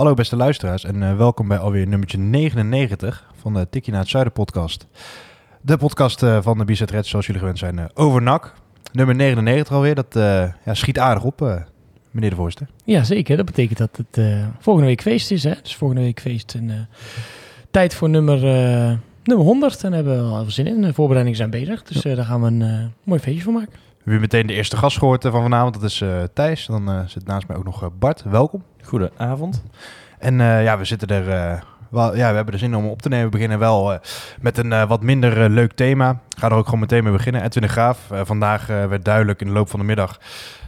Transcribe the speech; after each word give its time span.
Hallo 0.00 0.14
beste 0.14 0.36
luisteraars 0.36 0.84
en 0.84 1.02
eh, 1.02 1.16
welkom 1.16 1.48
bij 1.48 1.58
alweer 1.58 1.86
nummertje 1.86 2.18
99 2.18 3.30
van 3.40 3.54
de 3.54 3.68
Tikkie 3.70 3.92
naar 3.92 4.00
het 4.00 4.10
Zuiden 4.10 4.32
podcast. 4.32 4.86
De 5.60 5.76
podcast 5.76 6.22
eh, 6.22 6.42
van 6.42 6.58
de 6.58 6.64
Bizet 6.64 6.90
Reds 6.90 7.08
zoals 7.08 7.26
jullie 7.26 7.40
gewend 7.40 7.58
zijn 7.58 7.78
eh, 7.78 7.84
over 7.94 8.22
NAC. 8.22 8.54
Nummer 8.92 9.14
99 9.14 9.74
alweer, 9.74 9.94
dat 9.94 10.06
ja, 10.64 10.74
schiet 10.74 10.98
aardig 10.98 11.24
op, 11.24 11.64
meneer 12.10 12.30
de 12.30 12.36
voorste. 12.36 12.66
Ja, 12.84 13.04
zeker. 13.04 13.36
Dat 13.36 13.46
betekent 13.46 13.78
dat 13.78 13.96
het 13.96 14.44
volgende 14.58 14.88
week 14.88 15.02
feest 15.02 15.30
is. 15.30 15.44
Hè? 15.44 15.54
Dus 15.62 15.76
volgende 15.76 16.02
week 16.02 16.20
feest 16.20 16.54
en 16.54 16.88
tijd 17.70 17.94
voor 17.94 18.08
nummer, 18.08 18.40
nummer 19.22 19.46
100. 19.46 19.84
En 19.84 19.90
daar 19.90 20.04
hebben 20.04 20.26
we 20.26 20.34
al 20.34 20.42
veel 20.42 20.50
zin 20.50 20.66
in. 20.66 20.82
De 20.82 20.94
voorbereidingen 20.94 21.38
zijn 21.38 21.50
bezig. 21.50 21.82
Dus 21.82 22.02
daar 22.02 22.24
gaan 22.24 22.40
we 22.40 22.46
een 22.46 22.92
mooi 23.04 23.20
feestje 23.20 23.42
van 23.42 23.52
maken. 23.52 23.78
We 24.04 24.10
hebben 24.10 24.20
meteen 24.20 24.46
de 24.46 24.52
eerste 24.52 24.76
gast 24.76 24.98
gehoord 24.98 25.24
eh, 25.24 25.32
van 25.32 25.42
vanavond, 25.42 25.74
dat 25.74 25.82
is 25.82 26.04
Thijs. 26.34 26.66
Dan 26.66 27.08
zit 27.08 27.26
naast 27.26 27.48
mij 27.48 27.56
ook 27.56 27.64
nog 27.64 27.90
Bart, 27.98 28.22
welkom. 28.22 28.62
Goedenavond. 28.82 29.62
En 30.20 30.40
eh, 30.40 30.62
ja, 30.62 30.78
we 30.78 30.84
zitten 30.84 31.08
er. 31.08 31.30
eh, 31.30 31.60
wel, 31.88 32.16
ja, 32.16 32.28
we 32.28 32.34
hebben 32.36 32.54
er 32.54 32.60
zin 32.60 32.76
om 32.76 32.86
op 32.86 33.02
te 33.02 33.08
nemen. 33.08 33.24
We 33.24 33.30
beginnen 33.30 33.58
wel 33.58 33.92
eh, 33.92 33.98
met 34.40 34.58
een 34.58 34.86
wat 34.86 35.02
minder 35.02 35.50
leuk 35.50 35.72
thema. 35.72 36.20
Ga 36.38 36.46
er 36.46 36.54
ook 36.54 36.64
gewoon 36.64 36.80
meteen 36.80 37.04
mee 37.04 37.12
beginnen. 37.12 37.42
Edwin 37.42 37.62
de 37.62 37.68
Graaf. 37.68 37.98
vandaag 38.10 38.66
werd 38.66 39.04
duidelijk 39.04 39.40
in 39.40 39.46
de 39.46 39.52
loop 39.52 39.70
van 39.70 39.80
de 39.80 39.86
middag 39.86 40.18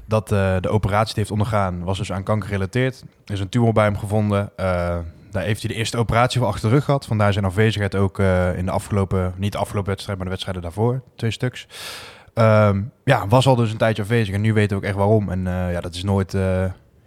dat 0.07 0.29
de 0.29 0.69
operatie 0.69 1.15
die 1.15 1.17
heeft 1.17 1.31
ondergaan 1.31 1.85
was 1.85 1.99
dus 1.99 2.13
aan 2.13 2.23
kanker 2.23 2.49
gerelateerd. 2.49 3.05
Er 3.25 3.33
is 3.35 3.41
een 3.41 3.49
tumor 3.49 3.73
bij 3.73 3.85
hem 3.85 3.99
gevonden. 3.99 4.51
Daar 4.57 5.43
heeft 5.43 5.63
hij 5.63 5.71
de 5.71 5.77
eerste 5.77 5.97
operatie 5.99 6.41
voor 6.41 6.49
achter 6.49 6.69
de 6.69 6.75
rug 6.75 6.85
gehad. 6.85 7.07
Vandaar 7.07 7.33
zijn 7.33 7.45
afwezigheid 7.45 7.95
ook 7.95 8.19
in 8.57 8.65
de 8.65 8.71
afgelopen, 8.71 9.35
niet 9.37 9.53
de 9.53 9.59
afgelopen 9.59 9.91
wedstrijd, 9.91 10.17
maar 10.19 10.27
de 10.27 10.33
wedstrijden 10.33 10.63
daarvoor. 10.63 11.03
Twee 11.17 11.31
stuks. 11.31 11.67
Ehm, 12.35 12.83
ja, 13.05 13.29
was 13.29 13.47
al 13.47 13.57
dus 13.57 13.71
een 13.71 13.77
tijdje 13.77 14.03
afwezig 14.03 14.35
en 14.35 14.41
nu 14.41 14.53
weten 14.53 14.71
we 14.71 14.83
ook 14.83 14.89
echt 14.89 14.99
waarom. 14.99 15.31
En 15.31 15.45
ja, 15.73 15.81
dat 15.81 15.95
is 15.95 16.03
nooit, 16.03 16.37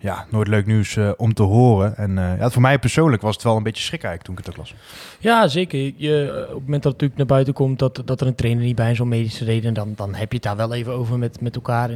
ja, 0.06 0.25
nooit 0.30 0.48
leuk 0.48 0.66
nieuws 0.66 0.95
eh, 0.95 1.11
om 1.17 1.34
te 1.34 1.44
horen. 1.44 1.98
En 1.98 2.17
eh, 2.17 2.38
ja, 2.39 2.50
voor 2.50 2.61
mij 2.61 2.80
persoonlijk 2.80 3.22
was 3.22 3.34
het 3.34 3.44
wel 3.44 3.58
een 3.58 3.64
beetje 3.64 3.84
schrik 3.84 4.03
eigenlijk 4.03 4.23
toen 4.23 4.38
ik 4.38 4.45
het 4.45 4.50
ook 4.50 4.58
las. 4.58 4.75
Ja, 5.20 5.47
zeker. 5.47 5.94
Je, 5.95 6.31
eh, 6.31 6.42
op 6.42 6.47
het 6.47 6.64
moment 6.64 6.84
dat 6.84 6.92
het 6.92 7.02
natuurlijk 7.02 7.17
naar 7.17 7.25
buiten 7.25 7.53
komt 7.53 7.80
dat, 7.80 8.02
dat 8.06 8.22
er 8.22 8.28
een 8.28 8.36
trainer 8.36 8.64
niet 8.64 8.75
bij 8.75 8.92
is 8.92 9.00
om 9.00 9.08
medische 9.08 9.45
reden, 9.45 9.73
dan, 9.73 9.94
dan 9.95 10.16
heb 10.16 10.30
je 10.30 10.36
het 10.36 10.44
daar 10.44 10.56
wel 10.56 10.73
even 10.73 10.94
over 10.94 11.17
met, 11.17 11.42
met 11.42 11.56
elkaar. 11.56 11.89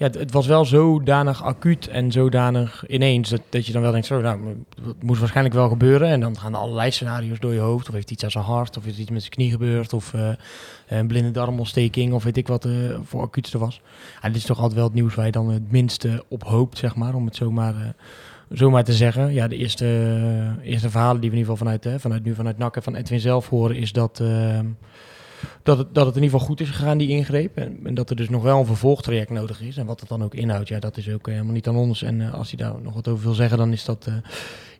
Ja, 0.00 0.10
het, 0.10 0.32
was 0.32 0.46
wel 0.46 0.64
zodanig 0.64 1.42
acuut 1.42 1.88
en 1.88 2.12
zodanig 2.12 2.84
ineens 2.86 3.30
dat, 3.30 3.40
dat 3.48 3.66
je 3.66 3.72
dan 3.72 3.82
wel 3.82 3.90
denkt, 3.90 4.06
zo, 4.06 4.20
nou, 4.20 4.64
het 4.86 5.02
moest 5.02 5.18
waarschijnlijk 5.18 5.54
wel 5.54 5.68
gebeuren. 5.68 6.08
En 6.08 6.20
dan 6.20 6.38
gaan 6.38 6.52
er 6.52 6.58
allerlei 6.58 6.90
scenario's 6.90 7.38
door 7.38 7.52
je 7.52 7.60
hoofd. 7.60 7.88
Of 7.88 7.94
heeft 7.94 8.10
iets 8.10 8.24
aan 8.24 8.30
zijn 8.30 8.44
hart, 8.44 8.76
of 8.76 8.86
is 8.86 8.98
iets 8.98 9.10
met 9.10 9.20
zijn 9.20 9.32
knie 9.32 9.50
gebeurd, 9.50 9.92
of 9.92 10.14
eh, 10.14 10.28
een 10.88 11.06
blinde 11.06 11.30
darmontsteking, 11.30 12.12
of 12.12 12.24
weet 12.24 12.36
ik 12.36 12.48
wat 12.48 12.64
eh, 12.64 12.72
voor 13.02 13.22
acuut 13.22 13.52
er 13.52 13.58
was. 13.58 13.80
Ja, 14.22 14.28
dit 14.28 14.36
is 14.36 14.44
toch 14.44 14.58
altijd 14.58 14.74
wel 14.74 14.84
het 14.84 14.94
nieuws 14.94 15.14
waar 15.14 15.26
je 15.26 15.32
dan 15.32 15.50
het 15.50 15.72
minste 15.72 16.24
op 16.28 16.44
hoopt, 16.44 16.78
zeg 16.78 16.94
maar, 16.94 17.14
om 17.14 17.24
het 17.24 17.36
zomaar... 17.36 17.74
eh 17.74 17.88
zomaar 18.48 18.84
te 18.84 18.92
zeggen. 18.92 19.32
Ja, 19.32 19.48
de 19.48 19.56
eerste, 19.56 19.86
eerste 20.62 20.90
verhalen 20.90 21.20
die 21.20 21.30
we 21.30 21.36
in 21.36 21.42
ieder 21.42 21.52
geval 21.52 21.66
vanuit, 21.66 21.84
hè, 21.84 22.00
vanuit 22.00 22.24
nu 22.24 22.34
vanuit 22.34 22.58
NAC 22.58 22.76
en 22.76 22.82
van 22.82 22.94
Edwin 22.94 23.20
zelf 23.20 23.48
horen, 23.48 23.76
is 23.76 23.92
dat, 23.92 24.22
dat, 25.62 25.78
het, 25.78 25.94
dat 25.94 26.06
het 26.06 26.16
in 26.16 26.22
ieder 26.22 26.38
geval 26.38 26.54
goed 26.54 26.60
is 26.60 26.70
gegaan, 26.70 26.98
die 26.98 27.08
ingreep. 27.08 27.56
En, 27.56 27.80
en 27.84 27.94
dat 27.94 28.10
er 28.10 28.16
dus 28.16 28.28
nog 28.28 28.42
wel 28.42 28.58
een 28.58 28.66
vervolgtraject 28.66 29.30
nodig 29.30 29.62
is. 29.62 29.76
En 29.76 29.86
wat 29.86 30.00
dat 30.00 30.08
dan 30.08 30.24
ook 30.24 30.34
inhoudt, 30.34 30.68
ja, 30.68 30.78
dat 30.78 30.96
is 30.96 31.10
ook 31.10 31.26
helemaal 31.26 31.52
niet 31.52 31.68
aan 31.68 31.76
ons. 31.76 32.02
En 32.02 32.20
eh, 32.20 32.34
als 32.34 32.50
hij 32.50 32.58
daar 32.58 32.80
nog 32.82 32.94
wat 32.94 33.08
over 33.08 33.24
wil 33.24 33.34
zeggen, 33.34 33.58
dan 33.58 33.72
is 33.72 33.84
dat, 33.84 34.06
eh, 34.06 34.14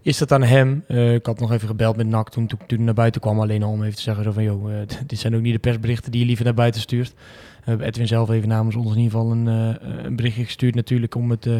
is 0.02 0.18
dat 0.18 0.32
aan 0.32 0.42
hem. 0.42 0.84
Eh, 0.86 1.14
ik 1.14 1.26
had 1.26 1.40
nog 1.40 1.52
even 1.52 1.68
gebeld 1.68 1.96
met 1.96 2.06
NAC 2.06 2.30
toen, 2.30 2.46
toen, 2.46 2.58
toen 2.66 2.84
naar 2.84 2.94
buiten 2.94 3.20
kwam. 3.20 3.40
Alleen 3.40 3.62
al 3.62 3.70
om 3.70 3.82
even 3.82 3.96
te 3.96 4.02
zeggen 4.02 4.24
zo 4.24 4.32
van, 4.32 4.42
joh, 4.42 4.72
eh, 4.72 4.86
dit 5.06 5.18
zijn 5.18 5.34
ook 5.34 5.42
niet 5.42 5.52
de 5.52 5.58
persberichten 5.58 6.10
die 6.10 6.20
je 6.20 6.26
liever 6.26 6.44
naar 6.44 6.54
buiten 6.54 6.80
stuurt. 6.80 7.14
Edwin 7.64 8.06
zelf 8.06 8.30
even 8.30 8.48
namens 8.48 8.76
ons 8.76 8.90
in 8.90 9.00
ieder 9.00 9.10
geval 9.10 9.30
een, 9.32 9.48
eh, 9.48 10.04
een 10.04 10.16
berichtje 10.16 10.44
gestuurd 10.44 10.74
natuurlijk 10.74 11.14
om 11.14 11.30
het, 11.30 11.46
eh, 11.46 11.54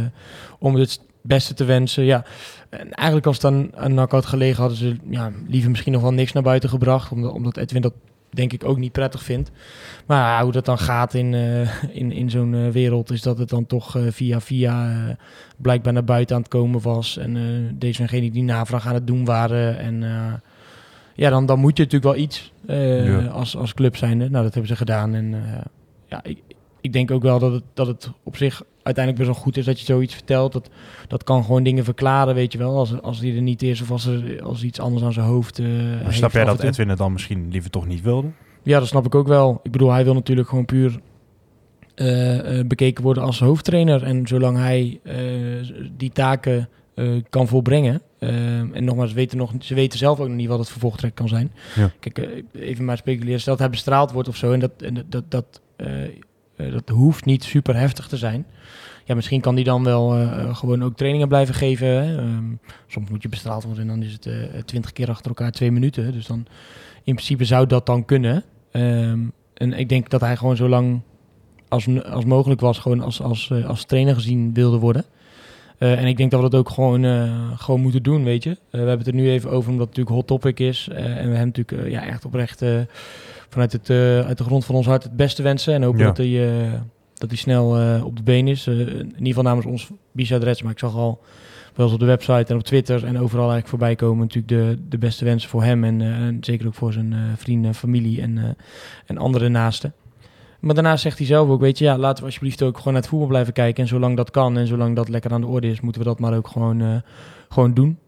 om 0.59 0.75
het 0.75 1.00
beste 1.22 1.55
te 1.55 1.65
wensen. 1.65 2.05
Ja, 2.05 2.25
en 2.69 2.93
eigenlijk 2.93 3.27
als 3.27 3.37
het 3.37 3.44
aan, 3.44 3.77
aan 3.77 3.94
NAC 3.94 4.11
had 4.11 4.27
gelegen, 4.27 4.61
hadden 4.61 4.78
ze 4.78 4.97
ja, 5.11 5.32
liever 5.49 5.71
misschien 5.71 5.93
nog 5.93 6.03
wel 6.03 6.12
niks 6.12 6.32
naar 6.32 6.43
buiten 6.43 6.69
gebracht. 6.69 7.12
Omdat, 7.12 7.32
omdat 7.32 7.56
Edwin 7.56 7.82
dat 7.82 7.94
denk 8.30 8.52
ik 8.52 8.64
ook 8.64 8.78
niet 8.78 8.92
prettig 8.92 9.22
vindt. 9.22 9.50
Maar 10.06 10.42
hoe 10.42 10.52
dat 10.52 10.64
dan 10.64 10.78
gaat 10.78 11.14
in, 11.14 11.34
eh, 11.34 11.82
in, 12.00 12.12
in 12.12 12.30
zo'n 12.30 12.54
eh, 12.54 12.68
wereld, 12.68 13.10
is 13.10 13.22
dat 13.22 13.38
het 13.38 13.48
dan 13.48 13.66
toch 13.66 13.96
eh, 13.96 14.02
via 14.10 14.41
via 14.41 15.16
blijkbaar 15.56 15.92
naar 15.92 16.04
buiten 16.04 16.36
aan 16.36 16.42
het 16.42 16.50
komen 16.50 16.80
was. 16.80 17.16
En 17.16 17.74
deze 17.78 18.02
en 18.02 18.08
gene 18.08 18.30
die 18.30 18.42
navraag 18.42 18.86
aan 18.86 18.94
het 18.94 19.06
doen 19.06 19.24
waren. 19.24 19.78
En 19.78 20.04
ja, 21.14 21.30
dan, 21.30 21.46
dan 21.46 21.58
moet 21.58 21.76
je 21.76 21.82
natuurlijk 21.82 22.14
wel 22.14 22.22
iets 22.22 22.52
Ja. 22.66 23.24
als, 23.24 23.56
als 23.56 23.74
club 23.74 23.96
zijnde. 23.96 24.30
Nou, 24.30 24.44
dat 24.44 24.54
hebben 24.54 24.70
ze 24.70 24.76
gedaan. 24.76 25.14
En 25.14 25.34
ja, 26.06 26.20
ik, 26.24 26.38
ik 26.80 26.92
denk 26.92 27.10
ook 27.10 27.22
wel 27.22 27.38
dat 27.38 27.52
het, 27.52 27.64
dat 27.74 27.86
het 27.86 28.10
op 28.22 28.36
zich 28.36 28.62
uiteindelijk 28.82 29.24
best 29.24 29.36
wel 29.36 29.44
goed 29.44 29.56
is 29.56 29.64
dat 29.64 29.78
je 29.78 29.84
zoiets 29.84 30.14
vertelt. 30.14 30.52
Dat, 30.52 30.70
dat 31.08 31.24
kan 31.24 31.44
gewoon 31.44 31.62
dingen 31.62 31.84
verklaren, 31.84 32.34
weet 32.34 32.52
je 32.52 32.58
wel. 32.58 32.76
Als, 32.76 33.02
als 33.02 33.20
die 33.20 33.36
er 33.36 33.42
niet 33.42 33.62
is 33.62 33.80
of 33.80 33.91
als 33.91 34.06
er 34.06 34.42
als 34.42 34.62
iets 34.62 34.80
anders 34.80 35.04
aan 35.04 35.12
zijn 35.12 35.26
hoofd 35.26 35.58
eh, 35.58 35.66
Maar 36.02 36.14
snap 36.14 36.32
jij 36.32 36.44
dat. 36.44 36.62
Edwin 36.62 36.88
het 36.88 36.98
dan 36.98 37.12
misschien 37.12 37.48
liever 37.50 37.70
toch 37.70 37.86
niet 37.86 38.02
wilde? 38.02 38.28
Ja, 38.62 38.78
dat 38.78 38.88
snap 38.88 39.06
ik 39.06 39.14
ook 39.14 39.28
wel. 39.28 39.60
Ik 39.62 39.70
bedoel, 39.70 39.92
hij 39.92 40.04
wil 40.04 40.14
natuurlijk 40.14 40.48
gewoon 40.48 40.64
puur 40.64 41.00
eh, 41.94 42.58
eh, 42.58 42.66
bekeken 42.66 43.02
worden 43.02 43.22
als 43.22 43.40
hoofdtrainer. 43.40 44.02
En 44.02 44.26
zolang 44.26 44.56
hij 44.56 45.00
die 45.96 46.10
taken 46.12 46.69
kan 47.30 47.48
volbrengen. 47.48 48.02
en 48.19 48.84
nogmaals, 48.84 49.08
ze 49.08 49.14
weten, 49.16 49.38
nog, 49.38 49.52
ze 49.58 49.74
weten 49.74 49.98
zelf 49.98 50.20
ook 50.20 50.26
nog 50.26 50.36
niet 50.36 50.48
wat 50.48 50.58
het 50.58 50.69
vervolgtrek 50.69 51.14
kan 51.14 51.28
zijn. 51.28 51.52
Ja. 51.74 51.92
Kijk, 52.00 52.44
even 52.52 52.84
maar 52.84 52.96
speculeren. 52.96 53.40
Stel 53.40 53.52
dat 53.52 53.62
hij 53.62 53.70
bestraald 53.70 54.12
wordt 54.12 54.28
of 54.28 54.36
zo. 54.36 54.52
En 54.52 54.60
dat, 54.60 54.70
en 54.78 54.94
dat, 54.94 55.04
dat, 55.08 55.24
dat, 55.28 55.60
dat 56.71 56.88
hoeft 56.88 57.25
niet 57.25 57.44
super 57.44 57.76
heftig 57.76 58.09
te 58.09 58.16
zijn. 58.16 58.47
Ja, 59.04 59.15
misschien 59.15 59.41
kan 59.41 59.54
die 59.54 59.65
dan 59.65 59.84
wel 59.84 60.15
eh, 60.15 60.22
eh, 60.22 60.56
gewoon 60.56 60.84
ook 60.84 60.97
trainingen 60.97 61.28
blijven 61.28 61.54
geven. 61.54 62.19
Ehm, 62.19 62.72
soms 62.87 63.10
moet 63.10 63.22
je 63.22 63.28
bestraald 63.28 63.65
worden 63.65 63.82
en 63.82 63.88
dan 63.88 64.03
is 64.03 64.12
het 64.12 64.26
eh, 64.26 64.34
twintig 64.65 64.93
keer 64.93 65.10
achter 65.10 65.28
elkaar 65.28 65.53
twee 65.53 65.70
minuten. 65.70 66.12
Dus 66.12 66.26
dan 66.26 66.47
in 67.04 67.15
principe 67.15 67.44
zou 67.44 67.66
dat 67.66 67.87
dan 67.87 68.04
kunnen. 68.04 68.44
Ehm, 68.72 69.20
en 69.54 69.72
ik 69.72 69.88
denk 69.88 70.10
dat 70.10 70.20
hij 70.20 70.37
gewoon 70.37 70.56
zo 70.56 70.69
lang 70.69 71.00
als, 71.69 71.87
als 72.04 72.25
mogelijk 72.25 72.60
was, 72.60 72.78
gewoon 72.78 73.00
als, 73.00 73.22
als, 73.22 73.50
eh, 73.50 73.66
als 73.69 73.84
trainer 73.84 74.15
gezien 74.15 74.54
wilde 74.54 74.78
worden. 74.78 75.04
Eh, 75.78 75.99
en 75.99 76.06
ik 76.06 76.16
denk 76.16 76.31
dat 76.31 76.43
we 76.43 76.49
dat 76.49 76.60
ook 76.60 76.69
gewoon, 76.69 77.04
eh, 77.04 77.50
gewoon 77.56 77.81
moeten 77.81 78.03
doen, 78.03 78.25
weet 78.25 78.43
je. 78.43 78.50
Eh, 78.50 78.56
we 78.70 78.76
hebben 78.76 78.99
het 78.99 79.06
er 79.06 79.15
nu 79.15 79.31
even 79.31 79.50
over 79.50 79.70
omdat 79.70 79.88
het 79.88 79.97
natuurlijk 79.97 80.16
hot 80.16 80.26
topic 80.26 80.60
is. 80.60 80.88
Eh, 80.93 81.16
en 81.16 81.31
we 81.31 81.37
hem 81.37 81.47
natuurlijk 81.47 81.87
eh, 81.87 81.91
ja, 81.91 82.06
echt 82.06 82.25
oprecht 82.25 82.62
eh, 82.62 82.81
vanuit 83.50 83.72
het, 83.72 83.91
eh, 83.91 84.27
uit 84.27 84.38
de 84.38 84.44
grond 84.44 84.65
van 84.65 84.75
ons 84.75 84.87
hart 84.87 85.03
het 85.03 85.16
beste 85.16 85.43
wensen. 85.43 85.75
En 85.75 85.83
hopen 85.83 86.00
Ja. 86.00 86.06
dat 86.06 86.16
hij, 86.16 86.65
eh, 86.65 86.72
dat 87.15 87.28
hij 87.28 87.38
snel 87.38 87.78
eh, 87.78 88.05
op 88.05 88.16
de 88.16 88.22
been 88.22 88.49
is. 88.49 88.66
In 88.66 88.78
ieder 89.06 89.27
geval 89.27 89.43
namens 89.43 89.66
ons 89.66 89.91
Reds. 90.12 90.62
Maar 90.62 90.72
ik 90.72 90.78
zag 90.78 90.94
al 90.94 91.21
wel 91.75 91.87
eens 91.87 91.94
op 91.94 92.00
de 92.00 92.06
website 92.06 92.53
en 92.53 92.56
op 92.56 92.62
Twitter 92.62 93.05
en 93.05 93.19
overal 93.19 93.50
eigenlijk 93.50 93.69
voorbij 93.69 93.94
komen 93.94 94.19
natuurlijk 94.19 94.49
de, 94.49 94.78
de 94.88 94.99
beste 94.99 95.25
wensen 95.25 95.50
voor 95.50 95.62
hem. 95.62 95.84
En, 95.84 96.00
en 96.00 96.38
zeker 96.41 96.66
ook 96.66 96.75
voor 96.75 96.93
zijn 96.93 97.15
vrienden, 97.37 97.75
familie 97.75 98.21
en, 98.21 98.56
en 99.06 99.19
andere 99.19 99.49
naasten. 99.49 99.93
Maar 100.61 100.75
daarnaast 100.75 101.03
zegt 101.03 101.19
hij 101.19 101.27
zelf 101.27 101.49
ook, 101.49 101.61
weet 101.61 101.78
je, 101.78 101.84
ja, 101.84 101.99
laten 101.99 102.19
we 102.19 102.25
alsjeblieft 102.25 102.62
ook 102.62 102.77
gewoon 102.77 102.93
naar 102.93 103.03
het 103.03 103.11
voetbal 103.11 103.28
blijven 103.28 103.53
kijken. 103.53 103.82
En 103.82 103.88
zolang 103.88 104.17
dat 104.17 104.31
kan 104.31 104.59
en 104.59 104.67
zolang 104.67 104.97
dat 104.97 105.09
lekker 105.09 105.32
aan 105.32 105.41
de 105.41 105.47
orde 105.47 105.71
is, 105.71 105.81
moeten 105.81 106.03
we 106.03 106.09
dat 106.09 106.19
maar 106.19 106.37
ook 106.37 106.49
gewoon, 106.49 107.03
gewoon 107.49 107.75
doen. 107.75 107.99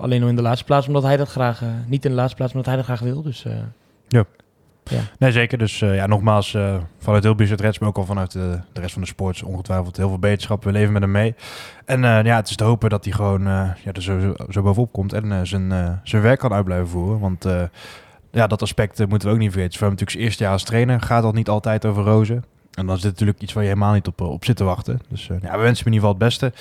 Alleen 0.00 0.22
al 0.22 0.28
in 0.28 0.36
de 0.36 0.42
laatste 0.42 0.64
plaats, 0.64 0.86
omdat 0.86 1.02
hij 1.02 1.16
dat 1.16 1.28
graag, 1.28 1.62
niet 1.86 2.04
in 2.04 2.10
de 2.10 2.16
laatste 2.16 2.36
plaats, 2.36 2.52
omdat 2.52 2.66
hij 2.66 2.76
dat 2.76 2.84
graag 2.84 3.00
wil. 3.00 3.22
Dus 3.22 3.46
eh, 4.92 5.00
Nee, 5.18 5.32
zeker. 5.32 5.58
Dus 5.58 5.82
eh, 5.82 5.94
ja, 5.94 6.06
nogmaals, 6.06 6.54
eh, 6.54 6.74
vanuit 6.98 7.22
heel 7.22 7.34
Bizet 7.34 7.60
Reds, 7.60 7.78
maar 7.78 7.88
ook 7.88 7.96
al 7.96 8.04
vanuit 8.04 8.32
de, 8.32 8.58
de 8.72 8.80
rest 8.80 8.92
van 8.92 9.02
de 9.02 9.08
sports, 9.08 9.42
ongetwijfeld 9.42 9.96
heel 9.96 10.08
veel 10.08 10.18
beterschap. 10.18 10.64
We 10.64 10.72
leven 10.72 10.92
met 10.92 11.02
hem 11.02 11.10
mee. 11.10 11.34
En 11.84 12.04
eh, 12.04 12.24
ja, 12.24 12.36
het 12.36 12.48
is 12.48 12.56
te 12.56 12.64
hopen 12.64 12.90
dat 12.90 13.04
hij 13.04 13.12
gewoon 13.12 13.46
eh, 13.46 13.68
ja, 13.84 14.00
zo, 14.00 14.34
zo 14.48 14.62
bovenop 14.62 14.92
komt 14.92 15.12
en 15.12 15.32
eh, 15.32 15.38
zijn, 15.42 15.72
eh, 15.72 15.90
zijn 16.02 16.22
werk 16.22 16.38
kan 16.38 16.52
uit 16.52 16.64
blijven 16.64 16.88
voeren. 16.88 17.18
Want 17.20 17.44
eh, 17.44 17.62
ja, 18.30 18.46
dat 18.46 18.62
aspect 18.62 19.00
eh, 19.00 19.06
moeten 19.06 19.28
we 19.28 19.34
ook 19.34 19.40
niet 19.40 19.52
vergeten. 19.52 19.78
Voor 19.78 19.86
hem 19.86 19.90
natuurlijk 19.90 20.10
zijn 20.16 20.24
eerste 20.24 20.42
jaar 20.42 20.52
als 20.52 20.64
trainer 20.64 21.00
gaat 21.00 21.22
dat 21.22 21.34
niet 21.34 21.48
altijd 21.48 21.86
over 21.86 22.02
rozen. 22.04 22.44
En 22.74 22.86
dan 22.86 22.96
is 22.96 23.02
dit 23.02 23.10
natuurlijk 23.10 23.40
iets 23.40 23.52
waar 23.52 23.62
je 23.62 23.68
helemaal 23.68 23.92
niet 23.92 24.06
op, 24.06 24.20
eh, 24.20 24.30
op 24.30 24.44
zit 24.44 24.56
te 24.56 24.64
wachten. 24.64 25.00
Dus 25.08 25.28
eh, 25.28 25.36
ja, 25.42 25.56
we 25.56 25.62
wensen 25.62 25.84
hem 25.84 25.92
in 25.92 25.92
ieder 25.92 26.08
geval 26.08 26.08
het 26.08 26.18
beste. 26.18 26.52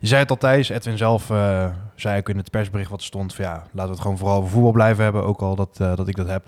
Je 0.00 0.06
zei 0.06 0.20
het 0.20 0.30
al, 0.30 0.36
Thijs. 0.36 0.68
Edwin 0.68 0.96
zelf 0.96 1.30
eh, 1.30 1.66
zei 1.94 2.18
ook 2.18 2.28
in 2.28 2.36
het 2.36 2.50
persbericht 2.50 2.90
wat 2.90 3.02
stond... 3.02 3.34
Van, 3.34 3.44
ja, 3.44 3.52
laten 3.52 3.84
we 3.84 3.90
het 3.90 4.00
gewoon 4.00 4.18
vooral 4.18 4.36
over 4.36 4.50
voetbal 4.50 4.72
blijven 4.72 5.04
hebben. 5.04 5.24
Ook 5.24 5.40
al 5.40 5.54
dat, 5.54 5.76
dat 5.76 6.08
ik 6.08 6.16
dat 6.16 6.28
heb. 6.28 6.44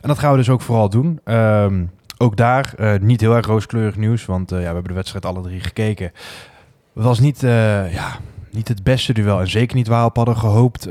En 0.00 0.08
dat 0.08 0.18
gaan 0.18 0.30
we 0.30 0.36
dus 0.36 0.48
ook 0.48 0.60
vooral 0.60 0.88
doen. 0.88 1.20
Ehm, 1.24 1.84
ook 2.18 2.36
daar 2.36 2.74
niet 3.00 3.20
heel 3.20 3.34
erg 3.34 3.46
rooskleurig 3.46 3.96
nieuws. 3.96 4.24
Want 4.24 4.50
ja, 4.50 4.56
we 4.56 4.62
hebben 4.62 4.84
de 4.84 4.92
wedstrijd 4.92 5.26
alle 5.26 5.42
drie 5.42 5.60
gekeken. 5.60 6.12
Het 6.94 7.04
was 7.04 7.18
niet, 7.18 7.40
ja, 7.40 8.16
niet 8.50 8.68
het 8.68 8.82
beste 8.82 9.12
duel. 9.12 9.40
En 9.40 9.48
zeker 9.48 9.76
niet 9.76 9.86
waar 9.86 10.04
we 10.04 10.10
hadden 10.14 10.36
gehoopt 10.36 10.86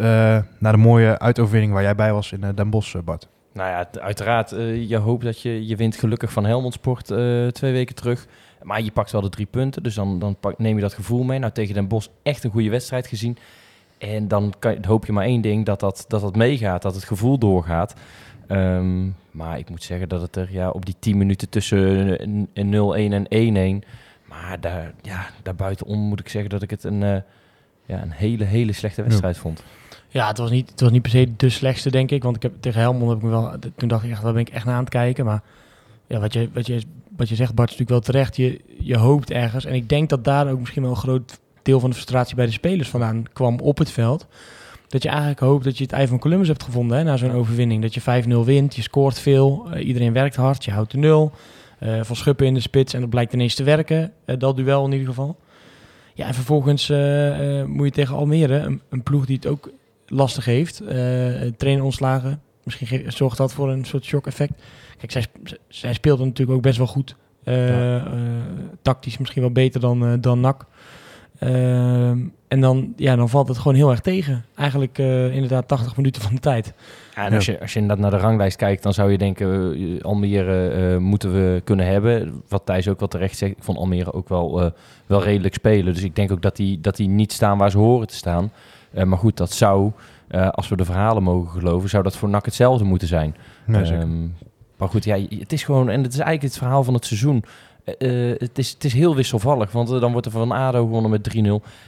naar 0.59 0.71
de 0.71 0.77
mooie 0.77 1.19
uitoverwinning 1.19 1.73
waar 1.73 1.83
jij 1.83 1.95
bij 1.95 2.13
was 2.13 2.31
in 2.31 2.51
Den 2.55 2.69
Bosch, 2.69 2.95
Bart. 3.03 3.27
Nou 3.55 3.69
ja, 3.69 4.01
uiteraard. 4.01 4.49
je 4.87 4.97
hoopt 4.97 5.23
dat 5.23 5.41
je, 5.41 5.67
je 5.67 5.75
wint 5.75 5.95
gelukkig 5.95 6.31
van 6.31 6.45
Helmond 6.45 6.73
Sport 6.73 7.05
twee 7.53 7.71
weken 7.71 7.95
terug. 7.95 8.27
Maar 8.63 8.81
je 8.81 8.91
pakt 8.91 9.11
wel 9.11 9.21
de 9.21 9.29
drie 9.29 9.45
punten, 9.45 9.83
dus 9.83 9.95
dan, 9.95 10.19
dan 10.19 10.35
pak, 10.35 10.59
neem 10.59 10.75
je 10.75 10.81
dat 10.81 10.93
gevoel 10.93 11.23
mee. 11.23 11.39
Nou, 11.39 11.51
tegen 11.51 11.73
Den 11.73 11.87
Bosch 11.87 12.07
echt 12.23 12.43
een 12.43 12.51
goede 12.51 12.69
wedstrijd 12.69 13.07
gezien. 13.07 13.37
En 13.97 14.27
dan 14.27 14.53
kan, 14.59 14.85
hoop 14.85 15.05
je 15.05 15.11
maar 15.11 15.25
één 15.25 15.41
ding, 15.41 15.65
dat 15.65 15.79
dat, 15.79 16.05
dat 16.07 16.21
dat 16.21 16.35
meegaat, 16.35 16.81
dat 16.81 16.95
het 16.95 17.03
gevoel 17.03 17.37
doorgaat. 17.37 17.95
Um, 18.47 19.15
maar 19.31 19.57
ik 19.57 19.69
moet 19.69 19.83
zeggen 19.83 20.09
dat 20.09 20.21
het 20.21 20.35
er 20.35 20.51
ja, 20.51 20.69
op 20.69 20.85
die 20.85 20.95
10 20.99 21.17
minuten 21.17 21.49
tussen 21.49 22.47
0-1 22.47 22.57
en 23.29 23.83
1-1... 23.83 23.87
Maar 24.25 24.59
daar, 24.59 24.93
ja, 25.01 25.25
daarbuitenom 25.43 25.99
moet 25.99 26.19
ik 26.19 26.29
zeggen 26.29 26.49
dat 26.49 26.61
ik 26.61 26.69
het 26.69 26.83
een, 26.83 27.01
uh, 27.01 27.17
ja, 27.85 28.01
een 28.01 28.11
hele, 28.11 28.43
hele 28.43 28.73
slechte 28.73 29.03
wedstrijd 29.03 29.37
vond. 29.37 29.63
Ja, 30.15 30.27
het 30.27 30.37
was, 30.37 30.49
niet, 30.49 30.69
het 30.69 30.81
was 30.81 30.91
niet 30.91 31.01
per 31.01 31.11
se 31.11 31.35
de 31.37 31.49
slechtste, 31.49 31.91
denk 31.91 32.11
ik. 32.11 32.23
Want 32.23 32.35
ik 32.35 32.41
heb, 32.41 32.53
tegen 32.59 32.81
Helmond 32.81 33.09
heb 33.09 33.17
ik 33.17 33.23
me 33.23 33.29
wel... 33.29 33.53
Toen 33.75 33.87
dacht 33.87 34.03
ik 34.03 34.11
echt, 34.11 34.21
waar 34.21 34.33
ben 34.33 34.41
ik 34.41 34.49
echt 34.49 34.65
naar 34.65 34.73
aan 34.73 34.79
het 34.79 34.89
kijken. 34.89 35.25
Maar 35.25 35.41
ja, 36.07 36.19
wat, 36.19 36.33
je, 36.33 36.49
wat, 36.53 36.67
je, 36.67 36.81
wat 37.15 37.29
je 37.29 37.35
zegt, 37.35 37.55
Bart, 37.55 37.71
is 37.71 37.77
natuurlijk 37.77 38.05
wel 38.05 38.13
terecht. 38.13 38.35
Je, 38.35 38.61
je 38.79 38.97
hoopt 38.97 39.31
ergens. 39.31 39.65
En 39.65 39.73
ik 39.73 39.89
denk 39.89 40.09
dat 40.09 40.23
daar 40.23 40.51
ook 40.51 40.59
misschien 40.59 40.81
wel 40.81 40.91
een 40.91 40.97
groot 40.97 41.39
deel 41.61 41.79
van 41.79 41.89
de 41.89 41.95
frustratie 41.95 42.35
bij 42.35 42.45
de 42.45 42.51
spelers 42.51 42.89
vandaan 42.89 43.25
kwam 43.33 43.59
op 43.59 43.77
het 43.77 43.91
veld. 43.91 44.27
Dat 44.87 45.03
je 45.03 45.09
eigenlijk 45.09 45.39
hoopt 45.39 45.63
dat 45.63 45.77
je 45.77 45.83
het 45.83 45.93
ei 45.93 46.07
van 46.07 46.19
Columbus 46.19 46.47
hebt 46.47 46.63
gevonden 46.63 46.97
hè, 46.97 47.03
na 47.03 47.17
zo'n 47.17 47.31
overwinning. 47.31 47.81
Dat 47.81 47.93
je 47.93 48.23
5-0 48.25 48.45
wint, 48.45 48.75
je 48.75 48.81
scoort 48.81 49.19
veel, 49.19 49.67
uh, 49.73 49.87
iedereen 49.87 50.13
werkt 50.13 50.35
hard, 50.35 50.65
je 50.65 50.71
houdt 50.71 50.91
de 50.91 50.97
nul. 50.97 51.31
Uh, 51.79 52.03
van 52.03 52.15
Schuppen 52.15 52.45
in 52.45 52.53
de 52.53 52.59
spits 52.59 52.93
en 52.93 52.99
dat 52.99 53.09
blijkt 53.09 53.33
ineens 53.33 53.55
te 53.55 53.63
werken. 53.63 54.11
Uh, 54.25 54.35
dat 54.39 54.55
duel 54.55 54.85
in 54.85 54.91
ieder 54.91 55.07
geval. 55.07 55.37
Ja, 56.13 56.27
en 56.27 56.33
vervolgens 56.33 56.89
moet 57.67 57.85
je 57.85 57.91
tegen 57.91 58.15
Almere, 58.15 58.79
een, 58.89 59.03
ploeg 59.03 59.25
die 59.25 59.35
het 59.35 59.47
ook 59.47 59.69
lastig 60.07 60.45
heeft. 60.45 60.81
trainer 61.57 61.83
ontslagen. 61.83 62.41
Misschien 62.63 63.11
zorgt 63.11 63.37
dat 63.37 63.53
voor 63.53 63.71
een 63.71 63.85
soort 63.85 64.05
shock-effect. 64.05 64.53
Kijk, 64.97 65.11
zij, 65.11 65.25
zij 65.67 65.93
speelden 65.93 66.27
natuurlijk 66.27 66.57
ook 66.57 66.63
best 66.63 66.77
wel 66.77 66.87
goed. 66.87 67.15
Ja. 67.43 68.07
tactisch 68.81 69.17
misschien 69.17 69.41
wel 69.41 69.51
beter 69.51 69.79
dan, 69.79 70.21
dan 70.21 70.39
NAC. 70.39 70.65
Ehm, 71.39 72.19
en 72.47 72.61
dan, 72.61 72.93
ja, 72.95 73.15
dan 73.15 73.29
valt 73.29 73.47
het 73.47 73.57
gewoon 73.57 73.75
heel 73.75 73.89
erg 73.89 73.99
tegen. 73.99 74.45
Eigenlijk 74.55 74.97
uh, 74.97 75.33
inderdaad 75.33 75.67
80 75.67 75.95
minuten 75.95 76.21
van 76.21 76.33
de 76.33 76.39
tijd. 76.39 76.73
Ja, 77.15 77.25
en 77.25 77.33
als 77.33 77.45
je, 77.45 77.59
als 77.59 77.73
je 77.73 77.79
inderdaad 77.79 78.03
naar 78.11 78.19
de 78.19 78.25
ranglijst 78.25 78.57
kijkt, 78.57 78.83
dan 78.83 78.93
zou 78.93 79.11
je 79.11 79.17
denken, 79.17 79.79
uh, 79.81 80.01
Almere 80.01 80.91
uh, 80.93 80.97
moeten 80.97 81.33
we 81.33 81.61
kunnen 81.63 81.85
hebben. 81.85 82.43
Wat 82.47 82.65
Thijs 82.65 82.87
ook 82.87 82.99
wel 82.99 83.07
terecht 83.07 83.37
zegt, 83.37 83.51
ik 83.51 83.63
vond 83.63 83.77
Almere 83.77 84.13
ook 84.13 84.29
wel, 84.29 84.71
wel 85.05 85.23
redelijk 85.23 85.53
spelen. 85.53 85.93
Dus 85.93 86.03
ik 86.03 86.15
denk 86.15 86.31
ook 86.31 86.41
dat 86.41 86.55
die, 86.55 86.81
dat 86.81 86.95
die 86.95 87.07
niet 87.07 87.31
staan 87.31 87.57
waar 87.57 87.71
ze 87.71 87.77
horen 87.77 88.07
te 88.07 88.15
staan. 88.15 88.51
Maar 89.03 89.17
goed, 89.17 89.37
dat 89.37 89.51
zou, 89.51 89.91
als 90.51 90.67
we 90.67 90.75
de 90.75 90.85
verhalen 90.85 91.23
mogen 91.23 91.59
geloven, 91.59 91.89
zou 91.89 92.03
dat 92.03 92.17
voor 92.17 92.29
NAC 92.29 92.45
hetzelfde 92.45 92.83
moeten 92.83 93.07
zijn. 93.07 93.35
Nee, 93.65 93.93
um, 93.93 94.35
maar 94.77 94.89
goed, 94.89 95.03
ja, 95.03 95.19
het 95.29 95.53
is 95.53 95.63
gewoon, 95.63 95.89
en 95.89 96.03
het 96.03 96.13
is 96.13 96.19
eigenlijk 96.19 96.53
het 96.53 96.57
verhaal 96.57 96.83
van 96.83 96.93
het 96.93 97.05
seizoen. 97.05 97.43
Uh, 97.99 98.35
het, 98.37 98.57
is, 98.57 98.69
het 98.71 98.83
is 98.83 98.93
heel 98.93 99.15
wisselvallig, 99.15 99.71
want 99.71 99.87
dan 99.87 100.11
wordt 100.11 100.25
er 100.25 100.31
van 100.31 100.51
ADO 100.51 100.85
gewonnen 100.85 101.11
met 101.11 101.35
3-0. 101.35 101.39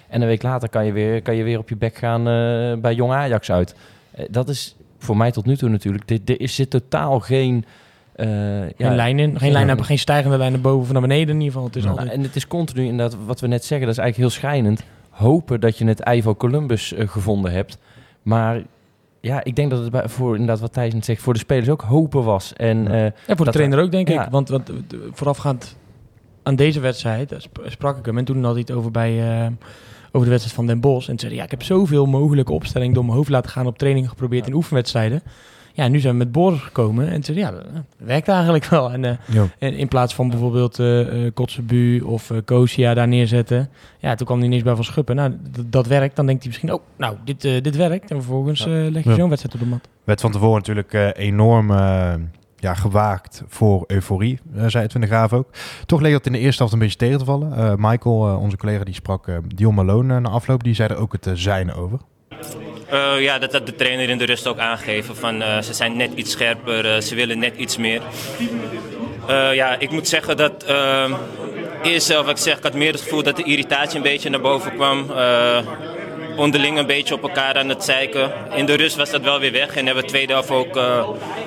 En 0.07 0.21
een 0.21 0.27
week 0.27 0.43
later 0.43 0.69
kan 0.69 0.85
je 0.85 0.91
weer, 0.91 1.21
kan 1.21 1.35
je 1.35 1.43
weer 1.43 1.59
op 1.59 1.69
je 1.69 1.75
bek 1.75 1.95
gaan 1.95 2.19
uh, 2.19 2.77
bij 2.81 2.93
Jong 2.93 3.11
Ajax 3.11 3.51
uit. 3.51 3.75
Uh, 4.19 4.25
dat 4.29 4.49
is 4.49 4.75
voor 4.97 5.17
mij 5.17 5.31
tot 5.31 5.45
nu 5.45 5.57
toe 5.57 5.69
natuurlijk. 5.69 6.09
Er, 6.09 6.41
er 6.41 6.49
zit 6.49 6.69
totaal 6.69 7.19
geen... 7.19 7.65
geen 8.15 8.95
lijn 8.95 9.19
in, 9.19 9.39
geen, 9.39 9.51
lijn, 9.51 9.83
geen 9.83 9.99
stijgende 9.99 10.37
lijnen 10.37 10.61
boven 10.61 10.81
of 10.81 10.91
naar 10.91 11.01
beneden 11.01 11.35
in 11.35 11.41
ieder 11.41 11.51
geval. 11.51 11.65
Het 11.65 11.75
is 11.75 11.83
nou, 11.83 12.07
En 12.07 12.21
het 12.21 12.35
is 12.35 12.47
continu 12.47 12.85
inderdaad, 12.85 13.17
wat 13.25 13.39
we 13.39 13.47
net 13.47 13.65
zeggen, 13.65 13.87
dat 13.87 13.97
is 13.97 14.03
eigenlijk 14.03 14.31
heel 14.31 14.39
schrijnend. 14.39 14.83
Hopen 15.17 15.59
dat 15.59 15.77
je 15.77 15.85
het 15.85 16.09
Ivo 16.09 16.35
Columbus 16.35 16.93
gevonden 16.97 17.51
hebt. 17.51 17.77
Maar 18.21 18.61
ja, 19.21 19.43
ik 19.43 19.55
denk 19.55 19.69
dat 19.69 19.79
het 19.79 19.91
bij, 19.91 20.09
voor 20.09 20.31
inderdaad 20.31 20.59
wat 20.59 20.73
Thijs 20.73 20.93
net 20.93 21.05
zegt, 21.05 21.21
voor 21.21 21.33
de 21.33 21.39
spelers 21.39 21.69
ook 21.69 21.81
hopen 21.81 22.23
was. 22.23 22.53
En, 22.53 22.83
ja, 23.27 23.35
voor 23.35 23.45
de 23.45 23.51
trainer 23.51 23.79
ook, 23.79 23.91
denk 23.91 24.09
ik. 24.09 24.27
Want, 24.29 24.49
want 24.49 24.71
voorafgaand 25.11 25.77
aan 26.43 26.55
deze 26.55 26.79
wedstrijd 26.79 27.49
sprak 27.65 27.97
ik 27.97 28.05
hem 28.05 28.17
en 28.17 28.25
toen 28.25 28.43
had 28.43 28.51
hij 28.51 28.61
het 28.61 28.71
over 28.71 28.91
bij 28.91 29.51
over 30.07 30.25
de 30.25 30.29
wedstrijd 30.29 30.55
van 30.55 30.65
Den 30.67 30.79
Bosch. 30.79 31.09
En 31.09 31.19
zei 31.19 31.35
ja, 31.35 31.43
ik 31.43 31.51
heb 31.51 31.63
zoveel 31.63 32.05
mogelijke 32.05 32.53
opstellingen 32.53 32.93
door 32.93 33.05
mijn 33.05 33.17
hoofd 33.17 33.29
laten 33.29 33.51
gaan 33.51 33.67
op 33.67 33.77
trainingen 33.77 34.09
geprobeerd 34.09 34.47
in 34.47 34.53
oefenwedstrijden. 34.53 35.21
Ja, 35.77 35.87
nu 35.87 35.99
zijn 35.99 36.13
we 36.13 36.19
met 36.19 36.31
Boris 36.31 36.59
gekomen 36.59 37.09
en 37.09 37.23
zei 37.23 37.37
ja, 37.37 37.51
dat 37.51 37.63
werkt 37.97 38.27
eigenlijk 38.27 38.65
wel. 38.65 38.91
En, 38.91 39.03
uh, 39.03 39.41
en 39.59 39.73
in 39.73 39.87
plaats 39.87 40.15
van 40.15 40.29
bijvoorbeeld 40.29 40.79
uh, 40.79 41.23
uh, 41.23 41.31
Kotzebu 41.33 41.99
of 42.01 42.29
uh, 42.29 42.37
Kosia 42.45 42.93
daar 42.93 43.07
neerzetten, 43.07 43.69
ja, 43.99 44.15
toen 44.15 44.25
kwam 44.25 44.39
hij 44.39 44.47
niets 44.47 44.63
bij 44.63 44.75
van 44.75 44.83
Schuppen. 44.83 45.15
Nou, 45.15 45.37
dat 45.65 45.87
werkt. 45.87 46.15
Dan 46.15 46.25
denkt 46.25 46.41
hij 46.41 46.51
misschien, 46.51 46.73
oh, 46.73 46.81
nou, 46.97 47.15
dit, 47.23 47.41
dit 47.41 47.75
werkt. 47.75 48.11
En 48.11 48.15
vervolgens 48.15 48.65
leg 48.65 49.03
je 49.03 49.13
zo'n 49.13 49.29
wedstrijd 49.29 49.55
op 49.55 49.59
de 49.59 49.65
mat. 49.65 49.87
Werd 50.03 50.21
van 50.21 50.31
tevoren 50.31 50.55
natuurlijk 50.55 51.13
enorm 51.17 51.71
ja, 52.55 52.73
gewaakt 52.73 53.43
voor 53.47 53.83
euforie, 53.87 54.39
zei 54.67 54.83
het 54.83 54.91
van 54.91 55.01
de 55.01 55.07
Graaf 55.07 55.33
ook. 55.33 55.49
Toch 55.85 56.01
leek 56.01 56.11
dat 56.11 56.25
in 56.25 56.31
de 56.31 56.39
eerste 56.39 56.57
helft 56.57 56.73
een 56.73 56.79
beetje 56.79 56.97
tegen 56.97 57.19
te 57.19 57.25
vallen. 57.25 57.59
Uh, 57.59 57.73
Michael, 57.77 58.27
uh, 58.27 58.41
onze 58.41 58.57
collega, 58.57 58.83
die 58.83 58.93
sprak 58.93 59.31
Dion 59.55 59.75
Malone 59.75 60.19
na 60.19 60.29
afloop. 60.29 60.63
Die 60.63 60.73
zei 60.73 60.89
er 60.89 60.97
ook 60.97 61.11
het 61.11 61.29
zijn 61.33 61.73
over. 61.73 61.99
Ja, 63.19 63.39
dat 63.39 63.51
had 63.51 63.65
de 63.65 63.75
trainer 63.75 64.09
in 64.09 64.17
de 64.17 64.25
rust 64.25 64.47
ook 64.47 64.57
aangegeven. 64.59 65.15
Van, 65.15 65.41
ze 65.63 65.73
zijn 65.73 65.97
net 65.97 66.11
iets 66.15 66.31
scherper, 66.31 67.01
ze 67.01 67.15
willen 67.15 67.39
net 67.39 67.55
iets 67.55 67.77
meer. 67.77 68.01
ja, 69.53 69.79
ik 69.79 69.89
moet 69.89 70.07
zeggen 70.07 70.37
dat 70.37 70.65
eerst 71.83 72.07
zelf, 72.07 72.29
ik 72.29 72.37
zeg, 72.37 72.57
ik 72.57 72.63
had 72.63 72.73
meer 72.73 72.91
het 72.91 73.01
gevoel 73.01 73.23
dat 73.23 73.35
de 73.35 73.43
irritatie 73.43 73.97
een 73.97 74.03
beetje 74.03 74.29
naar 74.29 74.41
boven 74.41 74.73
kwam 74.73 75.11
onderling 76.37 76.77
een 76.77 76.85
beetje 76.85 77.13
op 77.13 77.21
elkaar 77.21 77.57
aan 77.57 77.69
het 77.69 77.83
zeiken. 77.83 78.31
In 78.55 78.65
de 78.65 78.73
rust 78.73 78.95
was 78.95 79.09
dat 79.09 79.21
wel 79.21 79.39
weer 79.39 79.51
weg 79.51 79.75
en 79.75 79.85
hebben 79.85 80.03
we 80.03 80.09
tweede 80.09 80.33
helft 80.33 80.51
ook 80.51 80.79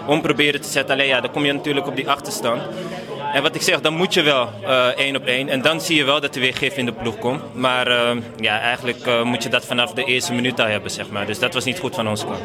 om 0.07 0.21
proberen 0.21 0.61
te 0.61 0.69
zetten. 0.69 0.95
Alleen 0.95 1.07
ja, 1.07 1.21
dan 1.21 1.31
kom 1.31 1.45
je 1.45 1.53
natuurlijk 1.53 1.87
op 1.87 1.97
die 1.97 2.09
achterstand. 2.09 2.63
En 3.33 3.43
wat 3.43 3.55
ik 3.55 3.63
zeg, 3.63 3.81
dan 3.81 3.95
moet 3.95 4.15
je 4.15 4.23
wel 4.23 4.49
uh, 4.63 4.87
één 4.87 5.17
op 5.17 5.25
één. 5.25 5.49
En 5.49 5.63
dan 5.63 5.81
zie 5.81 5.97
je 5.97 6.05
wel 6.05 6.21
dat 6.21 6.35
er 6.35 6.41
weer 6.41 6.55
gif 6.55 6.77
in 6.77 6.85
de 6.85 6.93
ploeg 6.93 7.19
komt. 7.19 7.55
Maar 7.55 7.89
uh, 7.89 8.23
ja, 8.37 8.61
eigenlijk 8.61 9.25
moet 9.25 9.43
je 9.43 9.49
dat 9.49 9.67
vanaf 9.67 9.93
de 9.93 10.05
eerste 10.05 10.33
minuut 10.33 10.61
al 10.61 10.67
hebben, 10.67 10.91
zeg 10.91 11.11
maar. 11.11 11.27
Dus 11.27 11.39
dat 11.39 11.55
was 11.55 11.65
niet 11.65 11.79
goed 11.79 11.95
van 11.95 12.09
ons 12.09 12.25
kant 12.25 12.41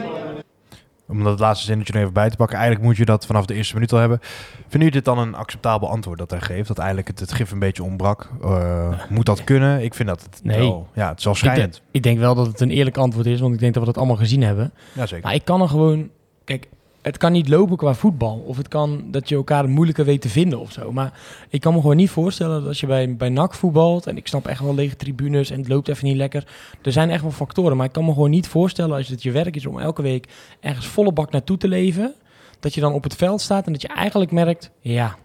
om 1.07 1.23
dat 1.23 1.39
laatste 1.39 1.65
zinnetje 1.65 1.93
nog 1.93 2.01
even 2.01 2.13
bij 2.13 2.29
te 2.29 2.35
pakken. 2.35 2.57
Eigenlijk 2.57 2.87
moet 2.87 2.97
je 2.97 3.05
dat 3.05 3.25
vanaf 3.25 3.45
de 3.45 3.53
eerste 3.53 3.73
minuut 3.73 3.93
al 3.93 3.99
hebben. 3.99 4.19
Vinden 4.21 4.69
jullie 4.71 4.91
dit 4.91 5.05
dan 5.05 5.17
een 5.17 5.35
acceptabel 5.35 5.89
antwoord 5.89 6.17
dat 6.17 6.31
hij 6.31 6.41
geeft? 6.41 6.67
Dat 6.67 6.77
eigenlijk 6.77 7.07
het, 7.07 7.19
het 7.19 7.31
gif 7.31 7.51
een 7.51 7.59
beetje 7.59 7.83
ontbrak? 7.83 8.29
Uh, 8.43 8.99
moet 9.09 9.25
dat 9.25 9.43
kunnen? 9.43 9.83
Ik 9.83 9.93
vind 9.93 10.09
dat 10.09 10.21
het 10.21 10.39
nee. 10.43 10.57
wel, 10.57 10.87
ja, 10.93 11.09
het 11.09 11.19
is 11.19 11.25
wel 11.25 11.35
schrijnend. 11.35 11.75
Ik, 11.75 11.81
ik, 11.91 12.03
denk 12.03 12.19
wel 12.19 12.35
dat 12.35 12.47
het 12.47 12.61
een 12.61 12.71
eerlijk 12.71 12.97
antwoord 12.97 13.25
is, 13.25 13.39
want 13.39 13.53
ik 13.53 13.59
denk 13.59 13.73
dat 13.73 13.83
we 13.83 13.89
dat 13.89 13.97
allemaal 13.97 14.17
gezien 14.17 14.41
hebben. 14.41 14.73
Ja, 14.93 15.05
zeker. 15.05 15.25
Maar 15.25 15.35
ik 15.35 15.45
kan 15.45 15.61
er 15.61 15.69
gewoon... 15.69 16.09
Kijk, 16.43 16.67
het 17.05 17.17
kan 17.17 17.31
niet 17.31 17.49
lopen 17.49 17.77
qua 17.77 17.93
voetbal. 17.93 18.43
Of 18.45 18.57
het 18.57 18.67
kan 18.67 19.03
dat 19.11 19.29
je 19.29 19.35
elkaar 19.35 19.69
moeilijker 19.69 20.05
weet 20.05 20.21
te 20.21 20.29
vinden 20.29 20.59
of 20.59 20.71
zo. 20.71 20.91
Maar 20.91 21.19
ik 21.49 21.61
kan 21.61 21.73
me 21.73 21.81
gewoon 21.81 21.95
niet 21.95 22.09
voorstellen 22.09 22.59
dat 22.59 22.67
als 22.67 22.79
je 22.79 22.87
bij, 22.87 23.15
bij 23.15 23.29
NAC 23.29 23.53
voetbalt... 23.53 24.07
en 24.07 24.17
ik 24.17 24.27
snap 24.27 24.47
echt 24.47 24.59
wel 24.59 24.75
lege 24.75 24.95
tribunes 24.95 25.49
en 25.49 25.59
het 25.59 25.67
loopt 25.67 25.87
even 25.87 26.05
niet 26.05 26.15
lekker. 26.15 26.47
Er 26.81 26.91
zijn 26.91 27.09
echt 27.09 27.21
wel 27.21 27.31
factoren. 27.31 27.77
Maar 27.77 27.85
ik 27.85 27.91
kan 27.91 28.05
me 28.05 28.13
gewoon 28.13 28.29
niet 28.29 28.47
voorstellen 28.47 28.97
als 28.97 29.07
het 29.07 29.23
je 29.23 29.31
werk 29.31 29.55
is 29.55 29.65
om 29.65 29.79
elke 29.79 30.01
week 30.01 30.27
ergens 30.59 30.87
volle 30.87 31.11
bak 31.11 31.31
naartoe 31.31 31.57
te 31.57 31.67
leven... 31.67 32.13
dat 32.59 32.73
je 32.73 32.81
dan 32.81 32.93
op 32.93 33.03
het 33.03 33.15
veld 33.15 33.41
staat 33.41 33.65
en 33.65 33.71
dat 33.71 33.81
je 33.81 33.87
eigenlijk 33.87 34.31
merkt... 34.31 34.71
ja, 34.79 35.15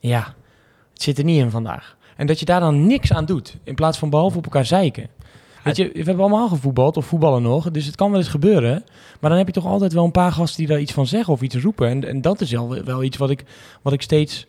ja, 0.00 0.34
het 0.92 1.02
zit 1.02 1.18
er 1.18 1.24
niet 1.24 1.40
in 1.40 1.50
vandaag. 1.50 1.96
En 2.16 2.26
dat 2.26 2.38
je 2.38 2.44
daar 2.44 2.60
dan 2.60 2.86
niks 2.86 3.12
aan 3.12 3.24
doet. 3.24 3.56
In 3.64 3.74
plaats 3.74 3.98
van 3.98 4.10
behalve 4.10 4.38
op 4.38 4.44
elkaar 4.44 4.66
zeiken. 4.66 5.08
Weet 5.64 5.76
je, 5.76 5.90
we 5.92 6.02
hebben 6.02 6.20
allemaal 6.20 6.48
gevoetbald 6.48 6.96
of 6.96 7.06
voetballen 7.06 7.42
nog, 7.42 7.70
dus 7.70 7.86
het 7.86 7.96
kan 7.96 8.10
wel 8.10 8.20
eens 8.20 8.28
gebeuren. 8.28 8.84
Maar 9.20 9.30
dan 9.30 9.38
heb 9.38 9.46
je 9.46 9.52
toch 9.52 9.66
altijd 9.66 9.92
wel 9.92 10.04
een 10.04 10.10
paar 10.10 10.32
gasten 10.32 10.58
die 10.58 10.66
daar 10.66 10.80
iets 10.80 10.92
van 10.92 11.06
zeggen 11.06 11.32
of 11.32 11.42
iets 11.42 11.56
roepen. 11.56 11.88
En, 11.88 12.08
en 12.08 12.20
dat 12.20 12.40
is 12.40 12.50
wel, 12.50 12.84
wel 12.84 13.02
iets 13.02 13.16
wat 13.16 13.30
ik, 13.30 13.44
wat 13.82 13.92
ik 13.92 14.02
steeds 14.02 14.46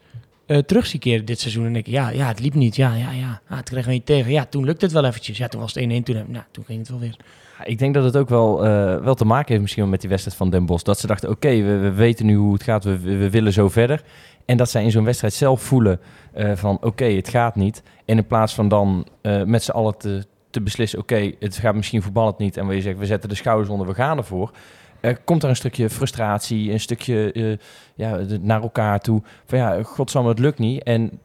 uh, 0.47 0.57
terug 0.57 0.85
zie 0.85 0.99
keren 0.99 1.25
dit 1.25 1.39
seizoen. 1.39 1.65
En 1.65 1.75
ik, 1.75 1.87
ja, 1.87 2.09
ja, 2.09 2.27
het 2.27 2.39
liep 2.39 2.53
niet. 2.53 2.75
Ja, 2.75 2.95
ja, 2.95 3.11
ja. 3.11 3.41
Ah, 3.49 3.57
het 3.57 3.69
kregen 3.69 3.87
we 3.87 3.93
niet 3.93 4.05
tegen. 4.05 4.31
Ja, 4.31 4.45
toen 4.45 4.65
lukte 4.65 4.85
het 4.85 4.93
wel 4.93 5.05
eventjes. 5.05 5.37
Ja, 5.37 5.47
toen 5.47 5.61
was 5.61 5.73
het 5.73 5.83
1-1. 5.83 5.87
Toen, 6.03 6.23
nou, 6.27 6.43
toen 6.51 6.63
ging 6.65 6.79
het 6.79 6.89
wel 6.89 6.99
weer. 6.99 7.15
Ik 7.63 7.79
denk 7.79 7.93
dat 7.93 8.03
het 8.03 8.17
ook 8.17 8.29
wel, 8.29 8.65
uh, 8.65 8.97
wel 8.97 9.15
te 9.15 9.25
maken 9.25 9.47
heeft 9.47 9.61
misschien 9.61 9.89
met 9.89 10.01
die 10.01 10.09
wedstrijd 10.09 10.37
van 10.37 10.49
Den 10.49 10.65
Bosch. 10.65 10.83
Dat 10.83 10.99
ze 10.99 11.07
dachten, 11.07 11.29
oké, 11.29 11.49
we, 11.61 11.77
we, 11.77 11.91
weten 11.91 12.25
nu 12.25 12.35
hoe 12.35 12.53
het 12.53 12.63
gaat. 12.63 12.83
We, 12.83 12.99
we, 12.99 13.29
willen 13.29 13.53
zo 13.53 13.69
verder. 13.69 14.03
En 14.45 14.57
dat 14.57 14.69
zij 14.69 14.83
in 14.83 14.91
zo'n 14.91 15.03
wedstrijd 15.03 15.33
zelf 15.33 15.61
voelen 15.61 15.99
uh, 16.35 16.51
van, 16.55 16.77
oké, 16.81 17.05
het 17.05 17.29
gaat 17.29 17.55
niet. 17.55 17.83
En 18.05 18.17
in 18.17 18.27
plaats 18.27 18.53
van 18.53 18.67
dan 18.67 19.07
met 19.45 19.63
z'n 19.63 19.71
allen 19.71 19.97
te, 19.97 20.25
te 20.51 20.61
beslissen, 20.61 20.99
oké, 20.99 21.31
het 21.39 21.57
gaat 21.57 21.75
misschien 21.75 22.01
voetballend 22.01 22.37
niet. 22.37 22.57
En 22.57 22.65
waar 22.65 22.75
je 22.75 22.81
zegt, 22.81 22.97
we 22.97 23.05
zetten 23.05 23.29
de 23.29 23.35
schouders 23.35 23.69
onder, 23.69 23.87
we 23.87 23.93
gaan 23.93 24.17
ervoor. 24.17 24.51
Er 24.99 25.17
komt 25.17 25.43
er 25.43 25.49
een 25.49 25.55
stukje 25.55 25.89
frustratie, 25.89 26.71
een 26.71 26.79
stukje 26.79 27.33
uh, 27.33 27.57
ja, 27.95 28.19
naar 28.41 28.61
elkaar 28.61 28.99
toe. 28.99 29.21
Van 29.45 29.57
ja, 29.57 29.83
godsamme, 29.83 30.29
het 30.29 30.39
lukt 30.39 30.59
niet. 30.59 30.83
En 30.83 31.19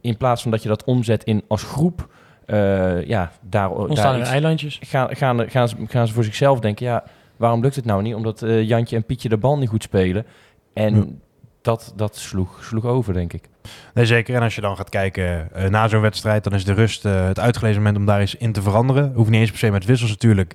in 0.00 0.16
plaats 0.16 0.42
van 0.42 0.50
dat 0.50 0.62
je 0.62 0.68
dat 0.68 0.84
omzet 0.84 1.24
in 1.24 1.42
als 1.48 1.62
groep... 1.62 2.08
Uh, 2.46 3.06
ja, 3.06 3.32
daar, 3.40 3.70
Ontstaan 3.70 4.18
daar 4.18 4.26
eilandjes. 4.26 4.78
Gaan, 4.82 5.16
gaan, 5.16 5.50
gaan, 5.50 5.68
ze, 5.68 5.76
gaan 5.86 6.06
ze 6.06 6.12
voor 6.14 6.24
zichzelf 6.24 6.60
denken, 6.60 6.86
ja, 6.86 7.04
waarom 7.36 7.60
lukt 7.60 7.76
het 7.76 7.84
nou 7.84 8.02
niet? 8.02 8.14
Omdat 8.14 8.42
uh, 8.42 8.62
Jantje 8.62 8.96
en 8.96 9.04
Pietje 9.04 9.28
de 9.28 9.36
bal 9.36 9.58
niet 9.58 9.68
goed 9.68 9.82
spelen. 9.82 10.26
En 10.72 11.20
dat, 11.62 11.92
dat 11.96 12.16
sloeg, 12.16 12.64
sloeg 12.64 12.84
over, 12.84 13.14
denk 13.14 13.32
ik. 13.32 13.48
Nee, 13.94 14.06
zeker. 14.06 14.34
En 14.34 14.42
als 14.42 14.54
je 14.54 14.60
dan 14.60 14.76
gaat 14.76 14.88
kijken 14.88 15.48
uh, 15.56 15.64
na 15.64 15.88
zo'n 15.88 16.00
wedstrijd, 16.00 16.44
dan 16.44 16.52
is 16.52 16.64
de 16.64 16.72
rust 16.72 17.04
uh, 17.04 17.26
het 17.26 17.38
uitgelezen 17.38 17.76
moment 17.76 17.96
om 17.96 18.06
daar 18.06 18.20
eens 18.20 18.34
in 18.34 18.52
te 18.52 18.62
veranderen. 18.62 19.12
Hoeft 19.14 19.30
niet 19.30 19.40
eens 19.40 19.50
per 19.50 19.58
se 19.58 19.70
met 19.70 19.84
wissels 19.84 20.10
natuurlijk. 20.10 20.54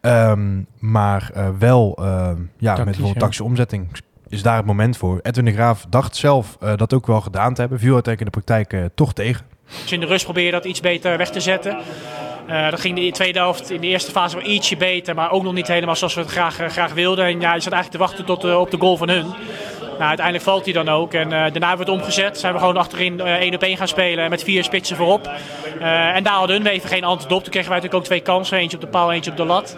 Um, 0.00 0.66
maar 0.78 1.30
uh, 1.36 1.48
wel 1.58 1.96
ehm, 1.98 2.36
ja, 2.58 2.74
met 2.74 2.84
bijvoorbeeld 2.84 3.14
ja. 3.14 3.20
tactische 3.20 3.44
omzetting 3.44 3.88
is 4.28 4.42
daar 4.42 4.56
het 4.56 4.66
moment 4.66 4.96
voor. 4.96 5.20
Edwin 5.22 5.44
de 5.44 5.52
Graaf 5.52 5.86
dacht 5.88 6.16
zelf 6.16 6.56
dat 6.76 6.92
ook 6.94 7.06
wel 7.06 7.20
gedaan 7.20 7.54
te 7.54 7.60
hebben. 7.60 7.78
Viel 7.78 7.94
uiteindelijk 7.94 8.36
in 8.36 8.42
de 8.42 8.46
praktijk 8.46 8.90
toch 8.94 9.12
tegen. 9.12 9.44
Dus 9.82 9.92
in 9.92 10.00
de 10.00 10.06
rust 10.06 10.24
probeer 10.24 10.44
je 10.44 10.50
dat 10.50 10.64
iets 10.64 10.80
beter 10.80 11.16
weg 11.16 11.30
te 11.30 11.40
zetten. 11.40 11.78
Uh, 12.48 12.70
dat 12.70 12.80
ging 12.80 12.96
de 12.96 13.10
tweede 13.10 13.38
helft 13.38 13.70
in 13.70 13.80
de 13.80 13.86
eerste 13.86 14.10
fase 14.10 14.36
wel 14.36 14.46
ietsje 14.46 14.76
beter, 14.76 15.14
maar 15.14 15.30
ook 15.30 15.42
nog 15.42 15.52
niet 15.52 15.66
helemaal 15.66 15.96
zoals 15.96 16.14
we 16.14 16.20
het 16.20 16.30
graag, 16.30 16.60
uh, 16.60 16.68
graag 16.68 16.92
wilden. 16.92 17.24
En 17.24 17.40
ja, 17.40 17.54
je 17.54 17.60
zat 17.60 17.72
eigenlijk 17.72 17.90
te 17.90 17.98
wachten 17.98 18.24
tot, 18.24 18.44
uh, 18.44 18.60
op 18.60 18.70
de 18.70 18.78
goal 18.78 18.96
van 18.96 19.08
hun. 19.08 19.26
Nou, 19.98 20.08
uiteindelijk 20.08 20.44
valt 20.44 20.64
hij 20.64 20.74
dan 20.74 20.88
ook. 20.88 21.12
En 21.12 21.28
daarna 21.28 21.68
hebben 21.68 21.86
we 21.86 21.92
het 21.92 22.00
omgezet. 22.00 22.38
Zijn 22.38 22.52
we 22.52 22.58
gewoon 22.58 22.76
achterin 22.76 23.20
één 23.20 23.54
op 23.54 23.62
één 23.62 23.76
gaan 23.76 23.88
spelen 23.88 24.30
met 24.30 24.42
vier 24.42 24.64
spitsen 24.64 24.96
voorop. 24.96 25.26
en 25.80 26.22
daar 26.22 26.34
hadden 26.34 26.56
hun 26.56 26.66
even 26.66 26.88
geen 26.88 27.04
antwoord 27.04 27.32
op. 27.32 27.42
Toen 27.42 27.52
kregen 27.52 27.68
wij 27.70 27.78
natuurlijk 27.78 28.04
ook 28.04 28.04
twee 28.04 28.20
kansen. 28.20 28.58
Eentje 28.58 28.76
op 28.76 28.82
de 28.82 28.88
paal, 28.88 29.12
eentje 29.12 29.30
op 29.30 29.36
de 29.36 29.44
lat. 29.44 29.76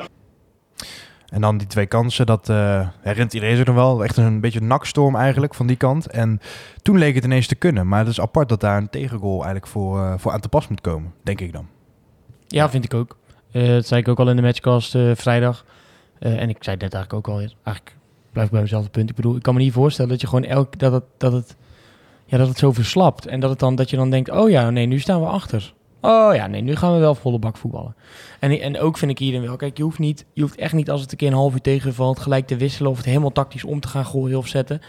En 1.31 1.41
dan 1.41 1.59
die 1.59 1.67
twee 1.67 1.87
kansen, 1.87 2.27
dat 2.27 2.49
uh, 2.49 2.89
herinnert 3.01 3.35
iedereen 3.35 3.57
zich 3.57 3.67
nog 3.67 3.75
wel. 3.75 4.05
Echt 4.05 4.17
een 4.17 4.41
beetje 4.41 4.61
een 4.61 4.67
nakstorm 4.67 5.17
eigenlijk 5.17 5.55
van 5.55 5.67
die 5.67 5.77
kant. 5.77 6.07
En 6.07 6.41
toen 6.83 6.99
leek 6.99 7.15
het 7.15 7.25
ineens 7.25 7.47
te 7.47 7.55
kunnen. 7.55 7.89
Maar 7.89 7.99
het 7.99 8.09
is 8.09 8.21
apart 8.21 8.49
dat 8.49 8.61
daar 8.61 8.77
een 8.77 8.91
tegengoal 8.91 9.35
eigenlijk 9.35 9.67
voor, 9.67 9.99
uh, 9.99 10.15
voor 10.17 10.33
aan 10.33 10.41
te 10.41 10.49
pas 10.49 10.69
moet 10.69 10.81
komen, 10.81 11.13
denk 11.23 11.41
ik 11.41 11.53
dan. 11.53 11.67
Ja, 12.47 12.71
vind 12.71 12.85
ik 12.85 12.95
ook. 12.95 13.17
Uh, 13.53 13.69
dat 13.69 13.87
zei 13.87 14.01
ik 14.01 14.09
ook 14.09 14.19
al 14.19 14.29
in 14.29 14.37
de 14.37 14.43
matchcast 14.43 14.97
vrijdag. 15.15 15.65
en 16.19 16.49
ik 16.49 16.57
zei 16.61 16.77
net 16.77 16.95
eigenlijk 16.95 17.15
ook 17.15 17.29
al. 17.29 17.39
Eigenlijk 17.39 17.97
blijf 18.33 18.51
bij 18.51 18.61
mezelf 18.61 18.83
het 18.83 18.93
punt. 18.93 19.11
Ik 19.11 19.17
bedoel, 19.17 19.37
ik 19.37 19.43
kan 19.43 19.55
me 19.55 19.61
niet 19.61 19.73
voorstellen 19.73 20.11
dat 20.11 20.21
je 20.21 20.27
gewoon 20.27 20.45
elk 20.45 20.79
dat 20.79 20.93
het, 20.93 21.05
dat 21.17 21.33
het, 21.33 21.57
ja, 22.27 22.39
dat 22.39 22.49
het 22.49 22.59
zo 22.59 22.73
verslapt. 22.73 23.27
En 23.27 23.41
dat, 23.41 23.51
het 23.51 23.59
dan, 23.59 23.75
dat 23.75 23.91
je 23.91 23.97
dan 23.97 24.11
denkt, 24.11 24.31
oh 24.31 24.51
ja, 24.51 24.71
nee, 24.71 24.87
nu 24.87 24.99
staan 24.99 25.21
we 25.21 25.27
achter. 25.27 25.73
Oh 26.01 26.35
ja, 26.35 26.47
nee, 26.47 26.61
nu 26.61 26.77
gaan 26.77 26.93
we 26.93 26.99
wel 26.99 27.15
volle 27.15 27.39
bak 27.39 27.57
voetballen. 27.57 27.95
En, 28.39 28.61
en 28.61 28.79
ook 28.79 28.99
vind 28.99 29.11
ik 29.11 29.19
hierin 29.19 29.43
wel, 29.43 29.57
kijk, 29.57 29.77
je 29.77 29.83
hoeft, 29.83 29.99
niet, 29.99 30.25
je 30.33 30.43
hoeft 30.43 30.57
echt 30.57 30.73
niet 30.73 30.91
als 30.91 31.01
het 31.01 31.13
een 31.13 31.17
keer 31.17 31.29
een 31.29 31.35
half 31.35 31.53
uur 31.53 31.61
tegenvalt, 31.61 32.19
gelijk 32.19 32.47
te 32.47 32.57
wisselen 32.57 32.91
of 32.91 32.97
het 32.97 33.07
helemaal 33.07 33.33
tactisch 33.33 33.65
om 33.65 33.81
te 33.81 33.89
gaan 33.89 34.07
gooien 34.07 34.39
of 34.39 34.47
zetten. 34.47 34.81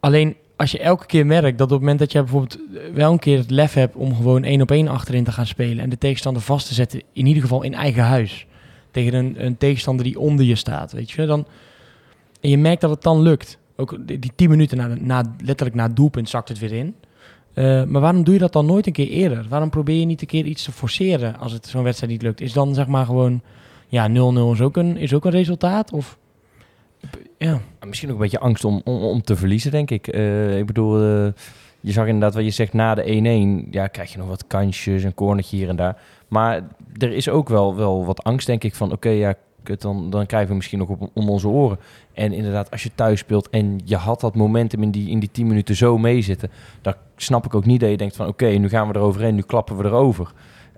Alleen 0.00 0.36
als 0.56 0.70
je 0.70 0.78
elke 0.78 1.06
keer 1.06 1.26
merkt 1.26 1.58
dat 1.58 1.66
op 1.66 1.72
het 1.72 1.80
moment 1.80 1.98
dat 1.98 2.12
je 2.12 2.18
bijvoorbeeld 2.18 2.58
wel 2.94 3.12
een 3.12 3.18
keer 3.18 3.38
het 3.38 3.50
lef 3.50 3.74
hebt 3.74 3.96
om 3.96 4.16
gewoon 4.16 4.44
één 4.44 4.62
op 4.62 4.70
één 4.70 4.88
achterin 4.88 5.24
te 5.24 5.32
gaan 5.32 5.46
spelen 5.46 5.84
en 5.84 5.90
de 5.90 5.98
tegenstander 5.98 6.42
vast 6.42 6.66
te 6.66 6.74
zetten, 6.74 7.02
in 7.12 7.26
ieder 7.26 7.42
geval 7.42 7.62
in 7.62 7.74
eigen 7.74 8.02
huis, 8.02 8.46
tegen 8.90 9.14
een, 9.14 9.44
een 9.44 9.56
tegenstander 9.56 10.04
die 10.04 10.18
onder 10.18 10.44
je 10.44 10.54
staat, 10.54 10.92
weet 10.92 11.10
je, 11.10 11.26
dan, 11.26 11.46
en 12.40 12.50
je 12.50 12.58
merkt 12.58 12.80
dat 12.80 12.90
het 12.90 13.02
dan 13.02 13.20
lukt. 13.20 13.58
Ook 13.76 13.96
die 14.06 14.32
tien 14.36 14.50
minuten 14.50 14.76
na, 14.76 14.86
na, 15.00 15.34
letterlijk 15.44 15.76
na 15.76 15.86
het 15.86 15.96
doelpunt 15.96 16.28
zakt 16.28 16.48
het 16.48 16.58
weer 16.58 16.72
in. 16.72 16.94
Uh, 17.54 17.84
maar 17.84 18.00
waarom 18.00 18.24
doe 18.24 18.34
je 18.34 18.40
dat 18.40 18.52
dan 18.52 18.66
nooit 18.66 18.86
een 18.86 18.92
keer 18.92 19.08
eerder? 19.08 19.46
Waarom 19.48 19.70
probeer 19.70 19.98
je 19.98 20.04
niet 20.04 20.20
een 20.20 20.26
keer 20.26 20.44
iets 20.44 20.64
te 20.64 20.72
forceren 20.72 21.38
als 21.38 21.52
het 21.52 21.66
zo'n 21.66 21.82
wedstrijd 21.82 22.12
niet 22.12 22.22
lukt? 22.22 22.40
Is 22.40 22.52
dan 22.52 22.74
zeg 22.74 22.86
maar 22.86 23.06
gewoon, 23.06 23.42
ja, 23.88 24.08
0-0 24.08 24.12
is, 24.52 24.60
ook 24.60 24.76
een, 24.76 24.96
is 24.96 25.14
ook 25.14 25.24
een 25.24 25.30
resultaat? 25.30 25.92
Of, 25.92 26.18
ja. 27.38 27.60
Misschien 27.86 28.08
ook 28.08 28.14
een 28.14 28.22
beetje 28.22 28.38
angst 28.38 28.64
om, 28.64 28.80
om, 28.84 29.22
te 29.22 29.36
verliezen, 29.36 29.70
denk 29.70 29.90
ik. 29.90 30.14
Uh, 30.14 30.58
ik 30.58 30.66
bedoel, 30.66 31.02
uh, 31.02 31.32
je 31.80 31.92
zag 31.92 32.06
inderdaad 32.06 32.34
wat 32.34 32.44
je 32.44 32.50
zegt, 32.50 32.72
na 32.72 32.94
de 32.94 33.64
1-1, 33.66 33.70
ja, 33.70 33.86
krijg 33.86 34.12
je 34.12 34.18
nog 34.18 34.28
wat 34.28 34.46
kansjes, 34.46 35.02
een 35.02 35.14
cornertje 35.14 35.56
hier 35.56 35.68
en 35.68 35.76
daar. 35.76 35.96
Maar 36.28 36.62
er 36.96 37.12
is 37.12 37.28
ook 37.28 37.48
wel, 37.48 37.76
wel 37.76 38.04
wat 38.04 38.22
angst, 38.22 38.46
denk 38.46 38.64
ik, 38.64 38.74
van 38.74 38.86
oké, 38.86 38.94
okay, 38.94 39.16
ja, 39.16 39.34
dan, 39.78 40.10
dan 40.10 40.26
krijgen 40.26 40.48
we 40.48 40.54
misschien 40.54 40.78
nog 40.78 40.88
op, 40.88 41.10
om 41.14 41.28
onze 41.28 41.48
oren. 41.48 41.78
En 42.20 42.32
inderdaad, 42.32 42.70
als 42.70 42.82
je 42.82 42.90
thuis 42.94 43.18
speelt 43.18 43.50
en 43.50 43.80
je 43.84 43.96
had 43.96 44.20
dat 44.20 44.34
momentum 44.34 44.82
in 44.82 44.90
die, 44.90 45.10
in 45.10 45.18
die 45.18 45.30
10 45.32 45.46
minuten 45.46 45.76
zo 45.76 45.98
meezitten, 45.98 46.50
dan 46.82 46.94
snap 47.16 47.44
ik 47.44 47.54
ook 47.54 47.64
niet 47.64 47.80
dat 47.80 47.90
je 47.90 47.96
denkt 47.96 48.16
van 48.16 48.26
oké, 48.26 48.46
nu 48.46 48.68
gaan 48.68 48.88
we 48.88 48.94
eroverheen, 48.94 49.34
nu 49.34 49.42
klappen 49.42 49.76
we 49.76 49.84
erover. 49.84 50.32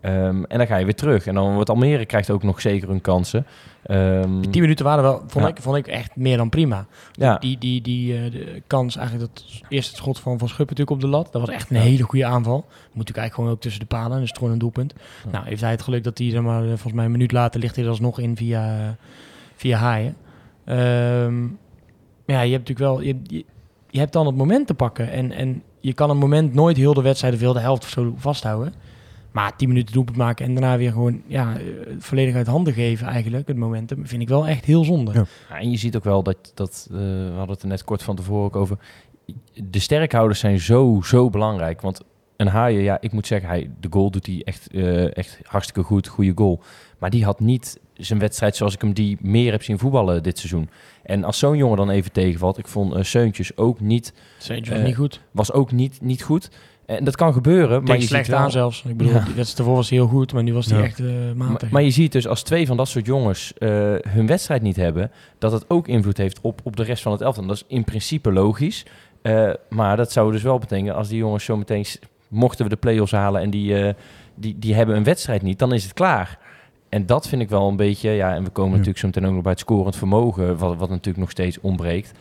Um, 0.05 0.45
en 0.45 0.59
dan 0.59 0.67
ga 0.67 0.77
je 0.77 0.85
weer 0.85 0.95
terug. 0.95 1.27
En 1.27 1.35
dan 1.35 1.55
wordt 1.55 1.71
Almere 1.71 2.07
krijgt 2.07 2.31
ook 2.31 2.43
nog 2.43 2.61
zeker 2.61 2.89
hun 2.89 3.01
kansen. 3.01 3.47
Um, 3.87 4.41
die 4.41 4.51
10 4.51 4.61
minuten 4.61 4.85
waren 4.85 5.03
wel, 5.03 5.23
vond, 5.27 5.45
ja. 5.45 5.51
ik, 5.51 5.57
vond 5.61 5.77
ik 5.77 5.87
echt 5.87 6.17
meer 6.17 6.37
dan 6.37 6.49
prima. 6.49 6.87
Ja. 7.13 7.39
Die, 7.39 7.59
die, 7.59 7.81
die 7.81 8.15
uh, 8.15 8.33
de 8.33 8.63
kans, 8.67 8.97
eigenlijk 8.97 9.35
dat 9.35 9.45
eerste 9.69 9.97
schot 9.97 10.19
van 10.19 10.39
Van 10.39 10.49
Schuppen 10.49 10.77
natuurlijk 10.77 11.05
op 11.05 11.11
de 11.11 11.17
lat. 11.17 11.33
Dat 11.33 11.41
was 11.41 11.51
echt 11.51 11.71
een 11.71 11.77
ja. 11.77 11.83
hele 11.83 12.03
goede 12.03 12.25
aanval. 12.25 12.57
Moet 12.57 12.69
natuurlijk 12.69 13.17
eigenlijk 13.17 13.35
gewoon 13.35 13.51
ook 13.51 13.61
tussen 13.61 13.81
de 13.81 13.87
palen. 13.87 14.21
Dus 14.21 14.31
gewoon 14.31 14.53
een 14.53 14.59
doelpunt. 14.59 14.95
Nou, 15.33 15.45
heeft 15.45 15.61
hij 15.61 15.71
het 15.71 15.83
geluk 15.83 16.05
dat 16.05 16.19
hij 16.19 16.35
er 16.35 16.43
maar 16.43 16.63
volgens 16.63 16.93
mij 16.93 17.05
een 17.05 17.11
minuut 17.11 17.33
later 17.33 17.61
ligt 17.61 17.75
hij 17.75 17.85
er 17.85 17.91
alsnog 17.91 18.19
in 18.19 18.37
via, 18.37 18.97
via 19.57 19.79
haaien. 19.79 20.17
Um, 20.65 21.59
ja, 22.27 22.41
je 22.41 22.53
hebt 22.53 22.69
natuurlijk 22.69 22.79
wel, 22.79 23.01
je, 23.01 23.17
je, 23.23 23.45
je 23.91 23.99
hebt 23.99 24.13
dan 24.13 24.27
het 24.27 24.37
moment 24.37 24.67
te 24.67 24.75
pakken. 24.75 25.11
En, 25.11 25.33
en 25.33 25.63
je 25.81 25.93
kan 25.93 26.11
een 26.11 26.19
moment 26.19 26.55
nooit 26.55 26.77
heel 26.77 26.95
de 26.95 27.03
wedstrijd 27.03 27.35
of 27.35 27.41
heel 27.41 27.53
de 27.53 27.61
helft 27.61 27.83
of 27.83 27.89
zo 27.89 28.15
vasthouden. 28.17 28.75
Maar 29.33 29.57
10 29.57 29.69
minuten 29.69 29.95
doelpunt 29.95 30.17
maken 30.17 30.47
en 30.47 30.55
daarna 30.55 30.77
weer 30.77 30.93
gewoon 30.93 31.23
ja, 31.27 31.57
volledig 31.99 32.35
uit 32.35 32.47
handen 32.47 32.73
geven 32.73 33.07
eigenlijk, 33.07 33.49
het 33.49 33.57
momentum, 33.57 34.07
vind 34.07 34.23
ik 34.23 34.29
wel 34.29 34.47
echt 34.47 34.65
heel 34.65 34.85
zonde. 34.85 35.13
Ja. 35.13 35.25
Ja, 35.49 35.59
en 35.59 35.71
je 35.71 35.77
ziet 35.77 35.97
ook 35.97 36.05
wel 36.05 36.23
dat, 36.23 36.53
dat 36.55 36.89
uh, 36.91 36.99
we 36.99 37.33
hadden 37.35 37.55
het 37.55 37.63
er 37.63 37.69
net 37.69 37.85
kort 37.85 38.03
van 38.03 38.17
tevoren 38.17 38.45
ook 38.45 38.57
over, 38.57 38.79
de 39.55 39.79
sterkhouders 39.79 40.41
zijn 40.41 40.61
zo, 40.61 41.01
zo 41.05 41.31
belangrijk. 41.31 41.81
Want 41.81 42.01
een 42.37 42.47
Haaien, 42.47 42.83
ja, 42.83 43.01
ik 43.01 43.13
moet 43.13 43.27
zeggen, 43.27 43.49
hij, 43.49 43.71
de 43.81 43.89
goal 43.91 44.11
doet 44.11 44.27
hij 44.27 44.43
echt, 44.45 44.75
uh, 44.75 45.17
echt 45.17 45.39
hartstikke 45.43 45.83
goed, 45.83 46.09
goede 46.09 46.33
goal. 46.35 46.61
Maar 46.99 47.11
die 47.11 47.25
had 47.25 47.41
niet 47.41 47.81
zijn 48.05 48.19
wedstrijd 48.19 48.57
zoals 48.57 48.75
ik 48.75 48.81
hem 48.81 48.93
die 48.93 49.17
meer 49.21 49.53
heb 49.53 49.63
zien 49.63 49.79
voetballen 49.79 50.23
dit 50.23 50.39
seizoen. 50.39 50.69
En 51.03 51.25
als 51.25 51.39
zo'n 51.39 51.57
jongen 51.57 51.77
dan 51.77 51.91
even 51.91 52.13
tegenvalt, 52.13 52.59
ik 52.59 52.69
vond 52.69 52.97
uh, 52.97 53.03
Seuntjes 53.03 53.57
ook 53.57 53.81
niet... 53.81 54.13
Seuntjes 54.39 54.77
was 54.77 54.87
niet 54.87 54.97
goed. 54.97 55.21
Was 55.31 55.53
ook 55.53 55.73
niet, 55.73 56.01
niet 56.01 56.23
goed. 56.23 56.51
En 56.87 57.05
dat 57.05 57.17
kan 57.17 57.33
gebeuren. 57.33 57.83
maar 57.83 57.99
je 57.99 58.03
slecht 58.03 58.25
ziet 58.25 58.35
aan 58.35 58.51
zelfs. 58.51 58.85
Ik 58.89 58.97
bedoel, 58.97 59.13
ja. 59.13 59.25
die 59.25 59.35
wedstrijd 59.35 59.59
ervoor 59.59 59.75
was 59.75 59.91
heel 59.91 60.07
goed, 60.07 60.33
maar 60.33 60.43
nu 60.43 60.53
was 60.53 60.67
hij 60.67 60.79
ja. 60.79 60.85
echt 60.85 61.01
uh, 61.01 61.33
matig. 61.35 61.61
Maar, 61.61 61.71
maar, 61.71 61.83
je 61.83 61.91
ziet 61.91 62.13
dus 62.13 62.27
als 62.27 62.43
twee 62.43 62.67
van 62.67 62.77
dat 62.77 62.89
soort 62.89 63.07
jongens 63.07 63.53
uh, 63.59 63.69
hun 64.09 64.27
wedstrijd 64.27 64.63
niet 64.63 64.77
hebben, 64.77 65.11
dat 65.39 65.53
het 65.53 65.65
ook 65.69 65.89
invloed 65.89 66.17
heeft 66.17 66.41
op, 66.41 66.61
op 66.65 66.77
de 66.77 66.83
rest 66.83 67.03
van 67.03 67.13
het 67.13 67.21
elftal. 67.21 67.47
Dat 67.47 67.57
is 67.57 67.65
in 67.67 67.85
principe 67.85 68.33
logisch. 68.33 68.85
Uh, 69.23 69.51
maar 69.69 69.97
dat 69.97 70.13
zou 70.13 70.33
dus 70.33 70.43
wel 70.43 70.59
betekenen 70.59 70.95
als 70.95 71.09
die 71.09 71.19
jongens 71.19 71.45
zo 71.45 71.57
meteen, 71.57 71.85
mochten 72.29 72.65
we 72.65 72.71
de 72.71 72.77
play-offs 72.77 73.13
halen 73.13 73.41
en 73.41 73.51
die, 73.51 73.95
die, 74.35 74.59
die 74.59 74.75
hebben 74.75 74.97
een 74.97 75.05
wedstrijd 75.05 75.43
niet, 75.43 75.59
dan 75.59 75.73
is 75.73 75.83
het 75.83 75.93
klaar. 75.93 76.39
En 76.93 77.07
dat 77.07 77.29
vind 77.29 77.43
ik 77.43 77.49
wel 77.49 77.69
een 77.69 77.77
beetje, 77.77 78.11
ja, 78.11 78.35
en 78.35 78.45
we 78.45 78.51
komen 78.51 78.71
ja. 78.71 78.77
natuurlijk 78.77 78.99
zo 78.99 79.07
meteen 79.07 79.27
ook 79.27 79.33
nog 79.33 79.43
bij 79.43 79.53
het 79.53 79.61
scorend 79.61 79.97
vermogen, 79.97 80.57
wat, 80.57 80.77
wat 80.77 80.89
natuurlijk 80.89 81.19
nog 81.19 81.31
steeds 81.31 81.61
ontbreekt. 81.61 82.13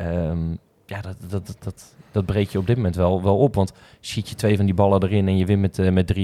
Um, 0.00 0.58
ja, 0.86 1.00
dat, 1.00 1.16
dat, 1.28 1.46
dat, 1.46 1.56
dat, 1.60 1.94
dat 2.12 2.26
breek 2.26 2.48
je 2.48 2.58
op 2.58 2.66
dit 2.66 2.76
moment 2.76 2.96
wel, 2.96 3.22
wel 3.22 3.38
op. 3.38 3.54
Want 3.54 3.72
schiet 4.00 4.28
je 4.28 4.34
twee 4.34 4.56
van 4.56 4.64
die 4.64 4.74
ballen 4.74 5.02
erin 5.02 5.28
en 5.28 5.36
je 5.36 5.46
wint 5.46 5.60
met, 5.60 5.78
uh, 5.78 5.90
met 5.90 6.14
3-1, 6.14 6.18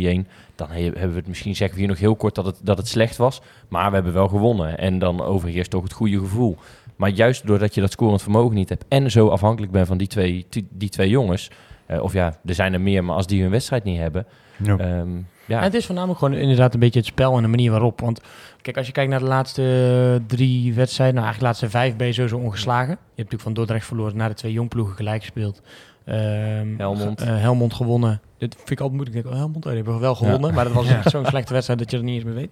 dan 0.54 0.70
he, 0.70 0.82
hebben 0.82 1.10
we 1.10 1.16
het 1.16 1.26
misschien, 1.26 1.56
zeggen 1.56 1.76
we 1.76 1.82
hier 1.82 1.92
nog 1.92 2.00
heel 2.00 2.16
kort 2.16 2.34
dat 2.34 2.46
het, 2.46 2.60
dat 2.62 2.78
het 2.78 2.88
slecht 2.88 3.16
was. 3.16 3.42
Maar 3.68 3.88
we 3.88 3.94
hebben 3.94 4.12
wel 4.12 4.28
gewonnen. 4.28 4.78
En 4.78 4.98
dan 4.98 5.20
overheerst 5.20 5.70
toch 5.70 5.82
het 5.82 5.92
goede 5.92 6.18
gevoel. 6.18 6.56
Maar 6.96 7.10
juist 7.10 7.46
doordat 7.46 7.74
je 7.74 7.80
dat 7.80 7.92
scorend 7.92 8.22
vermogen 8.22 8.54
niet 8.54 8.68
hebt 8.68 8.84
en 8.88 9.10
zo 9.10 9.28
afhankelijk 9.28 9.72
bent 9.72 9.86
van 9.86 9.98
die 9.98 10.08
twee, 10.08 10.46
die, 10.70 10.88
twee 10.88 11.08
jongens, 11.08 11.50
uh, 11.86 12.02
of 12.02 12.12
ja, 12.12 12.38
er 12.44 12.54
zijn 12.54 12.72
er 12.72 12.80
meer, 12.80 13.04
maar 13.04 13.16
als 13.16 13.26
die 13.26 13.42
hun 13.42 13.50
wedstrijd 13.50 13.84
niet 13.84 13.98
hebben, 13.98 14.26
ja. 14.56 14.98
Um, 14.98 15.26
ja. 15.46 15.58
En 15.58 15.64
het 15.64 15.74
is 15.74 15.86
voornamelijk 15.86 16.18
gewoon 16.18 16.34
inderdaad 16.34 16.74
een 16.74 16.80
beetje 16.80 16.98
het 16.98 17.08
spel 17.08 17.36
en 17.36 17.42
de 17.42 17.48
manier 17.48 17.70
waarop. 17.70 18.00
Want 18.00 18.20
kijk, 18.62 18.76
als 18.76 18.86
je 18.86 18.92
kijkt 18.92 19.10
naar 19.10 19.18
de 19.20 19.24
laatste 19.24 20.22
drie 20.26 20.74
wedstrijden, 20.74 21.14
nou 21.14 21.26
eigenlijk 21.26 21.38
de 21.38 21.44
laatste 21.44 21.78
vijf 21.78 21.96
ben 21.96 22.06
je 22.06 22.12
sowieso 22.12 22.36
ongeslagen. 22.36 22.90
Je 22.90 22.96
hebt 22.96 23.16
natuurlijk 23.16 23.42
van 23.42 23.52
Dordrecht 23.52 23.86
verloren, 23.86 24.16
naar 24.16 24.28
de 24.28 24.34
twee 24.34 24.52
jongploegen 24.52 24.96
gelijk 24.96 25.20
gespeeld. 25.20 25.62
Um, 26.06 26.74
Helmond. 26.78 27.22
Uh, 27.22 27.26
Helmond 27.40 27.74
gewonnen. 27.74 28.20
Dit 28.38 28.54
vind 28.54 28.70
ik 28.70 28.80
altijd 28.80 28.96
moeilijk. 28.96 29.16
Ik 29.16 29.22
denk, 29.22 29.34
oh, 29.34 29.40
Helmond, 29.40 29.64
oh, 29.64 29.72
die 29.72 29.82
hebben 29.82 30.00
wel 30.00 30.14
gewonnen. 30.14 30.48
Ja. 30.48 30.54
Maar 30.54 30.64
dat 30.64 30.72
was 30.72 30.86
echt 30.96 31.10
zo'n 31.10 31.26
slechte 31.26 31.52
wedstrijd 31.52 31.78
dat 31.78 31.90
je 31.90 31.96
er 31.96 32.02
niet 32.02 32.14
eens 32.14 32.24
meer 32.24 32.34
weet. 32.34 32.50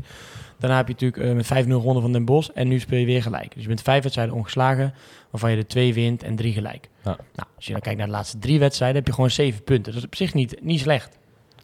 Daarna 0.58 0.76
heb 0.76 0.86
je 0.86 0.92
natuurlijk 0.92 1.22
uh, 1.22 1.56
met 1.56 1.64
5-0 1.64 1.68
gewonnen 1.68 2.02
van 2.02 2.12
Den 2.12 2.24
Bosch. 2.24 2.50
En 2.54 2.68
nu 2.68 2.78
speel 2.78 2.98
je 2.98 3.06
weer 3.06 3.22
gelijk. 3.22 3.54
Dus 3.54 3.62
je 3.62 3.68
bent 3.68 3.82
vijf 3.82 4.02
wedstrijden 4.02 4.34
ongeslagen. 4.34 4.94
Waarvan 5.30 5.50
je 5.50 5.56
er 5.56 5.66
twee 5.66 5.94
wint 5.94 6.22
en 6.22 6.36
drie 6.36 6.52
gelijk. 6.52 6.88
Ja. 7.04 7.16
Nou, 7.34 7.48
als 7.56 7.66
je 7.66 7.72
dan 7.72 7.80
kijkt 7.80 7.98
naar 7.98 8.06
de 8.06 8.12
laatste 8.12 8.38
drie 8.38 8.58
wedstrijden, 8.58 8.96
heb 8.96 9.06
je 9.06 9.12
gewoon 9.12 9.30
zeven 9.30 9.62
punten. 9.62 9.92
Dat 9.92 10.00
is 10.00 10.06
op 10.06 10.14
zich 10.14 10.34
niet, 10.34 10.56
niet 10.62 10.80
slecht. 10.80 11.18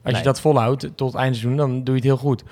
Als 0.09 0.17
nee. 0.17 0.27
je 0.27 0.33
dat 0.33 0.41
volhoudt 0.41 0.88
tot 0.95 1.12
het 1.12 1.21
seizoen, 1.21 1.57
dan 1.57 1.85
doe 1.85 1.95
je 1.95 2.00
het 2.00 2.03
heel 2.03 2.17
goed. 2.17 2.45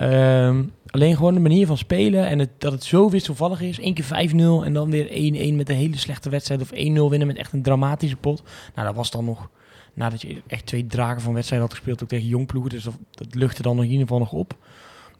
Um, 0.00 0.72
alleen 0.86 1.16
gewoon 1.16 1.34
de 1.34 1.40
manier 1.40 1.66
van 1.66 1.78
spelen 1.78 2.26
en 2.26 2.38
het, 2.38 2.50
dat 2.58 2.72
het 2.72 2.84
zo 2.84 3.10
wisselvallig 3.10 3.60
is. 3.60 3.78
Eén 3.80 3.94
keer 3.94 4.30
5-0 4.30 4.64
en 4.64 4.72
dan 4.72 4.90
weer 4.90 5.06
1-1 5.52 5.54
met 5.54 5.68
een 5.68 5.76
hele 5.76 5.96
slechte 5.96 6.30
wedstrijd. 6.30 6.60
Of 6.60 6.70
1-0 6.70 6.74
winnen 6.74 7.26
met 7.26 7.36
echt 7.36 7.52
een 7.52 7.62
dramatische 7.62 8.16
pot. 8.16 8.42
Nou, 8.74 8.86
dat 8.86 8.96
was 8.96 9.10
dan 9.10 9.24
nog 9.24 9.48
nadat 9.94 10.20
je 10.20 10.42
echt 10.46 10.66
twee 10.66 10.86
dragen 10.86 11.20
van 11.22 11.34
wedstrijd 11.34 11.62
had 11.62 11.70
gespeeld. 11.70 12.02
Ook 12.02 12.08
tegen 12.08 12.28
jongploegen. 12.28 12.70
Dus 12.70 12.84
dat, 12.84 12.94
dat 13.10 13.34
luchtte 13.34 13.62
dan 13.62 13.76
nog 13.76 13.84
in 13.84 13.90
ieder 13.90 14.06
geval 14.06 14.20
nog 14.20 14.32
op. 14.32 14.56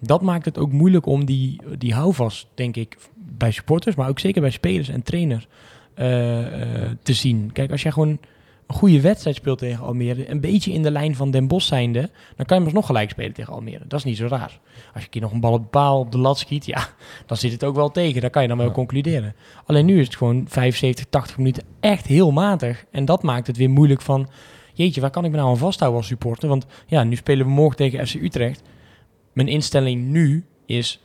Dat 0.01 0.23
maakt 0.23 0.45
het 0.45 0.59
ook 0.59 0.73
moeilijk 0.73 1.07
om 1.07 1.25
die, 1.25 1.61
die 1.79 1.95
houvast, 1.95 2.47
denk 2.55 2.77
ik, 2.77 2.97
bij 3.15 3.51
supporters. 3.51 3.97
Maar 3.97 4.09
ook 4.09 4.19
zeker 4.19 4.41
bij 4.41 4.51
spelers 4.51 4.89
en 4.89 5.03
trainers 5.03 5.49
uh, 5.97 6.41
uh, 6.41 6.91
te 7.03 7.13
zien. 7.13 7.51
Kijk, 7.53 7.71
als 7.71 7.83
jij 7.83 7.93
gewoon 7.93 8.19
goede 8.73 9.01
wedstrijd 9.01 9.37
speelt 9.37 9.59
tegen 9.59 9.85
Almere, 9.85 10.31
een 10.31 10.41
beetje 10.41 10.73
in 10.73 10.83
de 10.83 10.91
lijn 10.91 11.17
van 11.17 11.31
Den 11.31 11.47
Bosch 11.47 11.69
zijnde, 11.69 12.11
dan 12.37 12.47
kan 12.47 12.65
je 12.65 12.73
nog 12.73 12.87
gelijk 12.87 13.11
spelen 13.11 13.33
tegen 13.33 13.53
Almere. 13.53 13.85
Dat 13.87 13.99
is 13.99 14.05
niet 14.05 14.17
zo 14.17 14.27
raar. 14.27 14.61
Als 14.95 15.03
je 15.03 15.09
keer 15.09 15.21
nog 15.21 15.33
een 15.33 15.41
bal 15.41 15.53
op 15.53 15.63
de 15.63 15.69
paal 15.69 15.99
op 15.99 16.13
de 16.13 16.19
lat 16.19 16.39
schiet, 16.39 16.67
ja, 16.67 16.89
dan 17.27 17.37
zit 17.37 17.53
het 17.53 17.65
ook 17.65 17.75
wel 17.75 17.91
tegen. 17.91 18.21
Daar 18.21 18.31
kan 18.31 18.43
je 18.43 18.49
dan 18.49 18.57
wel 18.57 18.67
ja. 18.67 18.73
concluderen. 18.73 19.35
Alleen 19.67 19.85
nu 19.85 20.01
is 20.01 20.07
het 20.07 20.17
gewoon 20.17 20.45
75, 20.49 21.07
80 21.11 21.37
minuten 21.37 21.65
echt 21.81 22.07
heel 22.07 22.31
matig. 22.31 22.85
En 22.91 23.05
dat 23.05 23.23
maakt 23.23 23.47
het 23.47 23.57
weer 23.57 23.71
moeilijk 23.71 24.03
van, 24.03 24.29
jeetje, 24.73 25.01
waar 25.01 25.11
kan 25.11 25.25
ik 25.25 25.31
me 25.31 25.37
nou 25.37 25.49
aan 25.49 25.57
vasthouden 25.57 26.01
als 26.01 26.09
supporter? 26.09 26.49
Want 26.49 26.67
ja, 26.87 27.05
nu 27.05 27.17
spelen 27.17 27.47
we 27.47 27.53
morgen 27.53 27.77
tegen 27.77 28.07
FC 28.07 28.15
Utrecht. 28.15 28.63
Mijn 29.33 29.49
instelling 29.49 30.05
nu 30.05 30.45
is, 30.67 31.01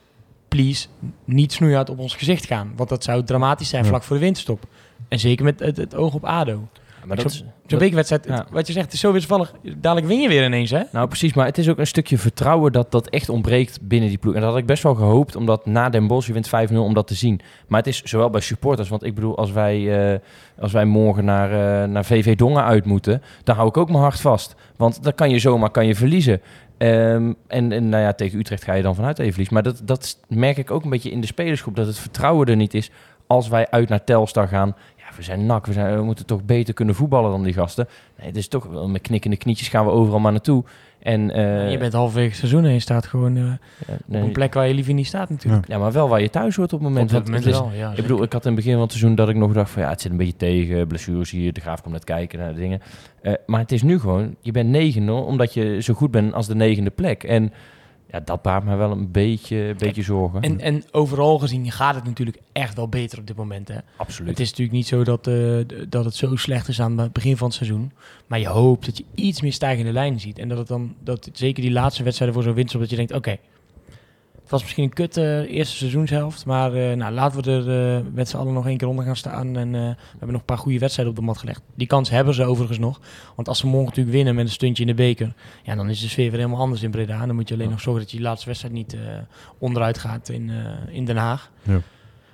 please, 0.47 0.87
niet 1.25 1.53
snoeihard 1.53 1.89
op 1.89 1.99
ons 1.99 2.15
gezicht 2.15 2.45
gaan. 2.45 2.73
Want 2.75 2.89
dat 2.89 3.03
zou 3.03 3.23
dramatisch 3.23 3.69
zijn 3.69 3.85
vlak 3.85 4.03
voor 4.03 4.15
de 4.15 4.21
winterstop. 4.21 4.65
En 5.07 5.19
zeker 5.19 5.45
met 5.45 5.59
het, 5.59 5.77
het 5.77 5.95
oog 5.95 6.13
op 6.13 6.25
ADO. 6.25 6.67
Maar 7.07 7.17
dat 7.17 7.25
is, 7.25 7.43
Zo'n 7.65 7.79
bekerwedstrijd, 7.79 8.25
ja. 8.25 8.45
wat 8.51 8.67
je 8.67 8.73
zegt, 8.73 8.85
het 8.85 8.93
is 8.93 8.99
zo 8.99 9.11
wisselvallig. 9.11 9.53
Dadelijk 9.77 10.07
win 10.07 10.21
je 10.21 10.27
weer 10.27 10.45
ineens, 10.45 10.71
hè? 10.71 10.81
Nou, 10.91 11.07
precies. 11.07 11.33
Maar 11.33 11.45
het 11.45 11.57
is 11.57 11.69
ook 11.69 11.77
een 11.77 11.87
stukje 11.87 12.17
vertrouwen 12.17 12.71
dat 12.71 12.91
dat 12.91 13.09
echt 13.09 13.29
ontbreekt 13.29 13.79
binnen 13.81 14.09
die 14.09 14.17
ploeg. 14.17 14.33
En 14.33 14.41
dat 14.41 14.49
had 14.49 14.59
ik 14.59 14.65
best 14.65 14.83
wel 14.83 14.95
gehoopt, 14.95 15.35
omdat 15.35 15.65
na 15.65 15.89
Den 15.89 16.07
Bosch, 16.07 16.27
je 16.27 16.33
wint 16.33 16.49
5-0, 16.71 16.73
om 16.73 16.93
dat 16.93 17.07
te 17.07 17.15
zien. 17.15 17.39
Maar 17.67 17.79
het 17.79 17.87
is 17.87 18.03
zowel 18.03 18.29
bij 18.29 18.41
supporters, 18.41 18.89
want 18.89 19.03
ik 19.03 19.15
bedoel, 19.15 19.37
als 19.37 19.51
wij, 19.51 20.11
eh, 20.13 20.19
als 20.59 20.71
wij 20.71 20.85
morgen 20.85 21.25
naar, 21.25 21.51
eh, 21.51 21.89
naar 21.89 22.05
VV 22.05 22.35
Dongen 22.35 22.63
uit 22.63 22.85
moeten, 22.85 23.21
dan 23.43 23.55
hou 23.55 23.67
ik 23.67 23.77
ook 23.77 23.89
mijn 23.89 24.01
hart 24.01 24.21
vast. 24.21 24.55
Want 24.75 25.03
dan 25.03 25.15
kan 25.15 25.29
je 25.29 25.39
zomaar 25.39 25.69
kan 25.69 25.87
je 25.87 25.95
verliezen. 25.95 26.41
Ehm, 26.77 27.33
en, 27.47 27.71
en 27.71 27.89
nou 27.89 28.03
ja, 28.03 28.13
tegen 28.13 28.39
Utrecht 28.39 28.63
ga 28.63 28.73
je 28.73 28.83
dan 28.83 28.95
vanuit 28.95 29.19
even 29.19 29.31
verlies. 29.31 29.49
Maar 29.49 29.63
dat, 29.63 29.81
dat 29.83 30.17
merk 30.27 30.57
ik 30.57 30.71
ook 30.71 30.83
een 30.83 30.89
beetje 30.89 31.11
in 31.11 31.21
de 31.21 31.27
spelersgroep, 31.27 31.75
dat 31.75 31.87
het 31.87 31.99
vertrouwen 31.99 32.47
er 32.47 32.55
niet 32.55 32.73
is 32.73 32.91
als 33.27 33.47
wij 33.47 33.67
uit 33.69 33.89
naar 33.89 34.03
Telstar 34.03 34.47
gaan. 34.47 34.75
We 35.17 35.23
zijn 35.23 35.45
nak, 35.45 35.65
we, 35.65 35.73
zijn, 35.73 35.95
we 35.97 36.03
moeten 36.03 36.25
toch 36.25 36.43
beter 36.43 36.73
kunnen 36.73 36.95
voetballen 36.95 37.31
dan 37.31 37.43
die 37.43 37.53
gasten. 37.53 37.87
Nee, 38.17 38.27
het 38.27 38.35
is 38.37 38.47
toch 38.47 38.65
wel 38.65 38.87
met 38.89 39.01
knikkende 39.01 39.37
knietjes 39.37 39.67
gaan 39.67 39.85
we 39.85 39.91
overal 39.91 40.19
maar 40.19 40.31
naartoe. 40.31 40.63
En, 40.99 41.31
eh, 41.31 41.71
je 41.71 41.77
bent 41.77 41.93
halverwege 41.93 42.27
het 42.29 42.37
seizoen 42.37 42.65
en 42.65 42.73
je 42.73 42.79
staat 42.79 43.05
gewoon 43.05 43.35
eh, 43.37 43.43
ja, 43.87 43.93
op 44.07 44.13
een 44.13 44.31
plek 44.31 44.53
waar 44.53 44.67
je 44.67 44.73
liever 44.73 44.93
niet 44.93 45.07
staat 45.07 45.29
natuurlijk. 45.29 45.67
ja, 45.67 45.77
maar 45.77 45.91
wel 45.91 46.09
waar 46.09 46.21
je 46.21 46.29
thuis 46.29 46.55
hoort 46.55 46.73
op 46.73 46.79
het 46.79 46.87
moment. 46.89 47.05
Op 47.05 47.09
dat 47.11 47.29
Want 47.29 47.45
moment 47.45 47.45
het 47.45 47.53
is- 47.73 47.79
wel, 47.79 47.89
ja. 47.89 47.95
ik 47.95 48.01
bedoel, 48.01 48.23
ik 48.23 48.33
had 48.33 48.41
in 48.45 48.47
het 48.51 48.55
begin 48.59 48.73
van 48.73 48.81
het 48.81 48.91
seizoen 48.91 49.15
dat 49.15 49.29
ik 49.29 49.35
nog 49.35 49.53
dacht 49.53 49.69
van 49.71 49.81
ja, 49.81 49.89
het 49.89 50.01
zit 50.01 50.11
een 50.11 50.17
beetje 50.17 50.35
tegen, 50.35 50.87
blessures 50.87 51.31
hier, 51.31 51.53
de 51.53 51.61
graaf 51.61 51.81
komt 51.81 51.93
net 51.93 52.03
kijken 52.03 52.39
naar 52.39 52.53
de 52.53 52.59
dingen. 52.59 52.81
Eh, 53.21 53.33
maar 53.45 53.59
het 53.59 53.71
is 53.71 53.83
nu 53.83 53.99
gewoon, 53.99 54.35
je 54.41 54.51
bent 54.51 54.69
negende 54.69 55.11
omdat 55.11 55.53
je 55.53 55.81
zo 55.81 55.93
goed 55.93 56.11
bent 56.11 56.33
als 56.33 56.47
de 56.47 56.55
negende 56.55 56.89
plek. 56.89 57.23
En 57.23 57.53
ja, 58.11 58.19
dat 58.19 58.41
baart 58.41 58.63
mij 58.63 58.77
wel 58.77 58.91
een 58.91 59.11
beetje, 59.11 59.57
een 59.57 59.77
beetje 59.77 60.01
zorgen. 60.01 60.41
En, 60.41 60.59
en 60.59 60.83
overal 60.91 61.39
gezien 61.39 61.71
gaat 61.71 61.95
het 61.95 62.03
natuurlijk 62.03 62.39
echt 62.51 62.75
wel 62.75 62.87
beter 62.87 63.19
op 63.19 63.27
dit 63.27 63.35
moment. 63.35 63.67
Hè? 63.67 63.77
Absoluut. 63.97 64.29
Het 64.29 64.39
is 64.39 64.49
natuurlijk 64.49 64.77
niet 64.77 64.87
zo 64.87 65.03
dat, 65.03 65.27
eh, 65.27 65.57
dat 65.89 66.05
het 66.05 66.15
zo 66.15 66.35
slecht 66.35 66.67
is 66.67 66.81
aan 66.81 66.97
het 66.97 67.13
begin 67.13 67.37
van 67.37 67.47
het 67.47 67.55
seizoen. 67.55 67.91
Maar 68.27 68.39
je 68.39 68.47
hoopt 68.47 68.85
dat 68.85 68.97
je 68.97 69.05
iets 69.15 69.41
meer 69.41 69.53
stijgende 69.53 69.91
lijnen 69.91 70.19
ziet. 70.19 70.39
En 70.39 70.47
dat 70.47 70.57
het 70.57 70.67
dan, 70.67 70.95
dat 71.03 71.29
zeker 71.33 71.61
die 71.61 71.71
laatste 71.71 72.03
wedstrijden 72.03 72.35
voor 72.35 72.45
zo'n 72.45 72.55
winst, 72.55 72.79
dat 72.79 72.89
je 72.89 72.95
denkt, 72.95 73.13
oké, 73.13 73.37
het 74.47 74.55
was 74.55 74.65
misschien 74.65 74.83
een 74.83 74.93
kut 74.93 75.17
eh, 75.17 75.39
eerste 75.39 75.75
seizoenshelft. 75.75 76.45
Maar 76.45 76.73
eh, 76.73 76.95
nou, 76.95 77.13
laten 77.13 77.43
we 77.43 77.51
er 77.51 77.95
eh, 77.95 78.05
met 78.13 78.29
z'n 78.29 78.37
allen 78.37 78.53
nog 78.53 78.67
één 78.67 78.77
keer 78.77 78.87
onder 78.87 79.05
gaan 79.05 79.15
staan. 79.15 79.57
En 79.57 79.75
eh, 79.75 79.81
we 79.81 79.95
hebben 80.09 80.31
nog 80.31 80.39
een 80.39 80.45
paar 80.45 80.57
goede 80.57 80.79
wedstrijden 80.79 81.13
op 81.13 81.19
de 81.19 81.25
mat 81.25 81.37
gelegd. 81.37 81.61
Die 81.75 81.87
kans 81.87 82.09
hebben 82.09 82.33
ze 82.33 82.43
overigens 82.43 82.79
nog. 82.79 82.99
Want 83.35 83.47
als 83.47 83.59
ze 83.59 83.67
morgen 83.67 83.85
natuurlijk 83.85 84.15
winnen 84.15 84.35
met 84.35 84.45
een 84.45 84.51
stuntje 84.51 84.83
in 84.83 84.89
de 84.89 84.95
beker, 84.95 85.33
ja, 85.63 85.75
dan 85.75 85.89
is 85.89 86.01
de 86.01 86.07
sfeer 86.07 86.29
weer 86.29 86.39
helemaal 86.39 86.59
anders 86.59 86.83
in 86.83 86.91
Breda. 86.91 87.25
Dan 87.25 87.35
moet 87.35 87.47
je 87.47 87.53
alleen 87.53 87.69
nog 87.69 87.81
zorgen 87.81 88.01
dat 88.01 88.11
je 88.11 88.17
die 88.17 88.25
laatste 88.25 88.47
wedstrijd 88.47 88.73
niet 88.73 88.97
onderuit 89.57 89.97
gaat 89.97 90.29
in, 90.29 90.51
in 90.89 91.05
Den 91.05 91.17
Haag. 91.17 91.51
Ja. 91.61 91.81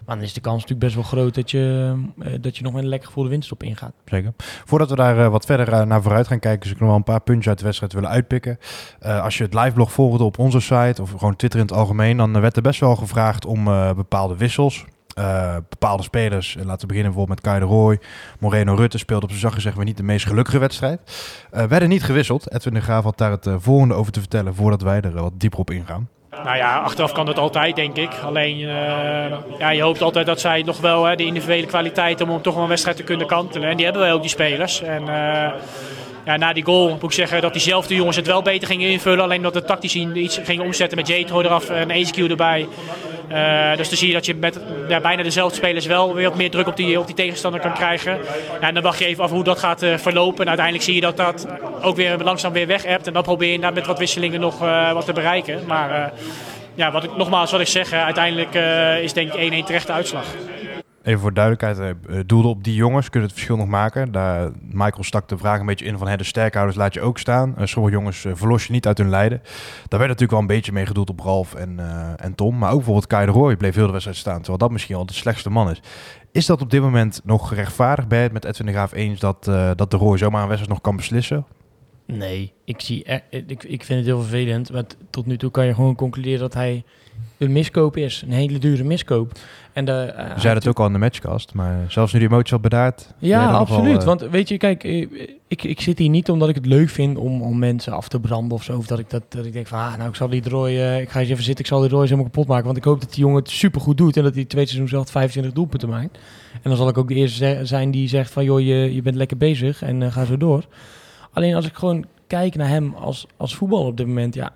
Maar 0.06 0.16
dan 0.16 0.26
is 0.26 0.34
de 0.34 0.42
kans 0.42 0.56
natuurlijk 0.62 0.80
best 0.80 0.96
wel 0.96 1.04
groot 1.04 1.36
dat 1.36 1.52
je, 1.52 1.94
eh, 2.20 2.32
dat 2.42 2.58
je 2.58 2.64
nog 2.64 2.74
met 2.74 2.84
een 2.84 2.90
lekker 2.90 3.08
gevoelde 3.08 3.30
winststop 3.30 3.64
ingaat. 3.64 3.94
Zeker. 4.06 4.34
Voordat 4.38 4.90
we 4.90 4.96
daar 4.96 5.20
eh, 5.20 5.28
wat 5.28 5.46
verder 5.46 5.74
eh, 5.74 5.82
naar 5.82 6.02
vooruit 6.02 6.28
gaan 6.28 6.40
kijken, 6.40 6.64
zou 6.64 6.74
ik 6.74 6.80
nog 6.80 6.90
wel 6.90 6.98
een 6.98 7.04
paar 7.04 7.22
puntjes 7.22 7.48
uit 7.48 7.58
de 7.58 7.64
wedstrijd 7.64 7.94
willen 7.94 8.10
uitpikken. 8.10 8.58
Als 9.02 9.38
je 9.38 9.44
het 9.44 9.54
liveblog 9.54 9.92
volgde 9.92 10.24
op 10.24 10.40
onze 10.40 10.60
site 10.60 11.02
of 11.02 11.12
gewoon 11.12 11.36
Twitter 11.36 11.60
in 11.60 11.66
het 11.66 11.76
algemeen, 11.76 12.18
dan 12.18 12.42
werd 12.42 12.56
er 12.56 12.62
best 12.62 12.80
wel 12.80 12.96
gevraagd 12.96 13.46
om 13.46 13.64
bepaalde 13.96 14.38
wissels. 14.38 14.86
Bepaalde 15.70 16.04
spelers, 16.04 16.56
laten 16.56 16.82
we 16.82 16.88
beginnen 16.88 17.12
bijvoorbeeld 17.14 17.28
met 17.28 17.42
Kai 17.42 17.60
de 17.60 17.66
Roy. 17.66 18.00
Moreno 18.40 18.74
Rutte 18.76 18.98
speelde 18.98 19.24
op 19.24 19.30
zijn 19.30 19.42
zachtje 19.42 19.62
zeg 19.62 19.76
maar 19.76 19.86
niet 19.86 19.98
de 19.98 20.04
meest 20.04 20.26
gelukkige 20.26 20.60
wedstrijd. 20.60 21.02
Eh, 21.52 21.64
werden 21.64 21.90
niet 21.90 22.04
gewisseld. 22.04 22.52
Edwin 22.54 22.74
de 22.74 22.82
Graaf 22.82 23.04
had 23.04 23.18
daar 23.18 23.32
het 23.32 23.50
volgende 23.58 23.94
over 23.94 24.12
te 24.12 24.20
vertellen 24.20 24.56
voordat 24.56 24.82
wij 24.82 25.02
er 25.02 25.14
wat 25.14 25.40
dieper 25.40 25.60
op 25.60 25.72
ingaan. 25.72 26.10
Nou 26.44 26.58
ja, 26.58 26.78
achteraf 26.80 27.12
kan 27.12 27.26
dat 27.26 27.38
altijd, 27.38 27.76
denk 27.76 27.98
ik. 27.98 28.10
Alleen, 28.26 28.60
eh, 28.60 29.58
ja, 29.58 29.70
je 29.70 29.82
hoopt 29.82 30.02
altijd 30.02 30.26
dat 30.26 30.40
zij 30.40 30.62
nog 30.62 30.80
wel 30.80 31.06
hè, 31.06 31.16
de 31.16 31.26
individuele 31.26 31.66
kwaliteit 31.66 32.22
om, 32.22 32.30
om 32.30 32.42
toch 32.42 32.56
een 32.56 32.68
wedstrijd 32.68 32.98
te 32.98 33.04
kunnen 33.04 33.28
kantelen. 33.28 33.70
En 33.70 33.76
die 33.76 33.86
hebben 33.86 34.04
wij 34.04 34.14
ook, 34.14 34.22
die 34.22 34.30
spelers. 34.30 34.82
En 34.82 35.08
eh, 35.08 35.52
ja, 36.26 36.38
na 36.38 36.54
die 36.54 36.64
goal 36.64 36.90
moet 36.90 37.04
ik 37.04 37.12
zeggen 37.12 37.42
dat 37.42 37.54
diezelfde 37.54 37.96
jongens 37.96 38.16
het 38.16 38.28
wel 38.28 38.42
beter 38.42 38.68
gingen 38.68 38.90
invullen. 38.90 39.24
Alleen 39.24 39.42
dat 39.42 39.54
de 39.54 39.64
tactisch 39.64 39.96
iets 39.96 40.40
gingen 40.44 40.66
omzetten 40.66 40.98
met 40.98 41.08
Jatro 41.08 41.42
eraf 41.42 41.70
en 41.70 41.90
ACQ 41.90 42.30
erbij. 42.30 42.68
Eh, 43.28 43.78
dus 43.78 43.90
dan 43.90 43.98
zie 43.98 44.08
je 44.08 44.14
dat 44.14 44.26
je 44.26 44.36
met 44.36 44.60
bijna 45.02 45.24
dezelfde 45.24 45.56
spelers 45.56 45.86
wel 45.86 46.14
weer 46.14 46.30
wat 46.30 46.38
meer 46.38 46.50
druk 46.50 46.68
op 46.68 46.78
die, 46.78 47.00
op 47.00 47.06
die 47.06 47.16
tegenstander 47.16 47.62
kan 47.62 47.74
krijgen. 47.74 48.20
Ja, 48.62 48.68
en 48.68 48.74
dan 48.74 48.84
wacht 48.84 49.00
je 49.00 49.06
even 49.06 49.24
af 49.24 49.30
hoe 49.30 49.44
dat 49.44 49.60
gaat 49.60 49.82
eh, 49.82 49.98
verlopen. 49.98 50.42
En 50.42 50.48
uiteindelijk 50.48 50.86
zie 50.86 50.96
je 50.96 51.02
dat 51.02 51.18
dat 51.18 51.48
ook 51.82 51.96
weer 51.96 52.18
langzaam 52.18 52.54
weer 52.54 52.68
weg 52.68 52.84
hebt. 52.84 53.08
En 53.08 53.14
dan 53.14 53.24
probeer 53.24 53.52
je 53.52 53.60
daar 53.60 53.74
met 53.74 53.86
wat 53.86 54.00
wisselingen 54.00 54.40
nog 54.40 54.62
eh, 54.62 54.94
wat 54.94 55.06
te 55.06 55.14
bereiken. 55.14 55.64
Maar 55.68 56.14
ja, 56.76 56.92
wat 56.92 57.04
ik, 57.04 57.18
nogmaals 57.18 57.52
wat 57.52 57.62
ik 57.62 57.68
zeg, 57.68 57.94
uiteindelijk 57.94 58.56
is 59.04 59.14
denk 59.14 59.34
ik 59.34 59.64
1-1 59.64 59.66
terechte 59.66 59.92
uitslag. 59.92 60.26
Even 61.04 61.20
voor 61.20 61.34
duidelijkheid, 61.34 61.98
eh, 62.08 62.20
doelde 62.26 62.48
op 62.48 62.64
die 62.64 62.76
jongens, 62.76 63.10
kunnen 63.10 63.30
het 63.30 63.38
verschil 63.38 63.58
nog 63.58 63.68
maken. 63.68 64.12
Daar, 64.12 64.52
Michael 64.72 65.04
stak 65.04 65.28
de 65.28 65.38
vraag 65.38 65.60
een 65.60 65.66
beetje 65.66 65.86
in 65.86 65.98
van 65.98 66.08
hè, 66.08 66.18
de 66.18 66.24
sterkhouders 66.24 66.78
laat 66.78 66.94
je 66.94 67.02
ook 67.02 67.20
staan. 67.20 67.58
Eh, 67.58 67.66
sommige 67.66 67.96
jongens 67.96 68.26
eh, 68.26 68.32
verlos 68.36 68.66
je 68.66 68.72
niet 68.72 68.88
uit 68.88 68.98
hun 68.98 69.10
lijden. 69.10 69.42
Daar 69.88 70.00
werd 70.00 70.12
natuurlijk 70.12 70.32
wel 70.32 70.40
een 70.40 70.48
beetje 70.48 70.72
mee 70.72 70.86
gedoeld 70.86 71.10
op 71.10 71.20
Ralf 71.20 71.54
en, 71.54 71.80
eh, 71.80 72.26
en 72.26 72.36
Tom. 72.36 72.58
Maar 72.58 72.70
ook 72.70 72.76
bijvoorbeeld 72.76 73.08
Kai 73.08 73.26
de 73.26 73.32
Roy 73.32 73.58
bleef 73.58 73.76
heel 73.76 73.86
de 73.86 73.92
wedstrijd 73.92 74.18
staan. 74.18 74.38
Terwijl 74.38 74.58
dat 74.58 74.72
misschien 74.72 74.96
al 74.96 75.06
de 75.06 75.14
slechtste 75.14 75.50
man 75.50 75.70
is. 75.70 75.82
Is 76.32 76.46
dat 76.46 76.62
op 76.62 76.72
dit 76.72 76.82
moment 76.82 77.22
nog 77.24 77.54
rechtvaardig? 77.54 78.08
Ben 78.08 78.18
je 78.18 78.24
het 78.24 78.34
met 78.34 78.46
Edwin 78.46 78.66
de 78.66 78.72
Graaf 78.72 78.94
eens 78.94 79.20
dat, 79.20 79.48
eh, 79.48 79.72
dat 79.76 79.92
de 79.92 79.98
Roy 79.98 80.18
zomaar 80.18 80.42
een 80.42 80.48
wedstrijd 80.48 80.74
nog 80.74 80.82
kan 80.82 80.96
beslissen? 80.96 81.46
Nee, 82.06 82.54
ik, 82.66 82.82
zie, 82.82 83.04
ik, 83.30 83.64
ik 83.64 83.84
vind 83.84 84.00
het 84.00 84.08
heel 84.08 84.22
vervelend. 84.22 84.72
Maar 84.72 84.84
tot 85.10 85.26
nu 85.26 85.38
toe 85.38 85.52
kan 85.52 85.66
je 85.66 85.74
gewoon 85.74 85.96
concluderen 85.96 86.40
dat 86.40 86.54
hij 86.54 86.84
een 87.38 87.52
miskoop 87.52 87.98
is. 87.98 88.22
Een 88.22 88.32
hele 88.32 88.60
dure 88.60 88.84
miskoop. 88.84 89.32
En 89.74 89.86
de, 89.86 89.92
eh, 89.92 90.34
We 90.34 90.40
zeiden 90.40 90.64
het 90.64 90.68
ook 90.68 90.80
al 90.80 90.86
in 90.86 90.94
de 90.94 91.00
matchcast. 91.00 91.54
Maar 91.54 91.86
zelfs 91.88 92.14
nu 92.14 92.20
die 92.20 92.28
emotie 92.28 92.52
wat 92.52 92.62
bedaard. 92.62 93.14
Ja, 93.18 93.52
absoluut. 93.52 94.00
eh, 94.00 94.06
Want 94.06 94.22
weet 94.22 94.50
je, 94.50 94.58
kijk, 94.58 94.84
eh, 94.84 95.08
ik, 95.48 95.64
ik 95.64 95.82
zit 95.82 96.00
hier 96.00 96.10
niet 96.10 96.30
omdat 96.30 96.50
ik 96.50 96.56
het 96.56 96.66
leuk 96.66 96.90
vind 96.90 97.18
om, 97.18 97.42
om 97.42 97.60
mensen 97.60 97.94
af 97.94 98.08
te 98.08 98.20
branden 98.20 98.58
of 98.58 98.64
zo. 98.64 98.78
Of 98.78 98.88
dat 98.88 99.00
ik, 99.00 99.10
dat, 99.10 99.24
dat 99.30 99.46
ik 99.46 99.54
denk 99.54 99.68
van, 99.68 99.80
ah, 99.80 99.98
nou, 99.98 100.10
ik 100.10 100.16
zal 100.16 100.30
die 100.30 100.50
Roy, 100.50 100.72
ik 101.02 101.10
ga 101.10 101.20
eens 101.20 101.30
even 101.30 101.44
zitten, 101.44 101.64
ik 101.64 101.70
zal 101.72 101.80
die 101.80 101.90
Roy 101.90 102.00
eens 102.02 102.10
helemaal 102.10 102.32
kapot 102.32 102.48
maken. 102.48 102.66
Want 102.66 102.78
ik 102.78 102.84
hoop 102.84 103.02
dat 103.02 103.10
die 103.14 103.20
jongen 103.20 103.40
het 103.40 103.50
supergoed 103.50 103.98
doet 103.98 104.18
en 104.18 104.24
dat 104.24 104.36
hij 104.36 104.46
twee 104.46 104.66
seizoen 104.66 104.88
zelf 104.88 105.10
25 105.10 105.54
doelpunten 105.54 105.90
maakt. 105.90 106.18
En 106.54 106.62
dan 106.70 106.76
zal 106.76 106.88
ik 106.88 106.98
ook 106.98 107.08
de 107.08 107.14
eerste 107.16 107.60
zijn 107.64 107.92
die 107.92 108.08
zegt 108.08 108.32
van, 108.32 108.44
joh, 108.44 108.60
je, 108.60 108.94
je 108.94 109.02
bent 109.02 109.16
lekker 109.16 109.38
bezig 109.38 109.82
en 109.82 110.12
ga 110.12 110.26
zo 110.26 110.38
door. 110.38 110.66
Alleen 111.32 111.56
als 111.56 111.66
ik 111.66 111.74
gewoon 111.76 112.06
kijk 112.28 112.56
naar 112.56 112.68
hem 112.68 112.94
als, 112.96 113.28
als 113.38 113.56
voetballer 113.56 113.86
op 113.88 113.98
dit 113.98 114.08
moment, 114.08 114.34
ja, 114.36 114.54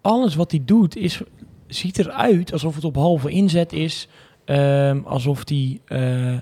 alles 0.00 0.34
wat 0.34 0.50
hij 0.50 0.62
doet 0.64 0.96
is, 0.96 1.20
ziet 1.66 1.98
eruit 1.98 2.52
alsof 2.52 2.74
het 2.74 2.84
op 2.84 2.94
halve 2.96 3.30
inzet 3.30 3.72
is. 3.72 4.08
Ehm, 4.50 5.00
alsof 5.04 5.44
die, 5.44 5.80
eh, 5.86 6.32
eh, 6.34 6.40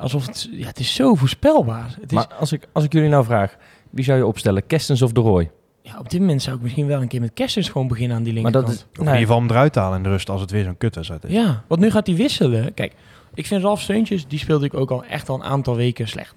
alsof 0.00 0.26
het, 0.26 0.48
ja, 0.52 0.66
het 0.66 0.78
is 0.78 0.94
zo 0.94 1.14
voorspelbaar. 1.14 1.96
Het 2.00 2.10
is, 2.10 2.16
Maar 2.16 2.26
als 2.38 2.52
ik, 2.52 2.68
als 2.72 2.84
ik 2.84 2.92
jullie 2.92 3.08
nou 3.08 3.24
vraag, 3.24 3.56
wie 3.90 4.04
zou 4.04 4.18
je 4.18 4.26
opstellen? 4.26 4.66
Kerstens 4.66 5.02
of 5.02 5.12
de 5.12 5.20
Roy? 5.20 5.50
ja, 5.82 5.98
op 5.98 6.10
dit 6.10 6.20
moment 6.20 6.42
zou 6.42 6.56
ik 6.56 6.62
misschien 6.62 6.86
wel 6.86 7.02
een 7.02 7.08
keer 7.08 7.20
met 7.20 7.30
Kerstens 7.34 7.68
gewoon 7.68 7.88
beginnen 7.88 8.16
aan 8.16 8.22
die 8.22 8.32
Maar 8.32 8.42
linkerkant. 8.42 8.78
dat 8.78 8.86
is, 8.86 8.90
Of 8.92 8.98
in 8.98 9.04
nee, 9.04 9.12
ieder 9.14 9.26
geval 9.28 9.40
hem 9.42 9.50
eruit 9.50 9.74
halen 9.74 9.96
in 9.96 10.02
de 10.02 10.08
rust 10.08 10.30
als 10.30 10.40
het 10.40 10.50
weer 10.50 10.64
zo'n 10.64 10.76
kutwedstrijd 10.76 11.24
is. 11.24 11.30
Ja, 11.32 11.62
want 11.66 11.80
nu 11.80 11.90
gaat 11.90 12.06
hij 12.06 12.16
wisselen. 12.16 12.74
Kijk, 12.74 12.94
ik 13.34 13.46
vind 13.46 13.62
Ralf 13.62 13.80
Steuntjes, 13.80 14.26
die 14.26 14.38
speelde 14.38 14.64
ik 14.66 14.74
ook 14.74 14.90
al 14.90 15.04
echt 15.04 15.28
al 15.28 15.34
een 15.34 15.42
aantal 15.44 15.76
weken 15.76 16.08
slecht. 16.08 16.34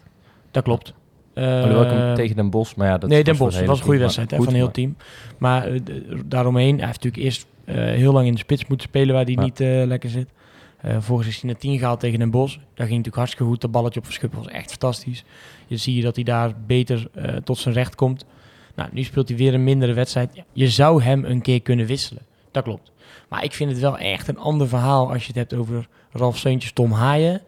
Dat 0.51 0.63
klopt. 0.63 0.93
Eh, 1.33 2.13
tegen 2.13 2.35
Den 2.35 2.49
Bosch, 2.49 2.75
maar 2.75 2.87
ja, 2.87 2.97
dat 2.97 3.09
nee, 3.09 3.23
Den 3.23 3.37
Dat 3.37 3.53
was 3.53 3.79
een 3.79 3.83
goede 3.85 3.99
wedstrijd 3.99 4.31
hè, 4.31 4.37
maar 4.37 4.45
van 4.45 4.55
heel 4.55 4.71
team. 4.71 4.95
Maar 5.37 5.67
eh, 5.67 5.79
daaromheen, 6.25 6.77
hij 6.77 6.85
heeft 6.85 7.03
natuurlijk 7.03 7.23
eerst 7.23 7.45
eh, 7.65 7.75
heel 7.75 8.13
lang 8.13 8.27
in 8.27 8.33
de 8.33 8.39
spits 8.39 8.65
moeten 8.67 8.87
spelen 8.87 9.15
waar 9.15 9.23
hij 9.23 9.33
Ja. 9.33 9.41
niet 9.41 9.59
eh, 9.59 9.83
lekker 9.85 10.09
zit. 10.09 10.27
Eh 10.81 10.97
volgens 10.99 11.27
is 11.27 11.41
hij 11.41 11.49
naar 11.49 11.59
10 11.59 11.77
gehaald 11.79 11.99
tegen 11.99 12.19
Den 12.19 12.31
Bosch. 12.31 12.55
Daar 12.55 12.63
ging 12.87 12.89
natuurlijk 12.89 13.15
hartstikke 13.15 13.45
goed. 13.45 13.61
Dat 13.61 13.71
balletje 13.71 13.99
op 13.99 14.05
Verschuppen 14.05 14.39
was 14.39 14.47
echt 14.47 14.69
fantastisch. 14.69 15.23
Je 15.67 15.77
zie 15.77 15.95
je 15.95 16.01
dat 16.01 16.15
hij 16.15 16.23
daar 16.23 16.53
beter 16.65 17.09
eh, 17.13 17.35
tot 17.35 17.57
zijn 17.57 17.73
recht 17.73 17.95
komt. 17.95 18.25
Nou, 18.75 18.89
nu 18.93 19.03
speelt 19.03 19.27
hij 19.27 19.37
weer 19.37 19.53
een 19.53 19.63
mindere 19.63 19.93
wedstrijd. 19.93 20.29
Ja, 20.33 20.43
Je 20.53 20.69
zou 20.69 21.03
hem 21.03 21.25
een 21.25 21.41
keer 21.41 21.61
kunnen 21.61 21.85
wisselen. 21.85 22.23
Dat 22.51 22.63
klopt. 22.63 22.91
Maar 23.29 23.43
ik 23.43 23.53
vind 23.53 23.71
het 23.71 23.79
wel 23.79 23.97
echt 23.97 24.27
een 24.27 24.37
ander 24.37 24.67
verhaal 24.67 25.11
als 25.11 25.21
je 25.21 25.27
het 25.27 25.35
hebt 25.35 25.53
over 25.53 25.87
Ralf 26.11 26.37
Seuntjes, 26.37 26.71
Tom 26.71 26.91
Haaien 26.91 27.41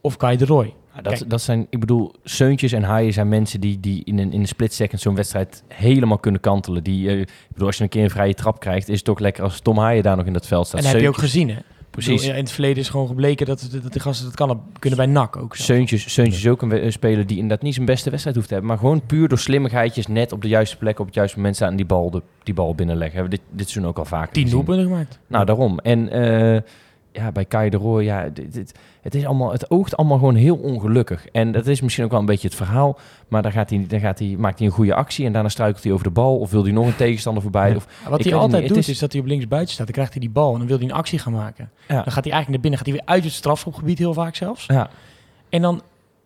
of 0.00 0.16
Kai 0.16 0.36
de 0.36 0.44
Roy. 0.44 0.74
Ja, 0.94 1.00
dat, 1.00 1.12
Kijk. 1.12 1.30
dat 1.30 1.42
zijn, 1.42 1.66
ik 1.70 1.80
bedoel, 1.80 2.12
Seuntjes 2.24 2.72
en 2.72 2.82
Haaien 2.82 3.12
zijn 3.12 3.28
mensen 3.28 3.60
die, 3.60 3.80
die 3.80 4.04
in 4.04 4.18
een, 4.18 4.32
in 4.32 4.40
een 4.40 4.46
split 4.46 4.74
second 4.74 5.00
zo'n 5.00 5.14
wedstrijd 5.14 5.62
helemaal 5.68 6.18
kunnen 6.18 6.40
kantelen. 6.40 6.82
Die, 6.82 7.08
eh, 7.08 7.20
ik 7.20 7.48
bedoel, 7.52 7.66
als 7.66 7.76
je 7.76 7.82
een 7.82 7.88
keer 7.88 8.04
een 8.04 8.10
vrije 8.10 8.34
trap 8.34 8.60
krijgt, 8.60 8.88
is 8.88 8.96
het 8.96 9.04
toch 9.04 9.18
lekker 9.18 9.42
als 9.42 9.60
Tom 9.60 9.78
Haaien 9.78 10.02
daar 10.02 10.16
nog 10.16 10.26
in 10.26 10.32
dat 10.32 10.46
veld 10.46 10.66
staat. 10.66 10.78
en 10.78 10.84
dat 10.84 10.92
heb 10.92 11.02
je 11.02 11.08
ook 11.08 11.16
gezien, 11.16 11.48
hè? 11.48 11.58
Precies. 11.92 12.26
In 12.26 12.34
het 12.34 12.50
verleden 12.50 12.82
is 12.82 12.88
gewoon 12.88 13.06
gebleken 13.06 13.46
dat, 13.46 13.68
dat 13.82 13.92
de 13.92 14.00
gasten 14.00 14.26
dat 14.26 14.34
kan, 14.34 14.62
kunnen 14.78 14.98
bij 14.98 15.08
NAC 15.08 15.36
ook. 15.36 15.56
zelfs. 15.56 15.64
Seuntjes, 15.64 16.12
Seuntjes 16.12 16.38
is 16.44 16.48
ook 16.50 16.62
een, 16.62 16.92
speler 16.92 17.26
die 17.26 17.36
inderdaad 17.36 17.62
niet 17.62 17.74
zijn 17.74 17.86
beste 17.86 18.10
wedstrijd 18.10 18.36
hoeft 18.36 18.48
te 18.48 18.54
hebben. 18.54 18.72
Maar 18.72 18.80
gewoon 18.82 19.06
puur 19.06 19.28
door 19.28 19.38
slimmigheidjes 19.38 20.06
net 20.06 20.32
op 20.32 20.42
de 20.42 20.48
juiste 20.48 20.76
plek, 20.76 20.98
op 20.98 21.06
het 21.06 21.14
juiste 21.14 21.36
moment 21.36 21.56
staan 21.56 21.70
en 21.70 21.76
die 21.76 21.86
bal, 21.86 22.10
de, 22.10 22.22
die 22.42 22.54
bal 22.54 22.74
binnenleggen. 22.74 23.18
Hebben 23.20 23.38
dit, 23.38 23.46
dit 23.50 23.68
seizoen 23.68 23.90
ook 23.90 23.98
al 23.98 24.04
vaak 24.04 24.32
Tien 24.32 24.48
doelpunten 24.50 24.84
gemaakt. 24.84 25.18
Nou, 25.26 25.44
daarom. 25.44 25.78
En 25.78 26.08
eh, 26.08 26.60
ja, 27.12 27.32
bij 27.32 27.44
Kai 27.44 27.70
de 27.70 27.76
Roy, 27.76 28.02
ja, 28.04 28.28
dit, 28.28 28.52
dit- 28.52 28.74
het, 29.02 29.14
is 29.14 29.24
allemaal, 29.26 29.52
het 29.52 29.70
oogt 29.70 29.96
allemaal 29.96 30.18
gewoon 30.18 30.34
heel 30.34 30.56
ongelukkig. 30.56 31.26
En 31.26 31.52
dat 31.52 31.66
is 31.66 31.80
misschien 31.80 32.04
ook 32.04 32.10
wel 32.10 32.20
een 32.20 32.26
beetje 32.26 32.48
het 32.48 32.56
verhaal. 32.56 32.98
Maar 33.28 33.42
dan, 33.42 33.52
gaat 33.52 33.70
hij, 33.70 33.84
dan 33.88 34.00
gaat 34.00 34.18
hij, 34.18 34.34
maakt 34.38 34.58
hij 34.58 34.66
een 34.68 34.72
goede 34.72 34.94
actie 34.94 35.26
en 35.26 35.32
daarna 35.32 35.48
struikelt 35.48 35.82
hij 35.84 35.92
over 35.92 36.04
de 36.04 36.10
bal. 36.10 36.38
Of 36.38 36.50
wil 36.50 36.62
hij 36.62 36.72
nog 36.72 36.86
een 36.86 36.96
tegenstander 36.96 37.42
voorbij. 37.42 37.76
Of, 37.76 37.86
Wat 38.08 38.24
hij 38.24 38.34
altijd 38.34 38.68
doet, 38.68 38.76
is- 38.76 38.88
is... 38.88 38.98
dat 38.98 39.12
hij 39.12 39.20
op 39.20 39.26
links 39.26 39.48
buiten 39.48 39.72
staat. 39.74 39.86
Dan 39.86 39.94
krijgt 39.94 40.12
hij 40.12 40.20
die 40.20 40.30
bal 40.30 40.52
en 40.52 40.58
dan 40.58 40.68
wil 40.68 40.76
hij 40.78 40.86
een 40.86 40.92
actie 40.94 41.18
gaan 41.18 41.32
maken. 41.32 41.70
Ja. 41.88 41.94
Dan 42.02 42.12
gaat 42.12 42.24
hij 42.24 42.32
eigenlijk 42.32 42.48
naar 42.48 42.60
binnen, 42.60 42.78
gaat 42.78 42.86
hij 42.88 42.96
weer 42.96 43.06
uit 43.06 43.24
het 43.24 43.32
strafschopgebied 43.32 43.98
heel 43.98 44.14
vaak 44.14 44.34
zelfs. 44.34 44.66
ja, 44.66 44.90
En 45.48 45.62
dan, 45.62 45.82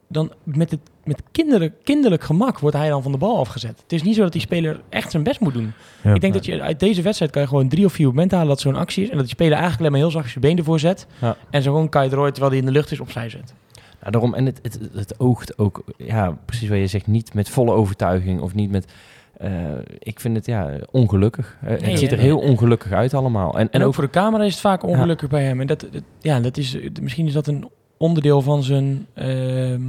dan 0.08 0.32
met, 0.42 0.70
het, 0.70 0.80
met 1.06 1.22
kinderlijk, 1.32 1.74
kinderlijk 1.82 2.22
gemak 2.24 2.58
wordt 2.58 2.76
hij 2.76 2.88
dan 2.88 3.02
van 3.02 3.12
de 3.12 3.18
bal 3.18 3.38
afgezet. 3.38 3.78
Het 3.82 3.92
is 3.92 4.02
niet 4.02 4.14
zo 4.14 4.22
dat 4.22 4.32
die 4.32 4.40
speler 4.40 4.80
echt 4.88 5.10
zijn 5.10 5.22
best 5.22 5.40
moet 5.40 5.54
doen. 5.54 5.72
Ja. 6.02 6.14
Ik 6.14 6.20
denk 6.20 6.32
dat 6.34 6.44
je 6.44 6.62
uit 6.62 6.80
deze 6.80 7.02
wedstrijd 7.02 7.30
kan 7.32 7.42
je 7.42 7.48
gewoon 7.48 7.68
drie 7.68 7.84
of 7.84 7.92
vier 7.92 8.06
momenten 8.06 8.36
halen 8.38 8.52
dat 8.54 8.62
zo'n 8.62 8.76
actie 8.76 9.02
is. 9.02 9.08
En 9.10 9.16
dat 9.16 9.24
die 9.24 9.34
speler 9.34 9.52
eigenlijk 9.52 9.80
alleen 9.80 9.92
maar 9.92 10.00
heel 10.00 10.10
zachtjes 10.10 10.32
zijn 10.32 10.44
been 10.44 10.58
ervoor 10.58 10.78
zet. 10.80 11.06
Ja. 11.20 11.36
En 11.50 11.62
zo 11.62 11.70
gewoon 11.72 11.88
Kai 11.88 12.08
de 12.08 12.14
Roy, 12.16 12.30
terwijl 12.30 12.50
hij 12.50 12.60
in 12.60 12.66
de 12.66 12.72
lucht 12.72 12.90
is, 12.92 13.00
opzij 13.00 13.28
zet. 13.30 13.54
Nou, 14.00 14.12
daarom, 14.12 14.34
en 14.34 14.46
het, 14.46 14.58
het, 14.62 14.78
het 14.94 15.20
oogt 15.20 15.58
ook, 15.58 15.82
ja, 15.96 16.38
precies 16.44 16.68
wat 16.68 16.78
je 16.78 16.86
zegt, 16.86 17.06
niet 17.06 17.34
met 17.34 17.48
volle 17.48 17.72
overtuiging 17.72 18.40
of 18.40 18.54
niet 18.54 18.70
met. 18.70 18.92
eh, 19.36 19.50
ik 19.98 20.20
vind 20.20 20.36
het 20.36 20.46
ja 20.46 20.70
ongelukkig. 20.90 21.56
Nee, 21.60 21.76
het 21.78 21.98
ziet 21.98 22.12
er 22.12 22.18
heel 22.18 22.38
ongelukkig 22.38 22.92
uit 22.92 23.14
allemaal. 23.14 23.52
En, 23.54 23.60
En, 23.60 23.70
en 23.70 23.80
ook 23.80 23.86
ook 23.86 23.94
voor 23.94 24.04
de 24.04 24.10
camera 24.10 24.44
is 24.44 24.52
het 24.52 24.60
vaak 24.60 24.82
ongelukkig 24.82 25.28
bij 25.28 25.44
hem. 25.44 25.60
En 25.60 25.66
dat, 25.66 25.80
dat- 25.92 26.02
ja, 26.20 26.40
dat 26.40 26.56
is, 26.56 26.78
misschien 27.02 27.26
is 27.26 27.32
dat 27.32 27.46
een 27.46 27.68
onderdeel 27.96 28.42
van 28.42 28.62
zijn, 28.62 29.06
ehm, 29.14 29.80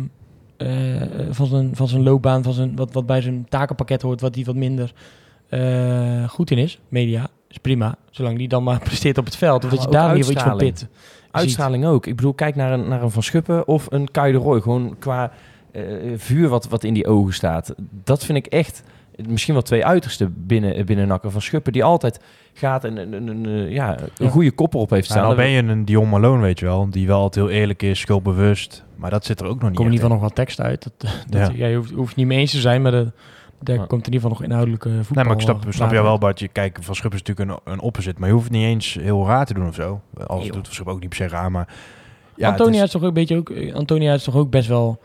eh, 0.58 1.02
van 1.30 1.48
zijn, 1.48 1.76
van 1.76 1.88
zijn 1.88 2.04
loopbaan, 2.04 2.43
van 2.43 2.54
zijn, 2.54 2.76
wat, 2.76 2.93
wat 2.93 3.06
bij 3.06 3.22
zijn 3.22 3.46
takenpakket 3.50 4.02
hoort, 4.02 4.22
wat 4.22 4.36
hij 4.36 4.43
wat 4.43 4.56
minder 4.56 4.93
eh, 5.50 6.30
goed 6.30 6.52
in 6.52 6.58
is. 6.58 6.80
Media 6.89 7.28
is 7.48 7.58
prima, 7.58 7.96
zolang 8.10 8.38
die 8.38 8.48
dan 8.48 8.63
maar 8.63 8.80
presteert 8.89 9.17
op 9.17 9.26
het 9.26 9.36
veld. 9.36 9.65
Of 9.65 9.72
Ja, 9.72 9.76
dat 9.76 9.86
je 9.86 9.91
daar 9.91 10.15
geval 10.15 10.32
iets 10.32 10.43
van 10.43 10.58
pit. 10.58 10.88
uitstraling 11.32 11.86
ook. 11.86 12.06
Ik 12.06 12.15
bedoel, 12.15 12.34
kijk 12.34 12.56
naar 12.56 12.72
een, 12.72 12.88
naar 12.88 13.04
een 13.04 13.12
Van 13.12 13.24
Schuppen 13.24 13.67
of 13.67 13.88
een 13.89 14.12
Kai 14.12 14.32
de 14.32 14.38
Roy. 14.38 14.62
Gewoon 14.62 14.96
qua 15.00 15.32
eh, 15.72 15.84
vuur 16.15 16.50
wat, 16.50 16.67
wat 16.67 16.84
in 16.84 16.93
die 16.93 17.08
ogen 17.08 17.34
staat. 17.34 17.74
Dat 18.04 18.26
vind 18.26 18.38
ik 18.38 18.46
echt 18.46 18.84
misschien 19.28 19.54
wel 19.54 19.64
twee 19.64 19.86
uitersten 19.86 20.34
binnen, 20.48 20.86
binnen 20.86 21.08
Nakken. 21.08 21.32
Van 21.32 21.42
Schuppen 21.42 21.74
die 21.74 21.84
altijd 21.84 22.20
gaat 22.54 22.84
en 22.84 22.98
een, 22.98 23.14
een, 23.14 23.28
een, 23.28 23.46
eh, 23.46 23.72
ja, 23.74 24.00
een 24.00 24.10
Ja. 24.16 24.30
goede 24.30 24.52
kop 24.52 24.74
erop 24.74 24.90
heeft 24.90 25.06
staan. 25.10 25.28
dan 25.28 25.36
ben 25.36 25.50
je 25.50 25.64
een 25.64 25.86
Dion 25.86 26.10
Malone, 26.10 26.42
weet 26.42 26.60
je 26.60 26.66
wel. 26.66 26.90
Die 26.90 27.08
wel 27.08 27.20
altijd 27.20 27.46
heel 27.46 27.56
eerlijk 27.56 27.84
is, 27.84 28.00
schuldbewust. 28.00 28.84
Maar 28.96 29.10
dat 29.10 29.26
zit 29.26 29.40
er 29.40 29.46
ook 29.48 29.54
nog 29.54 29.62
Er 29.62 29.68
niet 29.68 29.76
komt 29.76 29.88
in 29.88 29.94
ieder 29.94 30.08
geval 30.10 30.22
nog 30.22 30.28
wat 30.36 30.46
tekst 30.46 30.62
uit. 30.62 30.84
Dat, 30.84 30.94
dat, 31.30 31.48
Ja. 31.48 31.52
ja. 31.56 31.68
je 31.68 31.76
hoeft, 31.76 31.92
hoeft 31.92 32.16
niet 32.16 32.28
mee 32.28 32.38
eens 32.40 32.52
te 32.52 32.60
zijn, 32.60 32.82
maar 32.82 32.92
de, 32.92 33.12
daar 33.62 33.76
Ja. 33.76 33.86
komt 33.86 34.08
in 34.08 34.14
ieder 34.14 34.20
geval 34.22 34.30
nog 34.30 34.44
inhoudelijke 34.44 34.90
voetbal. 34.90 35.16
Nee, 35.16 35.24
maar 35.24 35.34
ik 35.36 35.42
snap, 35.42 35.66
eh, 35.66 35.72
snap 35.72 35.92
jou 35.92 36.04
wel. 36.04 36.18
Bart. 36.18 36.40
Je, 36.40 36.48
kijk, 36.48 36.78
Van 36.82 36.96
Schuppen 36.96 37.20
is 37.20 37.26
natuurlijk 37.28 37.62
een, 37.66 37.74
een 37.74 37.80
opposite. 37.82 38.16
Maar 38.20 38.28
je 38.28 38.34
hoeft 38.34 38.48
het 38.48 38.56
niet 38.58 38.66
eens 38.66 38.98
heel 39.02 39.26
raar 39.26 39.46
te 39.46 39.54
doen 39.54 39.68
of 39.68 39.76
zo. 39.76 40.02
Als 40.28 40.42
Nee, 40.42 40.52
doet 40.52 40.66
Van 40.66 40.74
Schuppen 40.74 40.94
ook 40.94 41.00
niet 41.00 41.10
per 41.10 41.18
se 41.18 41.28
raar, 41.28 41.52
maar... 41.52 41.68
Ja, 42.36 42.50
Antonia, 42.50 42.84
is 42.84 42.92
toch 42.92 43.02
ook 43.02 43.08
een 43.08 43.14
beetje 43.14 43.38
ook, 43.38 43.50
eh, 43.50 43.74
Antonia 43.76 44.14
is 44.14 44.24
toch 44.24 44.36
ook 44.36 44.50
best 44.50 44.68
wel 44.68 45.00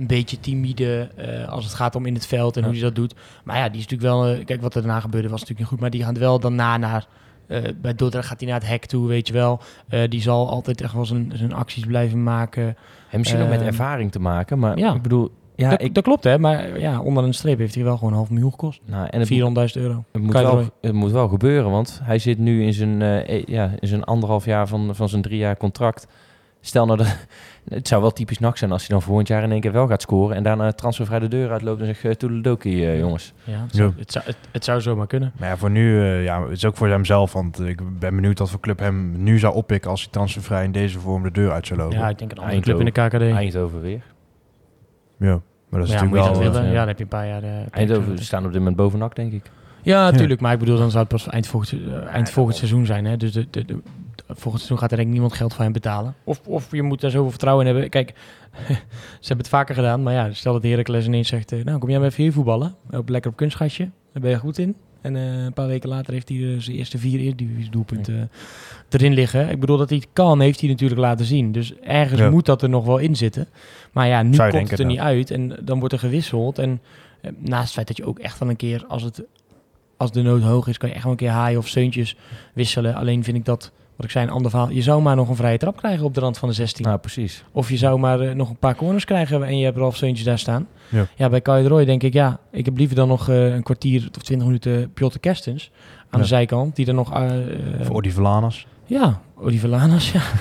een 0.00 0.06
beetje 0.06 0.40
timide 0.40 1.08
eh, 1.16 1.48
als 1.48 1.64
het 1.64 1.74
gaat 1.74 1.94
om 1.94 2.06
in 2.06 2.14
het 2.14 2.26
veld 2.26 2.54
en 2.56 2.60
Ja. 2.62 2.66
hoe 2.68 2.76
hij 2.76 2.84
dat 2.86 2.94
doet. 2.94 3.14
Maar 3.44 3.56
ja, 3.56 3.68
die 3.68 3.80
is 3.80 3.86
natuurlijk 3.86 4.10
wel... 4.12 4.26
eh, 4.26 4.44
kijk, 4.44 4.60
wat 4.62 4.74
er 4.74 4.82
daarna 4.82 5.00
gebeurde 5.00 5.28
was 5.28 5.40
natuurlijk 5.40 5.58
niet 5.60 5.68
goed. 5.68 5.80
Maar 5.80 5.90
die 5.90 6.04
gaat 6.04 6.18
wel 6.18 6.40
dan 6.40 6.54
na 6.54 6.76
naar... 6.76 7.06
eh, 7.46 7.62
bij 7.80 7.94
Dordrecht 7.94 8.26
gaat 8.28 8.40
hij 8.40 8.48
naar 8.48 8.60
het 8.60 8.68
hek 8.68 8.86
toe, 8.86 9.08
weet 9.08 9.26
je 9.26 9.32
wel. 9.32 9.60
Die 10.08 10.20
zal 10.20 10.48
altijd 10.48 10.80
echt 10.80 10.92
wel 10.92 11.04
zijn, 11.04 11.32
zijn 11.34 11.52
acties 11.52 11.84
blijven 11.86 12.22
maken. 12.22 12.76
En 13.10 13.18
misschien 13.18 13.40
ook 13.42 13.48
met 13.48 13.58
Ehm, 13.58 13.66
ervaring 13.66 14.12
te 14.12 14.20
maken. 14.20 14.58
Maar 14.58 14.78
ja. 14.78 14.94
ik 14.94 15.02
bedoel, 15.02 15.30
ja, 15.54 15.70
dat, 15.70 15.82
ik, 15.82 15.94
dat 15.94 16.04
klopt, 16.04 16.24
hè. 16.24 16.38
Maar 16.38 16.78
ja, 16.80 17.00
onder 17.00 17.24
een 17.24 17.34
streep 17.34 17.58
heeft 17.58 17.74
hij 17.74 17.84
wel 17.84 17.94
gewoon 17.96 18.10
een 18.10 18.16
half 18.18 18.30
miljoen 18.30 18.50
gekost. 18.50 18.80
400.000 18.80 18.90
nou, 18.90 19.06
en 19.10 19.20
het, 19.20 19.76
euro. 19.76 20.04
Het 20.12 20.22
moet, 20.22 20.32
wel, 20.32 20.64
het 20.80 20.92
moet 20.92 21.10
wel 21.10 21.28
gebeuren, 21.28 21.70
want 21.70 22.00
hij 22.02 22.18
zit 22.18 22.38
nu 22.38 22.64
in 22.64 22.72
zijn, 22.72 23.02
eh, 23.02 23.42
ja, 23.44 23.70
in 23.80 23.88
zijn 23.88 24.04
anderhalf 24.04 24.44
jaar 24.44 24.68
van, 24.68 24.94
van 24.94 25.08
zijn 25.08 25.22
drie 25.22 25.38
jaar 25.38 25.56
contract. 25.56 26.06
Stel 26.60 26.86
nou 26.86 26.98
dat... 26.98 27.16
Het 27.68 27.88
zou 27.88 28.00
wel 28.02 28.10
typisch 28.10 28.38
nak 28.38 28.56
zijn 28.56 28.72
als 28.72 28.80
hij 28.80 28.88
dan 28.90 29.02
volgend 29.02 29.28
jaar 29.28 29.42
in 29.42 29.52
één 29.52 29.60
keer 29.60 29.72
wel 29.72 29.86
gaat 29.86 30.02
scoren... 30.02 30.36
en 30.36 30.42
daarna 30.42 30.72
transfervrij 30.72 31.18
de 31.18 31.28
deur 31.28 31.50
uitloopt 31.50 31.80
en 31.80 31.86
zegt... 31.86 32.04
Uh, 32.04 32.12
toedeledokie, 32.12 32.96
jongens. 32.98 33.32
Ja, 33.44 33.52
het 33.60 33.72
Ja. 33.72 33.76
zou, 33.78 33.92
het, 33.98 34.12
zou, 34.12 34.24
het, 34.24 34.36
het 34.50 34.64
zou 34.64 34.80
zomaar 34.80 35.06
kunnen. 35.06 35.32
Maar 35.38 35.48
ja, 35.48 35.56
voor 35.56 35.70
nu, 35.70 36.00
eh, 36.02 36.24
ja, 36.24 36.42
het 36.42 36.50
is 36.52 36.64
ook 36.64 36.76
voor 36.76 36.88
hemzelf. 36.88 37.32
Want 37.32 37.60
ik 37.60 37.98
ben 37.98 38.14
benieuwd 38.14 38.38
wat 38.38 38.50
voor 38.50 38.60
club 38.60 38.78
hem 38.78 39.22
nu 39.22 39.38
zou 39.38 39.54
oppikken 39.54 39.90
als 39.90 40.00
hij 40.02 40.10
transfervrij 40.12 40.64
in 40.64 40.72
deze 40.72 40.98
vorm 41.00 41.22
de 41.22 41.30
deur 41.30 41.50
uit 41.52 41.66
zou 41.66 41.80
lopen. 41.80 41.96
Ja, 41.96 42.02
Ja, 42.04 42.08
ik 42.10 42.18
denk 42.18 42.30
een 42.32 42.38
andere 42.38 42.60
club 42.60 42.78
in 42.78 42.84
de 42.84 42.90
KKD. 42.90 43.20
Eindhoven 43.36 43.80
weer. 43.80 44.02
maar 45.18 45.30
dat 45.70 45.82
is 45.82 45.88
Maar 45.88 45.98
ja, 46.02 46.04
moet 46.04 46.12
natuurlijk 46.12 46.12
je 46.12 46.18
dat 46.18 46.38
wel... 46.42 46.52
willen? 46.52 46.68
Ja, 46.70 46.78
dan 46.78 46.88
heb 46.88 46.96
je 46.96 47.02
een 47.02 47.08
paar 47.08 47.26
jaar... 47.26 47.42
Eindhoven 47.70 48.18
staan 48.18 48.44
op 48.44 48.50
dit 48.50 48.58
moment 48.58 48.76
boven 48.76 48.98
NAC, 48.98 49.14
denk 49.16 49.32
ik. 49.32 49.50
Ja, 49.82 50.10
natuurlijk. 50.10 50.40
Maar 50.40 50.52
ik 50.52 50.58
bedoel, 50.58 50.76
dan 50.78 50.90
zou 50.90 51.02
het 51.02 51.12
pas 51.12 51.28
eind 51.28 51.46
volgend, 51.46 51.74
eind 52.10 52.30
volgend 52.30 52.56
seizoen 52.56 52.86
zijn. 52.86 53.04
Hè? 53.04 53.16
Dus 53.16 53.32
de, 53.32 53.46
de, 53.50 53.64
de- 53.64 53.80
volgend 54.26 54.54
seizoen 54.56 54.78
gaat 54.78 54.90
er 54.90 54.96
denk 54.96 55.08
ik 55.08 55.12
niemand 55.14 55.32
geld 55.34 55.54
voor 55.54 55.62
hem 55.64 55.72
betalen. 55.72 56.14
Of, 56.24 56.40
of 56.46 56.72
je 56.72 56.82
moet 56.82 57.00
daar 57.00 57.10
zoveel 57.10 57.30
vertrouwen 57.30 57.66
in 57.66 57.72
hebben. 57.72 57.90
Kijk, 57.90 58.12
ze 59.20 59.26
hebben 59.26 59.36
het 59.36 59.48
vaker 59.48 59.74
gedaan. 59.74 60.02
Maar 60.02 60.14
ja, 60.14 60.32
stel 60.32 60.52
dat 60.52 60.62
Heracles 60.62 61.06
ineens 61.06 61.28
zegt... 61.28 61.52
eh, 61.52 61.64
nou, 61.64 61.78
kom 61.78 61.88
jij 61.90 61.98
maar 61.98 62.08
even 62.08 62.22
hier 62.22 62.32
voetballen. 62.32 62.74
Op, 62.90 63.08
lekker 63.08 63.30
op 63.30 63.36
kunstgasje. 63.36 63.90
Daar 64.12 64.22
ben 64.22 64.30
je 64.30 64.38
goed 64.38 64.58
in. 64.58 64.74
En 65.00 65.16
eh, 65.16 65.44
een 65.44 65.52
paar 65.52 65.66
weken 65.66 65.88
later 65.88 66.12
heeft 66.12 66.28
hij 66.28 66.56
zijn 66.58 66.76
eerste 66.76 66.98
vier 66.98 67.34
doelpunten 67.70 68.14
eh, 68.20 68.20
erin 69.00 69.12
liggen. 69.14 69.48
Ik 69.50 69.60
bedoel, 69.60 69.76
dat 69.76 69.88
hij 69.88 69.98
het 69.98 70.08
kan, 70.12 70.40
heeft 70.40 70.60
hij 70.60 70.68
natuurlijk 70.70 71.00
laten 71.00 71.24
zien. 71.26 71.52
Dus 71.52 71.74
ergens 71.76 72.20
Ja. 72.20 72.30
moet 72.30 72.46
dat 72.46 72.62
er 72.62 72.68
nog 72.68 72.84
wel 72.84 72.98
in 72.98 73.16
zitten. 73.16 73.46
Maar 73.92 74.06
ja, 74.06 74.22
nu 74.22 74.34
Zou 74.34 74.50
komt 74.50 74.70
het 74.70 74.80
er 74.80 74.86
niet 74.86 74.98
uit. 74.98 75.30
En 75.30 75.56
dan 75.62 75.78
wordt 75.78 75.94
er 75.94 76.00
gewisseld. 76.00 76.58
En 76.58 76.80
naast 77.38 77.64
het 77.64 77.72
feit 77.72 77.86
dat 77.86 77.96
je 77.96 78.04
ook 78.04 78.18
echt 78.18 78.38
wel 78.38 78.48
een 78.48 78.56
keer, 78.56 78.84
als, 78.88 79.02
het, 79.02 79.22
als 79.96 80.12
de 80.12 80.22
nood 80.22 80.42
hoog 80.42 80.66
is, 80.68 80.78
kan 80.78 80.88
je 80.88 80.94
echt 80.94 81.04
wel 81.04 81.12
een 81.12 81.18
keer 81.18 81.30
haaien 81.30 81.58
of 81.58 81.68
steuntjes 81.68 82.16
wisselen. 82.54 82.94
Alleen 82.94 83.24
vind 83.24 83.36
ik 83.36 83.44
dat, 83.44 83.72
wat 84.00 84.04
ik 84.04 84.10
zei, 84.14 84.26
een 84.26 84.32
ander 84.32 84.50
verhaal. 84.50 84.70
Je 84.70 84.82
zou 84.82 85.02
maar 85.02 85.16
nog 85.16 85.28
een 85.28 85.36
vrije 85.36 85.58
trap 85.58 85.76
krijgen 85.76 86.04
op 86.04 86.14
de 86.14 86.20
rand 86.20 86.38
van 86.38 86.48
de 86.48 86.54
16. 86.54 86.84
Nou, 86.84 86.98
precies. 86.98 87.44
Of 87.52 87.70
je 87.70 87.76
zou 87.76 87.98
maar 87.98 88.20
eh, 88.20 88.34
nog 88.34 88.48
een 88.50 88.56
paar 88.56 88.74
corners 88.76 89.04
krijgen 89.04 89.42
en 89.44 89.58
je 89.58 89.64
hebt 89.64 89.76
Ralf 89.76 89.96
Steuntjes 89.96 90.26
daar 90.26 90.38
staan. 90.38 90.66
Ja. 91.16 91.28
bij 91.28 91.40
Kai 91.40 91.62
de 91.62 91.68
Roy 91.68 91.84
denk 91.84 92.02
ik, 92.02 92.12
ja, 92.12 92.38
ik 92.50 92.64
heb 92.64 92.76
liever 92.76 92.96
dan 92.96 93.08
nog 93.08 93.28
eh, 93.28 93.54
een 93.54 93.62
kwartier 93.62 94.08
of 94.16 94.22
twintig 94.22 94.46
minuten 94.46 94.92
Piotr 94.92 95.18
Kerstens 95.18 95.70
aan 95.98 96.06
Ja. 96.10 96.18
de 96.18 96.24
zijkant. 96.24 96.76
Die 96.76 96.86
er 96.86 96.94
nog... 96.94 97.12
eh, 97.14 97.38
eh, 97.80 97.86
Voor 97.86 98.04
Verlanas. 98.08 98.66
ja, 98.86 99.20
Oliver 99.36 99.68
Lanas, 99.68 100.12
ja. 100.12 100.22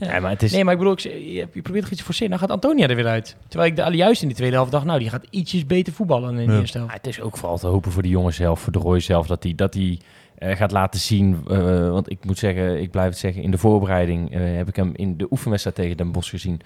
Ja, 0.00 0.20
maar 0.20 0.30
het 0.30 0.42
is... 0.42 0.52
Nee, 0.52 0.64
maar 0.64 0.72
ik 0.72 0.78
bedoel, 0.78 0.92
ik, 0.94 1.00
je, 1.00 1.48
je 1.52 1.62
probeert 1.62 1.82
toch 1.82 1.90
iets 1.90 1.98
te 1.98 2.04
forceren. 2.04 2.30
Dan 2.30 2.38
gaat 2.38 2.50
Antonia 2.50 2.88
er 2.88 2.96
weer 2.96 3.06
uit. 3.06 3.36
Terwijl 3.48 3.70
ik 3.70 3.76
de, 3.76 3.96
juist 3.96 4.22
in 4.22 4.28
die 4.28 4.36
tweede 4.36 4.54
helft 4.56 4.70
dacht, 4.70 4.84
nou, 4.84 4.98
die 4.98 5.08
gaat 5.08 5.26
ietsjes 5.30 5.66
beter 5.66 5.92
voetballen 5.92 6.30
dan 6.30 6.38
in 6.40 6.46
de 6.46 6.52
Ja. 6.52 6.58
eerste 6.60 6.78
Ja, 6.78 6.84
helft. 6.84 7.02
het 7.04 7.12
is 7.14 7.20
ook 7.20 7.36
vooral 7.36 7.58
te 7.58 7.66
hopen 7.66 7.92
voor 7.92 8.02
de 8.02 8.08
jongen 8.08 8.34
zelf, 8.34 8.60
voor 8.60 8.72
de 8.72 8.78
Roy 8.78 9.00
zelf, 9.00 9.26
dat 9.26 9.42
hij 9.42 9.54
dat 9.54 9.74
hij 9.74 9.98
eh, 10.38 10.56
gaat 10.56 10.70
laten 10.70 11.00
zien. 11.00 11.44
eh, 11.50 11.90
want 11.90 12.10
ik 12.10 12.24
moet 12.24 12.38
zeggen, 12.38 12.80
ik 12.82 12.90
blijf 12.90 13.08
het 13.08 13.18
zeggen, 13.18 13.42
in 13.42 13.50
de 13.50 13.58
voorbereiding 13.58 14.32
eh, 14.34 14.40
heb 14.56 14.68
ik 14.68 14.76
hem 14.76 14.90
in 14.94 15.16
de 15.16 15.26
oefenwedstrijd 15.30 15.76
tegen 15.76 15.96
Den 15.96 16.12
Bosch 16.12 16.30
gezien. 16.30 16.60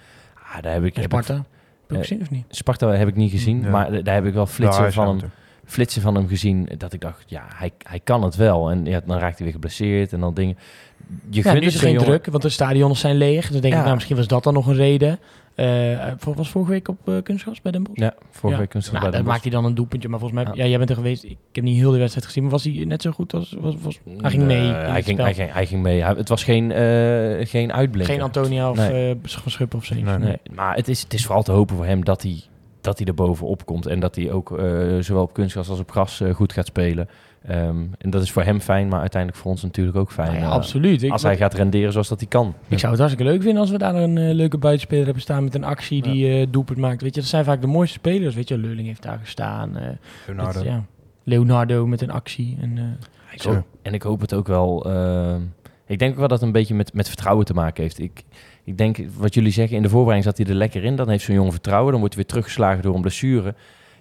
Ah, 0.55 0.61
daar 0.63 0.73
heb 0.73 0.83
ik, 0.83 0.95
En 0.95 1.01
heb 1.01 1.13
ik- 1.13 1.23
Sparta? 1.23 1.43
Heb 1.87 1.91
Eh, 1.91 1.97
gezien 1.97 2.21
of 2.21 2.29
niet? 2.29 2.45
Sparta 2.49 2.87
heb 2.89 3.07
ik 3.07 3.15
niet 3.15 3.31
gezien, 3.31 3.61
Ja. 3.61 3.69
maar 3.69 4.03
daar 4.03 4.15
heb 4.15 4.25
ik 4.25 4.33
wel 4.33 4.45
flitsen 4.45 4.93
van, 4.93 5.07
hem, 5.19 5.29
flitsen 5.65 6.01
van 6.01 6.15
hem 6.15 6.27
gezien. 6.27 6.69
Dat 6.77 6.93
ik 6.93 7.01
dacht, 7.01 7.23
ja, 7.27 7.43
hij, 7.55 7.71
hij 7.83 7.99
kan 8.03 8.23
het 8.23 8.35
wel. 8.35 8.69
En 8.71 8.85
ja, 8.85 9.01
dan 9.05 9.17
raakt 9.17 9.35
hij 9.35 9.43
weer 9.43 9.53
geblesseerd 9.53 10.13
en 10.13 10.19
dan 10.19 10.33
dingen. 10.33 10.57
Je 11.29 11.41
Ja, 11.43 11.53
nu 11.53 11.59
is 11.59 11.73
er 11.73 11.79
geen 11.79 11.91
jongen. 11.91 12.07
druk, 12.07 12.25
want 12.25 12.43
de 12.43 12.49
stadions 12.49 12.99
zijn 12.99 13.15
leeg. 13.15 13.49
Dan 13.51 13.61
denk 13.61 13.73
ik, 13.73 13.79
nou, 13.79 13.93
misschien 13.93 14.15
was 14.15 14.27
dat 14.27 14.43
dan 14.43 14.53
nog 14.53 14.67
een 14.67 14.75
reden. 14.75 15.19
Eh, 15.55 16.11
was 16.35 16.49
vorige 16.49 16.71
week 16.71 16.87
op 16.87 17.07
eh, 17.09 17.15
kunstgras 17.23 17.61
bij 17.61 17.71
Den 17.71 17.83
Bosch? 17.83 17.99
Ja, 17.99 18.13
vorige 18.29 18.49
Ja. 18.49 18.57
week 18.57 18.69
kunstgras 18.69 18.99
Nou, 18.99 19.11
bij 19.11 19.19
Den 19.21 19.29
maakt 19.29 19.41
hij 19.41 19.51
dan 19.51 19.65
een 19.65 19.75
doelpuntje. 19.75 20.09
Maar 20.09 20.19
volgens 20.19 20.43
mij, 20.43 20.53
Ja. 20.53 20.63
ja. 20.63 20.69
jij 20.69 20.77
bent 20.77 20.89
er 20.89 20.95
geweest. 20.95 21.23
Ik 21.23 21.37
heb 21.51 21.63
niet 21.63 21.77
heel 21.77 21.91
de 21.91 21.97
wedstrijd 21.97 22.25
gezien. 22.25 22.43
Maar 22.43 22.51
was 22.51 22.63
hij 22.63 22.73
net 22.85 23.01
zo 23.01 23.11
goed 23.11 23.33
als... 23.33 23.55
Was, 23.59 23.75
was, 23.81 23.99
Bosch. 24.03 24.21
hij 24.21 24.29
ging 24.31 24.43
mee. 24.43 24.71
Hij, 24.71 25.03
ging, 25.03 25.19
hij, 25.19 25.33
ging, 25.33 25.53
hij 25.53 25.65
ging 25.65 25.81
mee. 25.81 26.01
Hij- 26.03 26.13
het 26.15 26.29
was 26.29 26.43
geen, 26.43 26.71
eh 26.71 27.47
geen 27.47 27.73
uitblinker. 27.73 28.13
Geen 28.13 28.23
Antonia 28.23 28.69
of 28.69 28.77
Nee. 28.77 29.17
Schuppen 29.45 29.79
of 29.79 29.85
zoiets. 29.85 30.05
Nee. 30.07 30.17
Nee. 30.17 30.27
Nee, 30.27 30.55
maar 30.55 30.75
het 30.75 30.87
is, 30.87 31.01
het 31.01 31.13
is 31.13 31.25
vooral 31.25 31.43
te 31.43 31.51
hopen 31.51 31.75
voor 31.75 31.85
hem 31.85 32.03
dat 32.05 32.21
hij, 32.21 32.41
dat 32.81 32.97
hij 32.97 33.07
er 33.07 33.13
bovenop 33.13 33.65
komt. 33.65 33.85
En 33.85 33.99
dat 33.99 34.15
hij 34.15 34.31
ook 34.31 34.57
eh, 34.59 34.65
zowel 34.99 35.23
op 35.23 35.33
kunstgras 35.33 35.69
als 35.69 35.79
op 35.79 35.91
gras 35.91 36.21
eh, 36.21 36.33
goed 36.33 36.53
gaat 36.53 36.65
spelen. 36.65 37.09
Ehm, 37.47 37.77
en 37.97 38.09
dat 38.09 38.21
is 38.21 38.31
voor 38.31 38.43
hem 38.43 38.59
fijn, 38.59 38.87
maar 38.87 38.99
uiteindelijk 38.99 39.41
voor 39.41 39.51
ons 39.51 39.63
natuurlijk 39.63 39.97
ook 39.97 40.11
fijn. 40.11 40.27
Nou 40.27 40.39
ja, 40.39 40.45
eh, 40.45 40.51
absoluut. 40.51 41.03
Ik, 41.03 41.11
als 41.11 41.23
hij 41.23 41.37
gaat 41.37 41.53
renderen 41.53 41.91
zoals 41.91 42.07
dat 42.07 42.19
hij 42.19 42.27
kan. 42.27 42.53
ik 42.67 42.79
zou 42.79 42.91
het 42.91 43.01
hartstikke 43.01 43.31
leuk 43.31 43.41
vinden 43.41 43.61
als 43.61 43.71
we 43.71 43.77
daar 43.77 43.95
een 43.95 44.31
leuke 44.33 44.57
buitenspeler 44.57 45.03
hebben 45.05 45.21
staan 45.23 45.43
met 45.43 45.55
een 45.55 45.63
actie 45.63 46.01
die 46.01 46.39
eh 46.39 46.47
doelpunt 46.49 46.79
maakt. 46.79 47.01
Weet 47.01 47.15
je, 47.15 47.21
dat 47.21 47.29
zijn 47.29 47.43
vaak 47.45 47.61
de 47.61 47.67
mooiste 47.67 47.93
spelers. 47.97 48.35
Weet 48.35 48.47
je, 48.47 48.57
Leuling 48.57 48.87
heeft 48.87 49.01
daar 49.03 49.19
gestaan. 49.19 49.77
eh, 49.77 49.89
Leonardo. 50.27 50.59
met, 50.59 50.67
ja, 50.67 50.83
Leonardo 51.23 51.87
met 51.87 52.01
een 52.01 52.11
actie. 52.11 52.57
En, 52.61 52.77
eh, 52.77 52.83
Ik 53.33 53.41
Zo. 53.41 53.53
hoop- 53.53 53.65
en 53.81 53.93
ik 53.93 54.01
hoop 54.01 54.21
het 54.21 54.33
ook 54.33 54.47
wel. 54.47 54.85
ehm, 54.85 55.41
ik 55.85 55.99
denk 55.99 56.11
ook 56.11 56.17
wel 56.19 56.27
dat 56.27 56.37
het 56.37 56.47
een 56.47 56.53
beetje 56.53 56.75
met, 56.75 56.93
met 56.93 57.07
vertrouwen 57.07 57.45
te 57.45 57.53
maken 57.53 57.83
heeft. 57.83 57.99
Ik, 57.99 58.23
ik 58.63 58.77
denk, 58.77 58.97
wat 59.17 59.33
jullie 59.33 59.51
zeggen, 59.51 59.75
in 59.77 59.81
de 59.83 59.89
voorbereiding 59.89 60.35
zat 60.35 60.37
hij 60.45 60.53
er 60.53 60.59
lekker 60.59 60.83
in. 60.83 60.95
Dan 60.95 61.09
heeft 61.09 61.23
zo'n 61.23 61.35
jongen 61.35 61.51
vertrouwen. 61.51 61.91
Dan 61.91 61.99
wordt 61.99 62.15
hij 62.15 62.23
weer 62.23 62.33
teruggeslagen 62.33 62.83
door 62.83 62.95
een 62.95 63.01
blessure. 63.01 63.55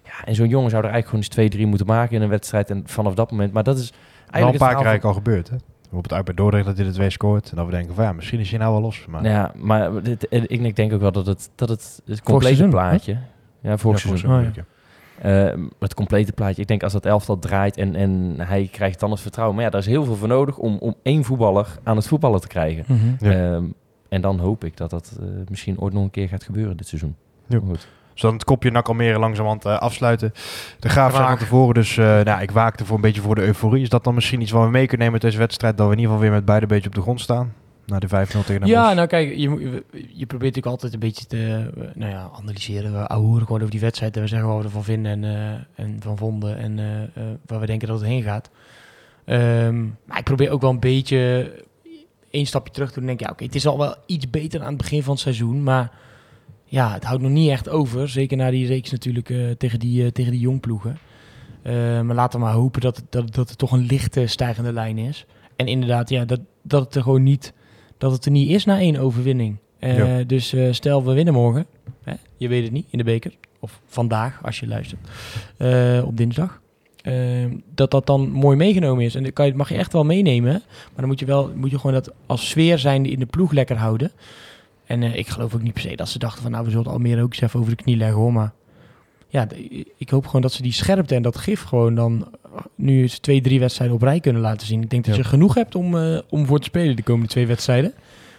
Ja, 0.04 0.24
en 0.24 0.34
zo'n 0.34 0.48
jongen 0.48 0.70
zou 0.70 0.82
er 0.84 0.90
eigenlijk 0.90 1.04
gewoon 1.04 1.20
eens 1.20 1.28
twee, 1.28 1.48
drie 1.48 1.66
moeten 1.66 1.86
maken 1.86 2.16
in 2.16 2.22
een 2.22 2.28
wedstrijd. 2.28 2.70
En 2.70 2.82
vanaf 2.86 3.14
dat 3.14 3.30
moment. 3.30 3.52
Maar 3.52 3.62
dat 3.62 3.78
is 3.78 3.90
Wel 3.90 3.98
een 4.26 4.32
eigenlijk. 4.32 4.58
paar 4.58 4.68
het 4.68 4.78
keer 4.78 4.86
eigenlijk 4.86 5.16
al 5.16 5.22
gebeurd, 5.22 5.48
hè? 5.48 5.56
Bijvoorbeeld 5.80 6.12
uit 6.12 6.24
bij 6.24 6.34
Dordrecht 6.34 6.66
dat 6.66 6.76
hij 6.76 6.86
de 6.86 6.92
twee 6.92 7.10
scoort. 7.10 7.50
En 7.50 7.56
dat 7.56 7.66
we 7.66 7.72
denken 7.72 7.94
van 7.94 8.04
ja, 8.04 8.12
misschien 8.12 8.40
is 8.40 8.50
hij 8.50 8.58
nou 8.58 8.72
wel 8.72 8.80
los. 8.80 9.04
Maar 9.08 9.24
Ja, 9.24 9.52
maar 9.56 10.02
dit, 10.02 10.26
ik, 10.30 10.50
ik 10.50 10.76
denk 10.76 10.92
ook 10.92 11.00
wel 11.00 11.12
dat 11.12 11.26
het, 11.26 11.50
dat 11.54 11.68
het, 11.68 12.02
het 12.06 12.22
complete 12.22 12.54
seizoen, 12.54 12.70
plaatje. 12.70 13.16
Ja, 13.60 13.76
vorig 13.78 14.02
Ja, 14.02 14.08
seizoen. 14.08 14.38
Oh, 14.38 14.54
ja. 14.54 14.64
Uh, 15.24 15.64
het 15.78 15.94
complete 15.94 16.32
plaatje. 16.32 16.62
Ik 16.62 16.68
denk 16.68 16.82
als 16.82 16.92
dat 16.92 17.06
elftal 17.06 17.38
draait 17.38 17.76
en, 17.76 17.94
en 17.94 18.34
hij 18.38 18.68
krijgt 18.72 19.00
dan 19.00 19.10
het 19.10 19.20
vertrouwen. 19.20 19.56
Maar 19.56 19.64
ja, 19.64 19.70
daar 19.70 19.80
is 19.80 19.86
heel 19.86 20.04
veel 20.04 20.16
voor 20.16 20.28
nodig 20.28 20.58
om, 20.58 20.76
om 20.78 20.94
één 21.02 21.24
voetballer 21.24 21.66
aan 21.82 21.96
het 21.96 22.06
voetballen 22.06 22.40
te 22.40 22.48
krijgen. 22.48 22.84
Mhm. 22.86 23.30
Ja. 23.30 23.54
Ehm, 23.54 23.64
en 24.10 24.20
dan 24.20 24.38
hoop 24.38 24.64
ik 24.64 24.76
dat 24.76 24.90
dat 24.90 25.16
eh, 25.20 25.26
misschien 25.48 25.80
ooit 25.80 25.92
nog 25.92 26.02
een 26.02 26.10
keer 26.10 26.28
gaat 26.28 26.44
gebeuren 26.44 26.76
dit 26.76 26.86
seizoen. 26.86 27.16
Ja. 27.46 27.58
Goed. 27.58 27.88
Dus 28.12 28.20
dan 28.22 28.32
het 28.32 28.44
kopje 28.44 28.70
NAC 28.70 28.88
Almere 28.88 29.18
langzamerhand 29.18 29.64
eh 29.64 29.78
afsluiten. 29.78 30.32
De 30.78 30.88
Graaf 30.88 31.12
Graag. 31.12 31.28
van 31.28 31.38
tevoren, 31.38 31.74
dus 31.74 31.96
eh, 31.96 32.20
nou, 32.20 32.42
ik 32.42 32.50
waakte 32.50 32.84
voor 32.84 32.96
een 32.96 33.02
beetje 33.02 33.20
voor 33.20 33.34
de 33.34 33.42
euforie. 33.42 33.82
Is 33.82 33.88
dat 33.88 34.04
dan 34.04 34.14
misschien 34.14 34.40
iets 34.40 34.50
wat 34.50 34.64
we 34.64 34.70
mee 34.70 34.86
kunnen 34.86 35.06
nemen 35.06 35.12
met 35.12 35.30
deze 35.30 35.38
wedstrijd? 35.38 35.76
Dat 35.76 35.86
we 35.86 35.92
in 35.92 35.98
ieder 35.98 36.12
geval 36.14 36.28
weer 36.28 36.36
met 36.36 36.46
beide 36.46 36.62
een 36.62 36.72
beetje 36.72 36.88
op 36.88 36.94
de 36.94 37.02
grond 37.02 37.20
staan? 37.20 37.52
Na 37.90 37.98
de 37.98 38.08
5-0 38.08 38.10
tegen 38.10 38.60
de 38.60 38.66
Ja, 38.66 38.92
nou 38.92 39.08
kijk, 39.08 39.28
je, 39.28 39.50
je 39.92 40.26
probeert 40.26 40.54
natuurlijk 40.54 40.66
altijd 40.66 40.92
een 40.92 40.98
beetje 40.98 41.26
te 41.26 41.70
nou 41.94 42.10
ja, 42.10 42.30
analyseren. 42.40 42.92
We 42.92 43.08
ahoeren 43.08 43.46
gewoon 43.46 43.60
over 43.60 43.70
die 43.70 43.80
wedstrijd 43.80 44.16
en 44.16 44.22
we 44.22 44.28
zeggen 44.28 44.48
wat 44.48 44.58
we 44.58 44.64
ervan 44.64 44.84
vinden 44.84 45.12
en, 45.12 45.24
eh, 45.24 45.84
en 45.84 45.96
van 46.00 46.16
vonden 46.16 46.58
en 46.58 46.78
eh, 46.78 47.02
eh, 47.02 47.08
waar 47.46 47.60
we 47.60 47.66
denken 47.66 47.88
dat 47.88 47.98
het 47.98 48.08
heen 48.08 48.22
gaat. 48.22 48.50
Ehm, 49.24 49.84
maar 50.04 50.18
ik 50.18 50.24
probeer 50.24 50.50
ook 50.50 50.60
wel 50.60 50.70
een 50.70 50.80
beetje 50.80 51.52
één 52.30 52.46
stapje 52.46 52.72
terug 52.72 52.88
te 52.88 53.00
doen. 53.00 53.08
en 53.08 53.16
denk, 53.16 53.28
ja, 53.28 53.32
oké, 53.32 53.44
het 53.44 53.54
is 53.54 53.66
al 53.66 53.78
wel 53.78 53.94
iets 54.06 54.30
beter 54.30 54.60
aan 54.60 54.66
het 54.66 54.76
begin 54.76 55.02
van 55.02 55.12
het 55.12 55.22
seizoen, 55.22 55.62
maar 55.62 55.92
ja, 56.70 56.92
het 56.92 57.04
houdt 57.04 57.22
nog 57.22 57.30
niet 57.30 57.50
echt 57.50 57.68
over. 57.68 58.08
Zeker 58.08 58.36
na 58.36 58.50
die 58.50 58.66
reeks 58.66 58.90
natuurlijk 58.90 59.30
eh, 59.30 59.50
tegen, 59.50 59.78
die, 59.78 60.04
eh, 60.04 60.10
tegen 60.10 60.32
die 60.32 60.40
jongploegen. 60.40 60.98
Eh, 61.62 61.72
maar 62.00 62.14
laten 62.14 62.38
we 62.38 62.44
maar 62.44 62.54
hopen 62.54 62.80
dat, 62.80 63.02
dat, 63.08 63.34
dat 63.34 63.48
het 63.48 63.58
toch 63.58 63.72
een 63.72 63.86
lichte 63.86 64.26
stijgende 64.26 64.72
lijn 64.72 64.98
is. 64.98 65.26
En 65.56 65.66
inderdaad, 65.66 66.08
ja, 66.08 66.24
dat, 66.24 66.40
dat 66.62 66.84
het 66.84 66.94
er 66.94 67.02
gewoon 67.02 67.22
niet, 67.22 67.52
dat 67.98 68.12
het 68.12 68.24
er 68.24 68.30
niet 68.30 68.50
is 68.50 68.64
na 68.64 68.78
één 68.78 68.96
overwinning. 68.96 69.56
Ja. 69.78 70.22
Dus 70.22 70.54
stel 70.70 71.04
we 71.04 71.12
winnen 71.12 71.34
morgen, 71.34 71.66
hè, 72.02 72.14
je 72.36 72.48
weet 72.48 72.62
het 72.62 72.72
niet, 72.72 72.86
in 72.90 72.98
de 72.98 73.04
beker. 73.04 73.34
Of 73.60 73.80
vandaag, 73.86 74.40
als 74.42 74.60
je 74.60 74.66
luistert, 74.66 75.00
op 76.04 76.16
dinsdag. 76.16 76.60
Eh, 77.02 77.14
dat 77.74 77.90
dat 77.90 78.06
dan 78.06 78.30
mooi 78.30 78.56
meegenomen 78.56 79.04
is. 79.04 79.14
En 79.14 79.22
dat 79.22 79.32
kan 79.32 79.46
je, 79.46 79.54
mag 79.54 79.68
je 79.68 79.76
echt 79.76 79.92
wel 79.92 80.04
meenemen. 80.04 80.52
Maar 80.52 80.96
dan 80.96 81.06
moet 81.06 81.18
je, 81.20 81.26
wel, 81.26 81.50
moet 81.54 81.70
je 81.70 81.76
gewoon 81.76 81.92
dat 81.92 82.12
als 82.26 82.48
sfeer 82.48 82.78
zijnde 82.78 83.10
in 83.10 83.18
de 83.18 83.26
ploeg 83.26 83.52
lekker 83.52 83.76
houden. 83.76 84.12
En 84.90 85.02
eh, 85.02 85.14
ik 85.16 85.28
geloof 85.28 85.54
ook 85.54 85.62
niet 85.62 85.72
per 85.72 85.82
se 85.82 85.96
dat 85.96 86.08
ze 86.08 86.18
dachten 86.18 86.42
van... 86.42 86.50
nou, 86.50 86.64
we 86.64 86.70
zullen 86.70 86.86
Almere 86.86 87.22
ook 87.22 87.32
eens 87.32 87.40
even 87.40 87.60
over 87.60 87.76
de 87.76 87.82
knie 87.82 87.96
leggen 87.96 88.16
hoor. 88.16 88.32
Maar 88.32 88.52
ja, 89.28 89.46
ik 89.96 90.10
hoop 90.10 90.26
gewoon 90.26 90.40
dat 90.40 90.52
ze 90.52 90.62
die 90.62 90.72
scherpte 90.72 91.14
en 91.14 91.22
dat 91.22 91.36
gif 91.36 91.62
gewoon 91.62 91.94
dan... 91.94 92.28
eh, 92.44 92.50
nu 92.74 93.02
eens 93.02 93.18
twee, 93.18 93.40
drie 93.40 93.60
wedstrijden 93.60 93.96
op 93.96 94.02
rij 94.02 94.20
kunnen 94.20 94.42
laten 94.42 94.66
zien. 94.66 94.82
Ik 94.82 94.90
denk 94.90 95.04
dat 95.04 95.16
je 95.16 95.24
genoeg 95.24 95.54
hebt 95.54 95.74
om, 95.74 95.96
eh, 95.96 96.18
om 96.28 96.46
voor 96.46 96.58
te 96.58 96.64
spelen 96.64 96.96
de 96.96 97.02
komende 97.02 97.28
twee 97.28 97.46
wedstrijden. 97.46 97.92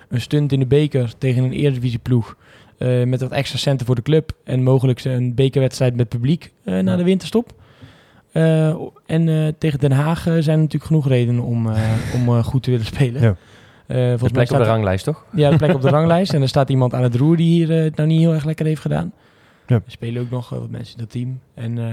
Een 0.10 0.22
stunt 0.22 0.52
in 0.52 0.60
de 0.60 0.66
beker 0.66 1.18
tegen 1.18 1.44
een 1.44 1.52
eredivisieploeg. 1.52 2.36
eh 2.78 3.04
met 3.04 3.22
wat 3.22 3.32
extra 3.32 3.58
centen 3.58 3.86
voor 3.86 3.96
de 3.96 4.02
club. 4.02 4.32
En 4.44 4.64
mogelijk 4.64 5.04
een 5.04 5.36
bekerwedstrijd 5.36 5.96
met 5.96 6.10
publiek 6.10 6.52
na 6.64 6.96
de 6.96 7.04
winterstop. 7.04 7.54
Eh, 8.32 8.68
en 9.06 9.30
eh, 9.30 9.48
tegen 9.58 9.80
Den 9.80 9.92
Haag 9.92 10.18
eh, 10.28 10.34
zijn 10.34 10.56
er 10.56 10.64
natuurlijk 10.64 10.84
genoeg 10.86 11.08
redenen 11.08 11.44
om, 11.44 11.70
eh, 11.72 11.82
om 12.16 12.44
goed 12.44 12.64
te 12.64 12.72
willen 12.72 12.86
spelen. 12.86 13.22
Ja. 13.22 13.36
Eh, 13.88 13.98
De 13.98 14.04
volgens 14.10 14.22
mij 14.22 14.30
plek 14.32 14.42
op 14.42 14.48
staat 14.48 14.64
de 14.64 14.70
ranglijst, 14.70 15.06
toch? 15.06 15.26
ja, 15.34 15.50
de 15.50 15.56
plek 15.56 15.74
op 15.74 15.82
de 15.82 15.90
ranglijst. 16.00 16.34
En 16.34 16.42
er 16.42 16.48
staat 16.48 16.70
iemand 16.70 16.94
aan 16.94 17.04
het 17.04 17.16
roer 17.16 17.38
die 17.38 17.48
hier 17.66 17.70
het 17.84 17.96
nou 17.96 18.10
niet 18.10 18.20
heel 18.20 18.34
erg 18.34 18.44
lekker 18.46 18.66
heeft 18.66 18.82
gedaan. 18.82 19.12
Ja. 19.68 19.76
Er 19.78 19.92
spelen 19.92 20.22
ook 20.22 20.30
nog 20.30 20.50
wat 20.50 20.70
mensen 20.70 20.94
in 20.98 21.00
dat 21.04 21.12
team. 21.12 21.40
En 21.54 21.78
eh, 21.78 21.86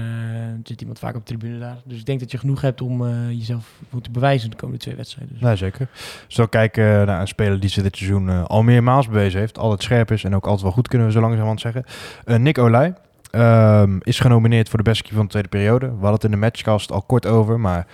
er 0.47 0.59
zit 0.63 0.79
iemand 0.81 0.99
vaak 0.99 1.15
op 1.15 1.25
de 1.27 1.37
tribune 1.37 1.59
daar. 1.59 1.77
Dus 1.85 1.99
ik 1.99 2.05
denk 2.05 2.19
dat 2.19 2.31
je 2.31 2.37
genoeg 2.37 2.61
hebt 2.61 2.81
om 2.81 3.05
eh, 3.07 3.29
jezelf 3.31 3.71
goed 3.91 4.03
te 4.03 4.11
bewijzen 4.11 4.49
de 4.49 4.55
komende 4.55 4.81
twee 4.81 4.95
wedstrijden. 4.95 5.33
Dus 5.33 5.43
Nee, 5.43 5.55
zeker. 5.55 5.87
Zo 6.27 6.45
kijken 6.45 7.05
naar 7.05 7.21
een 7.21 7.27
speler 7.27 7.59
die 7.59 7.69
zich 7.69 7.83
dit 7.83 7.97
seizoen 7.97 8.47
al 8.47 8.63
meermaals 8.63 9.07
bewezen 9.07 9.39
heeft. 9.39 9.57
Altijd 9.57 9.83
scherp 9.83 10.11
is 10.11 10.23
en 10.23 10.35
ook 10.35 10.43
altijd 10.43 10.61
wel 10.61 10.71
goed, 10.71 10.87
kunnen 10.87 11.07
we 11.07 11.13
zo 11.13 11.19
langzamerhand 11.21 11.61
zeggen. 11.61 11.83
Eh, 12.25 12.35
Nick 12.37 12.57
Olij 12.57 12.93
ehm, 13.31 13.97
is 14.01 14.19
genomineerd 14.19 14.69
voor 14.69 14.77
de 14.77 14.83
beste 14.83 15.03
keeper 15.03 15.17
van 15.17 15.25
de 15.25 15.31
tweede 15.31 15.49
periode. 15.49 15.85
We 15.85 15.91
hadden 15.91 16.11
het 16.13 16.23
in 16.23 16.31
de 16.31 16.37
matchcast 16.37 16.91
al 16.91 17.01
kort 17.01 17.25
over, 17.25 17.59
maar 17.59 17.87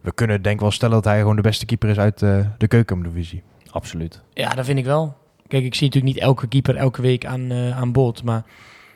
we 0.00 0.12
kunnen 0.14 0.42
denk 0.42 0.54
ik 0.54 0.60
wel 0.60 0.70
stellen 0.70 0.94
dat 0.94 1.04
hij 1.04 1.18
gewoon 1.18 1.36
de 1.36 1.42
beste 1.42 1.66
keeper 1.66 1.88
is 1.88 1.98
uit 1.98 2.22
eh, 2.22 2.38
de 2.58 2.68
keukendivisie. 2.68 3.42
Absoluut. 3.70 4.20
Ja, 4.32 4.50
dat 4.50 4.64
vind 4.64 4.78
ik 4.78 4.84
wel. 4.84 5.16
Kijk, 5.48 5.64
ik 5.64 5.74
zie 5.74 5.86
natuurlijk 5.86 6.14
niet 6.14 6.22
elke 6.24 6.46
keeper 6.48 6.76
elke 6.76 7.02
week 7.02 7.26
aan, 7.26 7.50
eh, 7.50 7.78
aan 7.78 7.92
bod. 7.92 8.22
Maar 8.22 8.44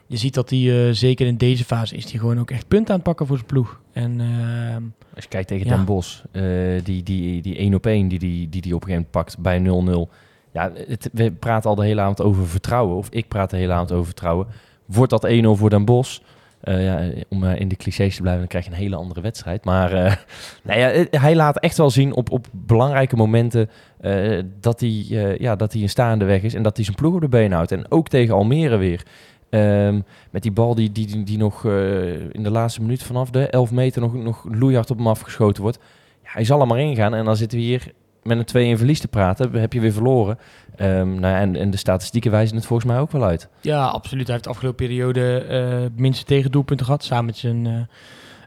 je 0.06 0.16
ziet 0.16 0.35
dat 0.35 0.50
hij, 0.50 0.88
eh, 0.88 0.94
zeker 0.94 1.26
in 1.26 1.37
deze 1.37 1.64
fase, 1.64 1.96
is 1.96 2.11
hij 2.11 2.20
gewoon 2.20 2.40
ook 2.40 2.50
echt 2.50 2.68
punten 2.68 2.88
aan 2.88 2.94
het 2.94 3.04
pakken 3.04 3.26
voor 3.26 3.37
zijn 3.37 3.48
ploeg. 3.48 3.80
En 3.92 4.20
ehm, 4.20 4.82
Als 5.14 5.24
je 5.24 5.30
kijkt 5.30 5.48
tegen 5.48 5.66
Ja. 5.66 5.76
Den 5.76 5.85
Bosch, 5.85 6.22
eh, 6.32 6.42
die, 6.85 7.02
die, 7.02 7.42
die 7.42 7.61
1 7.61 7.74
op 7.74 7.87
1 7.87 8.09
die 8.09 8.18
die, 8.18 8.48
die 8.48 8.61
die 8.61 8.74
op 8.74 8.82
een 8.82 8.88
gegeven 8.88 9.09
moment 9.11 9.11
pakt 9.11 9.38
bij 9.38 9.59
0-0. 9.59 10.11
Ja, 10.52 10.72
het, 10.88 11.11
we 11.12 11.32
praten 11.32 11.70
al 11.70 11.76
de 11.76 11.85
hele 11.85 12.00
avond 12.00 12.20
over 12.22 12.46
vertrouwen, 12.46 12.96
of 12.96 13.09
ik 13.11 13.28
praat 13.28 13.50
de 13.50 13.56
hele 13.56 13.72
avond 13.72 13.92
over 13.92 14.04
vertrouwen. 14.04 14.46
Wordt 14.87 15.11
dat 15.11 15.27
1-0 15.27 15.46
voor 15.51 15.70
Den 15.70 15.85
Bosch? 15.85 16.18
Eh, 16.61 16.85
ja, 16.85 17.22
om 17.29 17.38
maar 17.38 17.59
in 17.59 17.68
de 17.68 17.77
clichés 17.77 18.14
te 18.14 18.20
blijven, 18.20 18.40
dan 18.40 18.51
krijg 18.51 18.64
je 18.64 18.70
een 18.70 18.77
hele 18.77 18.96
andere 18.96 19.20
wedstrijd. 19.20 19.64
Maar 19.64 19.92
eh, 19.92 20.14
nou 20.64 20.79
ja, 20.81 20.90
eh, 20.90 21.20
hij 21.20 21.35
laat 21.35 21.59
echt 21.59 21.77
wel 21.77 21.90
zien 21.90 22.14
op, 22.14 22.31
op 22.31 22.46
belangrijke 22.53 23.16
momenten 23.16 23.70
eh, 24.01 24.42
dat, 24.61 24.81
hij, 24.81 25.07
eh, 25.11 25.38
ja, 25.38 25.57
dat 25.57 25.72
hij 25.72 25.83
een 25.83 25.88
staande 25.88 26.25
weg 26.25 26.42
is 26.42 26.55
en 26.55 26.62
dat 26.62 26.77
hij 26.77 26.85
zijn 26.85 26.96
ploeg 26.96 27.14
op 27.14 27.20
de 27.20 27.29
been 27.29 27.53
houdt. 27.53 27.72
En 27.72 27.90
ook 27.90 28.09
tegen 28.09 28.35
Almere 28.35 28.77
weer. 28.77 29.03
Ehm, 29.51 30.01
met 30.31 30.42
die 30.42 30.53
bal 30.53 30.75
die, 30.75 30.92
die, 30.92 31.22
die, 31.22 31.38
nog 31.38 31.64
eh, 31.64 32.35
in 32.35 32.42
de 32.42 32.51
laatste 32.51 32.81
minuut 32.81 33.03
vanaf 33.03 33.31
de 33.31 33.49
11 33.49 33.70
meter 33.70 34.01
nog, 34.01 34.14
nog 34.14 34.46
loeihard 34.51 34.90
op 34.90 34.96
hem 34.96 35.07
afgeschoten 35.07 35.62
wordt. 35.62 35.79
Ja, 36.22 36.31
hij 36.33 36.44
zal 36.44 36.61
er 36.61 36.66
maar 36.66 36.81
ingaan 36.81 37.14
en 37.14 37.25
dan 37.25 37.37
zitten 37.37 37.59
we 37.59 37.64
hier 37.64 37.92
met 38.27 38.39
een 38.39 38.45
2 38.45 38.77
verlies 38.77 39.01
te 39.01 39.09
praten. 39.09 39.53
Heb 39.53 39.73
je 39.73 39.81
weer 39.81 39.93
verloren. 39.93 40.39
Ehm, 40.77 41.09
nou 41.09 41.35
ja, 41.35 41.39
en, 41.41 41.57
en 41.57 41.71
de 41.71 41.77
statistieken 41.77 42.31
wijzen 42.31 42.57
het 42.57 42.67
volgens 42.67 42.89
mij 42.91 42.99
ook 43.01 43.11
wel 43.12 43.25
uit. 43.25 43.49
ja, 43.61 43.87
absoluut. 43.87 44.25
Hij 44.25 44.33
heeft 44.33 44.45
de 44.45 44.51
afgelopen 44.51 44.87
periode 44.87 45.39
eh 45.39 46.01
minste 46.01 46.25
tegendoelpunten 46.25 46.87
gehad. 46.87 47.05
Samen 47.05 47.25
met 47.25 47.37
zijn, 47.37 47.67
eh, 47.67 47.75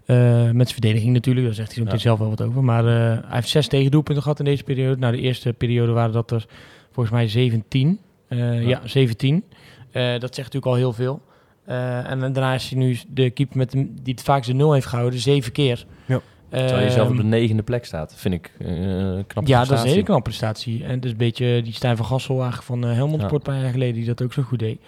eh, 0.05 0.43
met 0.43 0.69
zijn 0.69 0.81
verdediging 0.81 1.13
natuurlijk. 1.13 1.45
Daar 1.45 1.55
zegt 1.55 1.75
hij 1.75 1.83
Ja. 1.85 1.97
zelf 1.97 2.19
wel 2.19 2.29
wat 2.29 2.41
over. 2.41 2.63
Maar 2.63 2.83
hij 2.83 3.21
heeft 3.27 3.49
zes 3.49 3.67
tegendoelpunten 3.67 4.23
gehad 4.23 4.39
in 4.39 4.45
deze 4.45 4.63
periode. 4.63 4.95
Nou, 4.99 5.15
de 5.15 5.21
eerste 5.21 5.53
periode 5.53 5.91
waren 5.91 6.13
dat 6.13 6.31
er 6.31 6.45
volgens 6.91 7.15
mij 7.15 7.27
17. 7.27 7.99
Eh, 8.27 8.67
ja. 8.67 8.81
17. 8.83 9.43
Eh, 9.91 10.03
dat 10.11 10.35
zegt 10.35 10.53
natuurlijk 10.53 10.65
al 10.65 10.75
heel 10.75 10.93
veel. 10.93 11.21
En 11.65 12.19
daarna 12.19 12.53
is 12.53 12.69
hij 12.69 12.79
nu 12.79 12.97
de 13.07 13.29
keeper 13.29 13.57
met 13.57 13.71
de, 13.71 13.77
die 14.01 14.13
het 14.13 14.21
vaakst 14.23 14.49
de 14.49 14.55
nul 14.55 14.73
heeft 14.73 14.85
gehouden, 14.85 15.19
zeven 15.19 15.51
keer. 15.51 15.85
Ja. 16.05 16.19
Terwijl 16.49 16.83
je 16.83 16.91
zelf 16.91 17.07
op 17.07 17.13
Ehm, 17.13 17.21
de 17.21 17.27
negende 17.27 17.63
plek 17.63 17.85
staat, 17.85 18.13
vind 18.15 18.33
ik 18.33 18.51
eh, 18.59 18.67
een 18.67 19.27
knappe 19.27 19.49
ja, 19.51 19.57
dat 19.57 19.63
is 19.63 19.69
een 19.69 19.75
prestatie. 19.75 19.89
hele 19.89 20.03
knappe 20.03 20.23
prestatie. 20.23 20.83
En 20.83 20.99
dus 20.99 21.11
een 21.11 21.17
beetje 21.17 21.61
die 21.63 21.73
Stijn 21.73 21.97
van 21.97 22.05
Gassel 22.05 22.35
eigenlijk 22.35 22.63
van 22.65 22.83
eh 22.85 22.93
Helmond 22.93 23.21
Ja. 23.21 23.27
Sport 23.27 23.47
een 23.47 23.53
paar 23.53 23.61
jaar 23.61 23.71
geleden, 23.71 23.93
die 23.93 24.05
dat 24.05 24.21
ook 24.21 24.33
zo 24.33 24.41
goed 24.41 24.59
deed. 24.59 24.79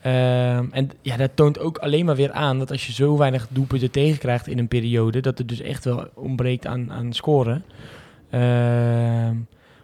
Ehm, 0.00 0.64
en 0.70 0.90
ja, 1.02 1.16
dat 1.16 1.30
toont 1.34 1.58
ook 1.58 1.78
alleen 1.78 2.04
maar 2.04 2.16
weer 2.16 2.32
aan 2.32 2.58
dat 2.58 2.70
als 2.70 2.86
je 2.86 2.92
zo 2.92 3.16
weinig 3.16 3.46
doelpunten 3.50 3.90
tegenkrijgt 3.90 4.46
in 4.46 4.58
een 4.58 4.68
periode, 4.68 5.20
dat 5.20 5.38
het 5.38 5.48
dus 5.48 5.60
echt 5.60 5.84
wel 5.84 6.08
ontbreekt 6.14 6.66
aan, 6.66 6.92
aan 6.92 7.12
scoren. 7.12 7.64
Ehm, 8.30 9.34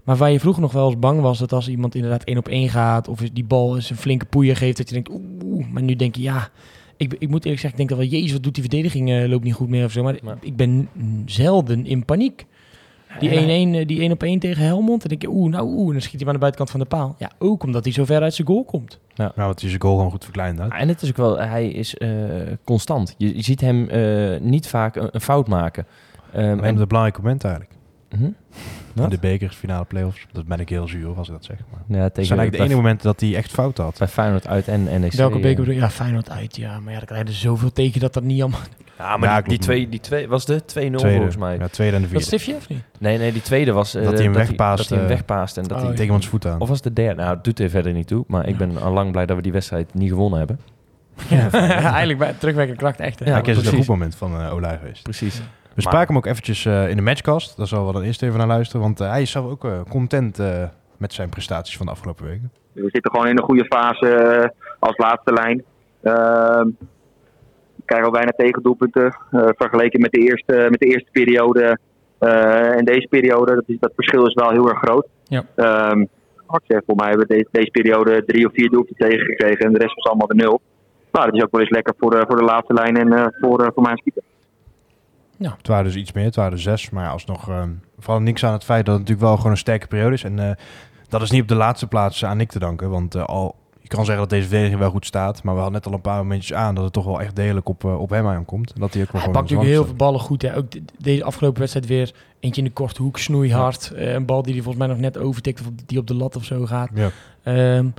maar 0.04 0.16
waar 0.16 0.30
je 0.30 0.40
vroeger 0.40 0.62
nog 0.62 0.72
wel 0.72 0.86
eens 0.86 0.98
bang 0.98 1.20
was 1.20 1.38
dat 1.38 1.52
als 1.52 1.68
iemand 1.68 1.94
inderdaad 1.94 2.24
één 2.24 2.38
op 2.38 2.48
één 2.48 2.68
gaat 2.68 3.08
of 3.08 3.20
die 3.32 3.44
bal 3.44 3.74
eens 3.76 3.90
een 3.90 3.96
flinke 3.96 4.24
poeier 4.24 4.56
geeft, 4.56 4.76
dat 4.76 4.88
je 4.88 4.94
denkt, 4.94 5.10
oeh, 5.44 5.66
maar 5.68 5.82
nu 5.82 5.96
denk 5.96 6.14
je, 6.14 6.22
ja, 6.22 6.48
ik, 7.00 7.14
ik 7.18 7.28
moet 7.28 7.44
eerlijk 7.44 7.60
zeggen, 7.60 7.70
ik 7.70 7.76
denk 7.76 7.88
dat 7.88 7.98
wel, 7.98 8.18
jezus, 8.18 8.32
wat 8.32 8.42
doet 8.42 8.54
die 8.54 8.62
verdediging, 8.62 9.10
eh, 9.10 9.28
loopt 9.28 9.44
niet 9.44 9.54
goed 9.54 9.68
meer 9.68 9.84
of 9.84 9.92
zo. 9.92 10.02
Maar 10.02 10.18
Maar- 10.22 10.36
ik 10.40 10.56
ben 10.56 10.88
zelden 11.26 11.86
in 11.86 12.04
paniek. 12.04 12.46
Die 13.20 13.30
1-1, 13.30 13.74
eh, 13.74 13.86
die 13.86 14.00
1 14.02 14.12
op 14.12 14.22
1 14.22 14.38
tegen 14.38 14.64
Helmond. 14.64 15.02
En 15.02 15.08
denk 15.08 15.22
je, 15.22 15.28
oeh, 15.30 15.50
nou 15.50 15.66
oeh, 15.66 15.86
en 15.86 15.92
dan 15.92 16.00
schiet 16.00 16.14
hij 16.20 16.24
maar 16.24 16.28
aan 16.28 16.32
de 16.34 16.38
buitenkant 16.46 16.70
van 16.70 16.80
de 16.80 16.86
paal. 16.86 17.14
Ja, 17.18 17.30
ook 17.38 17.62
omdat 17.62 17.84
hij 17.84 17.92
zo 17.92 18.04
ver 18.04 18.22
uit 18.22 18.34
zijn 18.34 18.46
goal 18.46 18.64
komt. 18.64 18.98
Nou, 19.14 19.32
het 19.50 19.62
is 19.62 19.68
zijn 19.68 19.80
goal 19.82 19.96
gewoon 19.96 20.10
goed 20.10 20.24
verkleind. 20.24 20.58
Hè? 20.58 20.64
Ja, 20.64 20.78
En 20.78 20.88
het 20.88 21.02
is 21.02 21.08
ook 21.08 21.16
wel, 21.16 21.38
hij 21.38 21.68
is 21.68 21.94
eh, 21.96 22.08
constant. 22.64 23.14
Je, 23.18 23.36
je 23.36 23.42
ziet 23.42 23.60
hem 23.60 23.88
eh, 23.88 24.40
niet 24.40 24.66
vaak 24.68 24.96
een, 24.96 25.08
een 25.12 25.20
fout 25.20 25.48
maken. 25.48 25.86
Ehm, 26.32 26.42
En 26.44 26.64
en, 26.64 26.76
de 26.76 26.86
belangrijke 26.86 27.20
moment 27.22 27.44
eigenlijk. 27.44 27.74
Mhm. 28.18 28.24
In 29.04 29.08
de 29.08 29.18
bekers, 29.20 29.56
finale 29.56 29.84
playoffs. 29.84 30.26
Dat 30.32 30.46
ben 30.46 30.60
ik 30.60 30.68
heel 30.68 30.88
zuur 30.88 31.16
als 31.16 31.28
ik 31.28 31.34
dat 31.34 31.44
zeg. 31.44 31.56
Maar 31.70 31.98
ja, 31.98 32.02
het 32.04 32.14
tegen, 32.14 32.26
zijn 32.26 32.38
eigenlijk 32.38 32.52
de 32.52 32.58
enige 32.58 32.76
momenten 32.76 33.06
dat 33.06 33.20
hij 33.20 33.34
echt 33.36 33.50
fout 33.52 33.78
had. 33.78 33.98
bij 33.98 34.08
Feyenoord 34.08 34.46
uit 34.46 34.68
en 34.68 34.82
NEC. 35.00 35.12
Welke 35.12 35.36
eh, 35.36 35.42
beker 35.42 35.56
bedoel 35.56 35.74
je? 35.74 35.80
Ja, 35.80 35.90
Feyenoord 35.90 36.30
uit, 36.30 36.56
ja. 36.56 36.80
Maar 36.80 36.92
ja, 36.92 36.98
dan 36.98 37.06
krijg 37.06 37.22
je 37.22 37.28
er 37.28 37.34
zoveel 37.34 37.72
tegen 37.72 38.00
dat 38.00 38.14
dat 38.14 38.22
niet 38.22 38.40
allemaal... 38.40 38.60
Ja, 38.98 39.16
maar 39.16 39.28
Ja, 39.28 39.40
die, 39.40 39.58
twee, 39.58 39.88
die 39.88 40.00
twee 40.00 40.28
was 40.28 40.44
de 40.44 40.60
2-0 40.60 40.64
Tweede, 40.64 40.98
volgens 40.98 41.36
mij. 41.36 41.58
Ja, 41.58 41.68
tweede 41.68 41.96
en 41.96 42.02
de 42.02 42.08
Dat 42.08 42.22
stiftje 42.22 42.54
of 42.54 42.68
niet? 42.68 42.82
Nee, 42.98 43.18
nee, 43.18 43.32
die 43.32 43.42
tweede 43.42 43.72
was 43.72 43.94
eh, 43.94 44.04
Dat 44.04 44.12
hij 44.12 44.22
hem 44.22 44.32
wegpaast, 44.32 44.78
Dat 44.78 44.88
hij 44.88 44.98
hem 44.98 45.06
eh, 45.06 45.12
wegpaast 45.14 45.56
en 45.56 45.62
dat 45.62 45.78
oh, 45.78 45.86
hij. 45.86 45.94
Tegen 45.96 46.14
ons 46.14 46.28
voet 46.28 46.46
aan. 46.46 46.60
Of 46.60 46.68
was 46.68 46.76
het 46.76 46.86
de 46.96 47.02
derde? 47.02 47.22
Nou, 47.22 47.34
het 47.34 47.44
doet 47.44 47.58
er 47.58 47.70
verder 47.70 47.92
niet 47.92 48.06
toe. 48.06 48.24
Maar 48.26 48.46
ik 48.48 48.58
Ja. 48.58 48.66
ben 48.66 48.82
al 48.82 48.92
lang 48.92 49.12
blij 49.12 49.26
dat 49.26 49.36
we 49.36 49.42
die 49.42 49.52
wedstrijd 49.52 49.94
niet 49.94 50.08
gewonnen 50.08 50.38
hebben. 50.38 50.60
Ja, 51.28 51.50
eigenlijk 51.50 52.18
bij 52.18 52.34
terugwerkende 52.38 52.80
kracht 52.80 53.00
echt. 53.00 53.18
hè. 53.18 53.24
Ja, 53.24 53.36
Ja, 53.36 53.42
is 53.42 53.56
het 53.56 53.66
een 53.66 53.72
goed 53.78 53.86
moment 53.86 54.14
van 54.14 54.40
uh, 54.40 54.52
Olij 54.54 54.78
geweest. 54.78 55.02
Precies. 55.02 55.40
We 55.80 55.86
spraken 55.86 56.08
hem 56.08 56.16
ook 56.16 56.26
eventjes 56.26 56.66
eh, 56.66 56.88
in 56.88 56.96
de 56.96 57.02
matchcast. 57.02 57.56
Daar 57.56 57.66
zullen 57.66 57.86
we 57.86 57.92
dan 57.92 58.02
eerst 58.02 58.22
even 58.22 58.38
naar 58.38 58.46
luisteren. 58.46 58.80
Want 58.80 59.00
eh, 59.00 59.10
hij 59.10 59.22
is 59.22 59.30
zelf 59.30 59.50
ook 59.50 59.64
eh, 59.64 59.80
content 59.88 60.38
eh, 60.38 60.64
met 60.96 61.12
zijn 61.12 61.28
prestaties 61.28 61.76
van 61.76 61.86
de 61.86 61.92
afgelopen 61.92 62.24
weken. 62.24 62.52
We 62.72 62.88
zitten 62.92 63.10
gewoon 63.10 63.26
in 63.26 63.36
een 63.38 63.44
goede 63.44 63.64
fase 63.64 64.52
als 64.78 64.96
laatste 64.96 65.32
lijn. 65.32 65.64
Ehm, 66.02 66.66
we 67.76 67.82
krijgen 67.84 68.06
al 68.06 68.12
bijna 68.12 68.32
tegendoelpunten 68.36 69.16
eh, 69.30 69.48
vergeleken 69.56 70.00
met 70.00 70.12
de 70.12 70.18
eerste, 70.18 70.66
met 70.70 70.80
de 70.80 70.86
eerste 70.86 71.10
periode 71.12 71.78
eh, 72.18 72.76
en 72.76 72.84
deze 72.84 73.06
periode. 73.10 73.54
Dat, 73.54 73.64
is, 73.66 73.76
dat 73.80 73.92
verschil 73.94 74.26
is 74.26 74.34
wel 74.34 74.50
heel 74.50 74.68
erg 74.68 74.78
groot. 74.78 75.06
Ja. 75.24 75.44
Ehm, 75.54 76.00
ik 76.00 76.64
zeg, 76.66 76.80
voor 76.86 76.96
mij 76.96 77.08
hebben 77.08 77.26
we 77.26 77.34
deze, 77.34 77.48
deze 77.50 77.70
periode 77.70 78.24
drie 78.24 78.46
of 78.46 78.52
vier 78.52 78.70
doelpunten 78.70 79.08
tegengekregen 79.08 79.66
en 79.66 79.72
de 79.72 79.78
rest 79.78 79.94
was 79.94 80.04
allemaal 80.04 80.26
de 80.26 80.34
nul. 80.34 80.60
nou, 81.12 81.26
dat 81.26 81.34
is 81.34 81.42
ook 81.42 81.50
wel 81.50 81.60
eens 81.60 81.70
lekker 81.70 81.94
voor 81.98 82.10
de, 82.10 82.24
voor 82.28 82.36
de 82.36 82.44
laatste 82.44 82.74
lijn 82.74 82.96
en 82.96 83.12
eh, 83.12 83.26
voor, 83.40 83.70
voor 83.74 83.82
mijn 83.82 84.02
keeper. 85.40 85.58
Het 85.58 85.68
waren 85.68 85.84
dus 85.84 85.94
iets 85.94 86.12
meer, 86.12 86.24
het 86.24 86.36
waren 86.36 86.52
er 86.52 86.60
zes. 86.60 86.90
Maar 86.90 87.04
ja, 87.04 87.10
alsnog 87.10 87.48
uh, 87.48 87.62
vooral 87.98 88.22
niks 88.22 88.44
aan 88.44 88.52
het 88.52 88.64
feit 88.64 88.84
dat 88.84 88.94
het 88.94 89.02
natuurlijk 89.02 89.28
wel 89.28 89.36
gewoon 89.36 89.52
een 89.52 89.58
sterke 89.58 89.86
periode 89.86 90.14
is. 90.14 90.24
En 90.24 90.38
uh, 90.38 90.50
dat 91.08 91.22
is 91.22 91.30
niet 91.30 91.42
op 91.42 91.48
de 91.48 91.54
laatste 91.54 91.86
plaats 91.86 92.24
aan 92.24 92.36
Nick 92.36 92.50
te 92.50 92.58
danken. 92.58 92.90
Want 92.90 93.16
uh, 93.16 93.24
al, 93.24 93.56
je 93.80 93.88
kan 93.88 94.04
zeggen 94.04 94.22
dat 94.22 94.30
deze 94.30 94.48
verdediging 94.48 94.80
wel 94.80 94.90
goed 94.90 95.06
staat. 95.06 95.42
Maar 95.42 95.54
we 95.54 95.60
hadden 95.60 95.78
net 95.78 95.86
al 95.86 95.92
een 95.96 96.00
paar 96.00 96.16
momentjes 96.16 96.56
aan 96.56 96.74
dat 96.74 96.84
het 96.84 96.92
toch 96.92 97.04
wel 97.04 97.20
echt 97.20 97.36
degelijk 97.36 97.68
op, 97.68 97.84
op 97.84 98.10
hem 98.10 98.26
aankomt. 98.26 98.72
En 98.72 98.80
dat 98.80 98.94
hij 98.94 99.02
ook 99.02 99.12
wel 99.12 99.22
hij 99.22 99.30
pakt 99.30 99.42
natuurlijk 99.42 99.70
heel 99.70 99.84
veel 99.84 99.94
ballen 99.94 100.20
goed. 100.20 100.42
Hè. 100.42 100.56
Ook 100.56 100.66
deze 100.98 101.24
afgelopen 101.24 101.58
wedstrijd 101.58 101.86
weer 101.86 102.14
eentje 102.40 102.62
in 102.62 102.66
de 102.66 102.74
korte 102.74 103.02
hoek, 103.02 103.18
snoeihard. 103.18 103.92
Ja. 103.94 104.14
een 104.14 104.26
bal 104.26 104.42
die 104.42 104.52
hij 104.52 104.62
volgens 104.62 104.84
mij 104.84 104.94
nog 104.94 105.02
net 105.02 105.18
overtikt 105.18 105.60
of 105.60 105.66
die 105.86 105.98
op 105.98 106.06
de 106.06 106.14
lat 106.14 106.36
of 106.36 106.44
zo 106.44 106.66
gaat. 106.66 106.90
Ja. 106.94 107.10
Um, 107.76 107.94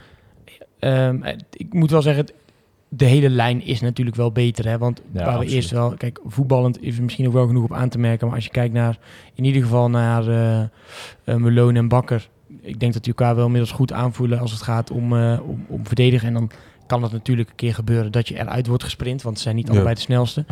um, 0.80 1.24
ik 1.52 1.74
moet 1.74 1.92
wel 1.92 2.02
zeggen, 2.02 2.26
de 2.94 3.06
hele 3.06 3.30
lijn 3.30 3.66
is 3.66 3.82
natuurlijk 3.82 4.18
wel 4.18 4.32
beter. 4.32 4.68
Hè? 4.68 4.78
Want 4.78 5.02
ja, 5.12 5.26
waar 5.26 5.40
we 5.40 5.46
eerst 5.46 5.72
wel... 5.72 5.94
Kijk, 5.98 6.20
voetballend 6.26 6.84
is 6.84 6.98
er 6.98 7.04
misschien 7.04 7.28
ook 7.28 7.34
wel 7.34 7.48
genoeg 7.48 7.64
op 7.64 7.74
aan 7.74 7.90
te 7.90 8.00
merken. 8.00 8.28
Maar 8.28 8.36
als 8.36 8.46
je 8.46 8.52
kijkt 8.52 8.74
naar... 8.74 8.98
In 9.34 9.44
ieder 9.44 9.62
geval 9.62 9.90
naar 9.90 10.28
uh, 10.28 10.60
uh, 11.26 11.36
Meloon 11.36 11.76
en 11.76 11.88
Bakker. 11.88 12.30
Ik 12.62 12.80
denk 12.80 12.94
dat 12.94 13.04
die 13.04 13.14
elkaar 13.14 13.36
wel 13.36 13.46
inmiddels 13.46 13.72
goed 13.72 13.94
aanvoelen 13.94 14.40
als 14.40 14.52
het 14.52 14.62
gaat 14.62 14.92
om, 14.92 15.14
uh, 15.14 15.40
om, 15.44 15.66
om 15.68 15.88
verdedigen. 15.88 16.28
En 16.28 16.34
dan 16.34 16.52
kan 16.88 17.04
het 17.04 17.12
natuurlijk 17.12 17.50
een 17.50 17.56
keer 17.56 17.74
gebeuren 17.74 18.12
dat 18.12 18.28
je 18.28 18.40
eruit 18.40 18.68
wordt 18.68 18.84
gesprint. 18.84 19.22
Want 19.22 19.38
ze 19.38 19.44
zijn 19.44 19.56
niet 19.56 19.68
ja. 19.68 19.74
allebei 19.74 19.96
de 19.96 20.02
snelste. 20.02 20.46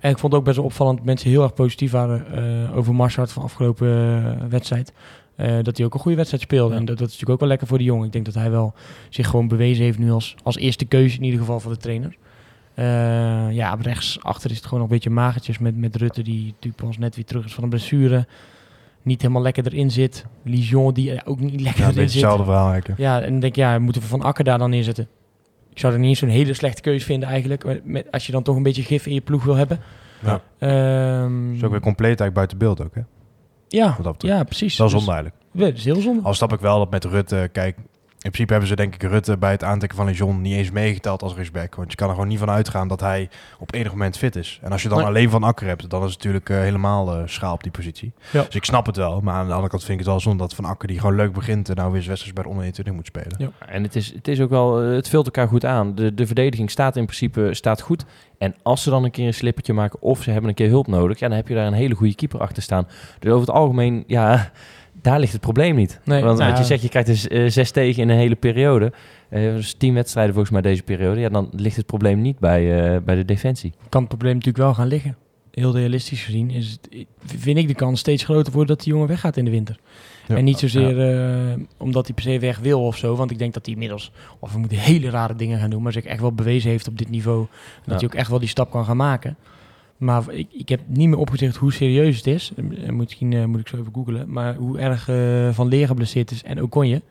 En 0.00 0.10
ik 0.10 0.18
vond 0.18 0.32
het 0.32 0.40
ook 0.40 0.46
best 0.46 0.56
wel 0.56 0.66
opvallend 0.66 0.96
dat 0.96 1.06
mensen 1.06 1.30
heel 1.30 1.42
erg 1.42 1.54
positief 1.54 1.90
waren 1.90 2.26
over 2.74 2.94
Marshart 2.94 3.32
van 3.32 3.42
afgelopen 3.42 4.50
wedstrijd. 4.50 4.92
Uh, 5.36 5.58
dat 5.62 5.76
hij 5.76 5.86
ook 5.86 5.94
een 5.94 6.00
goede 6.00 6.16
wedstrijd 6.16 6.42
speelde. 6.42 6.74
Ja. 6.74 6.80
En 6.80 6.84
dat, 6.84 6.98
dat, 6.98 7.06
is 7.06 7.12
natuurlijk 7.12 7.32
ook 7.32 7.40
wel 7.40 7.48
lekker 7.48 7.66
voor 7.66 7.78
de 7.78 7.84
jongen. 7.84 8.06
Ik 8.06 8.12
denk 8.12 8.24
dat 8.24 8.34
hij 8.34 8.50
wel 8.50 8.74
zich 9.08 9.28
gewoon 9.28 9.48
bewezen 9.48 9.84
heeft 9.84 9.98
nu 9.98 10.10
als, 10.10 10.34
als 10.42 10.56
eerste 10.56 10.84
keuze 10.84 11.16
in 11.16 11.24
ieder 11.24 11.40
geval 11.40 11.60
voor 11.60 11.72
de 11.72 11.78
trainer. 11.78 12.16
Uh, 12.74 13.52
ja, 13.52 13.76
rechts 13.80 14.18
achter 14.22 14.50
is 14.50 14.56
het 14.56 14.64
gewoon 14.64 14.80
nog 14.80 14.88
een 14.88 14.94
beetje 14.94 15.10
magertjes 15.10 15.58
met, 15.58 15.76
met 15.76 15.96
Rutte, 15.96 16.22
die 16.22 16.44
natuurlijk 16.44 16.82
pas 16.84 16.98
net 16.98 17.14
weer 17.14 17.24
terug 17.24 17.44
is 17.44 17.54
van 17.54 17.62
een 17.62 17.68
blessure. 17.68 18.26
Niet 19.02 19.20
helemaal 19.20 19.42
lekker 19.42 19.66
erin 19.66 19.90
zit. 19.90 20.24
Lijon, 20.42 20.94
die 20.94 21.26
ook 21.26 21.40
niet 21.40 21.60
lekker 21.60 21.82
ja, 21.82 21.90
erin 21.90 22.08
zit. 22.08 22.12
hetzelfde 22.12 22.44
verhaal 22.44 22.70
eigenlijk. 22.70 23.00
Ja, 23.00 23.20
en 23.20 23.30
dan 23.30 23.40
denk 23.40 23.52
ik, 23.52 23.56
ja, 23.56 23.78
moeten 23.78 24.02
we 24.02 24.08
Van 24.08 24.22
Akker 24.22 24.44
daar 24.44 24.58
dan 24.58 24.70
neerzetten? 24.70 25.08
Ik 25.70 25.78
zou 25.78 25.92
er 25.92 25.98
niet 25.98 26.08
eens 26.08 26.18
zo'n 26.18 26.28
hele 26.28 26.54
slechte 26.54 26.82
keuze 26.82 27.04
vinden 27.04 27.28
eigenlijk. 27.28 27.84
Met, 27.84 28.10
als 28.10 28.26
je 28.26 28.32
dan 28.32 28.42
toch 28.42 28.56
een 28.56 28.62
beetje 28.62 28.82
gif 28.82 29.06
in 29.06 29.14
je 29.14 29.20
ploeg 29.20 29.44
wil 29.44 29.54
hebben. 29.54 29.80
Ja. 30.22 31.22
Um, 31.22 31.54
is 31.54 31.64
ook 31.64 31.70
weer 31.70 31.80
compleet 31.80 32.20
eigenlijk 32.20 32.34
buiten 32.34 32.58
beeld 32.58 32.82
ook, 32.82 32.94
hè? 32.94 33.00
Ja, 33.72 33.96
ja 34.18 34.44
precies. 34.44 34.76
Wel 34.78 34.88
zonde 34.88 35.12
eigenlijk. 35.12 35.36
Ja, 35.52 35.64
dat 35.64 35.74
is 35.74 35.84
heel 35.84 36.00
zonde. 36.00 36.22
Al 36.22 36.34
snap 36.34 36.52
ik 36.52 36.60
wel 36.60 36.78
dat 36.78 36.90
met 36.90 37.04
Rutte, 37.04 37.48
kijk, 37.52 37.76
in 38.22 38.30
principe 38.30 38.50
hebben 38.50 38.68
ze 38.68 38.76
denk 38.76 38.94
ik 38.94 39.02
Rutte 39.02 39.36
bij 39.36 39.50
het 39.50 39.64
aantrekken 39.64 39.98
van 39.98 40.06
Lejon 40.06 40.40
niet 40.40 40.54
eens 40.54 40.70
meegeteld 40.70 41.22
als 41.22 41.34
rechtsback. 41.34 41.74
Want 41.74 41.90
je 41.90 41.96
kan 41.96 42.08
er 42.08 42.14
gewoon 42.14 42.28
niet 42.28 42.38
van 42.38 42.50
uitgaan 42.50 42.88
dat 42.88 43.00
hij 43.00 43.28
op 43.58 43.74
enig 43.74 43.90
moment 43.90 44.16
fit 44.16 44.36
is. 44.36 44.58
En 44.62 44.72
als 44.72 44.82
je 44.82 44.88
dan 44.88 44.98
Nee. 44.98 45.06
alleen 45.06 45.30
Van 45.30 45.42
Akker 45.42 45.66
hebt, 45.66 45.90
dan 45.90 46.00
is 46.04 46.06
het 46.12 46.16
natuurlijk 46.16 46.50
eh, 46.50 46.58
helemaal 46.58 47.16
eh, 47.16 47.22
schaal 47.26 47.52
op 47.54 47.62
die 47.62 47.72
positie. 47.72 48.12
Ja. 48.30 48.42
Dus 48.42 48.54
ik 48.54 48.64
snap 48.64 48.86
het 48.86 48.96
wel. 48.96 49.20
Maar 49.20 49.34
aan 49.34 49.46
de 49.46 49.52
andere 49.52 49.70
kant 49.70 49.84
vind 49.84 49.92
ik 49.92 50.04
het 50.04 50.08
wel 50.14 50.20
zonde 50.20 50.38
dat 50.38 50.54
Van 50.54 50.64
Akker, 50.64 50.88
die 50.88 50.98
gewoon 51.00 51.16
leuk 51.16 51.32
begint, 51.32 51.68
en 51.68 51.76
nou 51.76 51.92
weer 51.92 52.02
Zwesters 52.02 52.32
bij 52.32 52.42
de 52.42 52.48
onder 52.48 52.64
21 52.64 52.94
moet 52.94 53.06
spelen. 53.06 53.34
Ja. 53.38 53.66
En 53.66 53.82
het 53.82 53.96
is, 53.96 54.12
het 54.14 54.28
is 54.28 54.40
ook 54.40 54.50
wel, 54.50 54.82
eh, 54.82 54.94
het 54.94 55.08
vult 55.08 55.24
elkaar 55.24 55.48
goed 55.48 55.64
aan. 55.64 55.94
De, 55.94 56.14
de 56.14 56.26
verdediging 56.26 56.70
staat 56.70 56.96
in 56.96 57.04
principe 57.04 57.48
staat 57.54 57.80
goed. 57.80 58.04
En 58.38 58.54
als 58.62 58.82
ze 58.82 58.90
dan 58.90 59.04
een 59.04 59.10
keer 59.10 59.26
een 59.26 59.34
slippertje 59.34 59.72
maken 59.72 60.02
of 60.02 60.22
ze 60.22 60.30
hebben 60.30 60.48
een 60.48 60.56
keer 60.56 60.68
hulp 60.68 60.86
nodig, 60.86 61.18
ja, 61.18 61.28
dan 61.28 61.36
heb 61.36 61.48
je 61.48 61.54
daar 61.54 61.66
een 61.66 61.72
hele 61.72 61.94
goede 61.94 62.14
keeper 62.14 62.40
achter 62.40 62.62
staan. 62.62 62.88
Dus 63.18 63.30
over 63.32 63.46
het 63.46 63.56
algemeen, 63.56 64.04
ja, 64.06 64.50
daar 65.02 65.20
ligt 65.20 65.32
het 65.32 65.40
probleem 65.40 65.74
niet. 65.76 66.00
Nee, 66.04 66.22
Want 66.22 66.38
nou 66.38 66.48
wat 66.50 66.58
je 66.58 66.62
ja. 66.62 66.68
zegt, 66.68 66.82
je 66.82 66.88
krijgt 66.88 67.08
dus 67.08 67.28
eh, 67.28 67.48
zes 67.48 67.70
tegen 67.70 68.02
in 68.02 68.08
een 68.08 68.16
hele 68.18 68.34
periode. 68.34 68.92
Eh 69.28 69.40
dus 69.54 69.72
tien 69.74 69.94
wedstrijden 69.94 70.32
volgens 70.34 70.52
mij 70.52 70.62
deze 70.62 70.82
periode. 70.82 71.20
Ja, 71.20 71.28
dan 71.28 71.48
ligt 71.56 71.76
het 71.76 71.86
probleem 71.86 72.20
niet 72.20 72.38
bij, 72.38 72.94
eh, 72.94 73.00
bij 73.02 73.14
de 73.14 73.24
defensie. 73.24 73.72
kan 73.88 74.00
het 74.00 74.08
probleem 74.08 74.32
natuurlijk 74.34 74.64
wel 74.64 74.74
gaan 74.74 74.86
liggen. 74.86 75.16
Heel 75.50 75.74
realistisch 75.76 76.24
gezien 76.24 76.50
is 76.50 76.70
het, 76.70 77.06
vind 77.24 77.58
ik 77.58 77.68
de 77.68 77.74
kans 77.74 78.00
steeds 78.00 78.24
groter 78.24 78.52
voor 78.52 78.66
dat 78.66 78.80
die 78.82 78.92
jongen 78.92 79.08
weggaat 79.08 79.36
in 79.36 79.44
de 79.44 79.50
winter. 79.50 79.78
Ja. 80.28 80.36
En 80.36 80.44
niet 80.44 80.58
zozeer 80.58 81.00
eh, 81.18 81.54
omdat 81.78 82.06
hij 82.06 82.14
per 82.14 82.24
se 82.24 82.38
weg 82.38 82.58
wil 82.58 82.86
of 82.86 82.96
zo. 82.96 83.14
Want 83.16 83.30
ik 83.30 83.38
denk 83.38 83.54
dat 83.54 83.64
hij 83.64 83.74
inmiddels, 83.74 84.12
of 84.38 84.52
we 84.52 84.58
moeten 84.58 84.78
hele 84.78 85.10
rare 85.10 85.34
dingen 85.34 85.58
gaan 85.58 85.70
doen, 85.70 85.82
maar 85.82 85.92
zich 85.92 86.04
echt 86.04 86.20
wel 86.20 86.32
bewezen 86.32 86.70
heeft 86.70 86.88
op 86.88 86.98
dit 86.98 87.10
niveau. 87.10 87.38
Dat 87.38 87.48
Ja. 87.84 87.94
hij 87.94 88.04
ook 88.04 88.14
echt 88.14 88.28
wel 88.28 88.38
die 88.38 88.48
stap 88.48 88.70
kan 88.70 88.84
gaan 88.84 88.96
maken. 88.96 89.36
Maar 90.02 90.22
ik, 90.32 90.46
ik 90.52 90.68
heb 90.68 90.80
niet 90.86 91.08
meer 91.08 91.18
opgezicht 91.18 91.56
hoe 91.56 91.72
serieus 91.72 92.16
het 92.16 92.26
is. 92.26 92.52
En 92.86 92.96
misschien 92.96 93.32
eh, 93.32 93.44
moet 93.44 93.60
ik 93.60 93.68
zo 93.68 93.76
even 93.78 93.92
googlen. 93.94 94.32
Maar 94.32 94.54
hoe 94.54 94.78
erg 94.78 95.08
eh, 95.08 95.48
Van 95.50 95.68
Leer 95.68 95.86
geblesseerd 95.86 96.30
is 96.30 96.42
en 96.42 96.62
Okonje. 96.62 97.02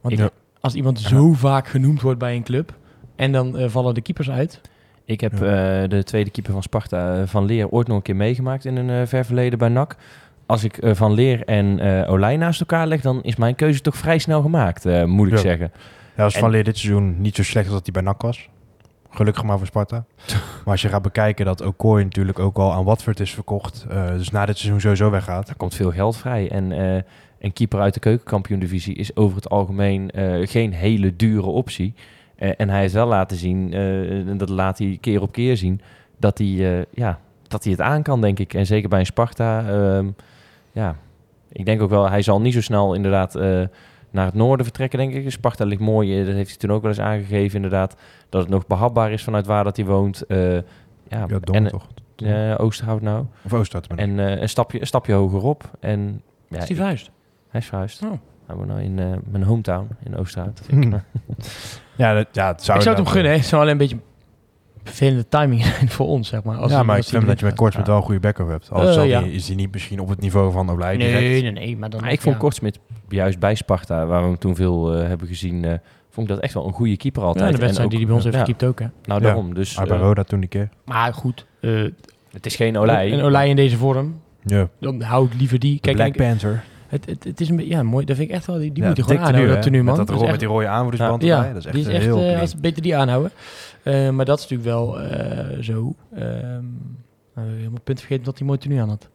Want 0.00 0.20
als 0.60 0.74
iemand 0.74 1.00
zo 1.00 1.32
vaak 1.32 1.68
genoemd 1.68 2.00
wordt 2.00 2.18
bij 2.18 2.34
een 2.36 2.42
club 2.42 2.74
en 3.16 3.32
dan 3.32 3.58
eh, 3.58 3.68
vallen 3.68 3.94
de 3.94 4.00
keepers 4.00 4.30
uit. 4.30 4.60
Ik 5.04 5.20
heb 5.20 5.32
eh, 5.32 5.40
de 5.88 6.02
tweede 6.04 6.30
keeper 6.30 6.52
van 6.52 6.62
Sparta, 6.62 7.26
Van 7.26 7.44
Leer, 7.44 7.68
ooit 7.68 7.86
nog 7.86 7.96
een 7.96 8.02
keer 8.02 8.16
meegemaakt 8.16 8.64
in 8.64 8.76
een 8.76 8.90
eh, 8.90 9.06
ver 9.06 9.24
verleden 9.24 9.58
bij 9.58 9.68
NAC. 9.68 9.96
Als 10.46 10.64
ik 10.64 10.76
eh, 10.78 10.94
Van 10.94 11.12
Leer 11.12 11.44
en 11.44 11.78
eh 11.78 12.10
Olij 12.12 12.36
naast 12.36 12.60
elkaar 12.60 12.86
leg, 12.86 13.00
dan 13.00 13.22
is 13.22 13.36
mijn 13.36 13.54
keuze 13.54 13.80
toch 13.80 13.96
vrij 13.96 14.18
snel 14.18 14.42
gemaakt, 14.42 14.86
eh, 14.86 15.04
moet 15.04 15.26
ik 15.26 15.32
Ja. 15.32 15.38
zeggen. 15.40 15.72
Ja, 16.16 16.24
als 16.24 16.34
En- 16.34 16.40
Van 16.40 16.50
Leer 16.50 16.64
dit 16.64 16.78
seizoen 16.78 17.20
niet 17.20 17.36
zo 17.36 17.42
slecht 17.42 17.66
als 17.66 17.74
dat 17.74 17.82
hij 17.84 17.92
bij 17.92 18.12
NAC 18.12 18.22
was. 18.22 18.48
Gelukkig 19.10 19.42
maar 19.42 19.58
voor 19.58 19.66
Sparta. 19.66 20.04
maar 20.64 20.72
als 20.72 20.82
je 20.82 20.88
gaat 20.88 21.02
bekijken 21.02 21.44
dat 21.44 21.60
Okoye 21.60 22.04
natuurlijk 22.04 22.38
ook 22.38 22.58
al 22.58 22.72
aan 22.72 22.84
Watford 22.84 23.20
is 23.20 23.30
verkocht. 23.30 23.86
eh, 23.88 24.08
dus 24.08 24.30
na 24.30 24.46
dit 24.46 24.58
seizoen 24.58 24.80
sowieso 24.80 25.10
weggaat. 25.10 25.48
Er 25.48 25.56
komt 25.56 25.74
veel 25.74 25.90
geld 25.90 26.16
vrij. 26.16 26.50
En 26.50 26.72
eh, 26.72 27.02
een 27.40 27.52
keeper 27.52 27.80
uit 27.80 27.94
de 27.94 28.00
keukenkampioen-divisie 28.00 28.94
is 28.94 29.16
over 29.16 29.36
het 29.36 29.50
algemeen 29.50 30.10
eh, 30.10 30.48
geen 30.48 30.72
hele 30.72 31.16
dure 31.16 31.46
optie. 31.46 31.94
En 32.36 32.68
hij 32.68 32.80
heeft 32.80 32.94
wel 32.94 33.06
laten 33.06 33.36
zien, 33.36 33.72
en 33.72 34.36
dat 34.38 34.48
laat 34.48 34.78
hij 34.78 34.98
keer 35.00 35.22
op 35.22 35.32
keer 35.32 35.56
zien, 35.56 35.80
dat 36.16 36.38
hij, 36.38 36.86
ja, 36.90 37.18
dat 37.48 37.62
hij 37.62 37.72
het 37.72 37.80
aan 37.80 38.02
kan, 38.02 38.20
denk 38.20 38.38
ik. 38.38 38.54
En 38.54 38.66
zeker 38.66 38.88
bij 38.88 38.98
een 38.98 39.06
Sparta. 39.06 39.68
ehm, 39.68 40.06
ja, 40.72 40.96
ik 41.52 41.64
denk 41.64 41.82
ook 41.82 41.90
wel, 41.90 42.10
hij 42.10 42.22
zal 42.22 42.40
niet 42.40 42.52
zo 42.52 42.60
snel 42.60 42.94
inderdaad 42.94 43.34
naar 44.10 44.24
het 44.24 44.34
noorden 44.34 44.64
vertrekken, 44.66 44.98
denk 44.98 45.14
ik. 45.14 45.30
Sparta 45.30 45.64
ligt 45.64 45.80
mooi, 45.80 46.20
eh, 46.20 46.26
dat 46.26 46.34
heeft 46.34 46.48
hij 46.48 46.58
toen 46.58 46.72
ook 46.72 46.82
wel 46.82 46.90
eens 46.90 47.00
aangegeven, 47.00 47.56
inderdaad. 47.56 47.96
Dat 48.28 48.40
het 48.40 48.50
nog 48.50 48.66
behapbaar 48.66 49.12
is 49.12 49.24
vanuit 49.24 49.46
waar 49.46 49.64
dat 49.64 49.76
hij 49.76 49.86
woont. 49.86 50.26
Eh, 50.26 50.52
ja, 51.08 51.26
en, 51.52 51.68
toch? 51.68 51.86
eh, 52.16 52.54
Oosterhout 52.60 53.00
nou. 53.02 53.24
Of 53.44 53.52
Oosterhout. 53.52 53.98
En 53.98 54.18
eh, 54.18 54.40
een, 54.40 54.48
stapje, 54.48 54.80
een 54.80 54.86
stapje 54.86 55.12
hogerop. 55.12 55.70
En, 55.80 56.22
ja, 56.48 56.58
is 56.58 56.66
verhuisd? 56.66 57.10
hij 57.48 57.60
is 57.60 57.66
verhuisd. 57.66 58.02
Oh. 58.02 58.10
Hij 58.46 58.56
woont 58.56 58.68
nou 58.68 58.80
in 58.80 58.98
eh, 58.98 59.06
mijn 59.30 59.42
hometown 59.44 59.88
in 60.04 60.16
Oosterhout. 60.16 60.60
ja, 61.96 62.14
dat, 62.14 62.26
ja, 62.32 62.46
het 62.46 62.62
zou 62.62 62.78
ik 62.78 62.84
zou 62.84 62.96
het 62.96 63.04
hem 63.04 63.06
gunnen. 63.06 63.30
hè. 63.32 63.36
Het 63.38 63.46
zou 63.46 63.60
alleen 63.62 63.72
een 63.72 63.78
beetje 63.78 63.98
vervelende 64.90 65.28
timing 65.28 65.64
zijn 65.76 65.88
voor 65.88 66.06
ons, 66.06 66.28
zeg 66.28 66.42
maar. 66.42 66.56
Als 66.56 66.70
ja, 66.72 66.82
maar 66.82 66.96
ik 66.96 67.02
als 67.02 67.10
vind 67.10 67.26
dat 67.26 67.38
je 67.40 67.44
met 67.44 67.54
Kortsmit 67.54 67.86
wel 67.86 67.96
een 67.96 68.02
goede 68.02 68.20
backup 68.20 68.48
hebt. 68.48 68.70
Al 68.70 68.88
Eh, 68.88 69.08
ja. 69.08 69.20
die- 69.22 69.32
is 69.32 69.46
hij 69.46 69.56
niet 69.56 69.72
misschien 69.72 70.00
op 70.00 70.08
het 70.08 70.20
niveau 70.20 70.52
van 70.52 70.70
Olij 70.70 70.90
gaat. 70.90 70.98
direct. 71.00 71.20
Nee, 71.20 71.42
nee, 71.42 71.52
nee. 71.52 71.76
Maar 71.76 71.90
dan 71.90 72.00
Maar 72.00 72.12
ik 72.12 72.20
vond 72.20 72.34
ja. 72.34 72.40
Kortsmit 72.40 72.78
juist 73.08 73.38
bij 73.38 73.54
Sparta, 73.54 74.06
waar 74.06 74.20
we 74.22 74.26
hem 74.28 74.38
toen 74.38 74.54
veel 74.56 74.94
eh, 74.94 75.06
hebben 75.06 75.26
gezien, 75.28 75.64
eh, 75.64 75.74
vond 76.10 76.28
ik 76.28 76.34
dat 76.34 76.42
echt 76.44 76.54
wel 76.54 76.66
een 76.66 76.72
goede 76.72 76.96
keeper 76.96 77.22
altijd. 77.22 77.44
Ja, 77.44 77.50
de 77.50 77.56
En 77.56 77.60
wedstrijd 77.60 77.84
ook- 77.84 77.90
die 77.90 77.98
hij 77.98 78.06
bij 78.06 78.14
ons 78.16 78.24
heeft 78.24 78.36
ja, 78.36 78.44
gekiept 78.44 78.64
ook, 78.64 78.78
hè. 78.78 78.86
Nou, 79.04 79.20
Ja. 79.20 79.26
daarom. 79.26 79.54
Dus 79.54 79.76
Maar 79.76 79.86
bij 79.86 79.96
eh, 79.96 80.02
Roda 80.02 80.22
toen 80.24 80.40
die 80.40 80.48
keer. 80.48 80.68
Maar 80.84 81.14
goed, 81.14 81.46
eh, 81.60 81.82
het 82.30 82.46
is 82.46 82.56
geen 82.56 82.78
Olij. 82.78 83.12
een 83.12 83.22
Olij 83.22 83.48
in 83.48 83.56
deze 83.56 83.76
vorm, 83.76 84.20
Ja. 84.44 84.68
dan 84.80 85.02
hou 85.02 85.26
ik 85.26 85.34
liever 85.38 85.58
die. 85.58 85.80
Kijk, 85.80 85.96
Black 85.96 86.08
ik- 86.08 86.16
Panther. 86.16 86.64
het, 86.88 87.06
het, 87.06 87.24
het 87.24 87.40
is 87.40 87.48
een 87.48 87.56
beetje, 87.56 87.70
ja, 87.70 87.82
mooi. 87.82 88.04
Dat 88.04 88.16
vind 88.16 88.28
ik 88.28 88.34
echt 88.34 88.46
wel, 88.46 88.58
die, 88.58 88.72
die 88.72 88.82
Ja, 88.82 88.88
moet 88.88 88.96
je 88.96 89.02
gewoon 89.02 89.18
aanhouden, 89.18 89.40
tenue, 89.42 89.54
dat 89.54 89.64
tenue, 89.64 89.82
man. 89.82 89.96
Met, 89.96 90.06
dat, 90.06 90.14
Dat 90.16 90.22
echt- 90.22 90.30
met 90.30 90.40
die 90.40 90.48
rode 90.48 90.66
aanvoerdersband 90.68 91.22
ja, 91.22 91.36
erbij. 91.36 91.48
Dat 91.52 91.58
is 91.58 91.64
echt 91.66 91.74
die 91.74 91.84
is 91.86 91.92
echt, 91.94 92.04
heel 92.04 92.36
als 92.40 92.56
beter 92.56 92.82
die 92.82 92.96
aanhouden. 92.96 93.30
Eh, 93.82 94.10
maar 94.10 94.24
dat 94.24 94.38
is 94.38 94.48
natuurlijk 94.48 94.70
wel 94.70 95.00
eh, 95.00 95.62
zo. 95.62 95.94
Ehm 96.14 96.64
nou, 97.34 97.48
helemaal 97.48 97.74
het 97.74 97.84
punt 97.84 97.98
vergeten 97.98 98.24
dat 98.24 98.38
hij 98.38 98.46
mooi 98.46 98.58
tenue 98.58 98.80
aan 98.80 98.88
had. 98.88 99.08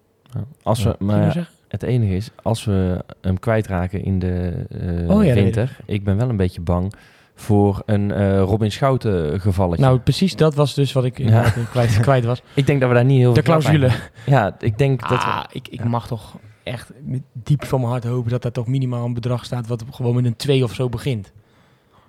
Als 0.64 0.84
we, 0.84 0.96
maar 1.00 1.50
het 1.68 1.84
enige 1.84 2.16
is, 2.16 2.30
als 2.44 2.66
we 2.66 3.04
hem 3.22 3.40
kwijtraken 3.40 4.04
in 4.04 4.20
de 4.20 4.66
eh, 4.70 5.10
Oh 5.16 5.24
ja, 5.26 5.34
winter, 5.34 5.78
ik 5.86 6.04
ben 6.04 6.18
wel 6.18 6.30
een 6.30 6.38
beetje 6.38 6.62
bang 6.62 6.94
voor 7.36 7.82
een 7.86 8.38
Robin 8.40 8.72
Schouten 8.72 9.40
gevalletje. 9.42 9.86
Nou, 9.86 10.00
precies 10.00 10.36
dat 10.36 10.56
was 10.56 10.74
dus 10.74 10.94
wat 10.94 11.04
ik 11.06 11.14
kwijt, 11.72 12.00
kwijt 12.00 12.26
was. 12.26 12.42
ik 12.54 12.66
denk 12.68 12.80
dat 12.80 12.90
we 12.90 12.96
daar 12.96 13.06
niet 13.06 13.20
heel 13.20 13.34
De 13.34 13.44
veel 13.44 13.54
aan 13.54 13.60
clausule. 13.60 13.90
Ja, 14.26 14.56
ik 14.60 14.78
denk 14.78 15.00
dat 15.00 15.10
we- 15.10 15.16
Ah, 15.30 15.44
ik, 15.52 15.68
ik 15.68 15.84
mag 15.84 16.08
toch 16.08 16.38
echt 16.64 16.92
diep 17.34 17.66
van 17.66 17.80
mijn 17.80 17.92
hart 17.92 18.04
hopen 18.04 18.32
dat 18.32 18.42
daar 18.42 18.52
toch 18.52 18.68
minimaal 18.68 19.06
een 19.06 19.14
bedrag 19.14 19.46
staat 19.46 19.68
wat 19.68 19.84
gewoon 19.92 20.16
met 20.16 20.26
een 20.26 20.36
2 20.36 20.64
of 20.64 20.74
zo 20.74 20.90
begint. 20.90 21.32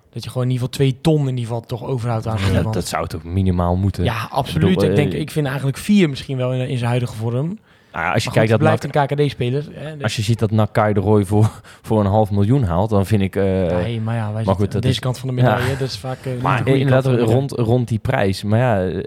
Dat 0.09 0.23
je 0.23 0.29
gewoon 0.29 0.47
in 0.47 0.53
ieder 0.53 0.67
geval 0.67 0.85
2 0.87 1.01
ton 1.01 1.19
in 1.21 1.27
ieder 1.37 1.43
geval 1.43 1.61
toch 1.61 1.83
overhoudt 1.83 2.27
aan 2.27 2.39
zo'n 2.39 2.63
dat, 2.63 2.73
dat 2.73 2.87
zou 2.87 3.07
toch 3.07 3.23
minimaal 3.23 3.75
moeten. 3.75 4.03
Ja, 4.03 4.27
absoluut. 4.31 4.75
bedoel, 4.75 4.89
Ik, 4.89 4.95
denk, 4.95 5.13
eh, 5.13 5.19
ik 5.19 5.31
vind 5.31 5.45
eigenlijk 5.45 5.77
4 5.77 6.09
misschien 6.09 6.37
wel 6.37 6.53
in, 6.53 6.67
in 6.69 6.77
zijn 6.77 6.89
huidige 6.89 7.15
vorm. 7.15 7.59
Nou 7.91 8.05
ja, 8.05 8.13
als 8.13 8.23
je 8.23 8.29
Maar 8.29 8.37
kijkt 8.37 8.51
dat 8.51 8.61
NAC, 8.61 8.79
blijft 8.79 9.09
een 9.11 9.25
KKD-speler. 9.25 9.63
dus- 9.93 10.03
als 10.03 10.15
je 10.15 10.21
ziet 10.21 10.39
dat 10.39 10.51
NAC 10.51 10.73
Kai 10.73 10.93
de 10.93 10.99
Roy 10.99 11.25
voor, 11.25 11.61
voor 11.81 11.99
een 11.99 12.05
half 12.05 12.31
miljoen 12.31 12.63
haalt, 12.63 12.89
dan 12.89 13.05
vind 13.05 13.21
ik... 13.21 13.35
eh, 13.35 13.43
nee, 13.43 14.01
maar 14.01 14.15
ja, 14.15 14.25
wij 14.27 14.35
zitten 14.35 14.55
goed, 14.55 14.71
dat 14.71 14.81
deze 14.81 14.93
is- 14.93 14.99
kant 14.99 15.17
van 15.17 15.29
de 15.35 15.41
Ja. 15.41 15.41
medaille. 15.41 15.77
Dat 15.77 15.87
is 15.87 15.97
vaak 15.97 16.17
eh, 16.25 16.41
maar 16.41 16.67
inderdaad 16.67 17.05
rond, 17.05 17.51
rond 17.51 17.87
die 17.87 17.99
prijs. 17.99 18.43
Maar 18.43 18.59
ja, 18.59 19.01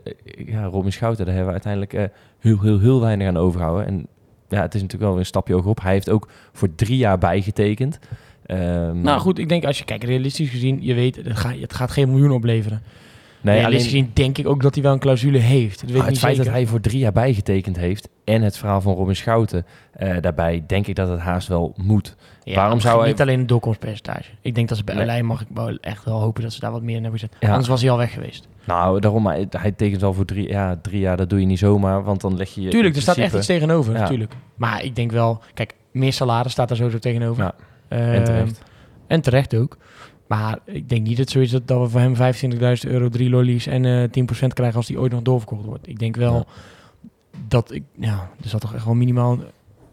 ja 0.46 0.64
Robin 0.64 0.92
Schouten, 0.92 1.24
daar 1.24 1.34
hebben 1.34 1.54
we 1.54 1.60
uiteindelijk 1.64 2.10
heel, 2.40 2.60
heel, 2.60 2.78
heel 2.80 3.00
weinig 3.00 3.28
aan 3.28 3.36
overgehouden. 3.36 3.86
En 3.86 4.06
ja, 4.48 4.60
het 4.62 4.74
is 4.74 4.80
natuurlijk 4.80 5.02
wel 5.02 5.10
weer 5.10 5.20
een 5.20 5.26
stapje 5.26 5.54
hoger 5.54 5.70
op. 5.70 5.82
Hij 5.82 5.92
heeft 5.92 6.10
ook 6.10 6.28
voor 6.52 6.74
drie 6.74 6.96
jaar 6.96 7.18
bijgetekend. 7.18 7.98
Ehm, 8.50 9.00
Nou 9.00 9.20
goed, 9.20 9.38
ik 9.38 9.48
denk 9.48 9.64
als 9.64 9.78
je 9.78 9.84
kijkt 9.84 10.04
realistisch 10.04 10.50
gezien, 10.50 10.78
je 10.82 10.94
weet, 10.94 11.16
het 11.16 11.36
gaat, 11.36 11.54
het 11.60 11.74
gaat 11.74 11.90
geen 11.90 12.10
miljoen 12.10 12.30
opleveren. 12.30 12.82
Nee, 13.40 13.58
Realistisch 13.58 13.92
alleen 13.92 14.04
gezien 14.04 14.24
denk 14.24 14.38
ik 14.38 14.46
ook 14.46 14.62
dat 14.62 14.74
hij 14.74 14.82
wel 14.82 14.92
een 14.92 14.98
clausule 14.98 15.38
heeft. 15.38 15.80
Dat 15.80 15.90
weet 15.90 15.90
ah, 15.90 15.96
ik 15.96 16.02
het 16.02 16.10
niet 16.10 16.18
feit 16.18 16.36
zeker. 16.36 16.50
dat 16.50 16.60
hij 16.60 16.66
voor 16.70 16.80
drie 16.80 16.98
jaar 16.98 17.12
bijgetekend 17.12 17.76
heeft 17.76 18.08
en 18.24 18.42
het 18.42 18.56
verhaal 18.56 18.80
van 18.80 18.94
Robin 18.94 19.16
Schouten 19.16 19.66
eh, 19.92 20.16
daarbij, 20.20 20.64
denk 20.66 20.86
ik 20.86 20.94
dat 20.94 21.08
het 21.08 21.20
haast 21.20 21.48
wel 21.48 21.74
moet. 21.76 22.16
Ja, 22.42 22.54
waarom 22.54 22.72
maar 22.72 22.82
zou 22.82 23.00
hij- 23.00 23.08
Niet 23.08 23.20
alleen 23.20 23.38
het 23.38 23.48
doorkomstpercentage. 23.48 24.30
Ik 24.40 24.54
denk 24.54 24.68
dat 24.68 24.78
ze 24.78 24.84
bij 24.84 25.04
Nee. 25.04 25.22
Mag 25.22 25.40
ik 25.40 25.46
wel 25.54 25.78
echt 25.80 26.04
wel 26.04 26.20
hopen 26.20 26.42
dat 26.42 26.52
ze 26.52 26.60
daar 26.60 26.72
wat 26.72 26.82
meer 26.82 26.96
in 26.96 27.02
hebben 27.02 27.20
gezet. 27.20 27.36
Ja. 27.40 27.48
Anders 27.48 27.68
was 27.68 27.80
hij 27.80 27.90
al 27.90 27.96
weg 27.98 28.12
geweest. 28.12 28.48
Nou, 28.64 29.00
daarom, 29.00 29.26
hij, 29.26 29.46
hij 29.50 29.72
tekent 29.72 30.00
wel 30.00 30.14
voor 30.14 30.24
drie, 30.24 30.48
ja, 30.48 30.78
drie 30.82 31.00
jaar, 31.00 31.16
dat 31.16 31.30
doe 31.30 31.40
je 31.40 31.46
niet 31.46 31.58
zomaar, 31.58 32.02
want 32.02 32.20
dan 32.20 32.36
leg 32.36 32.54
je... 32.54 32.68
Tuurlijk, 32.68 32.96
er 32.96 33.02
staat 33.02 33.16
echt 33.16 33.34
iets 33.34 33.46
tegenover. 33.46 33.92
Ja. 33.92 34.00
Natuurlijk. 34.00 34.32
Maar 34.54 34.84
ik 34.84 34.96
denk 34.96 35.12
wel, 35.12 35.40
kijk, 35.54 35.74
meer 35.92 36.12
salaris 36.12 36.52
staat 36.52 36.68
daar 36.68 36.76
sowieso 36.76 36.98
tegenover. 36.98 37.42
Ja, 37.44 37.54
en 37.98 38.24
terecht. 38.24 38.62
En 39.06 39.20
terecht 39.20 39.54
ook. 39.54 39.76
Maar 40.26 40.58
ik 40.64 40.88
denk 40.88 41.00
niet 41.06 41.16
dat 41.16 41.18
het 41.18 41.30
zo 41.30 41.40
is 41.40 41.50
dat, 41.50 41.66
dat 41.68 41.80
we 41.80 41.88
voor 41.88 42.00
hem 42.00 42.14
25.000 42.84 42.90
euro, 42.90 43.08
drie 43.08 43.30
lollies 43.30 43.66
en 43.66 43.84
eh 43.84 44.24
10% 44.44 44.46
krijgen 44.46 44.76
als 44.76 44.86
die 44.86 45.00
ooit 45.00 45.12
nog 45.12 45.22
doorverkocht 45.22 45.64
wordt. 45.64 45.88
Ik 45.88 45.98
denk 45.98 46.16
wel 46.16 46.34
Ja. 46.34 46.44
dat 47.48 47.72
ik, 47.72 47.82
ja, 47.98 48.30
er 48.42 48.48
zal 48.48 48.58
toch 48.58 48.74
echt 48.74 48.84
wel 48.84 48.94
minimaal 48.94 49.38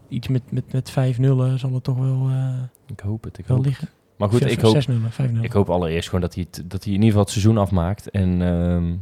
iets 0.08 0.28
met, 0.28 0.42
met, 0.50 0.72
met 0.72 0.90
5 0.90 1.18
nullen 1.18 1.58
zal 1.58 1.72
het 1.74 1.84
toch 1.84 1.98
wel, 1.98 2.28
eh, 2.28 2.54
Ik 2.86 3.00
hoop 3.00 3.24
het, 3.24 3.38
ik 3.38 3.46
wel 3.46 3.56
hoop 3.56 3.66
het. 3.66 3.74
liggen. 3.74 3.96
Maar 4.16 4.28
goed, 4.28 4.50
ik 4.50 4.60
hoop, 4.60 4.72
6 4.72 4.86
nullen, 4.86 5.10
5 5.12 5.28
nullen. 5.30 5.44
ik 5.44 5.52
hoop 5.52 5.70
allereerst 5.70 6.06
gewoon 6.08 6.20
dat 6.20 6.34
hij, 6.34 6.46
het, 6.50 6.70
dat 6.70 6.84
hij 6.84 6.92
in 6.92 6.98
ieder 7.02 7.08
geval 7.08 7.22
het 7.22 7.30
seizoen 7.32 7.58
afmaakt. 7.58 8.10
En 8.10 8.42
ehm, 8.42 8.94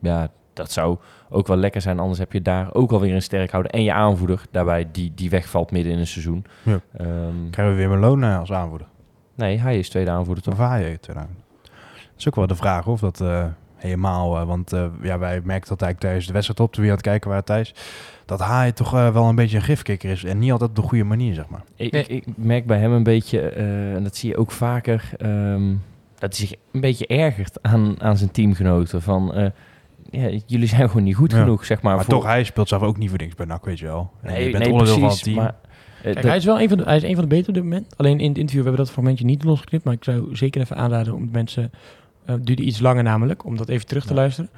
ja, 0.00 0.30
dat 0.56 0.72
zou 0.72 0.96
ook 1.30 1.46
wel 1.46 1.56
lekker 1.56 1.80
zijn. 1.80 1.98
Anders 1.98 2.18
heb 2.18 2.32
je 2.32 2.42
daar 2.42 2.74
ook 2.74 2.92
alweer 2.92 3.14
een 3.14 3.22
sterk 3.22 3.50
houden. 3.50 3.72
En 3.72 3.82
je 3.82 3.92
aanvoerder 3.92 4.42
daarbij, 4.50 4.88
die, 4.92 5.12
die 5.14 5.30
wegvalt 5.30 5.70
midden 5.70 5.92
in 5.92 5.98
een 5.98 6.06
seizoen. 6.06 6.44
Ja. 6.62 6.80
Ehm, 6.96 7.50
Krijgen 7.50 7.74
we 7.76 7.80
weer 7.80 7.88
Malone 7.98 8.30
eh, 8.30 8.38
als 8.38 8.52
aanvoerder? 8.52 8.86
nee, 9.34 9.58
hij 9.58 9.78
is 9.78 9.88
tweede 9.88 10.10
aanvoerder 10.10 10.44
toch? 10.44 10.54
Of 10.54 10.60
hij 10.60 10.98
tweede 11.00 11.20
aanvoerder? 11.22 11.44
Dat 11.62 12.14
is 12.18 12.28
ook 12.28 12.34
wel 12.34 12.46
de 12.46 12.54
vraag 12.56 12.86
of 12.86 13.00
dat 13.00 13.20
eh, 13.20 13.44
helemaal... 13.76 14.36
eh, 14.40 14.46
want 14.46 14.72
eh, 14.72 14.86
ja, 15.02 15.18
wij 15.18 15.40
merkten 15.44 15.68
dat 15.68 15.82
eigenlijk 15.82 16.00
tijdens 16.00 16.26
de 16.26 16.32
wedstrijd 16.32 16.60
op, 16.60 16.72
toen 16.72 16.82
we 16.82 16.88
aan 16.90 16.96
het 16.96 17.04
kijken 17.06 17.28
waren 17.30 17.44
Thijs... 17.44 17.74
dat 18.24 18.44
hij 18.44 18.72
toch 18.72 18.94
eh, 18.94 19.12
wel 19.12 19.24
een 19.28 19.34
beetje 19.34 19.56
een 19.56 19.62
gifkikker 19.62 20.10
is. 20.10 20.24
En 20.24 20.38
niet 20.38 20.50
altijd 20.52 20.70
op 20.70 20.76
de 20.76 20.82
goede 20.82 21.04
manier, 21.04 21.34
zeg 21.34 21.48
maar. 21.48 21.62
Ik, 21.76 21.92
Nee. 21.92 22.02
ik, 22.06 22.26
ik 22.26 22.36
merk 22.36 22.66
bij 22.66 22.78
hem 22.78 22.92
een 22.92 23.02
beetje, 23.02 23.40
eh, 23.48 23.94
en 23.94 24.02
dat 24.02 24.16
zie 24.16 24.30
je 24.30 24.36
ook 24.36 24.50
vaker, 24.50 25.10
ehm, 25.16 25.74
dat 26.18 26.36
hij 26.36 26.46
zich 26.46 26.54
een 26.72 26.80
beetje 26.80 27.06
ergert 27.06 27.62
aan, 27.62 28.02
aan 28.02 28.16
zijn 28.16 28.30
teamgenoten. 28.30 29.02
Van, 29.02 29.34
eh, 29.34 29.46
ja, 30.20 30.38
jullie 30.46 30.68
zijn 30.68 30.88
gewoon 30.88 31.02
niet 31.04 31.14
goed 31.14 31.30
Ja. 31.30 31.38
genoeg, 31.38 31.64
zeg 31.64 31.82
maar. 31.82 31.94
Maar 31.96 32.04
voor- 32.04 32.14
toch, 32.14 32.24
hij 32.24 32.44
speelt 32.44 32.68
zelf 32.68 32.82
ook 32.82 32.96
niet 32.98 33.08
voor 33.08 33.18
niks 33.18 33.34
bij 33.34 33.46
NAC, 33.46 33.64
weet 33.64 33.78
je 33.78 33.86
wel. 33.86 34.10
Nee, 34.22 34.44
je 34.44 34.50
bent 34.50 34.62
nee, 34.64 34.72
onderdeel 34.72 34.98
precies, 34.98 35.00
van 35.00 35.08
het 35.10 35.22
team. 35.22 35.36
Maar, 35.36 35.54
eh, 36.02 36.12
Kijk, 36.12 36.24
hij 36.26 36.36
is 36.36 36.44
wel 36.44 36.60
een 36.60 36.68
van 36.68 36.78
de, 36.78 36.84
hij 36.84 36.96
is 36.96 37.02
een 37.02 37.14
van 37.14 37.22
de 37.22 37.28
betere 37.28 37.48
op 37.48 37.54
dit 37.54 37.62
moment. 37.62 37.94
Alleen 37.96 38.20
in 38.20 38.28
het 38.28 38.38
interview 38.38 38.54
hebben 38.62 38.72
we 38.72 38.78
dat 38.86 38.90
fragmentje 38.90 39.24
niet 39.24 39.44
losgeknipt. 39.44 39.84
Maar 39.84 39.94
ik 39.94 40.04
zou 40.04 40.36
zeker 40.36 40.60
even 40.60 40.76
aanraden 40.76 41.14
om 41.14 41.28
mensen... 41.32 41.70
eh, 42.24 42.34
Het 42.34 42.46
duurde 42.46 42.62
iets 42.62 42.80
langer 42.80 43.02
namelijk, 43.02 43.44
om 43.44 43.56
dat 43.56 43.68
even 43.68 43.86
terug 43.86 44.02
te 44.02 44.08
Ja. 44.14 44.14
luisteren. 44.20 44.50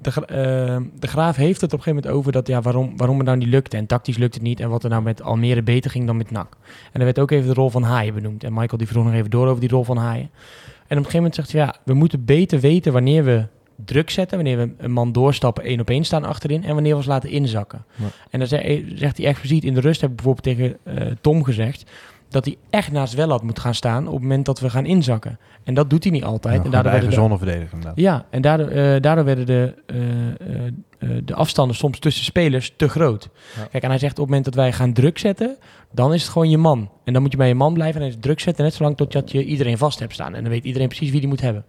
De, 0.00 0.10
eh, 0.26 0.76
de 0.98 1.06
Graaf 1.06 1.36
heeft 1.36 1.60
het 1.60 1.72
op 1.72 1.78
een 1.78 1.84
gegeven 1.84 1.94
moment 2.04 2.20
over 2.20 2.32
dat, 2.32 2.46
ja, 2.46 2.60
waarom, 2.62 2.96
waarom 2.96 3.16
het 3.16 3.26
nou 3.26 3.38
niet 3.38 3.48
lukte. 3.48 3.76
En 3.76 3.86
tactisch 3.86 4.16
lukt 4.16 4.34
het 4.34 4.42
niet. 4.42 4.60
En 4.60 4.68
wat 4.68 4.84
er 4.84 4.90
nou 4.90 5.02
met 5.02 5.22
Almere 5.22 5.62
beter 5.62 5.90
ging 5.90 6.06
dan 6.06 6.16
met 6.16 6.30
NAC. 6.30 6.56
En 6.92 6.98
er 7.00 7.04
werd 7.04 7.18
ook 7.18 7.30
even 7.30 7.48
de 7.48 7.54
rol 7.54 7.70
van 7.70 7.82
Haaien 7.82 8.14
benoemd. 8.14 8.44
En 8.44 8.52
Michael 8.52 8.78
die 8.78 8.86
vroeg 8.86 9.04
nog 9.04 9.12
even 9.14 9.30
door 9.30 9.46
over 9.46 9.60
die 9.60 9.68
rol 9.70 9.84
van 9.84 9.96
Haaien. 9.96 10.30
En 10.32 10.98
op 10.98 11.04
een 11.04 11.10
gegeven 11.10 11.16
moment 11.16 11.34
zegt 11.34 11.52
hij, 11.52 11.60
ja, 11.60 11.74
we 11.84 11.94
moeten 11.94 12.24
beter 12.24 12.60
weten 12.60 12.92
wanneer 12.92 13.24
we 13.24 13.46
druk 13.84 14.10
zetten. 14.10 14.36
Wanneer 14.36 14.56
we 14.58 14.72
een 14.78 14.92
man 14.92 15.12
doorstappen, 15.12 15.64
één 15.64 15.80
op 15.80 15.90
één 15.90 16.04
staan 16.04 16.24
achterin. 16.24 16.64
En 16.64 16.74
wanneer 16.74 16.90
we 16.92 16.96
ons 16.98 17.06
laten 17.06 17.30
inzakken. 17.30 17.84
Ja. 17.94 18.04
En 18.30 18.38
dan 18.38 18.48
ze- 18.48 18.92
zegt 18.94 19.16
hij 19.16 19.26
expliciet, 19.26 19.64
in 19.64 19.74
de 19.74 19.80
rust 19.80 20.00
heb 20.00 20.10
ik 20.10 20.16
bijvoorbeeld 20.16 20.44
tegen 20.56 20.76
eh, 20.84 21.06
Tom 21.20 21.44
gezegd... 21.44 21.90
dat 22.28 22.44
hij 22.44 22.56
echt 22.70 22.92
naast 22.92 23.14
Wellat 23.14 23.42
moet 23.42 23.58
gaan 23.58 23.74
staan 23.74 24.06
op 24.06 24.12
het 24.12 24.22
moment 24.22 24.46
dat 24.46 24.60
we 24.60 24.70
gaan 24.70 24.86
inzakken. 24.86 25.38
En 25.64 25.74
dat 25.74 25.90
doet 25.90 26.02
hij 26.02 26.12
niet 26.12 26.24
altijd. 26.24 26.44
Ja, 26.44 26.50
en 26.50 26.56
gewoon 26.56 26.72
daardoor 26.72 26.92
werden 26.92 27.10
de- 27.10 27.14
zonneverdediger 27.14 27.72
inderdaad. 27.72 27.98
ja, 27.98 28.26
en 28.30 28.42
daardoor, 28.42 28.68
eh, 28.68 29.00
daardoor 29.00 29.24
werden 29.24 29.46
de, 29.46 29.74
eh, 29.86 29.96
eh, 29.98 30.66
eh, 30.98 31.08
de 31.24 31.34
afstanden 31.34 31.76
soms 31.76 31.98
tussen 31.98 32.24
spelers 32.24 32.72
te 32.76 32.88
groot. 32.88 33.28
Ja. 33.56 33.64
Kijk, 33.70 33.82
en 33.82 33.88
hij 33.90 33.98
zegt 33.98 34.12
op 34.12 34.18
het 34.18 34.26
moment 34.26 34.44
dat 34.44 34.54
wij 34.54 34.72
gaan 34.72 34.92
druk 34.92 35.18
zetten, 35.18 35.56
dan 35.90 36.14
is 36.14 36.22
het 36.22 36.30
gewoon 36.32 36.50
je 36.50 36.58
man. 36.58 36.90
En 37.04 37.12
dan 37.12 37.22
moet 37.22 37.30
je 37.30 37.36
bij 37.36 37.48
je 37.48 37.54
man 37.54 37.74
blijven 37.74 37.94
en 37.94 38.00
dan 38.00 38.08
is 38.08 38.14
het 38.14 38.22
druk 38.24 38.40
zetten 38.40 38.64
net 38.64 38.74
zolang 38.74 38.96
totdat 38.96 39.30
je 39.30 39.44
iedereen 39.44 39.78
vast 39.78 39.98
hebt 39.98 40.12
staan. 40.12 40.34
En 40.34 40.42
dan 40.42 40.50
weet 40.52 40.64
iedereen 40.64 40.88
precies 40.88 41.10
wie 41.10 41.20
die 41.20 41.28
moet 41.28 41.40
hebben. 41.40 41.64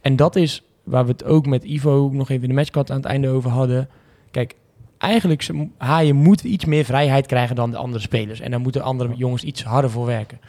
En 0.00 0.16
dat 0.16 0.36
is 0.36 0.62
waar 0.86 1.04
we 1.04 1.12
het 1.12 1.24
ook 1.24 1.46
met 1.46 1.64
Ivo 1.64 2.10
nog 2.12 2.28
even 2.28 2.42
in 2.42 2.48
de 2.48 2.54
matchcard 2.54 2.90
aan 2.90 2.96
het 2.96 3.06
einde 3.06 3.28
over 3.28 3.50
hadden. 3.50 3.88
Kijk, 4.30 4.54
eigenlijk 4.98 5.48
Haaien 5.76 6.16
moet 6.16 6.44
iets 6.44 6.64
meer 6.64 6.84
vrijheid 6.84 7.26
krijgen 7.26 7.56
dan 7.56 7.70
de 7.70 7.76
andere 7.76 8.02
spelers. 8.02 8.40
En 8.40 8.50
dan 8.50 8.60
moeten 8.60 8.82
andere 8.82 9.14
jongens 9.16 9.42
iets 9.42 9.62
harder 9.64 9.90
voor 9.90 10.06
werken. 10.06 10.40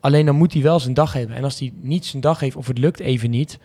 Alleen 0.00 0.26
dan 0.26 0.34
moet 0.34 0.52
hij 0.52 0.62
wel 0.62 0.80
zijn 0.80 0.94
dag 0.94 1.12
hebben. 1.12 1.36
En 1.36 1.44
als 1.44 1.58
hij 1.58 1.72
niet 1.80 2.06
zijn 2.06 2.22
dag 2.22 2.40
heeft 2.40 2.56
of 2.56 2.66
het 2.66 2.78
lukt 2.78 3.00
even 3.00 3.30
niet... 3.30 3.58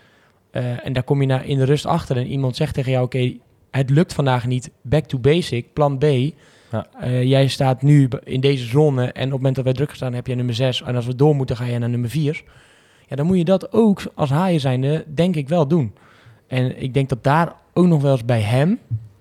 eh, 0.52 0.86
en 0.86 0.94
daar 0.94 1.04
kom 1.04 1.22
je 1.22 1.28
naar 1.28 1.46
in 1.46 1.58
de 1.58 1.66
rust 1.66 1.86
achter 1.86 2.18
en 2.18 2.28
iemand 2.28 2.56
zegt 2.56 2.74
tegen 2.74 2.92
jou... 2.92 3.06
oké, 3.06 3.34
het 3.72 3.90
lukt 3.90 4.14
vandaag 4.14 4.48
niet, 4.48 4.72
back 4.82 5.06
to 5.06 5.20
basic, 5.20 5.74
plan 5.74 5.98
B... 5.98 6.06
Ja. 6.72 6.88
Eh, 7.00 7.24
jij 7.24 7.48
staat 7.48 7.82
nu 7.82 8.08
in 8.24 8.40
deze 8.40 8.66
zone 8.66 9.02
en 9.02 9.26
op 9.26 9.32
het 9.32 9.32
moment 9.32 9.56
dat 9.56 9.64
wij 9.64 9.74
druk 9.74 9.94
staan 9.96 10.14
heb 10.14 10.28
je 10.28 10.36
nummer 10.36 10.56
6. 10.56 10.82
En 10.82 10.96
als 10.96 11.06
we 11.06 11.16
door 11.16 11.36
moeten 11.36 11.58
ga 11.58 11.66
je 11.66 11.80
naar 11.80 11.90
nummer 11.90 12.10
4. 12.10 12.44
Ja, 13.08 13.16
dan 13.16 13.26
moet 13.26 13.38
je 13.38 13.46
dat 13.46 13.74
ook 13.74 14.02
als 14.16 14.30
haaien 14.30 14.60
zijnde 14.60 15.06
denk 15.14 15.36
ik 15.36 15.48
wel 15.50 15.68
doen. 15.68 15.94
En 16.54 16.82
ik 16.82 16.94
denk 16.94 17.10
dat 17.10 17.24
daar 17.24 17.54
ook 17.74 17.88
nog 17.88 18.02
wel 18.02 18.12
eens 18.12 18.26
bij 18.26 18.42
hem 18.42 18.80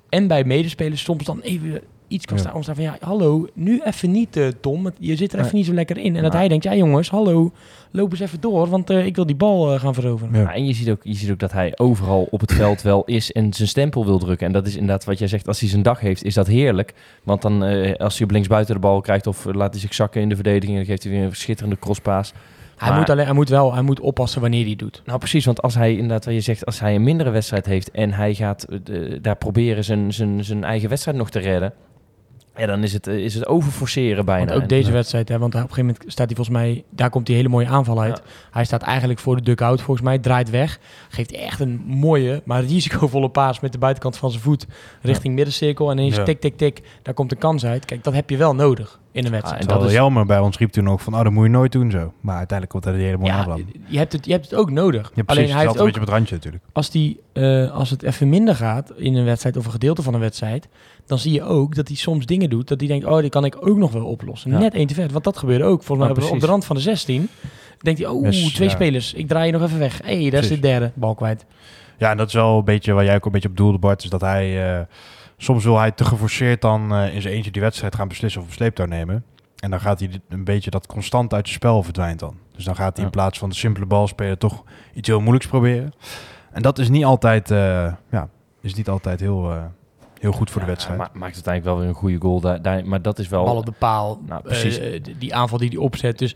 en 0.08 0.26
bij 0.26 0.44
medespelers 0.44 1.02
soms 1.04 1.24
dan 1.24 1.40
even 1.40 1.80
iets 2.08 2.24
kan 2.24 2.36
Ja. 2.36 2.42
staan. 2.42 2.54
Om 2.54 2.62
te 2.62 2.72
staan 2.72 2.84
van 2.84 2.84
ja, 2.84 2.96
hallo, 3.06 3.46
nu 3.54 3.80
even 3.84 4.10
niet 4.10 4.36
eh, 4.36 4.46
Tom. 4.60 4.90
Je 4.98 5.16
zit 5.16 5.32
er 5.32 5.38
even 5.38 5.50
Nee. 5.50 5.60
niet 5.60 5.66
zo 5.66 5.74
lekker 5.74 5.98
in. 5.98 6.16
En 6.16 6.22
dat 6.22 6.32
hij 6.32 6.48
denkt, 6.48 6.64
ja 6.64 6.74
jongens, 6.74 7.10
hallo, 7.10 7.52
loop 7.90 8.10
eens 8.10 8.20
even 8.20 8.40
door. 8.40 8.68
Want 8.68 8.90
eh, 8.90 9.06
ik 9.06 9.16
wil 9.16 9.26
die 9.26 9.36
bal 9.36 9.72
eh, 9.74 9.80
gaan 9.80 9.94
veroveren. 9.94 10.34
Ja. 10.34 10.40
Ja, 10.40 10.54
en 10.54 10.66
je 10.66 10.72
ziet, 10.72 10.90
ook, 10.90 11.00
je 11.02 11.14
ziet 11.14 11.30
ook 11.30 11.38
dat 11.38 11.52
hij 11.52 11.72
overal 11.78 12.28
op 12.30 12.40
het 12.40 12.52
veld 12.52 12.82
wel 12.82 13.04
is 13.04 13.32
en 13.32 13.52
zijn 13.52 13.68
stempel 13.68 14.04
wil 14.06 14.18
drukken. 14.18 14.46
En 14.46 14.52
dat 14.52 14.66
is 14.66 14.72
inderdaad 14.74 15.04
wat 15.04 15.18
jij 15.18 15.28
zegt, 15.28 15.48
als 15.48 15.60
hij 15.60 15.68
zijn 15.68 15.82
dag 15.82 16.00
heeft, 16.00 16.24
is 16.24 16.34
dat 16.34 16.46
heerlijk. 16.46 16.94
Want 17.22 17.42
dan, 17.42 17.64
eh, 17.64 17.94
als 17.96 18.16
hij 18.16 18.24
op 18.26 18.32
links 18.32 18.48
buiten 18.48 18.74
de 18.74 18.80
bal 18.80 19.00
krijgt 19.00 19.26
of 19.26 19.44
laat 19.44 19.72
hij 19.72 19.80
zich 19.80 19.94
zakken 19.94 20.20
in 20.20 20.28
de 20.28 20.34
verdediging... 20.34 20.76
dan 20.76 20.86
geeft 20.86 21.02
hij 21.02 21.12
weer 21.12 21.22
een 21.22 21.34
schitterende 21.36 21.78
crosspaas. 21.78 22.32
Hij, 22.82 22.90
Maar- 22.90 23.00
moet 23.00 23.10
alleen, 23.10 23.24
hij 23.24 23.34
moet 23.34 23.48
wel 23.48 23.72
hij 23.72 23.82
moet 23.82 24.00
oppassen 24.00 24.40
wanneer 24.40 24.64
hij 24.64 24.76
doet. 24.76 25.02
Nou 25.04 25.18
precies, 25.18 25.44
want 25.44 25.62
als 25.62 25.74
hij 25.74 25.92
inderdaad, 25.92 26.24
wat 26.24 26.34
je 26.34 26.40
zegt, 26.40 26.66
als 26.66 26.80
hij 26.80 26.94
een 26.94 27.02
mindere 27.02 27.30
wedstrijd 27.30 27.66
heeft... 27.66 27.90
en 27.90 28.12
hij 28.12 28.34
gaat 28.34 28.64
eh, 28.64 29.18
daar 29.20 29.36
proberen 29.36 29.84
zijn, 29.84 30.12
zijn, 30.12 30.44
zijn 30.44 30.64
eigen 30.64 30.88
wedstrijd 30.88 31.16
nog 31.16 31.30
te 31.30 31.38
redden... 31.38 31.72
Ja, 32.56 32.66
dan 32.66 32.82
is 32.82 32.92
het, 32.92 33.06
eh, 33.06 33.16
is 33.16 33.34
het 33.34 33.46
overforceren 33.46 34.24
bijna. 34.24 34.50
Want 34.50 34.62
ook 34.62 34.68
deze 34.68 34.92
wedstrijd, 34.92 35.28
hè, 35.28 35.38
want 35.38 35.54
op 35.54 35.60
een 35.60 35.68
gegeven 35.68 35.86
moment 35.86 36.12
staat 36.12 36.26
hij 36.26 36.36
volgens 36.36 36.56
mij, 36.56 36.84
daar 36.90 37.10
komt 37.10 37.26
die 37.26 37.36
hele 37.36 37.48
mooie 37.48 37.66
aanval 37.66 38.00
uit. 38.00 38.22
Hij 38.50 38.64
staat 38.64 38.82
eigenlijk 38.82 39.18
voor 39.20 39.36
de 39.36 39.42
dugout 39.42 39.80
volgens 39.80 40.06
mij, 40.06 40.18
draait 40.18 40.50
weg. 40.50 40.78
Geeft 41.08 41.32
echt 41.32 41.60
een 41.60 41.82
mooie, 41.86 42.42
maar 42.44 42.64
risicovolle 42.64 43.28
paas 43.28 43.60
met 43.60 43.72
de 43.72 43.78
buitenkant 43.78 44.16
van 44.16 44.30
zijn 44.30 44.42
voet 44.42 44.66
richting 45.02 45.34
middencirkel. 45.34 45.90
En 45.90 45.98
ineens 45.98 46.24
tik, 46.24 46.40
tik, 46.40 46.56
tik, 46.56 46.82
daar 47.02 47.14
komt 47.14 47.30
de 47.30 47.36
kans 47.36 47.64
uit. 47.64 47.84
Kijk, 47.84 48.04
dat 48.04 48.14
heb 48.14 48.30
je 48.30 48.36
wel 48.36 48.54
nodig 48.54 49.00
in 49.12 49.20
een 49.20 49.24
Ah, 49.26 49.30
wedstrijd. 49.32 49.62
en 49.62 49.68
En 49.68 49.72
dat 49.74 49.78
dat 49.82 49.88
is- 49.88 49.94
Jelmer 49.96 50.26
bij 50.26 50.38
ons 50.38 50.58
riep 50.58 50.70
toen 50.70 50.88
ook 50.88 51.00
van, 51.00 51.14
oh, 51.14 51.22
dat 51.22 51.32
moet 51.32 51.44
je 51.44 51.50
nooit 51.50 51.72
doen 51.72 51.90
zo. 51.90 52.12
Maar 52.20 52.36
uiteindelijk 52.36 52.70
komt 52.70 52.86
er 52.94 53.00
een 53.00 53.06
hele 53.06 53.16
mooie 53.18 53.30
ja, 53.32 53.38
aanval. 53.38 53.60
je 53.86 53.98
hebt, 53.98 54.12
het, 54.12 54.24
je 54.26 54.32
hebt 54.32 54.44
het 54.50 54.54
ook 54.58 54.70
nodig. 54.70 55.02
Ja, 55.02 55.08
Alleen 55.14 55.24
precies. 55.24 55.50
hij 55.52 55.60
heeft 55.60 55.66
Altijd 55.66 55.74
een 55.74 55.80
ook, 55.80 55.86
beetje 55.86 56.00
op 56.00 56.06
het 56.06 56.14
randje 56.16 56.34
natuurlijk. 56.34 56.64
als, 56.72 56.90
die, 56.90 57.20
eh, 57.32 57.70
als 57.72 57.90
het 57.90 58.02
even 58.02 58.28
minder 58.28 58.54
gaat 58.54 58.92
in 58.96 59.14
een 59.14 59.24
wedstrijd 59.24 59.56
of 59.56 59.64
een 59.64 59.70
gedeelte 59.70 60.02
van 60.02 60.14
een 60.14 60.20
wedstrijd, 60.20 60.68
dan 61.06 61.18
zie 61.18 61.32
je 61.32 61.42
ook 61.42 61.74
dat 61.74 61.88
hij 61.88 61.96
soms 61.96 62.26
dingen 62.26 62.50
doet 62.50 62.68
dat 62.68 62.80
hij 62.80 62.88
denkt, 62.88 63.06
oh, 63.06 63.18
die 63.20 63.30
kan 63.30 63.44
ik 63.44 63.56
ook 63.66 63.76
nog 63.76 63.92
wel 63.92 64.04
oplossen. 64.06 64.50
Ja. 64.50 64.58
Net 64.58 64.74
één 64.74 64.86
te 64.86 64.94
ver. 64.94 65.08
Want 65.08 65.24
dat 65.24 65.36
gebeurde 65.38 65.64
ook. 65.64 65.82
Volgens 65.82 65.98
mij 65.98 66.06
Ja, 66.06 66.12
op 66.12 66.16
de- 66.16 66.22
op 66.22 66.26
de 66.26 66.30
precies. 66.32 66.48
rand 66.50 66.64
van 66.64 66.76
de 66.76 66.82
16 66.82 67.28
denkt 67.78 68.00
hij, 68.00 68.08
oh, 68.08 68.22
Yes, 68.24 68.52
twee 68.52 68.68
ja. 68.68 68.74
spelers. 68.74 69.12
Ik 69.14 69.28
draai 69.28 69.46
je 69.46 69.52
nog 69.52 69.62
even 69.62 69.78
weg. 69.78 70.00
Hé, 70.04 70.04
hey, 70.04 70.14
daar 70.14 70.24
is 70.24 70.30
Precies. 70.46 70.50
de 70.50 70.60
derde. 70.60 70.90
Bal 70.94 71.14
kwijt. 71.14 71.44
Ja, 71.98 72.10
en 72.10 72.16
dat 72.16 72.26
is 72.26 72.34
wel 72.34 72.58
een 72.58 72.64
beetje 72.64 72.92
waar 72.92 73.04
jij 73.04 73.14
ook 73.14 73.24
een 73.26 73.32
beetje 73.32 73.48
op 73.48 73.56
doelde, 73.56 73.78
Bart. 73.78 74.04
Is 74.04 74.10
dat 74.10 74.20
hij, 74.20 74.74
eh, 74.78 74.80
soms 75.42 75.64
wil 75.64 75.78
hij 75.78 75.90
te 75.90 76.04
geforceerd 76.04 76.60
dan 76.60 76.94
eh, 76.94 77.14
in 77.14 77.22
zijn 77.22 77.34
eentje 77.34 77.50
die 77.50 77.62
wedstrijd 77.62 77.94
gaan 77.94 78.08
beslissen 78.08 78.40
of 78.40 78.46
een 78.46 78.52
sleeptouw 78.52 78.86
nemen. 78.86 79.24
En 79.58 79.70
dan 79.70 79.80
gaat 79.80 79.98
hij 80.00 80.10
een 80.28 80.44
beetje 80.44 80.70
dat 80.70 80.86
constant 80.86 81.34
uit 81.34 81.48
je 81.48 81.54
spel 81.54 81.82
verdwijnt 81.82 82.18
dan. 82.20 82.36
Dus 82.54 82.64
dan 82.64 82.76
gaat 82.76 82.90
hij 82.96 82.98
Ja. 82.98 83.04
in 83.04 83.10
plaats 83.10 83.38
van 83.38 83.48
de 83.48 83.54
simpele 83.54 83.86
bal 83.86 84.06
spelen 84.08 84.38
toch 84.38 84.62
iets 84.94 85.08
heel 85.08 85.20
moeilijks 85.20 85.46
proberen. 85.46 85.92
En 86.52 86.62
dat 86.62 86.78
is 86.78 86.88
niet 86.88 87.04
altijd, 87.04 87.50
eh, 87.50 87.92
ja, 88.10 88.28
is 88.60 88.74
niet 88.74 88.88
altijd 88.88 89.20
heel, 89.20 89.50
eh, 89.50 89.64
heel 90.20 90.32
goed 90.32 90.50
voor 90.50 90.60
de 90.60 90.66
wedstrijd. 90.66 90.98
ma- 90.98 91.10
maakt 91.12 91.34
uiteindelijk 91.34 91.64
wel 91.64 91.78
weer 91.78 91.88
een 91.88 92.00
goede 92.00 92.20
goal. 92.20 92.40
Daar, 92.40 92.62
daar, 92.62 92.86
maar 92.86 93.02
dat 93.02 93.18
is 93.18 93.28
wel... 93.28 93.44
Bal 93.44 93.56
op 93.56 93.66
de 93.66 93.72
paal. 93.72 94.20
Nou, 94.26 94.42
precies. 94.42 94.78
Eh, 94.78 95.00
die 95.18 95.34
aanval 95.34 95.58
die 95.58 95.68
hij 95.68 95.78
opzet. 95.78 96.18
Dus 96.18 96.34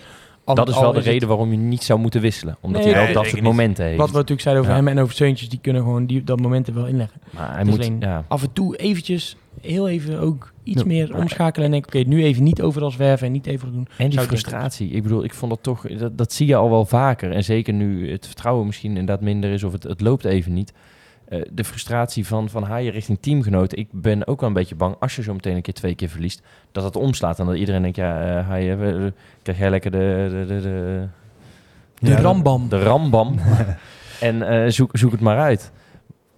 dat 0.54 0.68
is 0.68 0.78
wel 0.80 0.90
de 0.92 0.96
het- 0.98 1.06
reden 1.06 1.28
waarom 1.28 1.50
je 1.50 1.56
niet 1.56 1.82
zou 1.82 1.98
moeten 2.00 2.20
wisselen. 2.20 2.56
Omdat 2.60 2.82
Nee, 2.84 2.92
hij 2.94 3.04
nee, 3.04 3.12
dat 3.14 3.22
soort 3.22 3.34
niet. 3.34 3.44
momenten 3.44 3.84
heeft. 3.84 3.98
Wat 3.98 4.06
we 4.10 4.14
natuurlijk 4.14 4.40
zeiden 4.40 4.64
over 4.64 4.76
Ja. 4.76 4.82
hem 4.84 4.96
en 4.96 5.02
over 5.02 5.14
Seuntjes, 5.14 5.48
die 5.48 5.58
kunnen 5.62 5.82
gewoon 5.82 6.06
die, 6.06 6.24
dat 6.24 6.40
momenten 6.40 6.74
wel 6.74 6.86
inleggen. 6.86 7.20
maar 7.30 7.54
hij 7.54 7.64
moet... 7.64 7.74
alleen- 7.78 7.96
Ja, 8.00 8.24
Af 8.28 8.42
en 8.42 8.52
toe 8.52 8.76
eventjes, 8.76 9.36
heel 9.60 9.88
even 9.88 10.18
ook 10.20 10.52
iets 10.62 10.84
meer 10.84 11.16
omschakelen 11.16 11.66
en 11.66 11.72
denken, 11.72 12.00
oké, 12.00 12.08
nu 12.08 12.24
even 12.24 12.42
niet 12.42 12.62
overal 12.62 12.90
zwerven 12.90 13.26
en 13.26 13.32
niet 13.32 13.46
even 13.46 13.72
doen. 13.72 13.88
En 13.98 14.10
die 14.10 14.20
frustratie. 14.20 14.88
Ik 14.90 15.02
bedoel, 15.02 15.24
ik 15.24 15.34
vond 15.34 15.50
dat 15.50 15.62
toch... 15.62 15.86
Dat, 15.98 16.18
dat 16.18 16.32
zie 16.32 16.46
je 16.46 16.56
al 16.56 16.70
wel 16.70 16.84
vaker. 16.84 17.30
En 17.32 17.44
zeker 17.44 17.72
nu 17.74 18.10
het 18.10 18.26
vertrouwen 18.26 18.66
misschien 18.66 18.90
inderdaad 18.90 19.20
minder 19.20 19.50
is... 19.52 19.62
of 19.64 19.72
het, 19.72 19.82
het 19.82 20.00
loopt 20.00 20.24
even 20.24 20.52
niet. 20.52 20.72
Eh, 21.28 21.40
de 21.52 21.64
frustratie 21.64 22.26
van, 22.26 22.48
van 22.48 22.62
Haaien 22.62 22.92
richting 22.92 23.18
teamgenoten. 23.20 23.78
Ik 23.78 23.88
ben 23.92 24.26
ook 24.26 24.40
wel 24.40 24.48
een 24.48 24.54
beetje 24.54 24.74
bang... 24.74 24.94
als 25.00 25.16
je 25.16 25.22
zo 25.22 25.32
meteen 25.32 25.56
een 25.56 25.62
keer 25.62 25.74
twee 25.74 25.94
keer 25.94 26.08
verliest... 26.08 26.42
dat 26.72 26.84
het 26.84 26.96
omslaat. 26.96 27.38
En 27.38 27.46
dat 27.46 27.56
iedereen 27.56 27.82
denkt... 27.82 27.96
ja, 27.96 28.38
eh 28.38 28.46
Haaien, 28.48 29.14
krijg 29.42 29.58
jij 29.58 29.70
lekker 29.70 29.90
de... 29.90 30.26
de, 30.30 30.54
de, 30.54 30.60
de 30.60 31.06
De 32.00 32.10
Ja, 32.10 32.20
rambam. 32.20 32.68
de 32.68 32.82
rambam. 32.82 33.38
en 34.20 34.42
eh, 34.48 34.70
zoek, 34.70 34.90
zoek 34.92 35.12
het 35.12 35.20
maar 35.20 35.38
uit. 35.38 35.72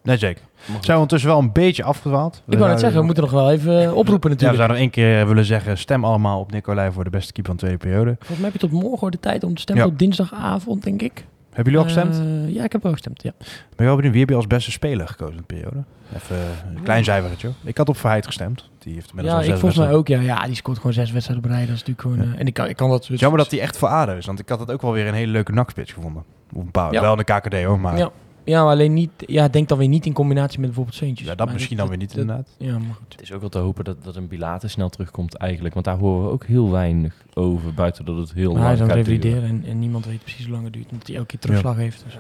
Nee, 0.03 0.17
zeker. 0.17 0.43
Zijn 0.67 0.81
we 0.83 0.93
ondertussen 0.93 1.29
wel 1.31 1.39
een 1.39 1.53
beetje 1.53 1.83
afgedwaald. 1.85 2.43
Ik 2.49 2.59
wou 2.59 2.71
net 2.71 2.81
zeggen, 2.81 2.99
we 2.99 3.05
moeten 3.07 3.23
nog 3.23 3.33
wel 3.33 3.51
even 3.51 3.73
oproepen 3.97 4.31
Ja, 4.31 4.37
we 4.37 4.43
natuurlijk. 4.43 4.57
zouden 4.57 4.69
nog 4.69 4.77
één 4.77 4.91
keer 4.91 5.27
willen 5.27 5.45
zeggen, 5.45 5.79
stem 5.79 6.05
allemaal 6.05 6.41
op 6.41 6.53
Nicolai 6.53 6.93
voor 6.93 7.05
de 7.05 7.11
beste 7.11 7.33
keeper 7.33 7.53
van 7.53 7.61
de 7.61 7.67
tweede 7.67 7.89
periode. 7.91 8.17
Volgens 8.19 8.39
mij 8.39 8.51
heb 8.51 8.61
je 8.61 8.69
tot 8.69 8.83
morgen 8.83 9.11
de 9.11 9.21
tijd 9.21 9.45
om 9.45 9.55
te 9.55 9.61
stemmen 9.61 9.85
Ja. 9.85 9.91
op 9.91 9.99
dinsdagavond, 9.99 10.83
denk 10.83 11.03
ik. 11.03 11.25
Hebben 11.59 11.73
jullie 11.73 11.89
al 11.89 11.95
gestemd? 11.95 12.27
Eh, 12.49 12.55
ja, 12.55 12.65
ik 12.65 12.73
heb 12.73 12.83
wel 12.83 12.93
gestemd, 12.93 13.23
ja. 13.23 13.33
ben 13.39 13.47
je 13.77 13.85
wel 13.85 13.95
benieuwd, 13.97 14.13
wie 14.13 14.21
heb 14.21 14.31
je 14.31 14.37
als 14.37 14.47
beste 14.47 14.71
speler 14.71 15.09
gekozen 15.09 15.35
in 15.35 15.45
de 15.47 15.55
periode? 15.55 15.83
Even 16.15 16.37
een 16.77 16.83
klein 16.83 17.05
cijfertje. 17.05 17.51
Ik 17.65 17.77
had 17.77 17.89
op 17.89 17.97
Verheid 17.97 18.27
gestemd. 18.27 18.69
Die 18.79 18.95
heeft 18.95 19.09
inmiddels 19.11 19.35
Ja, 19.35 19.41
al 19.41 19.45
ik 19.47 19.51
zes 19.51 19.61
volgens 19.61 19.81
mij 19.81 19.93
ook. 19.93 20.09
Ja, 20.09 20.21
ja, 20.21 20.47
die 20.47 20.55
scoort 20.55 20.77
gewoon 20.77 20.93
zes 20.93 21.11
wedstrijden 21.11 21.45
op 21.45 21.51
rij. 21.51 21.67
Dat 21.67 21.75
is 21.75 21.85
natuurlijk 21.85 22.01
gewoon... 22.01 22.35
eh, 22.35 22.41
en 22.41 22.47
ik 22.47 22.55
kan, 22.55 22.69
ik 22.69 22.77
kan 22.77 22.91
dat... 22.91 23.07
Jammer 23.07 23.39
dat 23.39 23.51
hij 23.51 23.61
echt 23.61 23.77
voor 23.79 23.89
ADO 23.89 24.17
is, 24.17 24.27
want 24.27 24.39
ik 24.39 24.49
had 24.49 24.61
het 24.61 24.71
ook 24.71 24.83
wel 24.83 24.93
weer 24.93 25.07
een 25.07 25.15
hele 25.15 25.33
leuke 25.33 25.53
nakspits 25.53 25.93
gevonden. 25.93 26.25
Op 26.53 26.63
een 26.63 26.71
paar, 26.71 26.93
Ja. 26.93 27.01
Wel 27.01 27.11
in 27.13 27.17
de 27.19 27.25
KKD 27.25 27.63
hoor, 27.65 27.81
maar 27.81 27.99
Ja. 27.99 28.11
Ja, 28.49 28.63
maar 28.63 28.73
alleen 28.73 28.93
niet... 28.93 29.11
Ja, 29.17 29.49
denk 29.49 29.69
dan 29.69 29.79
weer 29.79 29.89
niet 29.89 30.07
in 30.07 30.13
combinatie 30.13 30.59
met 30.59 30.67
bijvoorbeeld 30.67 30.97
Seentjes. 30.97 31.29
ja, 31.29 31.35
dat 31.35 31.45
Maar 31.47 31.55
misschien 31.55 31.77
dan 31.77 31.89
weer 31.89 31.97
niet 31.97 32.09
dat- 32.09 32.19
inderdaad. 32.19 32.49
Ja, 32.59 32.73
maar 32.79 32.95
goed. 32.95 33.13
Het 33.13 33.23
is 33.23 33.33
ook 33.33 33.41
wel 33.41 33.49
te 33.49 33.59
hopen 33.59 33.85
dat, 33.85 34.05
dat 34.05 34.17
een 34.17 34.29
Bilate 34.29 34.69
snel 34.69 34.89
terugkomt 34.89 35.35
eigenlijk. 35.35 35.75
Want 35.75 35.87
daar 35.87 35.99
horen 35.99 36.25
we 36.25 36.31
ook 36.31 36.45
heel 36.47 36.71
weinig 36.71 37.15
over. 37.35 37.75
Buiten 37.75 38.05
dat 38.05 38.17
het 38.17 38.33
heel 38.33 38.53
Maar 38.53 38.63
hij 38.63 38.73
is 38.73 38.79
lang 38.79 38.91
aan 38.93 38.99
het 38.99 39.07
gaat 39.07 39.17
duren. 39.21 39.31
revalideren 39.33 39.63
en, 39.65 39.71
en 39.71 39.79
niemand 39.79 40.07
weet 40.07 40.23
precies 40.23 40.45
hoe 40.45 40.53
lang 40.53 40.65
het 40.65 40.73
duurt. 40.73 40.91
Omdat 40.91 41.07
hij 41.07 41.17
elke 41.17 41.29
keer 41.29 41.39
terugslag 41.39 41.77
heeft. 41.77 42.03
Dus. 42.05 42.19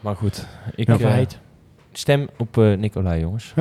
Maar 0.00 0.16
goed, 0.16 0.46
ik 0.74 0.86
Ja, 0.86 0.92
eh, 0.94 0.98
Verheid. 1.00 1.38
stem 1.92 2.28
op 2.38 2.58
eh 2.58 2.76
Nicolai, 2.76 3.20
jongens. 3.20 3.54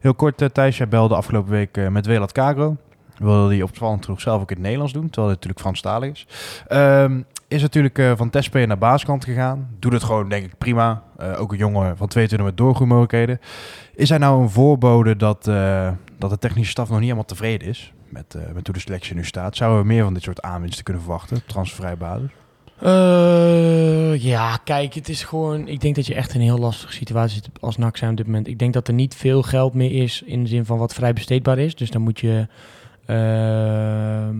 Heel 0.00 0.14
kort, 0.14 0.42
eh, 0.42 0.48
Thijs, 0.48 0.76
jij 0.76 0.88
belde 0.88 1.14
afgelopen 1.14 1.50
week 1.50 1.76
eh, 1.76 1.88
met 1.88 2.06
Welat 2.06 2.32
Cagro. 2.32 2.76
Wilde 3.18 3.54
hij 3.54 3.62
opvallend 3.62 4.04
genoeg 4.04 4.20
zelf 4.20 4.40
ook 4.42 4.48
in 4.50 4.54
het 4.56 4.62
Nederlands 4.64 4.92
doen, 4.92 5.04
terwijl 5.10 5.26
hij 5.26 5.34
natuurlijk 5.34 5.60
Franstalig 5.60 6.10
is. 6.10 6.26
Ehm, 6.68 7.20
is 7.48 7.62
natuurlijk 7.62 7.98
eh, 7.98 8.12
van 8.16 8.30
testspeler 8.30 8.66
naar 8.66 8.78
baaskant 8.78 9.24
gegaan. 9.24 9.68
Doet 9.78 9.92
het 9.92 10.02
gewoon, 10.02 10.28
denk 10.28 10.44
ik, 10.44 10.58
prima. 10.58 11.02
Eh, 11.16 11.40
ook 11.40 11.52
een 11.52 11.58
jongen 11.58 11.96
van 11.96 12.08
22 12.08 12.48
met 12.48 12.56
doorgroeimogelijkheden. 12.56 13.40
Is 13.94 14.08
hij 14.08 14.18
nou 14.18 14.42
een 14.42 14.50
voorbode 14.50 15.16
dat, 15.16 15.48
eh, 15.48 15.90
dat 16.18 16.30
de 16.30 16.38
technische 16.38 16.70
staf 16.70 16.86
nog 16.86 16.96
niet 16.96 17.04
helemaal 17.04 17.24
tevreden 17.24 17.68
is 17.68 17.92
met, 18.08 18.36
met 18.54 18.66
hoe 18.66 18.74
de 18.74 18.80
selectie 18.80 19.14
nu 19.14 19.24
staat? 19.24 19.56
Zouden 19.56 19.80
we 19.80 19.86
meer 19.86 20.04
van 20.04 20.14
dit 20.14 20.22
soort 20.22 20.42
aanwinsten 20.42 20.84
kunnen 20.84 21.02
verwachten, 21.02 21.36
op 21.36 21.42
transfervrije 21.46 21.96
basis? 21.96 22.30
Ja, 24.22 24.56
kijk, 24.64 24.94
het 24.94 25.08
is 25.08 25.24
gewoon... 25.24 25.68
Ik 25.68 25.80
denk 25.80 25.94
dat 25.94 26.06
je 26.06 26.14
echt 26.14 26.34
in 26.34 26.40
een 26.40 26.46
heel 26.46 26.58
lastige 26.58 26.92
situatie 26.92 27.42
zit 27.42 27.48
als 27.60 27.76
NAC 27.76 27.96
zijn 27.96 28.10
op 28.10 28.16
dit 28.16 28.26
moment. 28.26 28.48
Ik 28.48 28.58
denk 28.58 28.72
dat 28.72 28.88
er 28.88 28.94
niet 28.94 29.14
veel 29.14 29.42
geld 29.42 29.74
meer 29.74 30.02
is 30.02 30.22
in 30.22 30.42
de 30.42 30.48
zin 30.48 30.64
van 30.64 30.78
wat 30.78 30.94
vrij 30.94 31.12
besteedbaar 31.12 31.58
is. 31.58 31.74
Dus 31.74 31.90
dan 31.90 32.02
moet 32.02 32.20
je 32.20 32.46
ehm, 33.06 34.36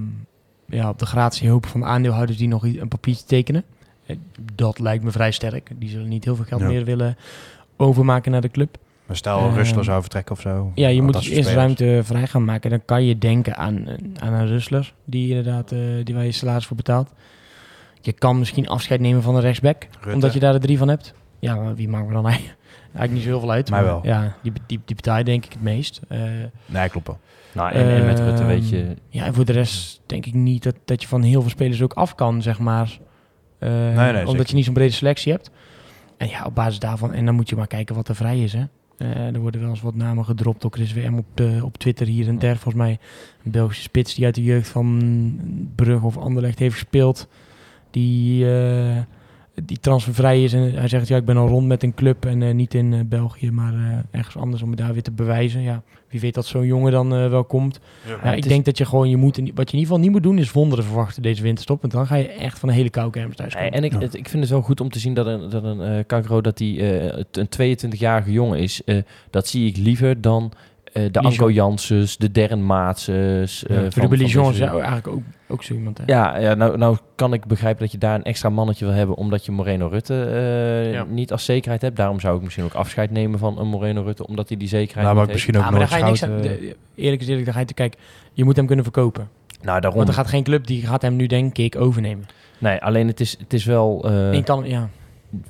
ja, 0.69 0.89
op 0.89 0.99
de 0.99 1.07
gratie 1.07 1.51
hopen 1.51 1.71
van 1.71 1.81
de 1.81 1.87
aandeelhouders 1.87 2.39
die 2.39 2.49
nog 2.49 2.63
een 2.65 2.89
papiertje 2.89 3.25
tekenen. 3.27 3.65
Eh, 4.07 4.17
Dat 4.55 4.79
lijkt 4.79 5.05
me 5.05 5.11
vrij 5.11 5.31
sterk. 5.31 5.71
Die 5.79 5.89
zullen 5.89 6.09
niet 6.09 6.25
heel 6.25 6.37
veel 6.37 6.45
geld 6.45 6.61
Ja. 6.61 6.67
meer 6.67 6.85
willen 6.85 7.17
overmaken 7.77 8.33
naar 8.33 8.41
de 8.41 8.49
club. 8.51 8.77
Maar 9.07 9.17
stel, 9.17 9.39
Ehm, 9.39 9.55
Rustler 9.55 9.85
zou 9.85 10.01
vertrekken 10.01 10.35
of 10.35 10.41
zo. 10.41 10.73
Ja, 10.75 10.89
je 10.89 11.03
moet 11.03 11.13
dus 11.13 11.29
eerst 11.29 11.51
ruimte 11.51 12.01
vrij 12.05 12.27
gaan 12.27 12.45
maken. 12.45 12.71
Dan 12.71 12.85
kan 12.85 13.05
je 13.05 13.19
denken 13.19 13.57
aan, 13.57 13.87
aan 14.19 14.33
een 14.33 14.47
Rustler, 14.47 14.95
die 15.05 15.29
inderdaad, 15.29 15.73
eh, 15.73 15.79
die 16.05 16.15
waar 16.15 16.25
je 16.25 16.33
salaris 16.33 16.67
voor 16.67 16.77
betaalt. 16.77 17.11
Je 18.01 18.13
kan 18.13 18.39
misschien 18.39 18.69
afscheid 18.69 19.01
nemen 19.01 19.23
van 19.23 19.35
een 19.35 19.41
rechtsback, 19.41 19.87
Rutte. 19.93 20.13
omdat 20.15 20.33
je 20.33 20.39
daar 20.41 20.53
de 20.53 20.59
drie 20.59 20.79
van 20.79 20.89
hebt. 20.89 21.15
Ja, 21.39 21.55
maar 21.55 21.75
wie 21.75 21.89
maakt 21.89 22.07
me 22.07 22.13
dan 22.13 22.27
eigenlijk 22.27 22.57
eigenlijk 22.99 23.13
niet 23.13 23.23
zo 23.23 23.29
heel 23.29 23.41
veel 23.41 23.51
uit. 23.51 23.71
Maar 23.71 23.85
wel. 23.85 24.01
Ja, 24.03 24.37
die, 24.43 24.53
die, 24.67 24.81
die 24.85 24.97
betaal 24.97 25.19
je 25.19 25.25
denk 25.25 25.45
ik 25.45 25.53
het 25.53 25.63
meest. 25.63 26.01
Eh, 26.09 26.21
Nee, 26.67 26.89
klopt 26.89 27.07
wel. 27.07 27.19
Nou, 27.53 27.73
en, 27.73 27.89
en 27.89 28.07
met 28.07 28.19
Rutte 28.19 28.43
Ehm, 28.43 28.47
weet 28.47 28.69
je... 28.69 28.97
Ja, 29.09 29.25
en 29.25 29.35
voor 29.35 29.45
de 29.45 29.53
rest 29.53 30.01
denk 30.07 30.27
ik 30.27 30.35
niet 30.35 30.63
dat, 30.63 30.75
dat 30.85 31.03
je 31.03 31.09
van 31.09 31.23
heel 31.23 31.41
veel 31.41 31.51
spelers 31.51 31.83
ook 31.83 31.93
af 31.93 32.15
kan, 32.15 32.43
zeg 32.43 32.59
maar. 32.59 32.99
Eh, 33.59 33.71
nee, 33.71 34.09
omdat 34.09 34.29
zeker. 34.29 34.47
je 34.47 34.55
niet 34.55 34.65
zo'n 34.65 34.75
brede 34.75 34.93
selectie 34.93 35.33
hebt. 35.33 35.51
En 36.17 36.29
ja, 36.29 36.45
op 36.45 36.55
basis 36.55 36.79
daarvan, 36.79 37.13
en 37.13 37.25
dan 37.25 37.35
moet 37.35 37.49
je 37.49 37.57
maar 37.57 37.67
kijken 37.67 37.95
wat 37.95 38.09
er 38.09 38.15
vrij 38.15 38.43
is, 38.43 38.53
hè. 38.53 38.65
Eh, 38.99 39.35
er 39.35 39.41
worden 39.41 39.61
wel 39.61 39.71
eens 39.71 39.81
wat 39.81 39.95
namen 39.95 40.25
gedropt 40.25 40.63
door 40.63 40.71
Chris 40.71 40.95
WM 40.95 41.15
op, 41.19 41.27
de, 41.35 41.61
op 41.63 41.77
Twitter 41.77 42.07
hier 42.07 42.29
en 42.29 42.39
daar. 42.39 42.57
Volgens 42.57 42.83
mij 42.83 42.99
een 43.45 43.51
Belgische 43.51 43.83
spits 43.83 44.15
die 44.15 44.25
uit 44.25 44.35
de 44.35 44.43
jeugd 44.43 44.69
van 44.69 45.01
Brugge 45.75 46.07
of 46.07 46.17
Anderlecht 46.17 46.59
heeft 46.59 46.75
gespeeld. 46.75 47.29
Die, 47.91 48.45
eh, 48.45 48.97
die 49.65 49.79
transfervrij 49.81 50.43
is. 50.45 50.53
En 50.53 50.73
hij 50.75 50.89
zegt, 50.89 51.09
ja, 51.09 51.17
ik 51.17 51.25
ben 51.25 51.37
al 51.37 51.49
rond 51.49 51.67
met 51.67 51.83
een 51.83 51.95
club. 51.95 52.25
En 52.25 52.43
eh, 52.43 52.55
niet 52.55 52.75
in 52.75 52.93
eh, 52.93 53.01
België, 53.07 53.51
maar 53.51 53.75
eh, 53.75 53.99
ergens 54.19 54.37
anders 54.37 54.63
om 54.63 54.69
het 54.71 54.79
daar 54.79 54.93
weer 54.93 55.03
te 55.03 55.11
bewijzen. 55.13 55.61
Ja, 55.63 55.83
wie 56.09 56.21
weet 56.21 56.35
dat 56.35 56.47
zo'n 56.47 56.67
jongen 56.67 56.93
dan 56.93 57.09
wel 57.09 57.45
komt. 57.45 57.81
Ja, 58.23 58.33
ik 58.33 58.43
is- 58.45 58.51
denk 58.51 58.65
dat 58.65 58.79
je 58.79 58.85
gewoon, 58.85 59.09
je 59.11 59.17
moet, 59.17 59.39
in- 59.39 59.45
wat 59.55 59.71
je 59.71 59.77
in 59.77 59.79
ieder 59.79 59.95
geval 59.95 59.99
niet 59.99 60.11
moet 60.11 60.23
doen, 60.23 60.39
is 60.39 60.53
wonderen 60.53 60.85
verwachten 60.85 61.23
deze 61.23 61.43
winterstop. 61.43 61.81
Want 61.81 61.93
dan 61.93 62.07
ga 62.07 62.15
je 62.15 62.29
echt 62.29 62.59
van 62.59 62.69
een 62.69 62.75
hele 62.75 62.91
koude 62.91 63.13
kermis 63.19 63.37
thuis 63.37 63.55
komen. 63.55 63.73
en 63.73 63.85
ik, 63.85 63.93
het- 63.93 64.15
ik 64.15 64.29
vind 64.29 64.43
het 64.43 64.53
wel 64.53 64.63
goed 64.63 64.81
om 64.81 64.89
te 64.91 64.99
zien 64.99 65.15
dat 65.15 65.27
een, 65.27 65.51
dat 65.51 65.65
een 65.65 65.81
eh 65.81 66.05
Kakro, 66.07 66.41
dat 66.41 66.57
die 66.57 66.81
eh, 66.99 67.25
een 67.33 67.49
22-jarige 67.49 68.33
jongen 68.33 68.59
is. 68.59 68.85
Eh, 68.85 68.97
dat 69.31 69.47
zie 69.49 69.69
ik 69.69 69.77
liever 69.77 70.21
dan 70.21 70.53
de 71.03 71.09
Lijon. 71.13 71.25
Anko 71.25 71.51
Janssens, 71.51 72.17
de 72.17 72.31
eh, 72.33 72.49
Ja, 73.69 73.75
Ruben 73.75 73.93
van 73.93 74.09
Lijon 74.17 74.45
is 74.45 74.59
deze- 74.59 74.65
ja, 74.65 74.71
eigenlijk 74.73 75.09
ook, 75.09 75.23
ook 75.49 75.63
zo 75.63 75.75
iemand. 75.75 75.99
Hè? 75.99 76.05
Ja, 76.07 76.39
ja 76.39 76.55
nou, 76.55 76.79
nou 76.79 76.97
kan 77.15 77.33
ik 77.33 77.47
begrijpen 77.47 77.81
dat 77.83 77.93
je 77.93 77.99
daar 77.99 78.15
een 78.15 78.25
extra 78.25 78.49
mannetje 78.49 78.85
wil 78.85 78.95
hebben, 78.95 79.17
omdat 79.17 79.45
je 79.45 79.53
Moreno 79.53 79.87
Rutte 79.89 80.25
eh, 80.25 80.93
Ja. 80.93 81.05
niet 81.09 81.33
als 81.33 81.45
zekerheid 81.45 81.83
hebt. 81.83 81.97
Daarom 81.97 82.21
zou 82.21 82.37
ik 82.37 82.43
misschien 82.43 82.65
ook 82.65 82.75
afscheid 82.75 83.11
nemen 83.11 83.39
van 83.39 83.59
een 83.59 83.69
Moreno 83.69 84.03
Rutte, 84.03 84.27
omdat 84.27 84.49
hij 84.49 84.57
die 84.59 84.69
zekerheid 84.69 85.05
Nou, 85.07 85.17
maar 85.17 85.27
niet 85.27 85.33
heeft. 85.35 85.47
misschien 85.47 85.57
ook 85.57 85.65
Ja, 85.65 85.71
maar 85.71 85.79
daar 85.81 85.89
ga 85.89 85.97
je 85.97 86.05
niks 86.05 86.21
Noordschout, 86.21 86.51
aan. 86.53 86.59
eh, 86.59 86.69
de- 86.95 87.03
eerlijk 87.03 87.21
is 87.23 87.27
eerlijk, 87.29 87.45
daar 87.45 87.55
ga 87.55 87.61
je 87.61 87.67
te 87.67 87.75
kijken. 87.75 88.01
Je 88.33 88.45
moet 88.45 88.57
hem 88.57 88.67
kunnen 88.67 88.85
verkopen. 88.85 89.29
Nou, 89.63 89.81
daarom. 89.81 89.97
Want 89.97 90.09
er 90.09 90.15
gaat 90.15 90.27
geen 90.27 90.43
club 90.45 90.67
die 90.67 90.87
gaat 90.87 91.03
hem 91.03 91.17
nu 91.17 91.27
denk 91.27 91.59
ik 91.59 91.77
overnemen. 91.77 92.27
Nee, 92.59 92.79
alleen 92.83 93.07
het 93.07 93.21
is, 93.21 93.37
het 93.39 93.53
is 93.53 93.65
wel... 93.65 94.05
eh, 94.05 94.33
je 94.35 94.43
kan, 94.43 94.65
ja. 94.69 94.89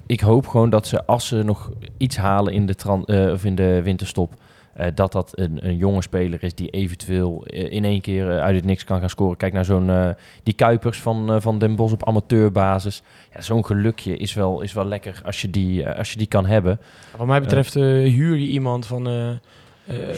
ik 0.07 0.21
hoop 0.21 0.47
gewoon 0.47 0.71
dat 0.71 0.87
ze, 0.87 1.07
als 1.07 1.27
ze 1.27 1.43
nog 1.43 1.71
iets 1.97 2.17
halen 2.17 2.53
in 2.53 2.67
de, 2.67 2.75
tran- 2.75 3.05
eh, 3.05 3.33
of 3.33 3.45
in 3.45 3.55
de 3.55 3.81
winterstop, 3.83 4.33
eh, 4.77 4.87
dat 4.95 5.13
dat 5.13 5.31
een, 5.39 5.67
een 5.67 5.77
jonge 5.77 6.03
speler 6.03 6.43
is 6.43 6.55
die 6.55 6.71
eventueel 6.71 7.45
eh, 7.47 7.73
in 7.73 7.85
één 7.85 8.01
keer 8.01 8.31
eh, 8.31 8.39
uit 8.43 8.55
het 8.57 8.65
niks 8.65 8.85
kan 8.85 9.01
gaan 9.01 9.11
scoren. 9.11 9.37
Kijk 9.37 9.53
naar 9.53 9.65
zo'n 9.65 9.91
eh, 9.91 10.09
die 10.43 10.55
Kuipers 10.55 11.01
van, 11.01 11.33
eh, 11.33 11.41
van 11.41 11.59
Den 11.59 11.77
Bosch 11.77 11.93
op 11.95 12.07
amateurbasis. 12.09 13.03
Ja, 13.35 13.41
zo'n 13.41 13.65
gelukje 13.65 14.17
is 14.17 14.35
wel, 14.35 14.61
is 14.61 14.73
wel 14.73 14.85
lekker 14.87 15.21
als 15.25 15.41
je 15.43 15.51
die, 15.51 15.89
als 15.89 16.11
je 16.13 16.19
die 16.19 16.27
kan 16.27 16.47
hebben. 16.47 16.81
Wat 17.17 17.27
mij 17.27 17.41
betreft 17.41 17.77
eh, 17.77 17.83
huur 17.83 18.37
je 18.37 18.47
iemand 18.47 18.87
van, 18.87 19.09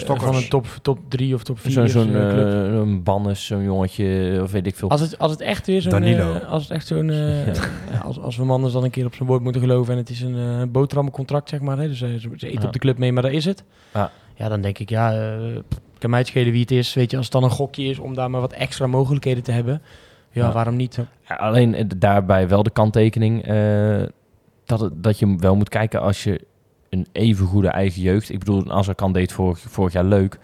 van 0.05 0.35
een 0.35 0.49
top, 0.49 0.67
top 0.83 0.99
3 1.09 1.35
of 1.35 1.43
top 1.43 1.59
4 1.59 1.89
Zo'n 1.89 2.15
eh, 2.15 2.65
een 2.75 3.03
Bannes, 3.03 3.47
zo'n 3.47 3.63
jongetje, 3.63 4.39
of 4.43 4.51
weet 4.53 4.67
ik 4.67 4.77
veel. 4.77 4.91
Als 4.91 5.01
het, 5.01 5.19
als 5.19 5.31
het 5.31 5.41
echt 5.41 5.67
weer 5.67 5.83
zo'n... 5.83 6.03
Eh, 6.03 6.51
als 6.51 6.63
het 6.63 6.71
echt 6.73 6.87
zo'n... 6.87 7.11
eh, 7.11 7.47
ja, 7.93 7.99
als, 8.03 8.19
als 8.21 8.37
we 8.37 8.45
mannen 8.45 8.73
dan 8.73 8.85
een 8.85 8.91
keer 8.91 9.07
op 9.07 9.15
zijn 9.15 9.29
woord 9.29 9.43
moeten 9.43 9.61
geloven 9.61 9.93
en 9.93 9.99
het 9.99 10.11
is 10.11 10.21
een 10.21 10.37
eh 10.37 10.63
boterhammencontract, 10.69 11.49
zeg 11.49 11.61
maar. 11.61 11.79
Hè, 11.79 11.89
dus 11.89 11.99
ze, 11.99 12.19
ze 12.19 12.47
eten 12.47 12.61
Ja. 12.61 12.67
op 12.67 12.73
de 12.73 12.79
club 12.79 12.99
mee, 12.99 13.13
maar 13.13 13.23
dat 13.23 13.33
is 13.33 13.45
het. 13.45 13.65
Ja. 13.95 14.11
Ja, 14.39 14.49
dan 14.49 14.61
denk 14.61 14.79
ik, 14.79 14.89
ja, 14.91 15.13
eh, 15.13 15.57
kan 15.99 16.11
mij 16.11 16.19
het 16.19 16.29
schelen 16.29 16.53
wie 16.53 16.61
het 16.61 16.71
is. 16.71 16.95
Weet 16.95 17.11
je, 17.11 17.17
als 17.17 17.27
het 17.27 17.35
dan 17.35 17.45
een 17.45 17.51
gokje 17.51 17.85
is 17.85 17.99
om 17.99 18.15
daar 18.15 18.31
maar 18.31 18.41
wat 18.41 18.53
extra 18.53 18.87
mogelijkheden 18.87 19.43
te 19.43 19.53
hebben. 19.53 19.83
Ja, 20.31 20.47
Ja. 20.47 20.53
waarom 20.53 20.77
niet? 20.77 20.99
Ja, 21.29 21.35
alleen 21.35 21.75
eh, 21.75 21.85
daarbij 21.97 22.49
wel 22.49 22.63
de 22.63 22.71
kanttekening 22.71 23.45
eh, 23.45 24.03
dat, 24.65 24.81
het, 24.81 25.03
dat 25.03 25.19
je 25.19 25.37
wel 25.37 25.57
moet 25.57 25.69
kijken 25.69 26.01
als 26.01 26.25
je 26.25 26.41
een 26.91 27.07
even 27.13 27.47
goede 27.47 27.69
eigen 27.69 28.03
jeugd. 28.03 28.31
Ik 28.31 28.39
bedoel, 28.39 28.71
als 28.71 28.89
kan 28.95 29.13
deed 29.13 29.33
vorig, 29.33 29.59
vorig 29.59 29.93
jaar 29.93 30.05
leuk. 30.05 30.39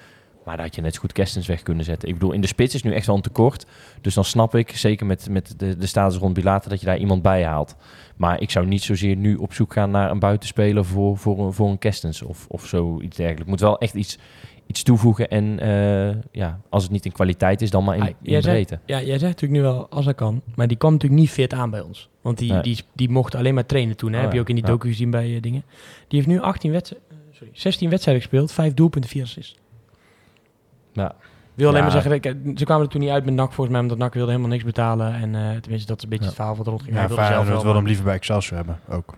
Maar 0.45 0.57
daar 0.57 0.65
had 0.65 0.75
je 0.75 0.81
net 0.81 0.95
zo 0.95 1.01
goed 1.01 1.13
Kerstens 1.13 1.47
weg 1.47 1.63
kunnen 1.63 1.85
zetten. 1.85 2.09
Ik 2.09 2.15
bedoel, 2.15 2.33
in 2.33 2.41
de 2.41 2.47
spits 2.47 2.75
is 2.75 2.83
nu 2.83 2.93
echt 2.93 3.07
wel 3.07 3.17
een 3.17 3.23
tekort. 3.23 3.67
Dus 4.01 4.15
dan 4.15 4.25
snap 4.25 4.55
ik, 4.55 4.77
zeker 4.77 5.07
met, 5.07 5.29
met 5.31 5.55
de, 5.57 5.77
de 5.77 5.87
status 5.87 6.19
rond 6.19 6.35
Bilater, 6.35 6.71
dat 6.71 6.81
je 6.81 6.87
daar 6.87 6.99
iemand 6.99 7.23
bij 7.23 7.45
haalt. 7.45 7.77
Maar 8.17 8.41
ik 8.41 8.51
zou 8.51 8.67
niet 8.67 8.83
zozeer 8.83 9.17
nu 9.17 9.37
op 9.37 9.53
zoek 9.53 9.73
gaan 9.73 9.91
naar 9.91 10.11
een 10.11 10.19
buitenspeler 10.19 10.85
voor, 10.85 11.17
voor, 11.19 11.39
een- 11.39 11.53
voor 11.53 11.69
een 11.71 11.79
Kerstens 11.79 12.23
of, 12.23 12.47
of 12.49 12.67
zoiets 12.67 13.17
dergelijks. 13.17 13.49
Moet 13.51 13.61
wel 13.61 13.79
echt 13.79 13.95
iets, 13.95 14.19
iets 14.67 14.83
toevoegen. 14.83 15.29
En 15.29 15.59
eh, 15.61 16.17
ja, 16.33 16.61
als 16.69 16.83
het 16.83 16.93
niet 16.93 17.05
in 17.05 17.13
kwaliteit 17.13 17.63
is, 17.63 17.71
dan 17.71 17.85
maar 17.85 17.97
in, 17.97 18.03
Ah, 18.03 18.09
in 18.23 18.41
breedte. 18.41 18.79
Ja, 18.87 18.97
jij 19.03 19.19
zegt 19.19 19.23
natuurlijk 19.41 19.53
nu 19.53 19.61
wel 19.63 19.89
als 19.89 20.05
hij 20.05 20.15
kan. 20.15 20.43
Maar 20.55 20.67
die 20.69 20.77
kwam 20.77 20.93
natuurlijk 20.93 21.21
niet 21.21 21.31
fit 21.31 21.53
aan 21.53 21.71
bij 21.71 21.81
ons. 21.81 22.09
Want 22.21 22.39
die, 22.39 22.53
Nee. 22.53 22.63
die, 22.63 22.79
die 22.93 23.09
mocht 23.11 23.35
alleen 23.35 23.55
maar 23.55 23.67
trainen 23.67 23.97
toen. 23.97 24.13
Hè? 24.13 24.17
Oh, 24.19 24.25
Heb 24.25 24.33
je 24.33 24.41
ook 24.41 24.49
in 24.49 24.55
die 24.55 24.65
Ja. 24.65 24.71
docu 24.71 24.89
gezien 24.89 25.11
bij 25.11 25.35
eh, 25.35 25.41
dingen. 25.43 25.65
Die 26.09 26.19
heeft 26.19 26.27
nu 26.27 26.41
18 26.41 26.71
wedstrijden, 26.71 27.09
sorry, 27.33 27.51
16 27.53 27.91
wedstrijden 27.91 28.23
gespeeld. 28.23 28.53
5 28.53 28.75
doelpunten, 28.75 29.11
4 29.11 29.23
assists. 29.23 29.57
Ja. 30.93 31.15
Wil 31.55 31.67
alleen 31.69 31.79
Ja. 31.79 31.83
maar 31.83 32.03
zeggen, 32.03 32.13
ik- 32.13 32.25
eh, 32.27 32.33
ze 32.57 32.65
kwamen 32.65 32.85
er 32.85 32.91
toen 32.91 33.01
niet 33.01 33.11
uit 33.11 33.25
met 33.25 33.35
NAC 33.35 33.47
volgens 33.53 33.69
mij, 33.71 33.81
omdat 33.81 33.99
NAC 33.99 34.15
wilde 34.15 34.31
helemaal 34.31 34.51
niks 34.51 34.65
betalen. 34.65 35.15
En 35.15 35.35
eh, 35.35 35.57
tenminste, 35.61 35.87
dat 35.89 35.97
is 35.97 36.03
een 36.03 36.09
beetje 36.09 36.25
Ja. 36.25 36.31
het 36.31 36.35
verhaal 36.35 36.57
wat 36.57 36.67
rond 36.67 36.83
ging. 36.83 36.95
Ja, 36.95 37.01
wilde 37.07 37.15
zelf 37.25 37.47
wel, 37.49 37.63
hem 37.65 37.73
maar- 37.75 37.83
liever 37.83 38.05
bij 38.05 38.15
Excelsior 38.15 38.57
hebben, 38.57 38.79
ook. 38.91 39.15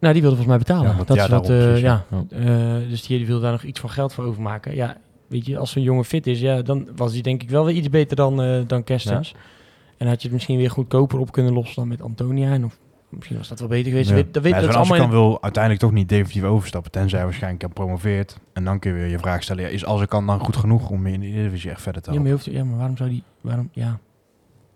Nou, 0.00 0.12
die 0.14 0.22
wilde 0.22 0.36
volgens 0.36 0.46
mij 0.46 0.58
betalen. 0.58 0.90
Ja, 0.90 0.96
want- 0.96 1.08
dat 1.08 1.16
ja, 1.16 1.22
is 1.24 1.28
dat, 1.30 1.46
daarom 1.46 1.74
eh, 1.74 1.80
ja. 1.80 2.04
Eh, 2.30 2.88
dus 2.88 3.06
die, 3.06 3.16
die 3.18 3.26
wilde 3.26 3.42
daar 3.42 3.52
nog 3.52 3.62
iets 3.62 3.80
van 3.80 3.90
geld 3.90 4.12
voor 4.14 4.24
overmaken. 4.24 4.74
Ja, 4.74 4.96
weet 5.28 5.46
je, 5.46 5.58
als 5.58 5.70
zo'n 5.70 5.82
jongen 5.82 6.04
fit 6.04 6.26
is, 6.26 6.40
ja, 6.40 6.62
dan 6.62 6.88
was 6.96 7.12
hij 7.12 7.22
denk 7.22 7.42
ik 7.42 7.50
wel 7.50 7.64
weer 7.64 7.74
iets 7.74 7.90
beter 7.90 8.16
dan, 8.16 8.42
eh 8.42 8.60
dan 8.66 8.84
Kerstens. 8.84 9.34
En 9.96 10.06
had 10.08 10.16
je 10.16 10.22
het 10.22 10.32
misschien 10.32 10.56
weer 10.56 10.70
goedkoper 10.70 11.18
op 11.18 11.32
kunnen 11.32 11.52
lossen 11.52 11.74
dan 11.76 11.88
met 11.88 12.02
Antonia. 12.02 12.52
En 12.52 12.64
of 12.64 12.78
misschien 13.16 13.36
was 13.36 13.48
dat 13.48 13.58
wel 13.58 13.68
beter 13.68 13.90
geweest. 13.90 14.08
Ja. 14.10 14.14
Dat 14.14 14.24
weet, 14.24 14.34
dat 14.34 14.42
weet, 14.42 14.52
Ja, 14.54 14.60
dat 14.60 14.74
allemaal 14.74 15.02
in- 15.02 15.10
wil 15.10 15.42
uiteindelijk 15.42 15.82
toch 15.82 15.92
niet 15.92 16.08
definitief 16.08 16.42
overstappen, 16.42 16.90
tenzij 16.90 17.18
hij 17.18 17.26
waarschijnlijk 17.28 17.72
promoveert. 17.74 18.36
En 18.52 18.64
dan 18.64 18.78
kun 18.78 18.90
je 18.92 18.96
weer 18.98 19.08
je 19.10 19.18
vraag 19.18 19.42
stellen, 19.42 19.62
ja, 19.62 19.68
is 19.68 19.84
Azarkan 19.86 20.26
dan 20.26 20.38
goed 20.40 20.56
genoeg 20.56 20.88
om 20.90 21.06
in 21.06 21.20
de 21.20 21.26
Eredivisie 21.26 21.70
echt 21.70 21.82
verder 21.82 22.02
te 22.02 22.12
ja, 22.12 22.18
maar, 22.18 22.26
helpen? 22.28 22.44
hoeft- 22.44 22.58
ja, 22.58 22.64
maar 22.64 22.76
waarom 22.78 22.96
zou 22.96 23.08
die... 23.10 23.22
Waarom, 23.40 23.68
ja. 23.72 23.98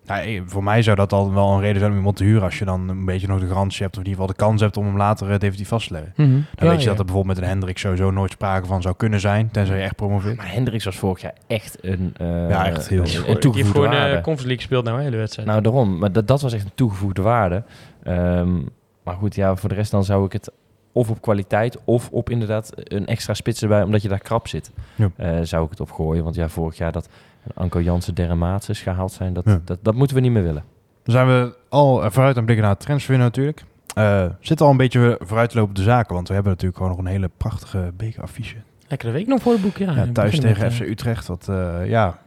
Nou, 0.06 0.20
eh, 0.26 0.42
voor 0.46 0.64
mij 0.64 0.82
zou 0.82 0.96
dat 0.96 1.12
al 1.12 1.32
wel 1.34 1.52
een 1.52 1.60
reden 1.60 1.78
zijn 1.78 1.90
om 1.90 1.96
iemand 1.96 2.16
te 2.16 2.24
huren 2.24 2.42
als 2.42 2.58
je 2.58 2.64
dan 2.64 2.88
een 2.88 3.04
beetje 3.04 3.26
nog 3.26 3.40
de 3.40 3.46
garantie 3.46 3.82
hebt 3.82 3.96
of 3.96 4.02
in 4.02 4.08
ieder 4.08 4.22
geval 4.22 4.36
de 4.36 4.42
kans 4.44 4.60
hebt 4.60 4.76
om 4.76 4.84
hem 4.86 4.96
later 4.96 5.26
eh, 5.30 5.38
definitief 5.38 5.68
vast 5.68 5.86
te 5.86 5.92
leggen. 5.92 6.12
Mhm. 6.16 6.30
Dan 6.30 6.38
Ja, 6.54 6.66
weet 6.68 6.76
je 6.76 6.82
ja. 6.82 6.88
dat 6.90 6.98
er 6.98 7.04
bijvoorbeeld 7.04 7.34
met 7.36 7.44
een 7.44 7.50
Hendrik 7.50 7.78
sowieso 7.78 8.10
nooit 8.10 8.30
sprake 8.32 8.66
van 8.66 8.82
zou 8.82 8.94
kunnen 8.96 9.20
zijn, 9.20 9.50
tenzij 9.50 9.76
je 9.76 9.82
echt 9.82 9.96
promoveert. 9.96 10.36
Maar 10.36 10.52
Hendricks 10.52 10.84
was 10.84 10.96
vorig 10.96 11.20
jaar 11.20 11.34
echt 11.46 11.78
een, 11.80 12.14
eh, 12.18 12.48
Ja, 12.48 12.66
echt 12.66 12.88
heel- 12.88 12.98
een, 12.98 13.04
Die 13.04 13.14
een 13.16 13.20
Die 13.22 13.28
heeft 13.28 13.40
toegevoegde 13.40 13.72
gewoon 13.80 13.88
waarde. 13.96 14.06
eh 14.16 14.22
Conference 14.22 14.46
League 14.46 14.56
gespeeld 14.56 14.84
nou, 14.84 15.00
hele 15.02 15.16
wedstrijd. 15.16 15.48
Nou, 15.48 15.60
daarom. 15.60 15.98
Maar 15.98 16.12
dat, 16.12 16.28
dat 16.28 16.40
was 16.40 16.52
echt 16.52 16.64
een 16.64 16.70
toegevoegde 16.74 17.22
waarde. 17.22 17.62
Ehm, 18.06 18.54
maar 19.02 19.14
goed, 19.14 19.34
ja, 19.34 19.56
voor 19.56 19.68
de 19.68 19.74
rest 19.74 19.90
dan 19.90 20.04
zou 20.04 20.24
ik 20.24 20.32
het 20.32 20.50
of 20.92 21.10
op 21.10 21.20
kwaliteit 21.20 21.78
of 21.84 22.08
op 22.10 22.30
inderdaad 22.30 22.70
een 22.74 23.06
extra 23.06 23.34
spits 23.34 23.62
erbij, 23.62 23.82
omdat 23.82 24.02
je 24.02 24.08
daar 24.08 24.18
krap 24.18 24.48
zit, 24.48 24.70
Ja. 24.94 25.10
eh, 25.16 25.38
zou 25.42 25.64
ik 25.64 25.70
het 25.70 25.80
opgooien. 25.80 26.24
Want 26.24 26.34
ja, 26.36 26.48
vorig 26.48 26.76
jaar 26.76 26.92
dat 26.92 27.08
Anko 27.54 27.80
Jansen, 27.80 28.14
Derren 28.14 28.38
Maatses 28.38 28.82
gehaald 28.82 29.12
zijn, 29.12 29.32
dat, 29.32 29.44
Ja. 29.44 29.60
dat, 29.64 29.78
dat 29.82 29.94
moeten 29.94 30.16
we 30.16 30.22
niet 30.22 30.32
meer 30.32 30.42
willen. 30.42 30.64
Dan 31.02 31.14
zijn 31.14 31.26
we 31.26 31.56
al 31.68 32.04
eh, 32.04 32.10
vooruit 32.10 32.18
aan 32.36 32.36
het 32.36 32.44
blikken 32.44 32.64
naar 32.64 32.74
het 32.74 32.80
transferwindow 32.84 33.28
natuurlijk. 33.28 33.64
Eh 33.94 34.24
zitten 34.40 34.66
al 34.66 34.72
een 34.72 34.78
beetje 34.78 35.18
vooruit 35.22 35.50
te 35.50 35.56
lopen 35.56 35.70
op 35.70 35.76
de 35.76 35.82
zaken, 35.82 36.14
want 36.14 36.28
we 36.28 36.34
hebben 36.34 36.52
natuurlijk 36.52 36.78
gewoon 36.78 36.96
nog 36.96 37.04
een 37.04 37.10
hele 37.12 37.30
prachtige 37.36 37.92
bekeraffiche. 37.96 38.56
Lekkere 38.88 39.12
week 39.12 39.26
nog 39.26 39.42
voor 39.42 39.52
het 39.52 39.62
boek, 39.62 39.76
ja. 39.76 40.06
Thuis 40.12 40.40
tegen 40.40 40.62
met, 40.64 40.72
FC 40.74 40.80
Utrecht, 40.80 41.26
wat 41.26 41.48
eh, 41.48 41.86
ja, 41.88 42.18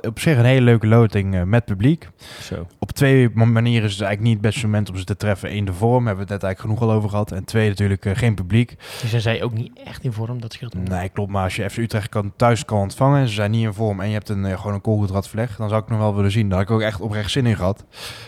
op 0.00 0.18
zich 0.18 0.38
een 0.38 0.44
hele 0.44 0.60
leuke 0.64 0.86
loting 0.86 1.34
eh, 1.34 1.42
met 1.42 1.64
publiek. 1.64 2.08
Zo. 2.40 2.66
Op 2.78 2.90
twee 2.92 3.30
ma- 3.34 3.44
manieren 3.44 3.84
is 3.88 3.92
het 3.92 4.00
eigenlijk 4.02 4.34
niet 4.34 4.42
het 4.44 4.52
beste 4.52 4.66
moment 4.66 4.90
om 4.90 4.96
ze 4.96 5.04
te 5.04 5.16
treffen. 5.16 5.52
Eén, 5.56 5.64
de 5.64 5.72
vorm, 5.72 6.06
hebben 6.06 6.26
we 6.26 6.32
het 6.32 6.42
net 6.42 6.42
eigenlijk 6.42 6.60
genoeg 6.78 6.90
al 6.92 6.96
over 6.96 7.10
gehad. 7.10 7.32
En 7.32 7.44
twee, 7.44 7.68
natuurlijk 7.68 8.04
eh, 8.06 8.16
geen 8.16 8.34
publiek. 8.34 8.76
Dus 9.00 9.10
zijn 9.10 9.22
zij 9.22 9.42
ook 9.42 9.52
niet 9.52 9.80
echt 9.84 10.04
in 10.04 10.12
vorm, 10.12 10.40
dat 10.40 10.52
scheelt. 10.52 10.88
Nee, 10.88 11.08
klopt. 11.08 11.30
Maar 11.30 11.44
als 11.44 11.56
je 11.56 11.70
FC 11.70 11.76
Utrecht 11.76 12.08
kan, 12.08 12.32
thuis 12.36 12.64
kan 12.64 12.78
ontvangen 12.78 13.20
en 13.20 13.28
ze 13.28 13.34
zijn 13.34 13.50
niet 13.50 13.64
in 13.64 13.72
vorm 13.72 14.00
en 14.00 14.06
je 14.06 14.12
hebt 14.12 14.28
een, 14.28 14.44
eh, 14.44 14.56
gewoon 14.56 14.74
een 14.74 14.80
koolgoedrad 14.80 15.28
vleg, 15.28 15.56
dan 15.56 15.68
zou 15.68 15.82
ik 15.82 15.88
nog 15.88 15.98
wel 15.98 16.14
willen 16.14 16.30
zien. 16.30 16.48
Daar 16.48 16.58
had 16.58 16.68
ik 16.68 16.74
ook 16.74 16.80
echt 16.80 17.00
oprecht 17.00 17.30
zin 17.30 17.46
in 17.46 17.56
gehad. 17.56 17.84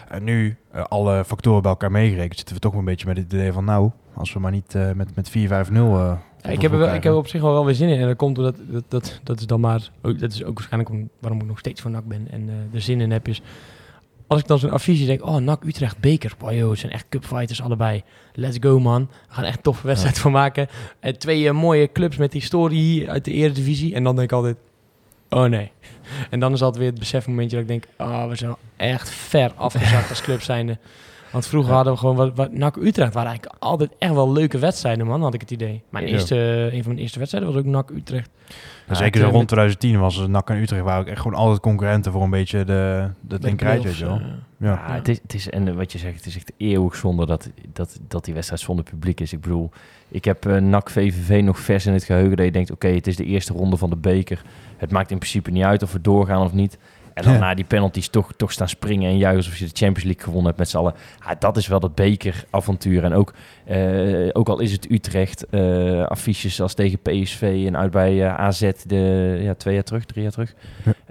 En 0.09 0.25
nu, 0.25 0.57
alle 0.89 1.25
factoren 1.25 1.63
bij 1.63 1.71
elkaar 1.71 1.91
meegerekend, 1.91 2.37
zitten 2.37 2.55
we 2.55 2.61
toch 2.61 2.75
een 2.75 2.85
beetje 2.85 3.07
met 3.07 3.17
het 3.17 3.33
idee 3.33 3.53
van 3.53 3.65
nou, 3.65 3.91
als 4.15 4.33
we 4.33 4.41
maar 4.41 4.51
niet 4.51 4.75
met, 4.95 5.15
met 5.17 5.31
4-5-0... 5.31 5.33
eh, 5.73 6.13
Ja, 6.45 6.51
ik, 6.51 6.63
heb 6.63 6.71
wel, 6.71 6.87
ik 6.87 7.03
heb 7.03 7.13
er 7.13 7.19
op 7.19 7.29
zich 7.29 7.41
wel, 7.41 7.53
wel 7.53 7.65
weer 7.65 7.75
zin 7.75 7.89
in. 7.89 8.01
En 8.01 8.07
dat 8.07 8.17
komt 8.17 8.39
omdat, 8.39 8.57
dat, 8.69 8.85
dat, 8.89 9.21
dat 9.23 9.41
is 9.41 9.47
dan 9.47 9.61
maar, 9.61 9.89
ook, 10.03 10.19
dat 10.19 10.33
is 10.33 10.45
ook 10.45 10.55
waarschijnlijk 10.55 10.91
om- 10.95 11.09
waarom 11.19 11.41
ik 11.41 11.47
nog 11.47 11.59
steeds 11.59 11.81
van 11.81 11.91
NAC 11.91 12.05
ben 12.07 12.27
en 12.31 12.49
eh 12.49 12.75
er 12.75 12.81
zin 12.81 13.01
in 13.01 13.11
heb 13.11 13.29
is, 13.29 13.43
als 14.27 14.41
ik 14.41 14.47
dan 14.47 14.59
zo'n 14.59 14.71
affiche 14.71 15.07
denk, 15.07 15.27
oh 15.27 15.37
NAC 15.37 15.65
Utrecht 15.65 15.99
beker, 15.99 16.35
wow 16.39 16.53
joh, 16.53 16.71
het 16.71 16.79
zijn 16.79 16.93
echt 16.93 17.07
cupfighters 17.09 17.63
allebei. 17.63 18.03
Let's 18.35 18.57
go 18.61 18.79
man, 18.81 19.09
we 19.29 19.35
gaan 19.35 19.45
echt 19.45 19.57
een 19.57 19.63
toffe 19.63 19.87
wedstrijd 19.87 20.19
van 20.19 20.33
maken. 20.33 20.69
En 21.01 21.19
twee 21.19 21.49
eh, 21.49 21.55
mooie 21.55 21.93
clubs 21.93 22.17
met 22.17 22.33
historie 22.33 23.11
uit 23.11 23.25
de 23.25 23.33
eredivisie. 23.33 23.95
En 23.95 24.05
dan 24.05 24.17
denk 24.17 24.31
ik 24.31 24.37
altijd, 24.37 24.57
oh 25.31 25.45
nee. 25.45 25.71
En 26.31 26.41
dan 26.41 26.53
is 26.53 26.63
altijd 26.63 26.83
weer 26.83 26.91
het 26.91 26.99
besefmomentje 27.01 27.57
dat 27.57 27.65
ik 27.65 27.71
denk, 27.71 27.85
ah 27.97 28.29
we 28.29 28.35
zijn 28.37 28.55
echt 28.77 29.11
ver 29.11 29.53
afgezakt 29.55 30.09
als 30.15 30.23
club 30.23 30.43
zijnde. 30.43 30.79
Want 31.35 31.47
vroeger 31.47 31.73
hadden 31.75 31.93
we 31.93 31.99
gewoon, 31.99 32.17
wat, 32.17 32.31
wat, 32.35 32.53
NAC 32.53 32.77
Utrecht 32.77 33.15
waren 33.15 33.29
eigenlijk 33.29 33.63
altijd 33.63 33.91
echt 33.99 34.13
wel 34.13 34.33
leuke 34.33 34.59
wedstrijden 34.59 35.07
man, 35.07 35.23
had 35.23 35.35
ik 35.35 35.41
het 35.41 35.51
idee. 35.51 35.83
Mijn 35.91 36.07
Ja. 36.07 36.13
eerste, 36.13 36.37
een 36.73 36.83
van 36.83 36.87
mijn 36.93 36.99
eerste 36.99 37.19
wedstrijden 37.19 37.53
was 37.53 37.61
ook 37.63 37.67
NAC 37.67 37.91
Utrecht. 37.91 38.31
Zeker 38.91 39.21
zo 39.21 39.29
rond 39.29 39.49
2010 39.49 39.99
was 40.01 40.27
NAC 40.27 40.51
en 40.51 40.57
Utrecht 40.57 40.83
waren 40.83 41.01
ook 41.01 41.07
echt 41.07 41.21
gewoon 41.21 41.39
altijd 41.39 41.61
concurrenten 41.61 42.13
voor 42.13 42.23
een 42.23 42.31
beetje 42.31 42.65
de, 42.65 43.09
de 43.21 43.39
linkerrijtje, 43.41 43.89
je 43.99 44.05
wel. 44.05 44.17
eh, 44.17 44.23
Ja. 44.59 44.83
Ja, 44.87 44.95
Het 44.95 45.09
is, 45.09 45.19
het 45.23 45.35
is, 45.35 45.51
en 45.51 45.77
wat 45.77 45.93
je 45.93 45.99
zegt, 45.99 46.17
het 46.17 46.27
is 46.27 46.37
echt 46.37 46.53
eeuwig 46.57 46.95
zonde 46.97 47.27
dat, 47.27 47.51
dat, 47.73 47.99
dat 48.09 48.25
die 48.25 48.35
wedstrijd 48.35 48.63
zonder 48.63 48.85
publiek 48.85 49.21
is. 49.21 49.33
Ik 49.33 49.41
bedoel, 49.41 49.71
ik 50.09 50.25
heb 50.25 50.47
eh 50.47 50.57
NAC 50.61 50.91
VVV 50.91 51.43
nog 51.43 51.59
vers 51.59 51.87
in 51.87 51.93
het 51.93 52.05
geheugen 52.05 52.37
dat 52.37 52.45
je 52.47 52.53
denkt, 52.53 52.71
oké, 52.71 52.89
het 52.89 53.07
is 53.07 53.17
de 53.17 53.25
eerste 53.25 53.53
ronde 53.53 53.77
van 53.77 53.91
de 53.91 53.97
beker. 53.97 54.43
Het 54.77 54.91
maakt 54.91 55.11
in 55.11 55.19
principe 55.19 55.51
niet 55.51 55.65
uit 55.65 55.83
of 55.83 55.93
we 55.93 56.01
doorgaan 56.01 56.43
of 56.45 56.53
niet. 56.53 56.79
En 57.15 57.23
dan 57.25 57.33
Ja. 57.33 57.39
na 57.39 57.55
die 57.55 57.65
penalties 57.65 58.09
toch, 58.09 58.33
toch 58.37 58.53
staan 58.53 58.69
springen 58.69 59.11
en 59.11 59.17
juichen 59.19 59.37
alsof 59.45 59.57
je 59.59 59.65
de 59.65 59.71
Champions 59.75 60.03
League 60.05 60.23
gewonnen 60.23 60.47
hebt 60.47 60.59
met 60.59 60.69
z'n 60.69 60.77
allen. 60.77 60.95
Ja, 61.27 61.35
dat 61.39 61.57
is 61.57 61.67
wel 61.67 61.81
dat 61.81 61.95
bekeravontuur. 61.95 63.05
En 63.05 63.13
ook, 63.13 63.35
eh, 63.65 64.29
ook 64.33 64.49
al 64.49 64.61
is 64.61 64.73
het 64.73 64.91
Utrecht, 64.91 65.47
eh, 65.51 66.03
affiches 66.07 66.61
als 66.61 66.75
tegen 66.75 66.99
PSV 66.99 67.65
en 67.67 67.77
uit 67.77 67.91
bij 67.91 68.25
eh, 68.25 68.35
AZ 68.35 68.71
de, 68.87 69.39
ja, 69.43 69.55
twee 69.55 69.75
jaar 69.75 69.83
terug, 69.85 70.05
drie 70.05 70.23
jaar 70.23 70.33
terug. 70.33 70.55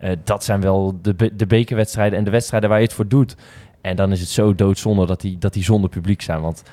Ja. 0.02 0.16
Dat 0.24 0.44
zijn 0.44 0.62
wel 0.62 1.00
de, 1.02 1.14
be- 1.14 1.36
de 1.36 1.46
bekerwedstrijden 1.48 2.18
en 2.18 2.24
de 2.24 2.32
wedstrijden 2.32 2.70
waar 2.70 2.80
je 2.80 2.86
het 2.86 2.94
voor 2.94 3.08
doet. 3.08 3.36
En 3.82 3.96
dan 3.96 4.12
is 4.12 4.20
het 4.20 4.30
zo 4.30 4.56
doodzonde 4.56 5.06
dat 5.06 5.22
die, 5.22 5.38
dat 5.38 5.54
die 5.54 5.64
zonder 5.64 5.90
publiek 5.90 6.22
zijn. 6.22 6.42
Want 6.42 6.64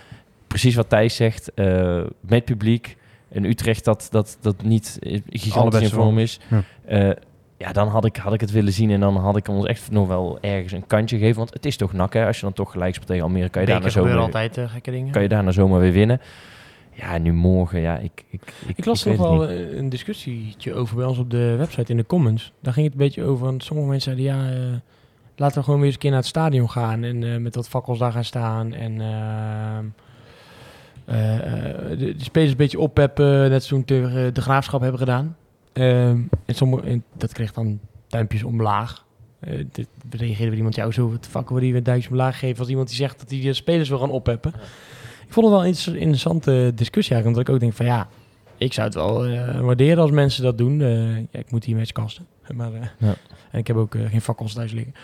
precies 0.46 0.74
wat 0.74 0.88
Thijs 0.88 1.16
zegt, 1.16 1.52
met 2.20 2.44
publiek, 2.44 2.96
en 3.28 3.44
Utrecht 3.44 3.84
dat, 3.84 4.08
dat, 4.10 4.38
dat 4.40 4.62
niet 4.62 4.98
gigantisch 5.28 5.80
in 5.80 5.88
vorm 5.88 6.18
is. 6.18 6.40
Ja. 6.88 7.14
Ja, 7.60 7.72
dan 7.72 7.88
had 7.88 8.04
ik, 8.04 8.16
had 8.16 8.32
ik 8.32 8.40
het 8.40 8.50
willen 8.50 8.72
zien 8.72 8.90
en 8.90 9.00
dan 9.00 9.16
had 9.16 9.36
ik 9.36 9.48
ons 9.48 9.66
echt 9.66 9.90
nog 9.90 10.08
wel 10.08 10.38
ergens 10.40 10.72
een 10.72 10.86
kantje 10.86 11.16
gegeven. 11.18 11.36
Want 11.38 11.52
het 11.54 11.66
is 11.66 11.76
toch 11.76 11.92
nak, 11.92 12.12
hè? 12.12 12.26
Als 12.26 12.36
je 12.36 12.42
dan 12.42 12.52
toch 12.52 12.70
gelijk 12.70 12.92
speelt 12.94 13.08
tegen 13.08 13.22
Almere, 13.24 13.48
kan 13.48 13.62
je, 13.62 13.68
daarna 13.68 13.88
gebeuren 13.88 14.12
zomaar, 14.12 14.26
altijd 14.26 14.58
eh, 14.58 14.70
gekke 14.72 14.90
dingen. 14.90 15.12
kan 15.12 15.22
je 15.22 15.28
daarna 15.28 15.50
zomaar 15.50 15.80
weer 15.80 15.92
winnen. 15.92 16.20
Ja, 16.92 17.18
nu 17.18 17.32
morgen, 17.32 17.80
ja, 17.80 17.96
ik... 17.98 18.24
Ik, 18.30 18.40
ik, 18.66 18.78
Ik 18.78 18.84
las 18.84 19.04
nog 19.04 19.16
wel 19.16 19.40
niet. 19.40 19.48
eh, 19.50 19.76
een 19.76 19.88
discussietje 19.88 20.74
over 20.74 20.96
bij 20.96 21.04
ons 21.04 21.18
op 21.18 21.30
de 21.30 21.54
website 21.58 21.90
in 21.90 21.96
de 21.96 22.06
comments. 22.06 22.52
Daar 22.60 22.72
ging 22.72 22.84
het 22.86 22.94
een 22.94 23.00
beetje 23.02 23.24
over. 23.24 23.44
Want 23.44 23.64
sommige 23.64 23.88
mensen 23.88 24.16
zeiden 24.16 24.36
ja, 24.36 24.50
eh, 24.72 24.76
laten 25.36 25.58
we 25.58 25.64
gewoon 25.64 25.78
weer 25.78 25.86
eens 25.86 25.94
een 25.94 26.00
keer 26.00 26.10
naar 26.10 26.20
het 26.20 26.28
stadion 26.28 26.70
gaan 26.70 27.02
en 27.02 27.24
eh, 27.24 27.36
met 27.36 27.54
wat 27.54 27.68
fakkels 27.68 27.98
daar 27.98 28.12
gaan 28.12 28.24
staan 28.24 28.72
en 28.74 29.00
ehm, 29.00 29.84
eh, 31.04 31.36
eh, 31.36 31.98
de, 31.98 32.14
de 32.16 32.24
spelers 32.24 32.50
een 32.50 32.56
beetje 32.56 32.80
oppeppen, 32.80 33.50
net 33.50 33.64
zo 33.64 33.74
toen 33.74 33.84
tegen 33.84 34.34
de 34.34 34.40
graafschap 34.40 34.80
hebben 34.80 34.98
gedaan. 35.00 35.36
Ehm, 35.72 36.20
en, 36.46 36.54
sommige, 36.54 36.86
en 36.86 37.04
dat 37.16 37.32
kreeg 37.32 37.52
dan 37.52 37.80
duimpjes 38.08 38.42
omlaag. 38.42 39.04
Eh 39.40 39.64
dit 39.72 39.88
reageerde 40.10 40.48
weer 40.48 40.56
iemand, 40.56 40.74
jou 40.74 40.92
zo 40.92 41.10
wat 41.10 41.26
fuck 41.26 41.48
wil 41.48 41.62
je 41.62 41.74
een 41.74 41.82
duimpje 41.82 42.10
omlaag 42.10 42.38
geven 42.38 42.58
als 42.58 42.68
iemand 42.68 42.88
die 42.88 42.96
zegt 42.96 43.18
dat 43.18 43.30
hij 43.30 43.40
de 43.40 43.52
spelers 43.52 43.88
wil 43.88 43.98
gaan 43.98 44.10
oppeppen. 44.10 44.52
Ik 45.26 45.32
vond 45.36 45.46
het 45.46 45.54
wel 45.54 45.64
een 45.64 45.70
inter- 45.70 45.96
interessante 45.96 46.72
discussie 46.74 47.14
eigenlijk, 47.14 47.26
omdat 47.26 47.42
ik 47.42 47.54
ook 47.54 47.60
denk 47.60 47.72
van 47.72 47.86
ja, 47.86 48.08
ik 48.60 48.72
zou 48.72 48.86
het 48.86 48.96
wel 48.96 49.26
eh, 49.26 49.60
waarderen 49.60 49.98
als 49.98 50.10
mensen 50.10 50.42
dat 50.42 50.58
doen. 50.58 50.80
Eh, 50.80 51.16
ja, 51.16 51.38
ik 51.38 51.50
moet 51.50 51.64
hier 51.64 51.76
met 51.76 51.92
kasten. 51.92 52.26
Maar, 52.56 52.72
eh, 52.72 52.80
Ja. 52.98 53.14
En 53.50 53.58
ik 53.58 53.66
heb 53.66 53.76
ook 53.76 53.96
geen 54.10 54.20
fakkels 54.20 54.52
thuis 54.52 54.72
liggen. 54.72 54.94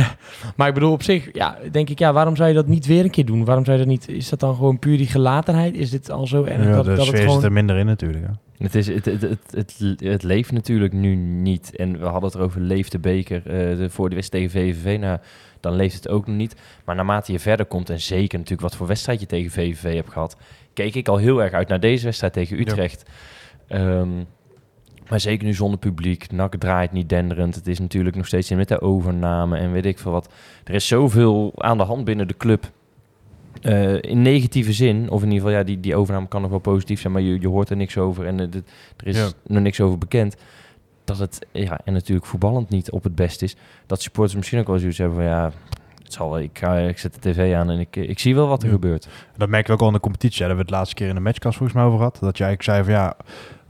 maar 0.56 0.68
ik 0.68 0.74
bedoel, 0.74 0.92
op 0.92 1.02
zich, 1.02 1.28
ja, 1.32 1.58
denk 1.70 1.90
ik, 1.90 1.98
ja, 1.98 2.12
waarom 2.12 2.36
zou 2.36 2.48
je 2.48 2.54
dat 2.54 2.66
niet 2.66 2.86
weer 2.86 3.04
een 3.04 3.10
keer 3.10 3.24
doen? 3.24 3.44
Waarom 3.44 3.64
zou 3.64 3.78
je 3.78 3.82
dat 3.84 3.92
niet? 3.92 4.08
Is 4.08 4.28
dat 4.28 4.40
dan 4.40 4.54
gewoon 4.54 4.78
puur 4.78 4.96
die 4.96 5.06
gelatenheid? 5.06 5.74
Is 5.74 5.90
dit 5.90 6.10
al 6.10 6.26
zo 6.26 6.44
erg 6.44 6.64
Ja, 6.64 6.72
dat, 6.72 6.84
de 6.84 6.94
dat 6.94 7.06
het 7.06 7.18
gewoon... 7.18 7.34
zit 7.34 7.42
er 7.42 7.52
minder 7.52 7.76
in 7.76 7.86
natuurlijk. 7.86 8.24
Ja. 8.24 8.38
Het, 8.58 8.74
is, 8.74 8.86
het, 8.86 9.04
het, 9.04 9.20
het, 9.20 9.50
het, 9.50 10.00
het 10.00 10.22
leeft 10.22 10.52
natuurlijk 10.52 10.92
nu 10.92 11.14
niet. 11.14 11.76
En 11.76 11.98
we 11.98 12.04
hadden 12.04 12.24
het 12.30 12.34
erover, 12.34 12.60
leeft 12.60 12.92
de 12.92 12.98
beker 12.98 13.36
eh, 13.46 13.76
de, 13.76 13.90
voor 13.90 14.08
de 14.08 14.14
wedstrijd 14.14 14.50
tegen 14.50 14.74
VVV. 14.74 14.98
Nou, 14.98 15.18
dan 15.60 15.74
leeft 15.74 15.94
het 15.94 16.08
ook 16.08 16.26
nog 16.26 16.36
niet. 16.36 16.56
Maar 16.84 16.94
naarmate 16.94 17.32
je 17.32 17.38
verder 17.38 17.66
komt, 17.66 17.90
en 17.90 18.00
zeker 18.00 18.38
natuurlijk 18.38 18.68
wat 18.68 18.76
voor 18.76 18.86
wedstrijd 18.86 19.20
je 19.20 19.26
tegen 19.26 19.50
VVV 19.50 19.94
hebt 19.94 20.12
gehad, 20.12 20.36
keek 20.74 20.94
ik 20.94 21.08
al 21.08 21.16
heel 21.16 21.42
erg 21.42 21.52
uit 21.52 21.68
naar 21.68 21.80
deze 21.80 22.04
wedstrijd 22.04 22.32
tegen 22.32 22.60
Utrecht. 22.60 23.10
Ehm, 23.68 24.08
maar 25.08 25.20
zeker 25.20 25.44
nu 25.46 25.54
zonder 25.54 25.78
publiek. 25.78 26.32
NAC 26.32 26.54
draait 26.56 26.92
niet 26.92 27.08
denderend. 27.08 27.54
Het 27.54 27.66
is 27.66 27.78
natuurlijk 27.78 28.16
nog 28.16 28.26
steeds 28.26 28.50
in 28.50 28.56
met 28.56 28.68
de 28.68 28.80
overname 28.80 29.56
en 29.58 29.72
weet 29.72 29.84
ik 29.86 29.98
veel 29.98 30.12
wat. 30.12 30.32
Er 30.64 30.74
is 30.74 30.86
zoveel 30.86 31.52
aan 31.56 31.78
de 31.78 31.84
hand 31.84 32.04
binnen 32.04 32.28
de 32.28 32.36
club. 32.36 32.70
Eh, 33.62 34.02
in 34.02 34.22
negatieve 34.22 34.72
zin, 34.72 35.10
of 35.10 35.22
in 35.22 35.30
ieder 35.30 35.42
geval, 35.44 35.58
ja, 35.58 35.64
die, 35.64 35.80
die 35.80 35.96
overname 35.96 36.28
kan 36.28 36.40
nog 36.40 36.50
wel 36.50 36.58
positief 36.58 37.00
zijn, 37.00 37.12
maar 37.12 37.22
je, 37.22 37.40
je 37.40 37.48
hoort 37.48 37.70
er 37.70 37.76
niks 37.76 37.98
over 37.98 38.26
en 38.26 38.40
eh, 38.40 38.46
er 38.96 39.06
is 39.06 39.16
Ja. 39.16 39.28
nog 39.46 39.62
niks 39.62 39.80
over 39.80 39.98
bekend. 39.98 40.36
Dat 41.04 41.18
het, 41.18 41.46
ja, 41.52 41.80
en 41.84 41.92
natuurlijk 41.92 42.26
voetballend 42.26 42.68
niet 42.68 42.90
op 42.90 43.02
het 43.04 43.14
best 43.14 43.42
is. 43.42 43.56
Dat 43.86 44.02
supporters 44.02 44.36
misschien 44.36 44.58
ook 44.60 44.66
wel 44.66 44.78
zoiets 44.78 44.98
hebben 44.98 45.16
van, 45.16 45.26
ja, 45.26 45.52
het 46.04 46.12
zal, 46.12 46.30
wel, 46.30 46.38
ik, 46.40 46.58
ga, 46.58 46.76
ik 46.76 46.98
zet 46.98 47.14
de 47.14 47.30
tv 47.30 47.54
aan 47.54 47.70
en 47.70 47.78
ik, 47.78 47.96
ik 47.96 48.18
zie 48.18 48.34
wel 48.34 48.48
wat 48.48 48.60
er 48.62 48.68
Ja. 48.68 48.74
gebeurt. 48.74 49.08
Dat 49.36 49.48
merk 49.48 49.66
je 49.66 49.72
ook 49.72 49.80
al 49.80 49.86
in 49.86 49.92
de 49.92 50.00
competitie. 50.00 50.38
Daar 50.38 50.48
hebben 50.48 50.64
we 50.66 50.70
het 50.70 50.78
laatste 50.80 50.94
keer 50.96 51.08
in 51.08 51.14
de 51.14 51.20
matchcast 51.20 51.56
volgens 51.56 51.78
mij 51.78 51.86
over 51.86 51.98
gehad. 51.98 52.18
Dat 52.20 52.38
jij 52.38 52.46
eigenlijk 52.46 52.62
zei 52.62 52.96
van 52.96 53.04
ja, 53.04 53.16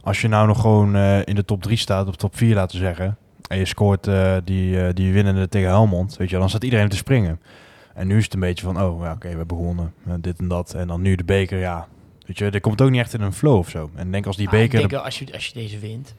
als 0.03 0.21
je 0.21 0.29
nou 0.29 0.47
nog 0.47 0.61
gewoon 0.61 0.97
eh, 0.97 1.19
in 1.27 1.35
de 1.35 1.45
top 1.45 1.63
3 1.63 1.77
staat, 1.77 2.09
of 2.09 2.17
top 2.17 2.37
4 2.37 2.55
laten 2.55 2.79
zeggen, 2.79 3.17
en 3.49 3.59
je 3.59 3.65
scoort 3.65 4.07
eh, 4.07 4.37
die, 4.45 4.81
eh, 4.87 4.95
die 4.95 5.13
winnende 5.13 5.49
tegen 5.49 5.69
Helmond, 5.69 6.17
weet 6.17 6.31
je, 6.31 6.39
dan 6.39 6.49
staat 6.49 6.65
iedereen 6.65 6.89
te 6.89 6.97
springen. 6.97 7.41
En 7.95 8.07
nu 8.07 8.17
is 8.17 8.25
het 8.25 8.35
een 8.35 8.41
beetje 8.41 8.65
van, 8.65 8.83
oh 8.83 9.03
ja, 9.03 9.13
oké, 9.13 9.29
we 9.31 9.37
hebben 9.37 9.57
gewonnen, 9.57 9.93
eh, 10.07 10.13
dit 10.21 10.39
en 10.39 10.49
dat. 10.49 10.75
En 10.75 10.87
dan 10.87 11.01
nu 11.03 11.15
de 11.15 11.25
beker, 11.25 11.59
ja. 11.59 11.87
Weet 12.27 12.39
je, 12.39 12.51
er 12.51 12.61
komt 12.61 12.81
ook 12.83 12.91
niet 12.91 13.01
echt 13.01 13.15
in 13.15 13.21
een 13.21 13.33
flow 13.33 13.57
of 13.57 13.69
zo. 13.69 13.91
En 13.95 14.07
ik 14.07 14.13
denk 14.13 14.27
als 14.27 14.37
die 14.37 14.49
Ah, 14.49 14.55
ik 14.55 14.61
beker... 14.61 14.79
denk, 14.79 14.91
wel, 14.91 15.01
als, 15.01 15.19
je, 15.19 15.33
als 15.33 15.47
je 15.47 15.53
deze 15.55 15.79
wint, 15.79 16.15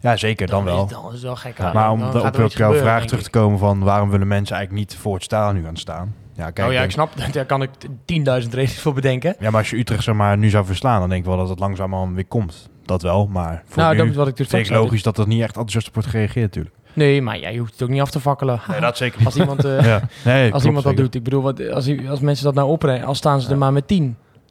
ja, 0.00 0.16
zeker, 0.16 0.46
dan, 0.46 0.64
wel. 0.64 0.80
het- 0.80 0.90
dan 0.90 1.06
is 1.06 1.12
het 1.12 1.22
wel 1.22 1.36
gek. 1.36 1.58
Ja, 1.58 1.72
maar 1.72 1.90
om 1.90 1.98
Dan 1.98 2.08
op 2.26 2.34
jouw 2.34 2.48
gebeuren, 2.48 2.78
vraag 2.80 3.04
terug 3.06 3.22
te 3.22 3.30
komen 3.30 3.58
van 3.58 3.80
waarom 3.80 4.10
willen 4.10 4.28
mensen 4.28 4.56
eigenlijk 4.56 4.88
niet 4.90 5.00
voor 5.00 5.14
het 5.14 5.22
stadion 5.24 5.64
gaan 5.64 5.76
staan? 5.76 6.14
Ja, 6.34 6.50
kijk, 6.50 6.66
oh 6.66 6.72
ja, 6.72 6.78
denk- 6.78 6.84
ik 6.84 6.90
snap, 6.90 7.10
daar 7.34 7.44
kan 7.44 7.62
ik 7.62 7.70
10.000 8.04 8.54
redenen 8.54 8.80
voor 8.80 8.94
bedenken. 8.94 9.36
Ja, 9.38 9.50
maar 9.50 9.60
als 9.60 9.70
je 9.70 9.76
Utrecht 9.76 10.02
zeg 10.02 10.14
maar, 10.14 10.38
nu 10.38 10.48
zou 10.50 10.64
verslaan, 10.66 11.00
dan 11.00 11.08
denk 11.08 11.20
ik 11.20 11.26
wel 11.28 11.36
dat 11.36 11.48
het 11.48 11.58
langzaamaan 11.58 12.14
weer 12.14 12.26
komt. 12.26 12.68
Dat 12.84 13.02
wel, 13.02 13.26
maar 13.26 13.62
voor 13.66 13.82
Nou, 13.82 13.92
nu 13.92 13.98
dat 13.98 14.08
is 14.08 14.16
wat 14.16 14.28
ik 14.28 14.36
dus 14.36 14.46
vind 14.48 14.70
logisch 14.70 15.02
dat 15.02 15.18
er 15.18 15.26
niet 15.26 15.40
echt 15.40 15.48
enthousiast 15.48 15.88
op 15.88 15.94
wordt 15.94 16.08
gereageerd 16.08 16.46
natuurlijk. 16.46 16.74
Nee, 16.92 17.22
maar 17.22 17.38
ja, 17.38 17.48
je 17.48 17.58
hoeft 17.58 17.72
het 17.72 17.82
ook 17.82 17.88
niet 17.88 18.00
af 18.00 18.10
te 18.10 18.20
fakkelen. 18.20 18.60
Nee, 18.68 18.80
dat 18.80 18.96
zeker 18.96 19.22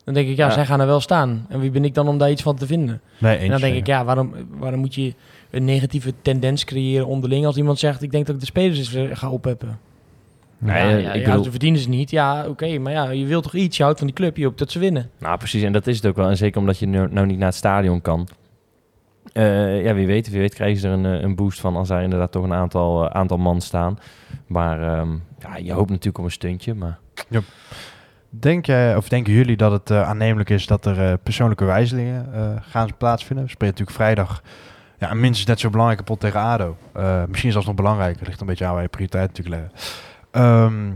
niet. 0.08 0.16
Als 0.16 0.16
iemand, 0.16 0.16
ja. 0.16 0.16
nee, 0.16 0.16
als 0.16 0.16
klopt 0.16 0.16
iemand 0.16 0.16
dat 0.16 0.16
zeker. 0.16 0.16
doet. 0.16 0.16
Ik 0.16 0.16
bedoel, 0.16 0.16
wat, 0.16 0.16
als, 0.16 0.16
i- 0.16 0.16
als 0.16 0.16
mensen 0.16 0.16
dat 0.16 0.16
oprijden, 0.16 0.16
als 0.16 0.16
staan 0.16 0.16
ze 0.16 0.16
maar 0.16 0.16
met 0.16 0.16
10. 0.16 0.16
Dan 0.16 0.24
denk 0.24 0.28
ik, 0.28 0.38
ja, 0.38 0.46
Ja. 0.48 0.54
zij 0.54 0.66
gaan 0.66 0.80
er 0.80 0.88
wel 0.88 1.00
staan. 1.00 1.46
En 1.50 1.60
wie 1.60 1.72
ben 1.72 1.86
ik 1.86 1.94
dan 1.94 2.08
om 2.08 2.18
daar 2.18 2.32
iets 2.32 2.42
van 2.42 2.56
te 2.56 2.66
vinden? 2.66 3.02
Nee, 3.20 3.38
En 3.38 3.50
dan 3.50 3.60
denk 3.60 3.74
ja. 3.74 3.80
ik, 3.80 3.88
ja, 3.88 4.06
waarom, 4.06 4.34
waarom 4.50 4.80
moet 4.80 4.96
je 4.96 5.14
een 5.52 5.66
negatieve 5.66 6.14
tendens 6.22 6.64
creëren 6.66 7.08
onderling 7.08 7.46
als 7.46 7.58
iemand 7.58 7.80
zegt, 7.80 8.02
ik 8.02 8.12
denk 8.12 8.26
dat 8.26 8.36
ik 8.36 8.42
de 8.42 8.48
spelers 8.48 8.96
eens 8.96 9.20
ga 9.20 9.30
opheppen. 9.30 9.80
Nee, 10.60 10.76
ja, 10.84 10.98
ja, 10.98 11.14
ik 11.14 11.22
ja, 11.22 11.30
bedoel- 11.30 11.44
ze 11.44 11.50
verdienen 11.52 11.80
ze 11.82 11.90
niet. 11.90 12.12
Ja, 12.12 12.48
oké, 12.48 12.78
maar 12.78 12.92
ja, 12.92 13.10
je 13.10 13.26
wilt 13.26 13.44
toch 13.44 13.54
iets? 13.56 13.78
Je 13.78 13.84
houdt 13.84 13.98
van 13.98 14.08
die 14.08 14.16
club, 14.16 14.38
je 14.38 14.44
hoopt 14.46 14.60
dat 14.60 14.72
ze 14.72 14.80
winnen. 14.80 15.10
Nou, 15.20 15.38
precies. 15.38 15.64
En 15.64 15.72
dat 15.72 15.88
is 15.88 15.96
het 15.96 16.06
ook 16.06 16.16
wel. 16.16 16.30
En 16.30 16.38
zeker 16.38 16.60
omdat 16.60 16.78
je 16.80 16.86
nu, 16.86 17.08
nou 17.12 17.26
niet 17.28 17.38
naar 17.38 17.48
het 17.48 17.56
stadion 17.58 18.02
kan. 18.02 18.28
Eh, 19.34 19.84
ja, 19.84 19.94
wie 19.94 20.08
weet, 20.08 20.30
wie 20.30 20.40
weet 20.40 20.54
krijgen 20.54 20.80
ze 20.80 20.88
er 20.88 20.94
een, 20.94 21.06
eh, 21.06 21.22
een 21.22 21.36
boost 21.36 21.60
van 21.60 21.76
als 21.76 21.88
daar 21.88 22.04
inderdaad 22.04 22.32
toch 22.32 22.44
een 22.44 22.54
aantal, 22.54 23.04
eh, 23.10 23.16
aantal 23.16 23.38
man 23.38 23.62
staan. 23.62 24.00
Maar 24.48 24.82
ehm, 24.82 25.12
ja, 25.40 25.58
je 25.58 25.74
hoopt 25.74 25.90
natuurlijk 25.90 26.18
op 26.18 26.24
een 26.24 26.32
stuntje. 26.32 26.74
Maar 26.74 27.00
Denk 28.30 28.66
jij, 28.66 28.96
of 28.96 29.10
denken 29.10 29.34
jullie 29.34 29.58
dat 29.58 29.72
het 29.72 29.90
eh, 29.90 30.10
aannemelijk 30.10 30.50
is 30.50 30.68
dat 30.68 30.86
er 30.86 31.02
eh, 31.12 31.14
persoonlijke 31.24 31.66
wijzigingen 31.66 32.34
eh, 32.34 32.50
gaan 32.62 32.98
plaatsvinden? 32.98 33.46
We 33.46 33.52
spelen 33.52 33.72
natuurlijk 33.72 33.98
vrijdag 33.98 34.42
ja, 35.00 35.12
een 35.12 35.20
minstens 35.20 35.48
net 35.48 35.60
zo 35.60 35.70
belangrijke 35.70 36.04
pot 36.04 36.20
tegen 36.20 36.40
ADO. 36.40 36.78
Eh, 36.94 37.24
misschien 37.28 37.52
zelfs 37.52 37.68
nog 37.68 37.76
belangrijker, 37.76 38.28
ligt 38.28 38.42
een 38.42 38.48
beetje 38.48 38.66
aan 38.66 38.74
waar 38.74 38.82
je 38.82 38.88
prioriteit 38.88 39.28
natuurlijk 39.28 39.56
leggen. 39.56 39.80
Ehm, 40.32 40.92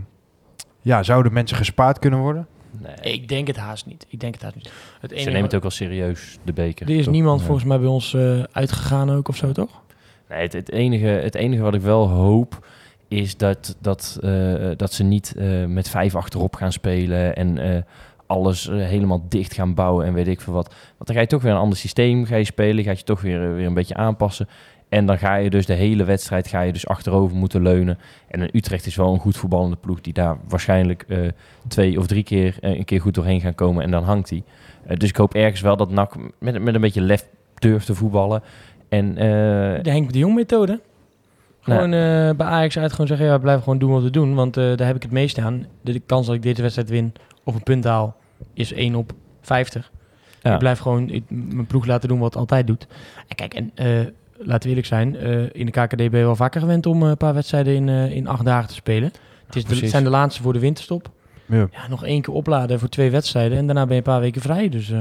ja, 0.80 1.02
zouden 1.02 1.32
mensen 1.32 1.56
gespaard 1.56 1.98
kunnen 1.98 2.18
worden? 2.18 2.46
nee, 2.70 3.12
Ik 3.12 3.28
denk 3.28 3.46
het 3.46 3.56
haast 3.56 3.86
niet. 3.86 4.06
Ik 4.08 4.20
denk 4.20 4.34
het 4.34 4.42
haast 4.42 4.54
niet. 4.54 4.72
Het 5.00 5.12
ze 5.16 5.24
nemen 5.24 5.42
het 5.42 5.54
ook 5.54 5.62
wel 5.62 5.70
serieus, 5.70 6.38
de 6.44 6.52
beker. 6.52 6.88
er 6.88 6.96
is 6.96 7.04
toch? 7.04 7.14
niemand 7.14 7.40
Ja. 7.40 7.46
volgens 7.46 7.66
mij 7.66 7.78
bij 7.78 7.88
ons 7.88 8.14
eh, 8.14 8.42
uitgegaan 8.52 9.10
ook 9.10 9.28
of 9.28 9.36
zo, 9.36 9.52
toch? 9.52 9.80
Nee, 10.28 10.42
het, 10.42 10.52
het, 10.52 10.70
enige, 10.70 11.06
het 11.06 11.34
enige 11.34 11.62
wat 11.62 11.74
ik 11.74 11.80
wel 11.80 12.08
hoop 12.08 12.66
is 13.12 13.36
dat, 13.36 13.76
dat, 13.80 14.18
eh, 14.22 14.70
dat 14.76 14.92
ze 14.92 15.04
niet 15.04 15.34
eh, 15.36 15.64
met 15.64 15.88
vijf 15.88 16.14
achterop 16.14 16.54
gaan 16.54 16.72
spelen 16.72 17.36
en 17.36 17.58
eh, 17.58 17.82
alles 18.26 18.66
helemaal 18.72 19.24
dicht 19.28 19.54
gaan 19.54 19.74
bouwen 19.74 20.06
en 20.06 20.12
weet 20.12 20.28
ik 20.28 20.40
veel 20.40 20.52
wat. 20.52 20.68
Want 20.68 21.06
dan 21.06 21.14
ga 21.14 21.20
je 21.20 21.26
toch 21.26 21.42
weer 21.42 21.52
een 21.52 21.58
ander 21.58 21.78
systeem 21.78 22.24
ga 22.24 22.36
je 22.36 22.44
spelen, 22.44 22.84
ga 22.84 22.90
je 22.90 23.02
toch 23.02 23.20
weer, 23.20 23.54
weer 23.54 23.66
een 23.66 23.74
beetje 23.74 23.94
aanpassen. 23.94 24.48
En 24.88 25.06
dan 25.06 25.18
ga 25.18 25.34
je 25.34 25.50
dus 25.50 25.66
de 25.66 25.72
hele 25.72 26.04
wedstrijd 26.04 26.46
ga 26.46 26.60
je 26.60 26.72
dus 26.72 26.86
achterover 26.86 27.36
moeten 27.36 27.62
leunen. 27.62 27.98
En 28.28 28.56
Utrecht 28.56 28.86
is 28.86 28.96
wel 28.96 29.12
een 29.12 29.20
goed 29.20 29.36
voetballende 29.36 29.76
ploeg 29.76 30.00
die 30.00 30.12
daar 30.12 30.36
waarschijnlijk 30.48 31.06
twee 31.68 31.98
of 31.98 32.06
drie 32.06 32.22
keer 32.22 32.56
een 32.60 32.84
keer 32.84 33.00
goed 33.00 33.14
doorheen 33.14 33.40
gaan 33.40 33.54
komen 33.54 33.82
en 33.84 33.90
dan 33.90 34.04
hangt 34.04 34.30
hij. 34.30 34.42
dus 34.96 35.08
ik 35.08 35.16
hoop 35.16 35.34
ergens 35.34 35.60
wel 35.60 35.76
dat 35.76 35.90
NAC 35.90 36.14
met, 36.38 36.62
met 36.62 36.74
een 36.74 36.80
beetje 36.80 37.00
lef 37.00 37.26
durft 37.54 37.86
te 37.86 37.94
voetballen. 37.94 38.42
En 38.88 39.14
De 39.14 39.90
Henk 39.90 40.12
de 40.12 40.18
Jong 40.18 40.34
methode. 40.34 40.80
Gewoon 41.62 41.92
eh, 41.92 42.30
bij 42.36 42.46
Ajax 42.46 42.78
uit 42.78 42.90
gewoon 42.90 43.06
zeggen, 43.06 43.26
ja, 43.26 43.32
we 43.32 43.40
blijven 43.40 43.62
gewoon 43.62 43.78
doen 43.78 43.90
wat 43.90 44.02
we 44.02 44.10
doen. 44.10 44.34
Want 44.34 44.56
eh, 44.56 44.76
daar 44.76 44.86
heb 44.86 44.96
ik 44.96 45.02
het 45.02 45.10
meest 45.10 45.38
aan. 45.38 45.66
De, 45.80 45.92
de 45.92 46.00
kans 46.06 46.26
dat 46.26 46.34
ik 46.34 46.42
deze 46.42 46.62
wedstrijd 46.62 46.88
win 46.90 47.12
of 47.44 47.54
een 47.54 47.62
punt 47.62 47.84
haal 47.84 48.16
is 48.54 48.72
1 48.72 48.94
op 48.94 49.12
50. 49.40 49.90
Ja. 50.42 50.52
Ik 50.52 50.58
blijf 50.58 50.78
gewoon 50.78 51.10
ik- 51.10 51.30
mijn 51.30 51.66
ploeg 51.66 51.86
laten 51.86 52.08
doen 52.08 52.18
wat 52.18 52.30
het 52.32 52.38
altijd 52.40 52.66
doet. 52.66 52.86
En 53.28 53.36
kijk, 53.36 53.54
en 53.54 53.70
eh, 53.74 53.86
laten 54.38 54.62
we 54.62 54.68
eerlijk 54.68 54.86
zijn. 54.86 55.16
in 55.52 55.66
de 55.66 55.72
KKD 55.72 55.96
ben 55.96 56.04
je 56.18 56.24
wel 56.24 56.36
vaker 56.36 56.60
gewend 56.60 56.86
om 56.86 57.02
een 57.02 57.16
paar 57.16 57.34
wedstrijden 57.34 57.74
in, 57.74 57.88
in 57.88 58.26
acht 58.26 58.44
dagen 58.44 58.68
te 58.68 58.74
spelen. 58.74 59.04
Het, 59.04 59.14
is 59.46 59.52
de, 59.52 59.58
het 59.58 59.66
precies. 59.66 59.90
zijn 59.90 60.04
de 60.04 60.10
laatste 60.10 60.42
voor 60.42 60.52
de 60.52 60.58
winterstop. 60.58 61.10
Ja. 61.46 61.68
Ja, 61.72 61.88
nog 61.88 62.04
één 62.04 62.22
keer 62.22 62.34
opladen 62.34 62.78
voor 62.78 62.88
twee 62.88 63.10
wedstrijden. 63.10 63.58
En 63.58 63.66
daarna 63.66 63.82
ben 63.82 63.90
je 63.92 63.96
een 63.96 64.02
paar 64.12 64.20
weken 64.20 64.40
vrij. 64.40 64.68
Dus 64.68 64.92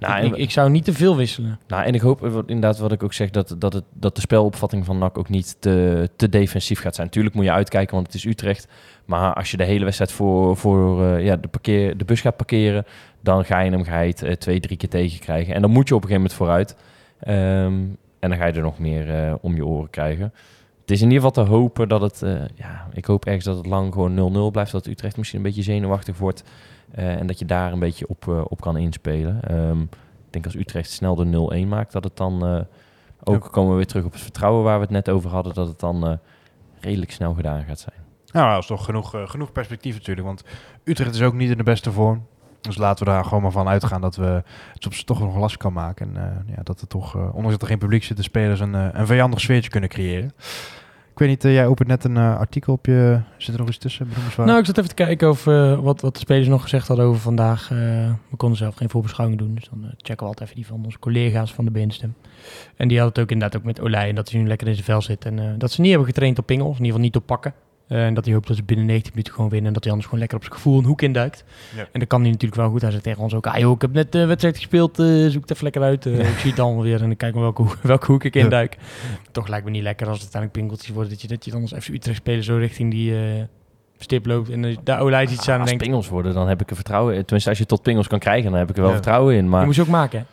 Nou, 0.00 0.24
ik, 0.24 0.36
ik, 0.36 0.50
zou 0.50 0.70
niet 0.70 0.84
te 0.84 0.92
veel 0.92 1.16
wisselen. 1.16 1.58
Nou, 1.68 1.84
en 1.84 1.94
ik 1.94 2.00
hoop 2.00 2.24
inderdaad 2.24 2.78
wat 2.78 2.92
ik 2.92 3.02
ook 3.02 3.12
zeg, 3.12 3.30
dat, 3.30 3.54
dat, 3.58 3.72
het, 3.72 3.84
dat 3.92 4.14
de 4.14 4.20
spelopvatting 4.20 4.84
van 4.84 4.98
NAC 4.98 5.18
ook 5.18 5.28
niet 5.28 5.56
te, 5.58 6.08
te 6.16 6.28
defensief 6.28 6.80
gaat 6.80 6.94
zijn. 6.94 7.08
Tuurlijk 7.08 7.34
moet 7.34 7.44
je 7.44 7.52
uitkijken, 7.52 7.94
want 7.94 8.06
het 8.06 8.16
is 8.16 8.24
Utrecht. 8.24 8.68
Maar 9.04 9.34
als 9.34 9.50
je 9.50 9.56
de 9.56 9.64
hele 9.64 9.84
wedstrijd 9.84 10.12
voor, 10.12 10.56
voor 10.56 11.04
eh, 11.04 11.24
ja, 11.24 11.36
de, 11.36 11.48
parkeer, 11.48 11.96
de 11.96 12.04
bus 12.04 12.20
gaat 12.20 12.36
parkeren, 12.36 12.84
dan 13.20 13.44
ga 13.44 13.60
je 13.60 13.70
hem 13.70 13.84
het, 13.84 14.22
eh, 14.22 14.32
twee, 14.32 14.60
drie 14.60 14.76
keer 14.76 14.88
tegenkrijgen. 14.88 15.54
En 15.54 15.60
dan 15.60 15.70
moet 15.70 15.88
je 15.88 15.94
op 15.94 16.02
een 16.02 16.08
gegeven 16.08 16.30
moment 16.30 16.32
vooruit. 16.32 16.76
Ehm, 17.20 17.78
en 18.20 18.28
dan 18.28 18.36
ga 18.36 18.46
je 18.46 18.52
er 18.52 18.62
nog 18.62 18.78
meer 18.78 19.10
eh, 19.14 19.34
om 19.40 19.54
je 19.54 19.66
oren 19.66 19.90
krijgen. 19.90 20.32
Het 20.80 20.90
is 20.90 21.04
in 21.04 21.10
ieder 21.10 21.26
geval 21.26 21.44
te 21.44 21.50
hopen 21.50 21.88
dat 21.88 22.00
het, 22.00 22.22
eh, 22.22 22.32
ja, 22.54 22.86
ik 22.92 23.04
hoop 23.04 23.24
ergens 23.24 23.44
dat 23.44 23.56
het 23.56 23.66
lang 23.66 23.92
gewoon 23.92 24.14
0-0 24.14 24.50
blijft. 24.50 24.72
Dat 24.72 24.86
Utrecht 24.86 25.16
misschien 25.16 25.38
een 25.38 25.44
beetje 25.44 25.62
zenuwachtig 25.62 26.18
wordt. 26.18 26.44
Eh, 26.90 27.14
en 27.14 27.26
dat 27.26 27.38
je 27.38 27.44
daar 27.44 27.72
een 27.72 27.78
beetje 27.78 28.08
op, 28.08 28.28
eh, 28.28 28.40
op 28.48 28.60
kan 28.60 28.76
inspelen. 28.76 29.42
Ehm, 29.42 29.80
ik 29.80 30.30
denk 30.30 30.44
als 30.44 30.54
Utrecht 30.54 30.90
snel 30.90 31.14
de 31.14 31.24
0-1 31.24 31.68
maakt, 31.68 31.92
dat 31.92 32.04
het 32.04 32.16
dan 32.16 32.46
eh, 32.46 32.60
ook 33.24 33.52
komen 33.52 33.70
we 33.70 33.76
weer 33.76 33.86
terug 33.86 34.04
op 34.04 34.12
het 34.12 34.20
vertrouwen 34.20 34.64
waar 34.64 34.76
we 34.76 34.82
het 34.82 34.90
net 34.90 35.08
over 35.08 35.30
hadden, 35.30 35.54
dat 35.54 35.68
het 35.68 35.80
dan 35.80 36.18
redelijk 36.80 37.12
snel 37.12 37.34
gedaan 37.34 37.64
gaat 37.64 37.78
zijn. 37.78 37.96
Nou, 38.32 38.50
dat 38.52 38.60
is 38.60 38.66
toch 38.66 38.84
genoeg, 38.84 39.14
genoeg 39.24 39.52
perspectief 39.52 39.94
natuurlijk. 39.94 40.26
Want 40.26 40.44
Utrecht 40.84 41.14
is 41.14 41.22
ook 41.22 41.34
niet 41.34 41.50
in 41.50 41.56
de 41.56 41.62
beste 41.62 41.92
vorm. 41.92 42.26
Dus 42.60 42.76
laten 42.76 43.04
we 43.04 43.10
daar 43.10 43.24
gewoon 43.24 43.42
maar 43.42 43.50
van 43.52 43.68
uitgaan 43.68 44.00
dat 44.00 44.16
we 44.16 44.24
het 44.72 44.82
soms 44.82 45.04
toch 45.04 45.20
nog 45.20 45.36
last 45.36 45.56
kan 45.56 45.72
maken. 45.72 46.16
En 46.16 46.44
ja, 46.56 46.62
dat 46.62 46.80
er 46.80 46.86
toch, 46.86 47.14
ondanks 47.14 47.50
dat 47.50 47.62
er 47.62 47.68
geen 47.68 47.78
publiek 47.78 48.04
zit, 48.04 48.16
de 48.16 48.22
spelers 48.22 48.60
een, 48.60 48.98
een 48.98 49.06
vijandig 49.06 49.40
sfeertje 49.40 49.70
kunnen 49.70 49.90
creëren. 49.90 50.32
Weet 51.20 51.28
niet, 51.28 51.44
eh, 51.44 51.52
jij 51.52 51.66
opent 51.66 51.88
net 51.88 52.04
een 52.04 52.16
eh, 52.16 52.38
artikel 52.38 52.72
op 52.72 52.86
je... 52.86 53.20
Zit 53.36 53.54
er 53.54 53.60
nog 53.60 53.68
iets 53.68 53.78
tussen? 53.78 54.08
Nou, 54.36 54.58
ik 54.58 54.64
zat 54.66 54.78
even 54.78 54.88
te 54.88 54.94
kijken 54.94 55.28
over 55.28 55.72
eh, 55.72 55.78
wat, 55.78 56.00
wat 56.00 56.14
de 56.14 56.20
spelers 56.20 56.48
nog 56.48 56.62
gezegd 56.62 56.88
hadden 56.88 57.06
over 57.06 57.20
vandaag. 57.20 57.68
We 57.68 58.36
konden 58.36 58.58
zelf 58.58 58.74
geen 58.74 58.90
voorbeschouwing 58.90 59.38
doen, 59.38 59.54
dus 59.54 59.68
dan 59.70 59.84
checken 59.96 60.16
we 60.16 60.24
altijd 60.24 60.40
even 60.40 60.54
die 60.54 60.66
van 60.66 60.84
onze 60.84 60.98
collega's 60.98 61.52
van 61.52 61.64
de 61.64 61.70
Beenstem. 61.70 62.14
En 62.76 62.88
die 62.88 62.98
hadden 62.98 63.14
het 63.14 63.18
ook 63.22 63.30
inderdaad 63.30 63.60
ook 63.60 63.66
met 63.66 63.80
Olij 63.80 64.08
en 64.08 64.14
dat 64.14 64.30
hij 64.30 64.40
nu 64.40 64.46
lekker 64.46 64.66
in 64.66 64.74
zijn 64.74 64.86
vel 64.86 65.02
zit. 65.02 65.24
En 65.24 65.58
dat 65.58 65.70
ze 65.70 65.80
niet 65.80 65.90
hebben 65.90 66.08
getraind 66.08 66.38
op 66.38 66.46
pingels, 66.46 66.78
in 66.78 66.84
ieder 66.84 66.86
geval 66.86 67.04
niet 67.04 67.16
op 67.16 67.26
pakken. 67.26 67.54
Eh, 67.90 68.04
en 68.06 68.14
dat 68.14 68.24
hij 68.24 68.34
hoopt 68.34 68.46
dat 68.46 68.56
ze 68.56 68.62
binnen 68.62 68.86
90 68.86 69.10
minuten 69.12 69.32
gewoon 69.34 69.48
winnen 69.50 69.66
en 69.68 69.72
dat 69.72 69.82
hij 69.82 69.92
anders 69.92 70.08
gewoon 70.10 70.20
lekker 70.20 70.38
op 70.38 70.44
zijn 70.44 70.56
gevoel 70.56 70.78
een 70.78 70.84
hoek 70.84 71.02
induikt. 71.02 71.44
Ja. 71.76 71.88
En 71.92 72.00
dat 72.00 72.08
kan 72.08 72.20
hij 72.20 72.30
natuurlijk 72.30 72.60
wel 72.60 72.70
goed. 72.70 72.80
Hij 72.82 72.90
zegt 72.90 73.02
tegen 73.02 73.22
ons 73.22 73.34
ook, 73.34 73.46
ah 73.46 73.58
joh, 73.58 73.72
ik 73.74 73.80
heb 73.80 73.92
net 73.92 74.12
de 74.12 74.26
wedstrijd 74.26 74.56
gespeeld, 74.56 74.98
eh, 74.98 75.06
zoek 75.06 75.40
het 75.40 75.50
even 75.50 75.64
lekker 75.64 75.82
uit. 75.82 76.06
Eh, 76.06 76.18
ik 76.30 76.38
zie 76.38 76.50
het 76.50 76.60
allemaal 76.60 76.82
weer 76.82 76.94
en 77.00 77.06
dan 77.06 77.16
kijk 77.16 77.32
maar 77.34 77.42
welke, 77.42 77.62
hoek- 77.62 77.78
welke 77.82 78.06
hoek 78.06 78.24
ik 78.24 78.34
Ja. 78.34 78.40
induik. 78.42 78.76
Toch 79.32 79.48
lijkt 79.48 79.64
me 79.64 79.70
niet 79.70 79.82
lekker 79.82 80.06
als 80.06 80.14
het 80.22 80.22
uiteindelijk 80.34 80.62
pingeltjes 80.62 80.94
worden, 80.94 81.12
dat 81.12 81.22
je, 81.22 81.28
dat 81.28 81.44
je 81.44 81.50
dan 81.50 81.60
als 81.60 81.72
FC 81.72 81.88
Utrecht 81.88 82.16
speler 82.18 82.42
zo 82.44 82.56
richting 82.56 82.90
die... 82.90 83.14
eh, 83.16 83.42
stip 83.98 84.26
loopt 84.26 84.50
en 84.50 84.64
eh, 84.64 84.76
daar 84.84 85.00
Olij 85.00 85.26
ziet 85.26 85.40
staan 85.40 85.54
en 85.54 85.60
als 85.60 85.68
denkt, 85.68 85.84
pingels 85.84 86.08
worden, 86.08 86.34
dan 86.34 86.48
heb 86.48 86.60
ik 86.60 86.70
er 86.70 86.76
vertrouwen 86.76 87.14
in. 87.14 87.20
Tenminste, 87.20 87.48
als 87.50 87.58
je 87.58 87.66
tot 87.66 87.82
pingels 87.82 88.06
kan 88.06 88.18
krijgen, 88.18 88.50
dan 88.50 88.58
heb 88.58 88.70
ik 88.70 88.74
er 88.76 88.80
wel 88.82 88.90
Ja. 88.90 88.96
vertrouwen 88.96 89.34
in. 89.36 89.44
je 89.44 89.50
Maar 89.50 89.64
moet 89.64 89.74
ze 89.74 89.80
ook 89.80 89.86
maken. 89.88 90.18
hè? 90.18 90.24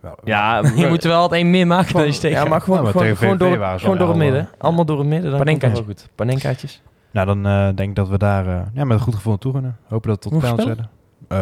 Wel, 0.00 0.18
ja, 0.24 0.62
Je 0.74 0.86
moet 0.88 1.02
er 1.04 1.08
wel 1.10 1.22
het 1.22 1.32
één 1.32 1.50
meer 1.50 1.66
maken 1.66 1.92
dan 1.94 2.04
je 2.06 2.12
steekt. 2.12 2.34
ja, 2.34 2.44
maar 2.44 2.60
gewoon, 2.60 2.78
Ja, 2.78 2.82
maar 2.84 2.92
gewoon, 2.92 3.16
gewoon, 3.16 3.38
door, 3.38 3.78
gewoon 3.78 3.98
door 3.98 4.08
het 4.08 4.16
midden. 4.16 4.48
Allemaal 4.58 4.84
door 4.84 4.98
het 4.98 5.06
midden. 5.06 5.30
Dan 5.30 5.38
komt 5.38 5.48
het 5.50 5.58
Panenkaatje. 5.58 5.84
wel 5.86 5.94
goed. 5.96 6.08
Panenkaatjes. 6.14 6.82
Nou, 7.10 7.26
dan 7.26 7.46
eh, 7.46 7.64
denk 7.74 7.88
ik 7.88 7.94
dat 7.94 8.08
we 8.08 8.18
daar 8.18 8.46
eh, 8.46 8.62
ja, 8.74 8.84
met 8.84 8.96
een 8.96 9.02
goed 9.04 9.14
gevoel 9.14 9.32
naartoe 9.32 9.52
gaan. 9.52 9.76
Hopen 9.88 10.08
dat 10.08 10.24
het 10.24 10.32
tot 10.32 10.42
pijl 10.42 10.60
zetten. 10.66 10.90
Eh, 11.28 11.38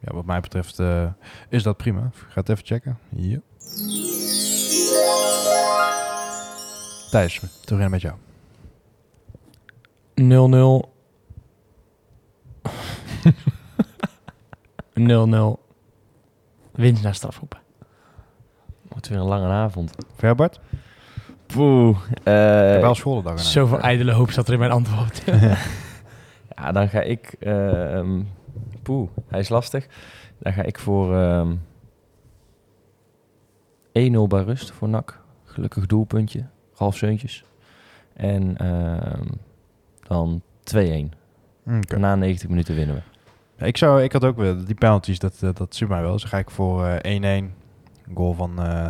ja, 0.00 0.14
wat 0.14 0.24
mij 0.24 0.40
betreft 0.40 0.78
eh, 0.78 1.04
is 1.48 1.62
dat 1.62 1.76
prima. 1.76 2.00
Ik 2.00 2.26
ga 2.28 2.40
het 2.40 2.48
even 2.48 2.66
checken. 2.66 2.98
Ja. 3.08 3.38
Thijs, 7.10 7.40
terug 7.64 7.88
met 7.88 8.00
jou. 8.00 8.14
0-0. 10.14 10.88
0-0. 14.94 15.58
Winst 16.72 17.02
naar 17.02 17.14
strafhoeken. 17.14 17.58
Wordt 18.98 19.12
weer 19.12 19.18
een 19.22 19.40
lange 19.40 19.46
avond. 19.52 19.94
Verbart? 20.16 20.60
Poeh. 21.46 21.96
eh, 22.24 22.66
Ik 22.66 22.72
heb 22.72 22.80
wel 22.80 22.94
schooldag. 22.94 23.40
Zoveel 23.40 23.80
ijdele 23.80 24.12
hoop 24.12 24.30
zat 24.30 24.46
er 24.46 24.52
in 24.52 24.58
mijn 24.58 24.70
antwoord. 24.70 25.22
Ja, 26.56 26.72
dan 26.72 26.88
ga 26.88 27.00
ik... 27.00 27.34
ehm 27.40 28.20
poeh, 28.82 29.08
hij 29.28 29.40
is 29.40 29.48
lastig. 29.48 29.86
Dan 30.38 30.52
ga 30.52 30.62
ik 30.62 30.78
voor 30.78 31.16
ehm 31.16 31.52
1-0 33.92 34.28
bij 34.28 34.42
rust 34.42 34.70
voor 34.70 34.88
NAC. 34.88 35.20
Gelukkig 35.44 35.86
doelpuntje. 35.86 36.44
Half 36.74 36.96
zeuntjes. 36.96 37.44
En 38.12 38.56
ehm, 38.56 39.26
dan 40.06 40.42
2-1. 40.74 40.76
Oké. 41.66 41.98
Na 41.98 42.14
90 42.14 42.48
minuten 42.48 42.74
winnen 42.74 42.94
we. 43.56 43.66
Ik, 43.66 43.76
zou, 43.76 44.02
ik 44.02 44.12
had 44.12 44.24
ook 44.24 44.36
wel 44.36 44.64
die 44.64 44.74
penalties, 44.74 45.18
dat, 45.18 45.36
eh, 45.42 45.50
dat 45.54 45.74
suit 45.74 45.90
mij 45.90 46.02
wel. 46.02 46.12
Dus 46.12 46.20
dan 46.20 46.30
ga 46.30 46.38
ik 46.38 46.50
voor 46.50 46.86
eh 46.86 47.12
1-1. 48.10 48.12
Goal 48.14 48.34
van 48.34 48.62
eh, 48.62 48.86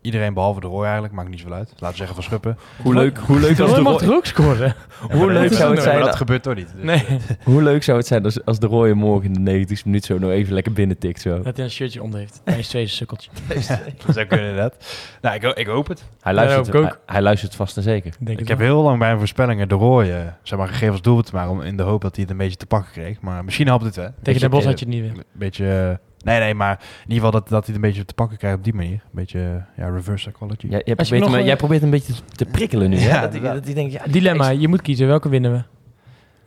iedereen 0.00 0.34
behalve 0.34 0.60
de 0.60 0.66
Roy 0.66 0.82
eigenlijk. 0.84 1.14
Maakt 1.14 1.28
niet 1.28 1.38
zoveel 1.40 1.54
uit. 1.56 1.68
Laten 1.68 1.88
we 1.88 1.96
zeggen 1.96 2.14
van 2.14 2.24
Schuppen. 2.24 2.58
Hoe 2.82 2.94
leuk, 2.94 3.18
hoe 3.18 3.40
leuk, 3.40 3.58
als 3.60 3.74
de 3.74 3.80
mag 3.80 3.92
Roy- 3.92 4.00
toch 4.08 4.16
ook 4.16 4.26
scoren? 4.26 4.74
hoe 5.10 5.32
leuk 5.32 5.52
zou 5.52 5.74
het 5.74 5.82
zijn... 5.82 6.00
dat 6.00 6.16
gebeurt 6.16 6.42
toch 6.42 6.54
niet. 6.54 6.72
Dus, 6.76 6.84
Nee. 6.90 7.04
Hoe 7.44 7.62
leuk 7.62 7.82
zou 7.82 7.98
het 7.98 8.06
zijn 8.06 8.24
als, 8.24 8.44
als 8.44 8.58
de 8.58 8.66
rode 8.66 8.94
morgen 8.94 9.24
in 9.26 9.32
de 9.32 9.40
90 9.40 9.84
minuut 9.84 10.04
zo 10.04 10.18
nog 10.18 10.30
even 10.30 10.54
lekker 10.54 10.72
binnen 10.72 10.98
tikt 10.98 11.20
zo. 11.20 11.42
Dat 11.42 11.56
hij 11.56 11.64
een 11.64 11.70
shirtje 11.70 12.02
onder 12.02 12.18
heeft. 12.20 12.40
Tijdens 12.44 12.68
twee 12.68 12.86
sukkeltje. 12.86 13.30
Dat 14.06 14.14
zou 14.14 14.26
kunnen 14.26 14.48
inderdaad. 14.48 14.74
Nou, 15.20 15.34
ik, 15.34 15.42
ik 15.42 15.66
hoop 15.66 15.86
het. 15.88 16.04
Hij 16.20 16.34
luistert, 16.34 16.66
hoop 16.66 16.74
ik 16.74 16.80
ook. 16.80 16.88
hij, 16.88 16.98
hij 17.14 17.22
luistert 17.22 17.54
vast 17.54 17.76
en 17.76 17.82
zeker. 17.82 18.14
Denk 18.18 18.40
Ik 18.40 18.48
heb 18.48 18.58
wel. 18.58 18.66
heel 18.66 18.82
lang 18.82 18.98
bij 18.98 19.06
mijn 19.06 19.18
voorspellingen 19.18 19.68
de 19.68 19.74
Roy 19.74 20.04
eh, 20.10 20.18
zeg 20.42 20.58
maar, 20.58 20.68
gegeven 20.68 20.90
als 20.92 21.02
doelpunt 21.02 21.26
te 21.26 21.34
maken. 21.34 21.50
Om, 21.50 21.60
in 21.62 21.76
de 21.76 21.82
hoop 21.82 22.02
dat 22.02 22.14
hij 22.14 22.22
het 22.22 22.32
een 22.32 22.38
beetje 22.38 22.56
te 22.56 22.66
pakken 22.66 22.92
kreeg. 22.92 23.20
Maar 23.20 23.44
misschien 23.44 23.66
helpt 23.66 23.84
het 23.84 23.96
wel. 23.96 24.10
Tegen 24.22 24.40
Den 24.40 24.50
Bosch 24.50 24.66
had 24.66 24.78
je 24.78 24.84
het 24.84 24.94
niet 24.94 25.02
weer. 25.02 25.10
Een 25.18 25.24
beetje... 25.32 25.88
eh, 25.90 25.96
nee, 26.24 26.38
nee, 26.40 26.54
maar 26.54 26.78
in 26.80 27.10
ieder 27.12 27.14
geval 27.24 27.30
dat, 27.30 27.48
dat 27.48 27.66
hij 27.66 27.74
het 27.74 27.84
een 27.84 27.90
beetje 27.90 28.04
te 28.04 28.14
pakken 28.14 28.36
krijgt 28.38 28.56
op 28.56 28.64
die 28.64 28.74
manier. 28.74 28.92
Een 28.92 29.00
beetje 29.12 29.64
ja, 29.76 29.88
reverse 29.88 30.28
psychology. 30.30 30.66
Jij, 30.68 30.82
jij, 30.84 30.94
probeert, 30.94 31.24
hem- 31.24 31.34
een- 31.34 31.44
jij 31.44 31.56
probeert 31.56 31.82
een 31.82 31.90
beetje 31.90 32.12
te, 32.34 32.44
prikkelen 32.44 32.90
nu. 32.90 32.96
Ja, 32.98 33.28
hè? 33.30 33.40
dat, 33.40 33.64
denkt, 33.64 33.92
ja, 33.92 34.02
Dilemma, 34.10 34.48
je 34.48 34.68
moet 34.68 34.82
kiezen. 34.82 35.06
Welke 35.06 35.28
winnen 35.28 35.52
we? 35.52 35.62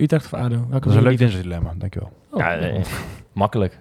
Utrecht 0.03 0.25
of 0.25 0.33
ADO? 0.33 0.55
Welke 0.69 0.79
Dat 0.79 0.85
is 0.85 0.95
een 0.95 1.03
leuk 1.03 1.17
dinsdagdilemma, 1.17 1.73
dankjewel. 1.77 2.11
Oh, 2.31 2.39
Ja, 2.39 2.55
eh, 2.57 2.81
makkelijk. 3.31 3.79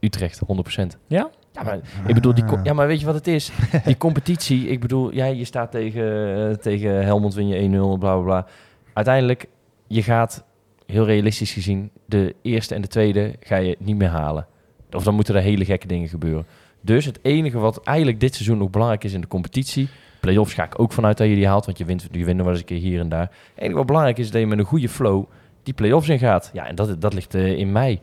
Utrecht, 0.00 0.40
100%. 0.46 0.98
Ja? 1.06 1.30
Ja, 1.52 1.62
maar, 1.62 1.78
ik 2.06 2.14
bedoel, 2.14 2.34
die, 2.34 2.44
co- 2.44 2.60
ja, 2.62 2.72
maar 2.72 2.86
weet 2.86 3.00
je 3.00 3.06
wat 3.06 3.14
het 3.14 3.26
is? 3.26 3.50
Die 3.84 3.96
competitie, 3.96 4.68
ik 4.68 4.80
bedoel, 4.80 5.12
jij 5.12 5.36
je 5.36 5.44
staat 5.44 5.70
tegen, 5.70 6.36
eh, 6.48 6.54
tegen 6.54 7.04
Helmond, 7.04 7.34
win 7.34 7.48
je 7.48 7.56
1-0, 7.68 7.98
bla 7.98 8.14
bla 8.14 8.22
bla. 8.22 8.46
Uiteindelijk, 8.92 9.46
je 9.86 10.02
gaat, 10.02 10.44
heel 10.86 11.04
realistisch 11.06 11.52
gezien, 11.52 11.90
de 12.06 12.34
eerste 12.42 12.74
en 12.74 12.80
de 12.80 12.88
tweede 12.88 13.34
ga 13.40 13.56
je 13.56 13.76
niet 13.78 13.96
meer 13.96 14.08
halen. 14.08 14.46
Of 14.94 15.04
dan 15.04 15.14
moeten 15.14 15.34
er 15.34 15.42
hele 15.42 15.64
gekke 15.64 15.86
dingen 15.86 16.08
gebeuren. 16.08 16.46
Dus 16.80 17.04
het 17.04 17.18
enige 17.22 17.58
wat 17.58 17.82
eigenlijk 17.82 18.20
dit 18.20 18.34
seizoen 18.34 18.58
nog 18.58 18.70
belangrijk 18.70 19.04
is 19.04 19.12
in 19.12 19.20
de 19.20 19.26
competitie... 19.26 19.88
Playoffs 20.20 20.54
ga 20.54 20.64
ik 20.64 20.78
ook 20.78 20.92
vanuit 20.92 21.16
dat 21.16 21.28
je 21.28 21.34
die 21.34 21.46
haalt, 21.46 21.66
want 21.66 21.78
je 21.78 21.84
wint, 21.84 22.08
je 22.10 22.24
wint 22.24 22.36
nog 22.36 22.44
wel 22.44 22.50
eens 22.50 22.60
een 22.60 22.66
keer 22.66 22.78
hier 22.78 23.00
en 23.00 23.08
daar. 23.08 23.20
Het 23.20 23.30
enige 23.54 23.76
wat 23.76 23.86
belangrijk 23.86 24.18
is, 24.18 24.30
dat 24.30 24.40
je 24.40 24.46
met 24.46 24.58
een 24.58 24.64
goede 24.64 24.88
flow 24.88 25.24
die 25.62 25.74
play-offs 25.74 26.08
in 26.08 26.18
gaat. 26.18 26.50
Ja, 26.52 26.66
en 26.66 26.74
dat, 26.74 27.00
dat 27.00 27.14
ligt 27.14 27.34
eh, 27.34 27.58
in 27.58 27.72
mei. 27.72 28.00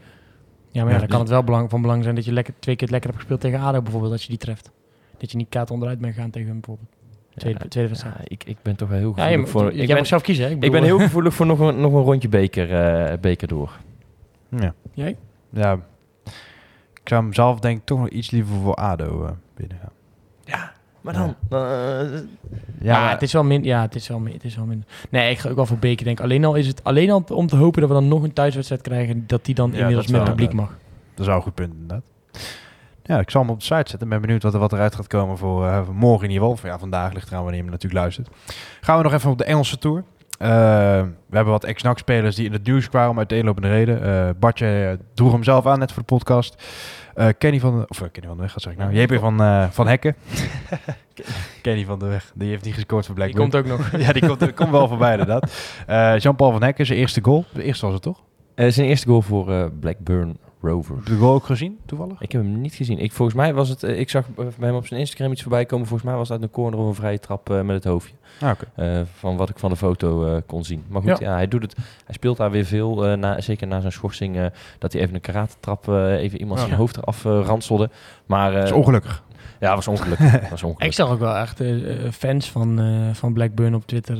Ja, 0.72 0.84
maar 0.84 0.94
ja, 0.94 0.94
Ja, 0.94 1.00
dan 1.00 1.08
kan 1.08 1.20
het 1.20 1.30
wel 1.30 1.44
belang, 1.44 1.70
van 1.70 1.82
belang 1.82 2.04
zijn 2.04 2.16
dat 2.16 2.26
je 2.26 2.34
lekker, 2.34 2.54
twee 2.60 2.76
keer 2.76 2.88
lekker 2.88 3.10
hebt 3.10 3.22
gespeeld 3.22 3.42
tegen 3.42 3.60
ADO 3.60 3.82
bijvoorbeeld, 3.82 4.12
dat 4.12 4.22
je 4.22 4.30
die 4.30 4.38
treft. 4.38 4.72
Dat 5.18 5.32
je 5.32 5.38
niet 5.38 5.50
kaart 5.50 5.72
onderuit 5.72 6.00
bent 6.00 6.16
gaan 6.16 6.30
tegen 6.30 6.48
hem 6.48 6.60
bijvoorbeeld. 6.60 6.90
Tweede, 7.36 7.60
Ja, 7.62 7.68
tweede 7.68 7.90
wedstrijd. 7.90 8.16
Ja, 8.18 8.24
ik, 8.28 8.44
ik 8.44 8.58
ben 8.62 8.76
toch 8.76 8.90
wel 8.90 8.98
heel 8.98 9.14
Ja, 9.16 9.28
je, 9.28 9.38
gevoelig 9.38 9.50
voor... 9.50 9.74
jij 9.74 9.82
Ik 9.82 9.88
mag 9.88 9.98
ben, 9.98 10.06
zelf 10.06 10.22
kiezen, 10.22 10.46
hè? 10.46 10.52
ik 10.52 10.72
ben 10.72 10.84
heel 10.84 11.00
gevoelig 11.00 11.34
voor 11.34 11.46
nog 11.46 11.60
een, 11.60 11.80
nog 11.80 11.94
een 11.94 12.04
rondje 12.04 12.30
beker, 12.30 12.74
eh, 12.74 13.18
beker 13.20 13.48
door. 13.48 13.78
Ja. 14.50 14.74
Jij? 14.94 15.16
ja. 15.50 15.80
Ik 17.10 17.16
zou 17.16 17.28
hem 17.28 17.34
zelf 17.34 17.60
denk 17.60 17.78
ik 17.80 17.86
toch 17.86 17.99
nog 17.99 18.10
iets 18.10 18.32
liever 18.32 18.55
voor 18.55 18.74
ADO 18.76 19.26
eh 19.26 19.32
binnen 19.55 19.78
gaan. 19.82 20.70
Maar 21.01 21.14
dan-. 21.14 21.36
Ja, 22.82 22.99
maar- 22.99 23.12
het 23.12 23.22
is 23.22 23.34
wel 23.34 23.43
minder. 23.43 23.68
Ja, 23.70 23.82
het 23.82 23.95
is 23.95 24.07
wel, 24.07 24.20
min- 24.20 24.34
het 24.34 24.43
is 24.43 24.55
wel 24.55 24.66
minder. 24.66 24.88
Nee, 25.10 25.32
ik 25.32 25.39
ga 25.39 25.49
ook 25.49 25.55
wel 25.55 25.66
voor 25.66 25.78
Beker 25.78 26.05
denk. 26.05 26.20
Alleen 26.20 26.45
al 26.45 26.55
is 26.55 26.68
het 26.68 26.84
alleen 26.84 27.10
al 27.12 27.24
om 27.34 27.47
te 27.47 27.55
hopen 27.55 27.80
dat 27.82 27.89
we 27.89 27.95
dan 27.95 28.07
nog 28.07 28.24
een 28.24 28.34
thuiswedstrijd 28.34 28.82
krijgen 28.82 29.24
dat 29.28 29.45
die 29.45 29.55
dan 29.55 29.72
Ja, 29.72 29.78
inmiddels 29.78 30.07
met 30.07 30.22
wel, 30.22 30.30
publiek 30.30 30.49
ja. 30.51 30.55
mag. 30.55 30.68
Dat 30.70 31.20
is 31.20 31.26
wel 31.26 31.36
een 31.36 31.41
goed 31.41 31.53
punt 31.55 31.74
inderdaad. 31.74 32.01
Ja, 33.03 33.20
ik 33.20 33.30
zal 33.30 33.41
hem 33.41 33.49
op 33.49 33.57
de 33.60 33.66
site 33.66 33.76
zetten. 33.76 34.01
Ik 34.01 34.10
ben 34.10 34.22
benieuwd 34.22 34.43
wat 34.43 34.53
er 34.53 34.60
wat 34.60 34.74
eruit 34.74 34.95
gaat 34.95 35.07
komen 35.07 35.38
voor, 35.38 35.66
eh, 35.68 35.86
voor 35.86 35.95
morgen 35.95 36.24
in 36.28 36.32
ieder 36.34 36.47
geval. 36.47 36.51
Of 36.51 36.64
ja, 36.74 36.80
vandaag 36.80 37.14
ligt 37.14 37.28
eraan 37.28 37.38
wanneer 37.43 37.57
je 37.57 37.64
hem 37.64 37.72
natuurlijk 37.74 38.01
luistert. 38.01 38.30
Gaan 38.82 38.97
we 38.97 39.03
nog 39.03 39.14
even 39.14 39.32
op 39.32 39.38
de 39.38 39.43
Engelse 39.43 39.78
Tour. 39.78 40.03
Eh, 40.39 40.47
we 41.28 41.36
hebben 41.36 41.53
wat 41.53 41.64
ex-NAC-spelers 41.64 42.36
die 42.36 42.45
in 42.45 42.51
het 42.53 42.66
nieuws 42.66 42.89
kwamen 42.89 43.10
om 43.10 43.18
uiteenlopende 43.18 43.68
reden. 43.70 44.03
Eh 44.03 44.30
Bartje 44.39 44.86
eh, 44.89 45.05
droeg 45.14 45.32
hem 45.32 45.43
zelf 45.43 45.66
aan, 45.66 45.80
net 45.80 45.91
voor 45.91 46.01
de 46.07 46.16
podcast. 46.16 46.64
Eh, 47.20 47.28
Kenny 47.38 47.60
van 47.60 47.80
de... 47.80 47.86
Of 47.88 48.02
eh, 48.02 48.08
Kenny 48.12 48.28
van 48.28 48.38
de 48.38 48.44
Weg, 48.44 48.54
wat 48.54 48.64
zeg 48.64 48.74
ik 48.74 48.80
nou? 48.80 48.94
JP 48.94 49.20
van, 49.20 49.42
eh, 49.42 49.70
van 49.70 49.88
Hekken. 49.88 50.16
Kenny 51.62 51.86
van 51.86 52.00
de 52.00 52.06
Weg. 52.06 52.32
Die 52.36 52.50
heeft 52.50 52.66
niet 52.66 52.74
gescoord 52.74 53.06
voor 53.06 53.16
Die 53.16 53.24
Blackburn. 53.24 53.50
komt 53.52 53.72
ook 53.72 53.78
nog. 53.78 53.92
ja, 54.06 54.14
die 54.14 54.28
komt, 54.28 54.40
die 54.40 54.54
komt 54.54 54.70
wel 54.70 54.88
voorbij 54.88 55.12
inderdaad. 55.12 55.74
Eh, 55.88 56.18
Jean-Paul 56.18 56.52
van 56.52 56.64
Hekken, 56.64 56.86
zijn 56.86 57.00
eerste 57.00 57.24
goal. 57.24 57.46
De 57.54 57.64
eerste 57.64 57.86
was 57.86 57.94
het 57.94 58.04
toch? 58.04 58.24
Eh, 58.56 58.70
zijn 58.70 58.88
eerste 58.88 59.08
goal 59.08 59.22
voor 59.22 59.52
eh, 59.52 59.66
Blackburn 59.80 60.38
Rovers. 60.62 60.97
Heb 60.99 61.07
je 61.07 61.14
de 61.14 61.20
goal 61.20 61.34
ook 61.34 61.45
gezien, 61.45 61.78
toevallig? 61.86 62.22
Ik 62.22 62.32
heb 62.32 62.41
hem 62.41 62.62
niet 62.62 62.74
gezien. 62.74 62.99
Ik, 62.99 63.12
volgens 63.12 63.38
mij 63.38 63.53
was 63.53 63.70
het... 63.70 63.84
eh, 63.84 63.99
ik 63.99 64.10
zag 64.10 64.26
bij 64.36 64.45
hem 64.60 64.76
op 64.76 64.88
zijn 64.88 64.99
Instagram 64.99 65.32
iets 65.32 65.41
voorbij 65.41 65.66
komen. 65.66 65.88
Volgens 65.88 66.10
mij 66.10 66.18
was 66.18 66.30
het 66.30 66.38
uit 66.41 66.47
een 66.47 66.53
corner 66.55 66.80
of 66.80 66.88
een 66.88 66.95
vrije 66.95 67.20
trap 67.20 67.49
eh, 67.49 67.62
met 67.62 67.76
het 67.76 67.84
hoofdje. 67.84 68.14
Ah, 68.41 68.49
oké. 68.49 68.66
Eh, 68.76 69.01
van 69.14 69.38
wat 69.38 69.49
ik 69.49 69.60
van 69.60 69.70
de 69.70 69.76
foto 69.76 70.26
eh, 70.36 70.41
kon 70.45 70.64
zien. 70.64 70.84
Maar 70.88 71.01
goed, 71.01 71.20
ja. 71.20 71.30
Ja. 71.30 71.34
hij 71.36 71.47
doet 71.47 71.62
het. 71.62 71.76
Hij 72.05 72.14
speelt 72.16 72.38
daar 72.38 72.51
weer 72.51 72.66
veel. 72.66 73.05
eh, 73.07 73.18
na, 73.18 73.41
zeker 73.41 73.68
na 73.68 73.80
zijn 73.80 73.91
schorsing. 73.91 74.38
eh, 74.38 74.45
dat 74.78 74.93
hij 74.93 75.01
even 75.01 75.16
een 75.16 75.22
karate-trap. 75.22 75.88
eh, 75.88 76.14
even 76.14 76.39
iemand 76.39 76.60
Ja. 76.60 76.66
zijn 76.66 76.78
hoofd 76.78 76.97
eraf 76.97 77.26
eh, 77.26 77.41
ranselde. 77.45 77.89
Maar 78.26 78.51
Dat 78.51 78.64
is 78.64 78.70
eh, 78.70 78.76
ongelukkig. 78.78 79.24
ja, 79.60 79.76
was 79.76 79.88
ongelukkig. 79.88 80.32
was 80.49 80.62
Ik 80.62 80.68
ongelukkig. 80.68 80.93
zag 80.93 81.10
ook 81.10 81.20
wel 81.20 81.36
echt 81.36 81.60
eh, 81.60 82.05
eh, 82.05 82.12
fans 82.12 82.51
van, 82.51 82.80
eh, 82.80 83.14
van 83.14 83.34
Blackburn 83.34 83.76
op 83.76 83.86
Twitter 83.88 84.18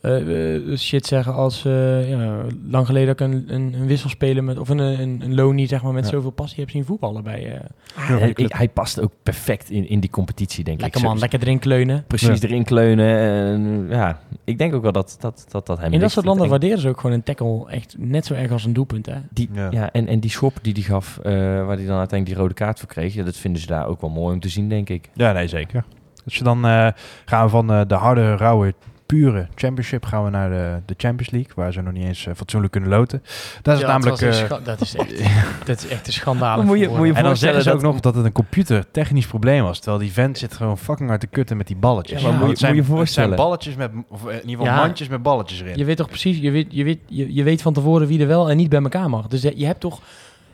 eh, 0.00 0.54
eh, 0.56 0.78
shit 0.78 1.06
zeggen 1.06 1.34
als 1.34 1.64
eh, 1.64 2.08
ja, 2.10 2.40
lang 2.68 2.86
geleden 2.86 3.16
dat 3.16 3.20
ik 3.20 3.32
een, 3.34 3.54
een, 3.54 3.74
een 3.74 3.86
wisselspeler 3.86 4.44
met 4.44 4.58
of 4.58 4.68
een, 4.68 4.78
een, 4.78 5.20
een 5.24 5.34
lonie 5.34 5.66
zeg 5.66 5.82
maar 5.82 5.92
met 5.92 6.04
Ja. 6.04 6.10
zoveel 6.10 6.30
passie 6.30 6.60
heb 6.60 6.70
zien 6.70 6.84
voetballen 6.84 7.22
bij. 7.22 7.52
eh 7.52 8.20
En 8.22 8.28
ik- 8.28 8.52
hij 8.52 8.68
past 8.68 9.00
ook 9.00 9.12
perfect 9.22 9.70
in, 9.70 9.88
in 9.88 10.00
die 10.00 10.10
competitie, 10.10 10.64
denk 10.64 10.80
lekker 10.80 11.00
ik. 11.00 11.06
man, 11.06 11.14
Zo- 11.14 11.20
lekker 11.20 11.40
erin 11.40 11.58
kleunen. 11.58 12.04
Precies 12.06 12.40
erin 12.42 12.64
kleunen. 12.64 13.06
En, 13.18 13.86
ja, 13.90 14.20
ik 14.44 14.58
denk 14.58 14.74
ook 14.74 14.82
wel 14.82 14.92
dat 14.92 15.16
dat, 15.20 15.46
dat, 15.48 15.66
dat 15.66 15.78
hem 15.80 15.92
In 15.92 16.00
dat 16.00 16.10
soort 16.10 16.26
landen 16.26 16.48
waarderen 16.48 16.78
ze 16.78 16.88
ook 16.88 17.00
gewoon 17.00 17.16
een 17.16 17.22
tackle 17.22 17.64
echt 17.70 17.94
net 17.98 18.26
zo 18.26 18.34
erg 18.34 18.50
als 18.50 18.64
een 18.64 18.72
doelpunt. 18.72 19.06
Hè? 19.06 19.14
Die, 19.30 19.48
Ja. 19.52 19.68
ja. 19.70 19.92
en, 19.92 20.06
en 20.06 20.20
die 20.20 20.30
schop 20.30 20.58
die 20.62 20.72
hij 20.72 20.82
gaf, 20.82 21.18
eh, 21.18 21.32
waar 21.32 21.76
hij 21.76 21.86
dan 21.86 21.98
uiteindelijk 21.98 22.26
die 22.26 22.34
rode 22.36 22.54
kaart 22.54 22.78
voor 22.78 22.88
kreeg, 22.88 23.14
ja, 23.14 23.24
dat 23.24 23.36
vinden 23.36 23.60
ze 23.60 23.66
daar 23.66 23.86
ook 23.86 24.00
wel 24.00 24.10
mooi 24.10 24.34
om 24.34 24.40
te 24.40 24.48
zien, 24.48 24.68
denk 24.68 24.88
ik. 24.88 25.10
Ja, 25.14 25.32
nee, 25.32 25.48
zeker. 25.48 25.84
Dus 26.24 26.38
dan 26.38 26.64
eh, 26.66 26.88
gaan 27.24 27.44
we 27.44 27.50
van 27.50 27.70
eh, 27.72 27.80
de 27.86 27.94
harde, 27.94 28.36
rauwe, 28.36 28.74
pure 29.06 29.46
championship 29.54 30.04
gaan 30.04 30.24
we 30.24 30.30
naar 30.30 30.50
de, 30.50 30.76
de 30.86 30.94
Champions 30.96 31.30
League, 31.32 31.52
waar 31.54 31.72
ze 31.72 31.80
nog 31.82 31.92
niet 31.92 32.04
eens 32.04 32.26
eh, 32.26 32.34
fatsoenlijk 32.34 32.72
kunnen 32.72 32.90
loten. 32.90 33.22
Dat 33.62 33.74
is 33.74 33.80
Ja, 33.80 33.86
namelijk... 33.86 34.20
het 34.20 34.36
een 34.36 34.48
eh, 34.48 34.64
dat, 34.64 34.80
is 34.80 34.94
echt, 34.96 35.08
dat 35.66 35.78
is 35.84 35.88
echt 35.88 36.06
een 36.06 36.12
schandaal. 36.12 36.62
Moet 36.62 36.78
je- 36.78 36.88
moet 36.88 36.96
je 37.00 37.06
en 37.06 37.14
dan 37.14 37.24
voorstellen 37.24 37.38
zeggen 37.38 37.62
ze 37.62 37.70
ook 37.70 37.80
dat- 37.82 37.92
nog 37.92 38.00
dat 38.00 38.14
het 38.14 38.24
een 38.24 38.32
computertechnisch 38.32 39.26
probleem 39.26 39.62
was. 39.62 39.78
Terwijl 39.78 39.98
die 40.02 40.12
vent 40.12 40.38
zit 40.38 40.54
gewoon 40.54 40.78
fucking 40.78 41.08
hard 41.08 41.20
te 41.20 41.26
kutten 41.26 41.56
met 41.56 41.66
die 41.66 41.76
balletjes. 41.76 42.22
Ja, 42.22 42.28
maar 42.30 42.38
moet 42.38 42.50
je- 42.50 42.56
zijn, 42.56 42.74
moet 42.76 42.84
je 42.86 42.92
het 42.92 42.92
zijn 42.92 42.96
voorstellen. 42.98 43.36
balletjes 43.36 43.74
met, 43.74 43.90
of 44.08 44.22
in 44.26 44.34
ieder 44.34 44.50
geval 44.50 44.64
Ja. 44.66 44.76
mandjes 44.86 45.08
met 45.08 45.22
balletjes 45.22 45.60
erin. 45.60 45.76
Je 45.78 45.84
weet 45.84 45.96
toch 45.96 46.08
precies, 46.08 46.38
je 46.38 46.50
weet, 46.50 46.66
je, 46.70 46.84
weet, 46.84 46.98
je, 47.06 47.34
je 47.34 47.42
weet 47.42 47.62
van 47.62 47.72
tevoren 47.72 48.06
wie 48.06 48.20
er 48.20 48.26
wel 48.26 48.50
en 48.50 48.56
niet 48.56 48.68
bij 48.68 48.82
elkaar 48.82 49.10
mag. 49.10 49.26
Dus 49.26 49.42
je 49.42 49.66
hebt 49.66 49.80
toch, 49.80 50.00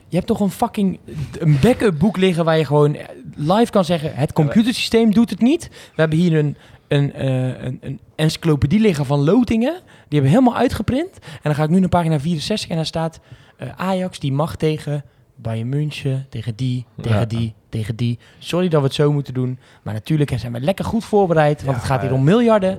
je 0.09 0.17
hebt 0.17 0.27
toch 0.29 0.41
een 0.41 0.51
fucking 0.51 0.99
een 1.39 1.59
backup 1.61 1.99
boek 1.99 2.17
liggen 2.17 2.45
waar 2.45 2.59
je 2.59 2.65
gewoon 2.65 2.97
live 3.37 3.71
kan 3.71 3.85
zeggen: 3.85 4.11
het 4.15 4.33
computersysteem 4.33 5.11
doet 5.13 5.31
het 5.31 5.41
niet. 5.41 5.69
We 5.71 6.01
hebben 6.01 6.19
hier 6.19 6.39
een, 6.39 6.57
een, 6.93 7.13
eh, 7.13 7.65
een, 7.65 7.79
een 7.81 8.01
encyclopedie 8.15 8.81
liggen 8.81 9.07
van 9.07 9.25
lotingen. 9.25 9.73
Die 9.73 10.21
hebben 10.21 10.23
we 10.31 10.37
helemaal 10.37 10.57
uitgeprint. 10.57 11.19
En 11.23 11.41
dan 11.43 11.55
ga 11.55 11.63
ik 11.63 11.71
nu 11.71 11.81
naar 11.81 11.89
pagina 11.89 12.21
64 12.21 12.71
en 12.71 12.77
daar 12.77 12.87
staat 12.87 13.21
eh, 13.57 13.69
Ajax 13.77 14.19
die 14.19 14.33
mag 14.33 14.57
tegen 14.57 15.05
Bayern 15.37 15.69
München, 15.69 16.27
tegen 16.29 16.57
die, 16.57 16.87
tegen 17.01 17.19
Ja. 17.19 17.25
die, 17.25 17.55
tegen 17.69 17.97
die. 17.97 18.19
Sorry 18.39 18.69
dat 18.69 18.81
we 18.81 18.87
het 18.87 18.95
zo 18.97 19.13
moeten 19.13 19.35
doen, 19.35 19.59
maar 19.83 19.95
natuurlijk 19.95 20.33
zijn 20.39 20.53
we 20.53 20.61
lekker 20.61 20.85
goed 20.85 21.05
voorbereid, 21.05 21.63
want 21.63 21.77
Ja, 21.77 21.83
het 21.83 21.91
gaat 21.93 22.01
hier 22.01 22.11
maar- 22.11 22.19
om 22.19 22.25
miljarden. 22.25 22.79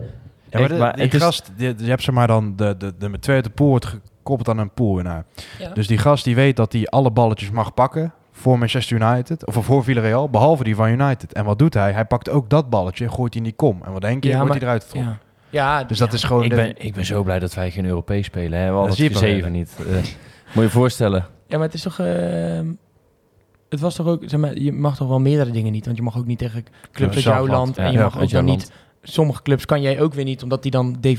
Ja, 0.49 0.59
maar, 0.59 0.67
de- 0.69 0.75
maar 0.75 0.93
die 0.95 1.03
het 1.03 1.13
is- 1.13 1.21
gast, 1.21 1.51
die, 1.57 1.73
je 1.77 1.89
hebt 1.89 2.03
zeg 2.03 2.15
maar 2.15 2.27
dan 2.27 2.55
de, 2.55 2.75
de, 2.77 2.93
de 2.99 3.09
met 3.09 3.21
twee 3.21 3.35
uit 3.35 3.45
de 3.45 3.49
pool 3.51 3.67
wordt 3.69 3.85
gekoppeld 3.85 4.49
aan 4.49 4.57
een 4.57 4.71
poolwinnaar. 4.73 5.25
Ja. 5.59 5.69
Dus 5.73 5.87
die 5.87 5.97
gast 5.97 6.23
die 6.23 6.35
weet 6.35 6.55
dat 6.55 6.73
hij 6.73 6.87
alle 6.87 7.11
balletjes 7.11 7.51
mag 7.51 7.73
pakken 7.73 8.13
voor 8.35 8.57
Manchester 8.59 9.01
United 9.01 9.45
of 9.45 9.65
voor 9.65 9.83
Villarreal, 9.83 10.29
behalve 10.29 10.63
die 10.63 10.75
van 10.75 10.89
United. 10.89 11.33
En 11.33 11.45
wat 11.45 11.59
doet 11.59 11.73
hij? 11.73 11.91
Hij 11.91 12.05
pakt 12.05 12.29
ook 12.29 12.49
dat 12.49 12.69
balletje 12.69 13.05
en 13.05 13.11
gooit 13.11 13.33
hij 13.33 13.43
in 13.43 13.47
die 13.49 13.57
kom. 13.57 13.81
En 13.85 13.91
wat 13.91 14.01
denk 14.01 14.23
je? 14.23 14.29
Ja, 14.29 14.35
wordt 14.35 14.49
maar- 14.49 14.59
hij 14.59 14.67
eruit 14.67 14.83
getrokken. 14.83 15.19
Ja. 15.49 15.79
ja, 15.79 15.83
Dus 15.83 15.97
dat 15.97 16.13
is 16.13 16.23
gewoon... 16.23 16.43
Ik 16.43 16.49
de- 16.49 16.55
ben, 16.55 16.73
ik 16.77 16.93
ben 16.93 17.05
zo 17.05 17.23
blij 17.23 17.39
dat 17.39 17.53
wij 17.53 17.71
geen 17.71 17.85
Europees 17.85 18.25
spelen. 18.25 18.59
Hè. 18.59 18.65
We 18.65 18.71
hadden 18.71 18.89
Dat 18.89 18.97
het 18.97 19.11
gezeven 19.17 19.51
niet. 19.51 19.75
Eh, 19.79 19.93
moet 20.53 20.63
je 20.63 20.69
voorstellen. 20.69 21.25
Ja, 21.47 21.57
maar 21.57 21.65
het 21.65 21.75
is 21.75 21.81
toch. 21.81 21.99
ehm, 21.99 22.65
het 23.69 23.79
was 23.79 23.95
toch 23.95 24.07
ook. 24.07 24.23
Zeg 24.25 24.39
maar, 24.39 24.57
je 24.59 24.71
mag 24.71 24.95
toch 24.95 25.07
wel 25.07 25.19
meerdere 25.19 25.51
dingen 25.51 25.71
niet. 25.71 25.85
Want 25.85 25.97
je 25.97 26.03
mag 26.03 26.17
ook 26.17 26.25
niet 26.25 26.37
tegen 26.39 26.63
clubs 26.91 27.15
uit 27.15 27.23
jouw 27.23 27.47
land. 27.47 27.75
Ja, 27.75 27.83
en 27.83 27.91
je 27.91 27.97
ja, 27.97 28.03
mag 28.03 28.21
ook 28.21 28.29
dan 28.29 28.45
niet. 28.45 28.71
Sommige 29.01 29.41
clubs 29.41 29.65
kan 29.65 29.81
jij 29.81 30.01
ook 30.01 30.13
weer 30.13 30.23
niet, 30.25 30.43
omdat 30.43 30.61
die 30.61 30.71
dan 30.71 30.97
eh, 31.01 31.15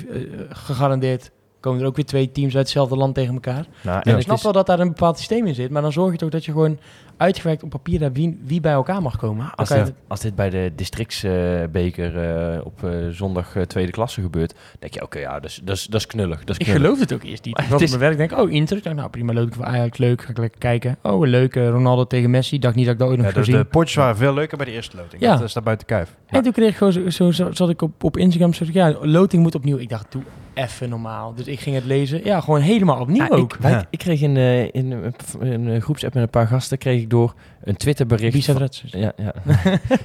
gegarandeerd. 0.48 1.30
Komen 1.64 1.80
er 1.80 1.86
ook 1.86 1.96
weer 1.96 2.04
twee 2.04 2.32
teams 2.32 2.54
uit 2.54 2.62
hetzelfde 2.62 2.96
land 2.96 3.14
tegen 3.14 3.34
elkaar. 3.34 3.66
Nou, 3.82 4.00
En 4.02 4.16
ik 4.16 4.22
snap 4.22 4.40
wel 4.40 4.52
dat 4.52 4.66
daar 4.66 4.80
een 4.80 4.88
bepaald 4.88 5.16
systeem 5.18 5.46
in 5.46 5.54
zit. 5.54 5.70
Maar 5.70 5.82
dan 5.82 5.92
zorg 5.92 6.12
je 6.12 6.18
toch 6.18 6.30
dat 6.30 6.44
je 6.44 6.52
gewoon 6.52 6.78
uitgewerkt 7.16 7.62
op 7.62 7.70
papier 7.70 8.00
hebt 8.00 8.16
wie, 8.16 8.40
wie 8.44 8.60
bij 8.60 8.72
elkaar 8.72 9.02
mag 9.02 9.16
komen. 9.16 9.54
Als 9.54 9.68
dit, 9.68 9.92
als 10.08 10.20
dit 10.20 10.34
bij 10.34 10.50
de 10.50 10.72
districtsbeker 10.76 12.18
eh, 12.56 12.66
op 12.66 12.84
eh, 12.84 12.90
zondag 13.10 13.56
eh, 13.56 13.62
tweede 13.62 13.92
klasse 13.92 14.20
gebeurt, 14.20 14.54
denk 14.78 14.94
je, 14.94 15.02
oké, 15.02 15.18
ja, 15.18 15.40
dat 15.40 15.50
is, 15.50 15.60
dat, 15.64 15.76
is, 15.76 15.86
dat 15.86 16.00
is 16.00 16.06
knullig. 16.06 16.44
Dat 16.44 16.60
is 16.60 16.66
Ik 16.66 16.72
geloof 16.72 17.00
het 17.00 17.12
ook 17.12 17.22
eerst 17.22 17.44
niet. 17.44 17.54
Maar 17.56 17.64
Ik 17.64 17.70
was 17.70 17.82
op 17.82 17.88
mijn 17.88 18.00
werk 18.00 18.16
denk, 18.16 18.40
oh 18.40 18.50
Inter. 18.52 18.94
Nou 18.94 19.08
prima, 19.10 19.32
leuk 19.32 19.54
Ajax, 19.60 19.98
leuk. 19.98 20.22
Ga 20.22 20.30
ik 20.30 20.38
lekker 20.38 20.60
kijken. 20.60 20.96
Oh, 21.02 21.22
een 21.22 21.28
leuke 21.28 21.68
Ronaldo 21.68 22.06
tegen 22.06 22.30
Messi. 22.30 22.58
Dacht 22.58 22.74
niet 22.74 22.84
dat 22.84 22.94
ik 22.94 23.00
dat 23.00 23.08
ooit 23.08 23.16
nog 23.18 23.26
Ja, 23.26 23.32
zou 23.32 23.44
dus 23.44 23.54
zien. 23.54 23.62
de 23.64 23.68
potjes 23.70 23.94
waren 23.96 24.16
veel 24.16 24.34
leuker 24.34 24.56
bij 24.56 24.66
de 24.66 24.72
eerste 24.72 24.96
loting. 24.96 25.22
Ja. 25.22 25.32
Dat 25.36 25.42
is 25.42 25.52
daar 25.52 25.62
buiten 25.62 25.86
kijf. 25.86 26.14
En 26.26 26.42
toen 26.42 26.52
kreeg 26.52 26.68
ik 26.70 26.76
gewoon 26.76 26.92
zo, 26.92 27.10
zo, 27.10 27.30
zo 27.30 27.52
zat 27.52 27.70
ik 27.70 27.82
op, 27.82 28.04
op 28.04 28.16
Instagram, 28.16 28.52
zo, 28.54 28.64
ja, 28.72 28.94
loting 29.02 29.42
moet 29.42 29.54
opnieuw. 29.54 29.76
Ik 29.78 29.88
dacht, 29.88 30.06
doe 30.12 30.22
even 30.54 30.88
normaal. 30.88 31.34
Dus 31.34 31.46
ik 31.46 31.60
ging 31.60 31.74
het 31.76 31.84
lezen. 31.84 32.24
Ja, 32.24 32.40
gewoon 32.40 32.60
helemaal 32.60 33.00
opnieuw 33.00 33.22
Ja, 33.22 33.28
ook. 33.28 33.54
Ik, 33.54 33.60
wij- 33.60 33.84
ik 33.90 33.98
kreeg 33.98 34.20
in, 34.20 34.36
eh, 34.36 34.62
in, 34.64 34.90
een- 35.40 35.66
een 35.66 35.80
groepsapp 35.82 36.14
met 36.14 36.22
een 36.22 36.30
paar 36.30 36.46
gasten, 36.46 36.78
kreeg 36.78 37.03
ik 37.04 37.10
door 37.10 37.34
een 37.64 37.76
Twitterbericht. 37.76 38.44
Van-. 38.44 38.68
Ja, 38.80 39.12
ja. 39.16 39.34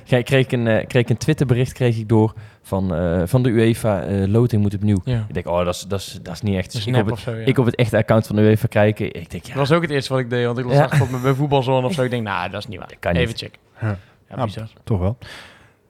Kreeg 0.23 0.45
ik 0.45 0.51
een, 0.51 0.67
eh, 0.67 0.87
kreeg 0.87 1.01
ik 1.01 1.09
een 1.09 1.17
Twitterbericht 1.17 1.73
kreeg 1.73 1.97
ik 1.97 2.09
door 2.09 2.33
van, 2.61 2.95
eh, 2.95 3.21
van 3.25 3.43
de 3.43 3.49
UEFA, 3.49 4.01
eh, 4.03 4.27
loting 4.27 4.61
moet 4.61 4.73
opnieuw. 4.73 5.01
Ja. 5.03 5.25
Ik 5.27 5.33
denk, 5.33 5.47
oh, 5.47 5.65
dat 5.65 5.75
is, 5.75 5.81
dat 5.81 5.99
is, 5.99 6.19
dat 6.21 6.33
is 6.33 6.41
niet 6.41 6.55
echt. 6.55 6.73
Dat 6.73 6.81
is 6.81 6.87
ik, 6.87 6.95
op 6.95 7.03
het, 7.05 7.11
of 7.11 7.19
zo, 7.19 7.31
ja. 7.35 7.45
ik 7.45 7.57
op 7.57 7.65
het 7.65 7.75
echte 7.75 7.97
account 7.97 8.27
van 8.27 8.35
de 8.35 8.41
UEFA 8.41 8.67
kijken. 8.67 9.05
Ik 9.05 9.29
denk, 9.29 9.43
ja, 9.43 9.49
Dat 9.53 9.67
was 9.67 9.71
ook 9.71 9.81
het 9.81 9.91
eerste 9.91 10.13
wat 10.13 10.21
ik 10.21 10.29
deed, 10.29 10.45
want 10.45 10.57
ik 10.57 10.65
Ja. 10.69 10.73
zag 10.73 10.99
ja. 10.99 11.05
met 11.11 11.21
mijn 11.21 11.35
voetbalzone 11.35 11.87
of 11.87 11.93
zo. 11.93 12.03
Ik 12.03 12.09
denk, 12.09 12.23
nou, 12.33 12.49
dat 12.49 12.59
is 12.59 12.67
niet 12.67 12.79
waar. 12.79 12.91
kan 12.99 13.13
niet. 13.13 13.21
Even 13.21 13.37
check. 13.37 13.57
Ja. 13.81 13.87
Ja, 14.29 14.35
Ja. 14.37 14.43
bizar. 14.43 14.67
Toch 14.83 14.99
wel. 14.99 15.17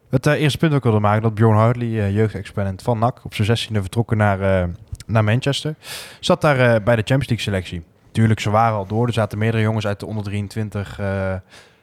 Het 0.10 0.26
eerste 0.26 0.58
punt 0.58 0.74
ook 0.74 0.84
wilde 0.84 1.00
maken 1.00 1.22
dat 1.22 1.34
Bjorn 1.34 1.58
Hartley, 1.58 1.88
eh 2.00 2.16
jeugdexponent 2.16 2.82
van 2.82 3.00
NAC, 3.00 3.26
op 3.26 3.34
zijn 3.34 3.48
16e 3.48 3.82
vertrokken 3.82 4.18
naar, 4.18 4.42
eh, 4.42 4.68
naar 5.06 5.24
Manchester. 5.24 5.76
Zat 6.20 6.42
daar 6.42 6.60
eh, 6.60 6.84
bij 6.84 6.96
de 6.96 7.02
Champions 7.06 7.28
League 7.28 7.40
selectie. 7.40 7.84
Tuurlijk, 8.20 8.40
ze 8.40 8.50
waren 8.50 8.78
al 8.78 8.86
door. 8.86 9.08
Er 9.08 9.14
zaten 9.14 9.38
meerdere 9.38 9.64
jongens 9.64 9.88
uit 9.88 10.00
de 10.00 10.06
onder 10.06 10.24
23 10.24 11.00
eh, 11.00 11.34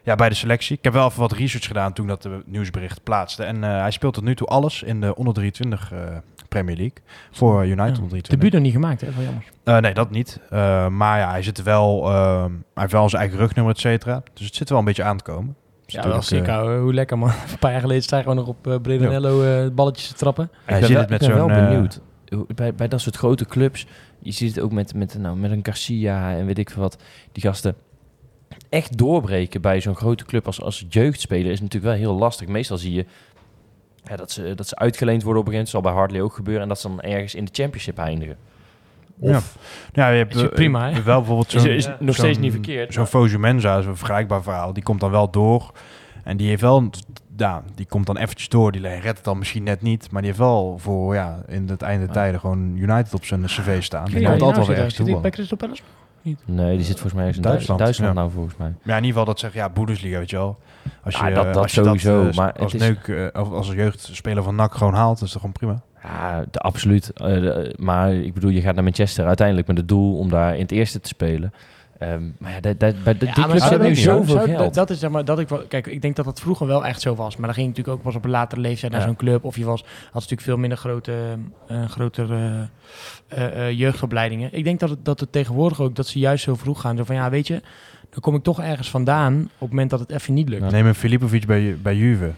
ja, 0.03 0.14
bij 0.14 0.28
de 0.28 0.34
selectie. 0.34 0.76
Ik 0.76 0.84
heb 0.84 0.93
wel 0.93 1.07
even 1.07 1.20
wat 1.20 1.32
research 1.32 1.66
gedaan 1.66 1.93
toen 1.93 2.07
dat 2.07 2.22
de 2.22 2.43
nieuwsbericht 2.47 3.03
plaatste. 3.03 3.45
En 3.45 3.64
eh, 3.64 3.80
hij 3.80 3.91
speelt 3.91 4.14
tot 4.14 4.24
nu 4.24 4.34
toe 4.34 4.47
alles 4.47 4.82
in 4.82 5.01
de 5.01 5.14
onder 5.16 5.34
23 5.34 5.93
eh, 5.93 5.99
Premier 6.49 6.76
League. 6.76 6.97
Voor 7.30 7.62
United 7.66 7.76
Ja. 7.76 8.03
onder 8.03 8.09
23. 8.09 8.28
Debuut 8.34 8.53
nog 8.53 8.62
niet 8.62 8.72
gemaakt, 8.72 9.01
hè? 9.01 9.07
Wel 9.12 9.24
jammer. 9.24 9.45
Eh, 9.64 9.78
nee, 9.78 9.95
dat 9.95 10.11
niet. 10.11 10.41
Eh, 10.51 10.89
maar 10.89 11.18
ja, 11.18 11.30
hij 11.30 11.43
zit 11.43 11.62
wel. 11.62 12.11
ehm, 12.12 12.51
hij 12.51 12.61
heeft 12.74 12.93
wel 12.93 13.09
zijn 13.09 13.22
eigen 13.22 13.39
rugnummer, 13.41 13.74
et 13.74 13.80
cetera. 13.80 14.22
Dus 14.34 14.47
het 14.47 14.55
zit 14.55 14.68
wel 14.68 14.78
een 14.78 14.84
beetje 14.84 15.03
aan 15.05 15.16
te 15.16 15.24
komen. 15.24 15.57
Ja, 15.87 16.03
wel 16.03 16.16
natuurlijk, 16.16 16.51
eh, 16.51 16.57
ouwe. 16.57 16.78
Hoe 16.78 16.95
lekker, 16.95 17.18
man. 17.18 17.28
Een 17.53 17.59
paar 17.59 17.72
jaar 17.72 17.80
geleden 17.80 18.03
sta 18.03 18.16
je 18.16 18.22
gewoon 18.22 18.39
nog 18.39 18.47
op 18.49 18.66
uh, 18.66 18.74
Bredanello 18.82 19.43
eh, 19.43 19.70
balletjes 19.72 20.09
te 20.09 20.14
trappen. 20.14 20.51
hij 20.64 20.78
ben 20.78 20.89
zit 20.89 20.89
wel- 20.93 21.01
het 21.01 21.11
met 21.11 21.22
ik 21.22 21.28
ben 21.28 21.37
wel 21.37 21.49
eh, 21.49 21.68
benieuwd. 21.68 22.01
bij, 22.55 22.74
bij 22.74 22.89
dat 22.89 23.01
soort 23.01 23.16
grote 23.16 23.45
clubs, 23.47 23.87
je 24.27 24.33
ziet 24.33 24.55
het 24.55 24.64
ook 24.64 24.72
met, 24.72 24.95
met, 24.95 25.18
nou, 25.18 25.37
met 25.37 25.51
een 25.51 25.64
Garcia 25.64 26.37
en 26.37 26.47
weet 26.47 26.59
ik 26.59 26.70
veel 26.70 26.83
wat, 26.83 27.03
die 27.33 27.43
gasten 27.43 27.74
echt 28.68 28.99
doorbreken 28.99 29.61
bij 29.61 29.81
zo'n 29.81 29.97
grote 29.97 30.24
club 30.24 30.47
als, 30.47 30.61
als 30.62 30.85
jeugdspeler 30.89 31.53
is 31.53 31.61
natuurlijk 31.61 31.93
wel 31.93 32.03
heel 32.03 32.18
lastig. 32.18 32.49
Meestal 32.49 32.79
zie 32.79 32.93
je 32.93 33.07
ja, 34.05 34.16
dat, 34.16 34.31
ze, 34.31 34.53
dat 34.55 34.68
ze 34.68 34.77
uitgeleend 34.77 35.22
worden 35.22 35.43
op 35.43 35.49
een 35.49 35.55
gegeven 35.55 35.72
moment, 35.72 35.85
zal 35.85 35.93
bij 35.93 35.93
Hartley 35.93 36.20
ook 36.20 36.35
gebeuren, 36.35 36.62
en 36.62 36.68
dat 36.68 36.81
ze 36.81 36.89
dan 36.89 37.01
ergens 37.01 37.35
in 37.35 37.45
de 37.45 37.51
championship 37.53 37.99
eindigen. 37.99 38.37
Of, 39.18 39.57
Ja, 39.93 40.09
je 40.09 40.16
hebt 40.18 40.35
Is 40.35 40.41
je 40.41 40.49
eh, 40.49 40.55
prima, 40.55 40.91
hè? 40.91 41.03
wel 41.03 41.18
bijvoorbeeld 41.18 41.55
Is- 41.55 41.62
zo'n... 41.62 41.70
is 41.70 41.89
nog 42.01 42.14
steeds 42.14 42.39
niet 42.39 42.53
verkeerd, 42.53 42.95
Zo'n 42.95 43.07
Fosu 43.07 43.39
Mensa 43.39 43.79
is 43.79 43.87
een 43.87 43.97
vergelijkbaar 43.97 44.43
verhaal. 44.43 44.72
Die 44.72 44.83
komt 44.83 45.01
dan 45.01 45.11
wel 45.11 45.31
door. 45.31 45.72
En 46.24 46.37
die 46.37 46.49
heeft 46.49 46.61
wel... 46.61 46.91
Ja, 47.37 47.62
die 47.74 47.87
komt 47.87 48.07
dan 48.07 48.16
eventjes 48.16 48.49
door. 48.49 48.72
Die 48.72 48.80
redt 48.82 49.05
het 49.16 49.24
dan 49.24 49.39
misschien 49.39 49.62
net 49.62 49.82
niet. 49.82 50.11
Maar 50.11 50.22
die 50.22 50.30
heeft 50.30 50.43
wel 50.43 50.78
voor, 50.78 51.14
ja, 51.14 51.39
in 51.49 51.68
het 51.68 51.82
einde 51.82 52.07
tijden 52.07 52.41
gewoon 52.41 52.76
United 52.76 53.14
op 53.14 53.24
zijn 53.24 53.45
cv 53.45 53.82
staan. 53.82 54.05
Die 54.05 54.20
Ja, 54.20 54.26
komt 54.26 54.39
die 54.39 54.47
altijd 54.49 54.66
wel 54.66 54.76
ergens 54.76 54.95
toe. 54.95 55.20
bij 55.20 55.30
Crystal 55.30 55.57
Palace? 55.57 55.82
nee, 56.45 56.76
die 56.76 56.84
zit 56.87 57.01
volgens 57.01 57.12
mij 57.22 57.30
in 57.32 57.43
Duitsland, 57.43 57.80
Duitsland, 57.80 58.14
ja. 58.14 58.18
nou 58.20 58.32
volgens 58.32 58.57
mij. 58.57 58.66
Ja, 58.82 58.97
in 58.97 59.05
ieder 59.05 59.07
geval 59.09 59.24
dat 59.24 59.39
zeg 59.39 59.55
ja, 59.55 59.68
Bundesliga, 59.68 60.18
weet 60.18 60.30
je 60.30 60.37
wel. 60.37 60.59
Als 61.05 61.16
je 61.16 61.24
Ja, 61.24 61.30
dat- 61.30 61.45
dat 61.45 61.57
als 61.57 61.74
je 61.74 61.82
sowieso, 61.84 62.26
eh, 62.28 62.34
maar 62.34 62.53
als 62.53 62.74
is- 62.74 62.80
neuk, 62.80 63.09
eh, 63.09 63.26
als 63.53 63.68
jeugdspeler 63.72 64.43
van 64.43 64.55
NAC 64.55 64.74
gewoon 64.74 64.95
haalt, 64.95 65.14
is 65.22 65.30
dat 65.32 65.41
gewoon 65.41 65.53
prima. 65.53 65.80
Ja, 66.03 66.45
de, 66.51 66.59
absoluut. 66.59 67.11
Eh, 67.12 67.26
de- 67.26 67.74
maar 67.78 68.12
ik 68.14 68.34
bedoel, 68.34 68.51
je 68.51 68.61
gaat 68.61 68.74
naar 68.74 68.84
Manchester 68.84 69.26
uiteindelijk 69.26 69.66
met 69.66 69.76
het 69.76 69.89
doel 69.89 70.18
om 70.18 70.28
daar 70.28 70.55
in 70.55 70.61
het 70.62 70.72
eerste 70.72 71.01
te 71.01 71.09
spelen. 71.09 71.53
Ehm, 71.99 72.22
maar 72.38 72.53
ja, 72.53 72.61
dat, 72.61 72.80
dat, 72.80 73.03
bij 73.05 73.18
de, 73.18 73.24
die 73.24 73.44
clubs 73.44 73.68
hebben 73.68 73.88
nu 73.88 73.94
zoveel 73.94 74.38
geld. 74.40 74.59
Dat, 74.59 74.74
dat 74.74 74.90
is 74.90 74.99
zeg 74.99 75.11
maar, 75.11 75.24
dat 75.24 75.38
ik 75.38 75.49
kijk, 75.68 75.86
ik 75.86 76.03
denk 76.03 76.16
dat 76.16 76.24
dat 76.24 76.40
vroeger 76.40 76.66
wel 76.66 76.86
echt 76.86 77.01
zo 77.01 77.14
was. 77.14 77.36
Maar 77.36 77.47
dan 77.47 77.55
ging 77.55 77.66
je 77.66 77.72
natuurlijk 77.72 77.97
ook 77.99 78.03
pas 78.03 78.14
op 78.14 78.24
een 78.24 78.30
latere 78.30 78.61
leeftijd 78.61 78.92
naar 78.92 79.01
Ja. 79.01 79.07
zo'n 79.07 79.16
club. 79.16 79.44
Of 79.44 79.57
je 79.57 79.64
was, 79.64 79.80
had 80.05 80.12
natuurlijk 80.12 80.42
veel 80.42 80.57
minder 80.57 80.78
grote, 80.78 81.12
eh 81.68 81.84
grotere 81.88 82.68
eh, 83.28 83.66
eh, 83.68 83.78
jeugdopleidingen. 83.78 84.49
Ik 84.53 84.64
denk 84.64 84.80
dat 84.80 84.90
het, 84.90 85.05
dat 85.05 85.20
het 85.20 85.32
tegenwoordig 85.32 85.80
ook, 85.80 85.94
dat 85.97 86.07
ze 86.07 86.18
juist 86.18 86.44
zo 86.44 86.55
vroeg 86.55 86.80
gaan. 86.80 86.97
Zo 86.97 87.05
van, 87.05 87.14
ja, 87.14 87.30
weet 87.30 87.47
je, 87.47 87.62
dan 88.11 88.20
kom 88.20 88.34
ik 88.34 88.42
toch 88.42 88.61
ergens 88.61 88.90
vandaan 88.90 89.34
op 89.42 89.61
het 89.61 89.70
moment 89.70 89.90
dat 89.90 90.01
het 90.01 90.11
even 90.11 90.34
niet 90.34 90.49
lukt. 90.49 90.70
Neem 90.70 90.86
een 90.86 90.94
Filipovic 90.94 91.47
bij, 91.47 91.76
bij 91.82 91.97
Juve. 91.97 92.32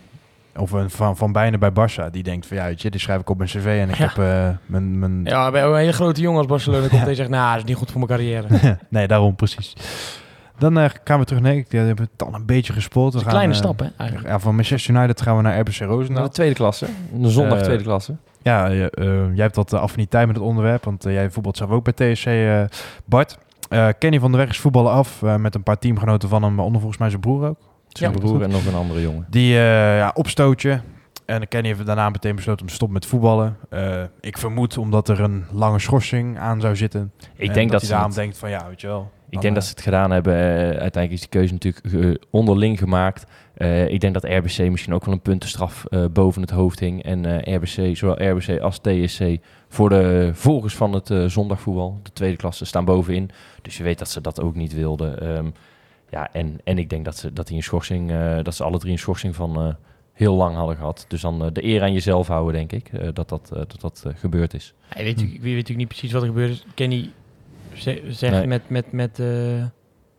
Of 0.58 0.72
een 0.72 0.90
Van, 0.90 1.16
van 1.16 1.32
Bijnen 1.32 1.60
bij 1.60 1.70
Barça. 1.70 2.10
Die 2.10 2.22
denkt 2.22 2.46
van 2.46 2.56
ja, 2.56 2.64
weet 2.64 2.82
je, 2.82 2.90
die 2.90 3.00
schrijf 3.00 3.20
ik 3.20 3.30
op 3.30 3.36
mijn 3.38 3.48
cv 3.50 3.78
en 3.82 3.88
ik 3.88 3.94
Ja. 3.96 4.06
heb 4.06 4.18
eh, 4.24 4.56
mijn... 4.66 4.98
mijn... 4.98 5.20
Ja, 5.24 5.50
bij 5.50 5.62
een 5.64 5.76
hele 5.76 5.92
grote 5.92 6.20
jongen 6.20 6.38
als 6.38 6.46
Barcelona 6.46 6.88
komt 6.98 7.06
en 7.06 7.16
zegt, 7.16 7.28
nou, 7.28 7.48
dat 7.50 7.58
is 7.58 7.64
niet 7.68 7.76
goed 7.76 7.90
voor 7.90 8.00
mijn 8.06 8.18
carrière. 8.18 8.78
nee, 8.90 9.06
daarom 9.06 9.34
precies. 9.36 9.72
Dan 10.58 10.78
eh, 10.78 10.90
gaan 11.04 11.18
we 11.18 11.24
terug. 11.24 11.42
Nee, 11.42 11.58
ik 11.58 11.72
heb 11.72 11.98
het 11.98 12.10
dan 12.16 12.34
een 12.34 12.46
beetje 12.46 12.72
gespoord. 12.72 13.14
Een 13.14 13.20
gaan, 13.20 13.28
kleine 13.28 13.52
eh, 13.52 13.58
stap, 13.58 13.78
hè, 13.78 13.86
eigenlijk. 13.96 14.28
Ja, 14.30 14.38
van 14.38 14.54
Manchester 14.54 14.94
United 14.94 15.22
gaan 15.22 15.36
we 15.36 15.42
naar 15.42 15.58
RBC 15.60 15.78
Naar 15.80 15.88
Roosendaal. 15.88 16.24
de 16.24 16.30
tweede 16.30 16.54
klasse. 16.54 16.86
De 17.12 17.30
zondag 17.30 17.62
tweede 17.62 17.82
klasse. 17.82 18.16
Ja, 18.42 18.66
je, 18.66 18.90
eh, 18.90 19.06
jij 19.34 19.44
hebt 19.44 19.56
wat 19.56 19.72
affiniteit 19.72 20.26
met 20.26 20.36
het 20.36 20.44
onderwerp, 20.44 20.84
want 20.84 21.02
jij 21.02 21.30
voetbalt 21.30 21.56
zelf 21.56 21.70
ook 21.70 21.84
bij 21.94 22.12
TSC. 22.12 22.26
eh, 22.26 22.62
Bart, 23.04 23.38
Eh, 23.68 23.88
Kenny 23.98 24.20
van 24.20 24.30
der 24.30 24.40
Weg 24.40 24.48
is 24.50 24.58
voetballen 24.58 24.92
af 24.92 25.22
eh, 25.22 25.36
met 25.36 25.54
een 25.54 25.62
paar 25.62 25.78
teamgenoten 25.78 26.28
van 26.28 26.42
hem, 26.42 26.54
waaronder 26.54 26.80
volgens 26.80 27.00
mij 27.00 27.08
zijn 27.10 27.20
broer 27.20 27.48
ook. 27.48 27.58
Zijn 27.98 28.12
Ja, 28.12 28.18
broer 28.18 28.42
en 28.42 28.50
nog 28.50 28.66
een 28.66 28.74
andere 28.74 29.00
jongen. 29.02 29.26
Die 29.30 29.54
eh, 29.54 29.60
ja, 29.96 30.10
opstootje. 30.14 30.80
En 31.26 31.48
Kenny 31.48 31.68
heeft 31.68 31.86
daarna 31.86 32.08
meteen 32.10 32.36
besloten 32.36 32.60
om 32.60 32.66
te 32.68 32.74
stoppen 32.74 32.96
met 32.98 33.06
voetballen. 33.06 33.56
Eh, 33.70 34.02
ik 34.20 34.38
vermoed 34.38 34.78
omdat 34.78 35.08
er 35.08 35.20
een 35.20 35.44
lange 35.52 35.78
schorsing 35.78 36.38
aan 36.38 36.60
zou 36.60 36.76
zitten. 36.76 37.12
Ik 37.36 37.48
En 37.48 37.54
denk 37.54 37.70
dat 37.70 37.80
hij 37.80 37.88
ze 37.88 37.94
daarom 37.94 38.10
het- 38.10 38.20
denkt 38.20 38.38
van 38.38 38.50
ja, 38.50 38.66
weet 38.68 38.80
je 38.80 38.86
wel. 38.86 39.10
Ik 39.30 39.40
denk 39.40 39.44
eh, 39.44 39.54
dat 39.54 39.64
ze 39.64 39.70
het 39.70 39.80
gedaan 39.80 40.10
hebben. 40.10 40.34
Eh, 40.34 40.40
uiteindelijk 40.58 41.10
is 41.12 41.20
die 41.20 41.28
keuze 41.28 41.52
natuurlijk 41.52 41.86
eh, 41.94 42.14
onderling 42.30 42.78
gemaakt. 42.78 43.24
Eh, 43.54 43.88
ik 43.88 44.00
denk 44.00 44.14
dat 44.14 44.24
RBC 44.24 44.70
misschien 44.70 44.94
ook 44.94 45.04
wel 45.04 45.14
een 45.14 45.20
puntenstraf 45.20 45.84
eh, 45.84 46.04
boven 46.12 46.40
het 46.42 46.50
hoofd 46.50 46.80
hing. 46.80 47.02
En 47.02 47.42
eh, 47.44 47.54
RBC, 47.56 47.96
zowel 47.96 48.30
RBC 48.30 48.60
als 48.60 48.78
TSC, 48.78 49.22
voor 49.68 49.88
de 49.88 50.30
volgers 50.34 50.76
van 50.76 50.92
het 50.92 51.10
eh, 51.10 51.24
zondagvoetbal, 51.24 52.00
de 52.02 52.12
tweede 52.12 52.36
klasse, 52.36 52.64
staan 52.64 52.84
bovenin. 52.84 53.30
Dus 53.62 53.76
je 53.76 53.82
weet 53.82 53.98
dat 53.98 54.08
ze 54.10 54.20
dat 54.20 54.40
ook 54.40 54.54
niet 54.54 54.74
wilden. 54.74 55.20
Ehm, 55.20 55.46
ja, 56.10 56.32
en, 56.32 56.58
en 56.64 56.78
ik 56.78 56.90
denk 56.90 57.04
dat 57.04 57.16
ze, 57.16 57.32
dat, 57.32 57.46
die 57.46 57.56
een 57.56 57.62
schorsing, 57.62 58.10
eh, 58.10 58.38
dat 58.42 58.54
ze 58.54 58.64
alle 58.64 58.78
drie 58.78 58.92
een 58.92 58.98
schorsing 58.98 59.34
van 59.34 59.56
eh, 59.56 59.74
heel 60.12 60.34
lang 60.34 60.56
hadden 60.56 60.76
gehad. 60.76 61.04
Dus 61.08 61.20
dan 61.20 61.44
eh, 61.44 61.48
de 61.52 61.64
eer 61.64 61.82
aan 61.82 61.92
jezelf 61.92 62.26
houden, 62.26 62.52
denk 62.52 62.72
ik, 62.72 62.88
eh, 62.92 63.08
dat 63.12 63.28
dat, 63.28 63.48
dat, 63.52 63.76
dat 63.80 64.04
gebeurd 64.14 64.54
is. 64.54 64.74
Hij 64.88 65.04
weet, 65.04 65.14
natuurlijk- 65.14 65.42
wie 65.42 65.54
weet 65.54 65.68
natuurlijk 65.68 65.78
niet 65.78 65.88
precies 65.98 66.12
wat 66.12 66.22
er 66.22 66.28
gebeurd 66.28 66.50
is. 66.50 66.66
Kenny 66.74 67.10
ze- 67.74 68.02
zegt 68.08 68.32
Nee. 68.32 68.46
met, 68.46 68.68
met, 68.70 68.92
met, 68.92 69.18
eh, 69.18 69.64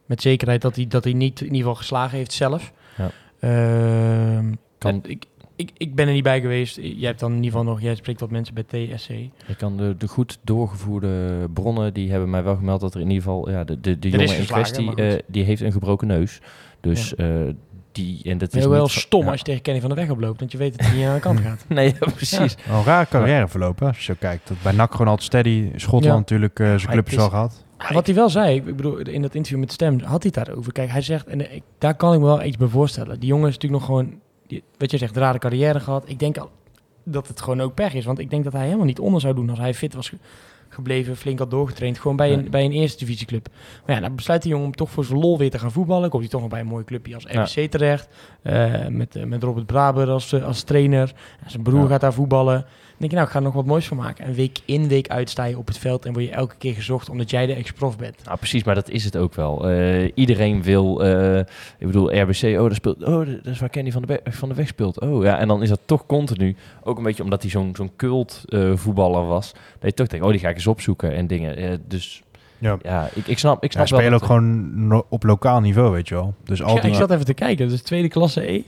met 0.05 0.21
zekerheid 0.21 0.61
dat 0.61 0.75
hij, 0.75 0.87
dat 0.87 1.03
hij 1.03 1.13
niet 1.13 1.39
in 1.39 1.45
ieder 1.45 1.59
geval 1.59 1.75
geslagen 1.75 2.17
heeft 2.17 2.31
zelf. 2.33 2.71
Ja. 2.97 3.09
Ehm, 3.39 4.53
Kan- 4.77 4.91
en 5.03 5.09
ik, 5.09 5.25
ik, 5.59 5.71
ik 5.77 5.95
ben 5.95 6.07
er 6.07 6.13
niet 6.13 6.23
bij 6.23 6.41
geweest. 6.41 6.75
Jij 6.75 7.07
hebt 7.07 7.19
dan 7.19 7.29
in 7.29 7.35
ieder 7.43 7.51
geval 7.51 7.65
nog, 7.65 7.81
jij 7.81 7.95
spreekt 7.95 8.19
wat 8.19 8.29
mensen 8.31 8.53
bij 8.53 8.63
TSC. 8.63 9.09
Ik 9.09 9.57
kan 9.57 9.77
de, 9.77 9.95
de 9.97 10.07
goed 10.07 10.39
doorgevoerde 10.43 11.47
bronnen, 11.53 11.93
die 11.93 12.11
hebben 12.11 12.29
mij 12.29 12.43
wel 12.43 12.55
gemeld 12.55 12.81
dat 12.81 12.93
er 12.93 13.01
in 13.01 13.07
ieder 13.09 13.23
geval, 13.23 13.49
ja, 13.49 13.63
de, 13.63 13.79
de, 13.79 13.99
de 13.99 14.09
jongen 14.09 14.37
in 14.37 14.45
kwestie, 14.45 14.95
eh, 14.95 15.19
die 15.27 15.43
heeft 15.43 15.61
een 15.61 15.71
gebroken 15.71 16.07
neus. 16.07 16.39
Dus 16.81 17.15
eh, 17.15 17.27
die, 17.91 18.23
en 18.23 18.37
dat 18.37 18.55
is 18.55 18.65
wel 18.65 18.87
stom 18.87 19.23
ja. 19.23 19.29
als 19.29 19.37
je 19.39 19.45
tegen 19.45 19.61
Kenny 19.61 19.79
van 19.79 19.89
de 19.89 19.95
weg 19.95 20.09
oploopt, 20.09 20.39
want 20.39 20.51
je 20.51 20.57
weet 20.57 20.77
dat 20.77 20.87
hij 20.87 20.97
niet 20.97 21.05
aan 21.05 21.13
de 21.13 21.19
kant 21.19 21.39
gaat. 21.49 21.65
Nee, 21.67 21.93
ja, 21.99 22.11
precies. 22.15 22.57
Een 22.69 22.83
rare 22.83 23.07
carrière 23.09 23.47
verlopen, 23.47 23.87
als 23.87 23.97
je 23.97 24.03
zo 24.03 24.13
kijkt. 24.19 24.47
Dat 24.47 24.57
bij 24.63 24.71
NAC 24.71 24.91
gewoon 24.91 25.07
altijd 25.07 25.25
steady. 25.27 25.69
Schotland 25.75 26.05
Ja. 26.05 26.15
natuurlijk, 26.15 26.59
eh, 26.59 26.75
zijn 26.77 27.03
is- 27.05 27.17
al 27.17 27.29
gehad. 27.29 27.63
Wat 27.93 28.05
hij 28.05 28.15
wel 28.15 28.29
zei, 28.29 28.55
ik 28.55 28.75
bedoel, 28.75 28.97
in 28.97 29.21
dat 29.21 29.35
interview 29.35 29.59
met 29.59 29.71
Stem 29.71 29.99
had 29.99 30.23
hij 30.23 30.31
het 30.35 30.45
daarover. 30.45 30.71
Kijk, 30.71 30.89
hij 30.91 31.01
zegt, 31.01 31.27
en 31.27 31.55
ik, 31.55 31.63
daar 31.77 31.95
kan 31.95 32.13
ik 32.13 32.19
me 32.19 32.25
wel 32.25 32.43
iets 32.43 32.57
bij 32.57 32.67
voorstellen. 32.67 33.19
Die 33.19 33.29
jongen 33.29 33.47
is 33.47 33.53
natuurlijk 33.53 33.81
nog 33.81 33.89
gewoon, 33.89 34.19
wat 34.77 34.91
je 34.91 34.97
zegt, 34.97 35.17
rare 35.17 35.39
carrière 35.39 35.79
gehad. 35.79 36.03
Ik 36.09 36.19
denk 36.19 36.37
al 36.37 36.49
dat 37.03 37.27
het 37.27 37.41
gewoon 37.41 37.61
ook 37.61 37.73
pech 37.73 37.93
is. 37.93 38.05
Want 38.05 38.19
ik 38.19 38.29
denk 38.29 38.43
dat 38.43 38.53
hij 38.53 38.65
helemaal 38.65 38.85
niet 38.85 38.99
onder 38.99 39.21
zou 39.21 39.33
doen 39.33 39.49
als 39.49 39.59
hij 39.59 39.73
fit 39.73 39.93
was 39.93 40.11
gebleven, 40.79 41.15
flink 41.15 41.39
had 41.39 41.51
doorgetraind. 41.51 41.99
Gewoon 41.99 42.15
bij, 42.17 42.33
een, 42.33 42.47
bij 42.49 42.65
een 42.65 42.71
eerste 42.71 42.97
divisieclub. 43.05 43.47
Maar 43.85 43.95
ja, 43.95 44.01
dan 44.01 44.15
besluit 44.15 44.41
die 44.41 44.51
jongen 44.51 44.65
om 44.67 44.75
toch 44.75 44.89
voor 44.89 45.05
zijn 45.05 45.19
lol 45.19 45.37
weer 45.37 45.49
te 45.49 45.59
gaan 45.59 45.71
voetballen. 45.71 46.09
Komt 46.09 46.21
hij 46.21 46.31
toch 46.31 46.41
nog 46.41 46.49
bij 46.49 46.59
een 46.59 46.65
mooie 46.67 46.83
clubje 46.83 47.13
als 47.15 47.25
Ja. 47.31 47.43
RBC 47.43 47.71
terecht. 47.71 48.07
eh, 48.43 48.87
met, 48.87 49.15
eh, 49.15 49.23
met 49.23 49.43
Robert 49.43 49.65
Braber 49.65 50.09
als, 50.09 50.33
eh, 50.33 50.43
als 50.45 50.63
trainer. 50.63 51.13
Zijn 51.47 51.63
broer 51.63 51.87
gaat 51.87 52.01
daar 52.01 52.13
voetballen. 52.13 52.53
Dan 52.55 53.07
denk 53.07 53.11
je, 53.11 53.17
nou, 53.17 53.25
ik 53.27 53.29
ga 53.33 53.37
er 53.39 53.45
nog 53.45 53.53
wat 53.53 53.65
moois 53.65 53.87
van 53.87 53.97
maken. 53.97 54.25
En 54.25 54.33
week 54.33 54.59
in, 54.65 54.87
week 54.87 55.07
uit 55.07 55.29
sta 55.29 55.43
je 55.45 55.57
op 55.57 55.67
het 55.67 55.77
veld 55.77 56.05
en 56.05 56.13
word 56.13 56.25
je 56.25 56.31
elke 56.31 56.55
keer 56.57 56.73
gezocht 56.73 57.09
omdat 57.09 57.29
jij 57.29 57.45
de 57.45 57.53
ex-prof 57.53 57.97
bent. 57.97 58.23
Nou, 58.25 58.37
precies, 58.37 58.63
maar 58.63 58.75
dat 58.75 58.89
is 58.89 59.03
het 59.05 59.17
ook 59.17 59.33
wel. 59.33 59.69
Iedereen 60.13 60.63
wil, 60.63 61.01
ik 61.77 61.85
bedoel, 61.87 62.19
RBC, 62.21 62.43
oh, 62.59 62.63
dat 62.67 62.75
speelt, 62.75 63.03
oh, 63.03 63.25
dat 63.25 63.45
is 63.45 63.59
waar 63.59 63.69
Kenny 63.69 63.91
van 63.91 64.01
de, 64.01 64.07
Be- 64.23 64.31
van 64.31 64.49
de 64.49 64.55
Weg 64.55 64.67
speelt. 64.67 64.99
Oh, 64.99 65.23
ja, 65.23 65.37
en 65.39 65.47
dan 65.47 65.61
is 65.63 65.69
dat 65.69 65.79
toch 65.85 66.05
continu, 66.05 66.55
ook 66.83 66.97
een 66.97 67.03
beetje 67.03 67.23
omdat 67.23 67.41
hij 67.41 67.51
zo'n 67.51 67.75
zo'n 67.75 67.91
cult 67.95 68.43
voetballer 68.73 69.27
was, 69.27 69.51
dat 69.51 69.89
je 69.89 69.93
toch 69.93 70.07
denkt, 70.07 70.25
oh, 70.25 70.31
die 70.31 70.39
ga 70.39 70.49
ik 70.49 70.55
eens 70.55 70.67
opzoeken 70.69 71.15
en 71.15 71.27
dingen. 71.27 71.55
Eh, 71.57 71.71
dus 71.87 72.23
Ja. 72.57 72.77
ja, 72.81 73.09
ik, 73.13 73.27
ik 73.27 73.39
snap, 73.39 73.63
ik 73.63 73.73
Ja, 73.73 73.85
snap 73.85 73.89
wel. 73.89 73.99
spelen 73.99 74.13
ook 74.13 74.19
dat- 74.19 74.29
gewoon 74.29 74.87
no- 74.87 75.05
op 75.09 75.23
lokaal 75.23 75.59
niveau, 75.61 75.91
weet 75.91 76.07
je 76.07 76.15
wel. 76.15 76.33
Dus 76.43 76.63
al 76.63 76.75
Ja, 76.75 76.81
die... 76.81 76.89
ik 76.91 76.95
zat 76.97 77.11
even 77.11 77.25
te 77.25 77.33
kijken. 77.33 77.69
Dus 77.69 77.81
tweede 77.81 78.07
klasse 78.07 78.51
E. 78.51 78.63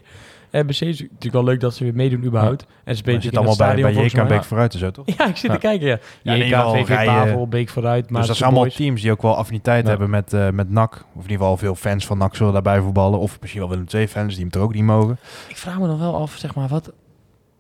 RBC 0.52 0.70
is 0.82 1.00
natuurlijk 1.02 1.34
wel 1.34 1.44
leuk 1.44 1.60
dat 1.60 1.76
ze 1.76 1.84
weer 1.84 1.94
meedoen 1.96 2.24
überhaupt. 2.24 2.62
En 2.62 2.68
ze 2.68 2.84
Maar 2.86 2.96
spelen 2.96 3.16
je 3.16 3.22
zit 3.22 3.32
natuurlijk 3.34 3.60
allemaal 3.62 3.76
bij, 3.76 3.84
bij 3.94 4.04
JK 4.04 4.12
volgens 4.12 4.30
Beek 4.38 4.44
vooruit 4.44 4.74
en 4.74 4.80
zo, 4.80 4.92
toch? 4.92 5.06
Ja, 5.18 5.28
ik 5.28 5.38
zit 5.38 5.52
te 5.52 5.58
kijken, 5.58 5.88
ja. 5.88 5.98
Ja, 6.22 6.36
JK, 6.36 6.56
VV 6.88 7.06
Pavel, 7.06 7.48
Beek 7.48 7.70
vooruit. 7.70 8.10
Maar 8.10 8.20
dus 8.20 8.28
dat 8.30 8.38
zijn 8.38 8.52
allemaal 8.52 8.70
teams 8.72 9.02
die 9.02 9.12
ook 9.12 9.22
wel 9.22 9.36
affiniteit 9.36 9.84
Ja. 9.84 9.90
hebben 9.90 10.10
met, 10.10 10.34
eh, 10.34 10.50
met 10.50 10.70
NAC. 10.70 10.94
Of 10.94 11.00
in 11.16 11.22
ieder 11.22 11.38
geval 11.38 11.58
veel 11.58 11.76
fans 11.76 12.06
van 12.06 12.18
NAC 12.18 12.36
zullen 12.36 12.54
daarbij 12.54 12.82
voetballen. 12.82 13.20
Of 13.20 13.38
misschien 13.42 13.62
wel 13.62 13.70
Willem 13.70 13.86
II 13.94 14.08
fans 14.08 14.36
die 14.36 14.44
hem 14.50 14.54
er 14.62 14.66
ook 14.68 14.74
niet 14.74 14.84
mogen. 14.84 15.18
Ik 15.48 15.58
vraag 15.58 15.80
me 15.80 15.88
dan 15.88 16.00
wel 16.00 16.16
af, 16.16 16.36
zeg 16.38 16.56
maar, 16.56 16.68
wat... 16.68 16.92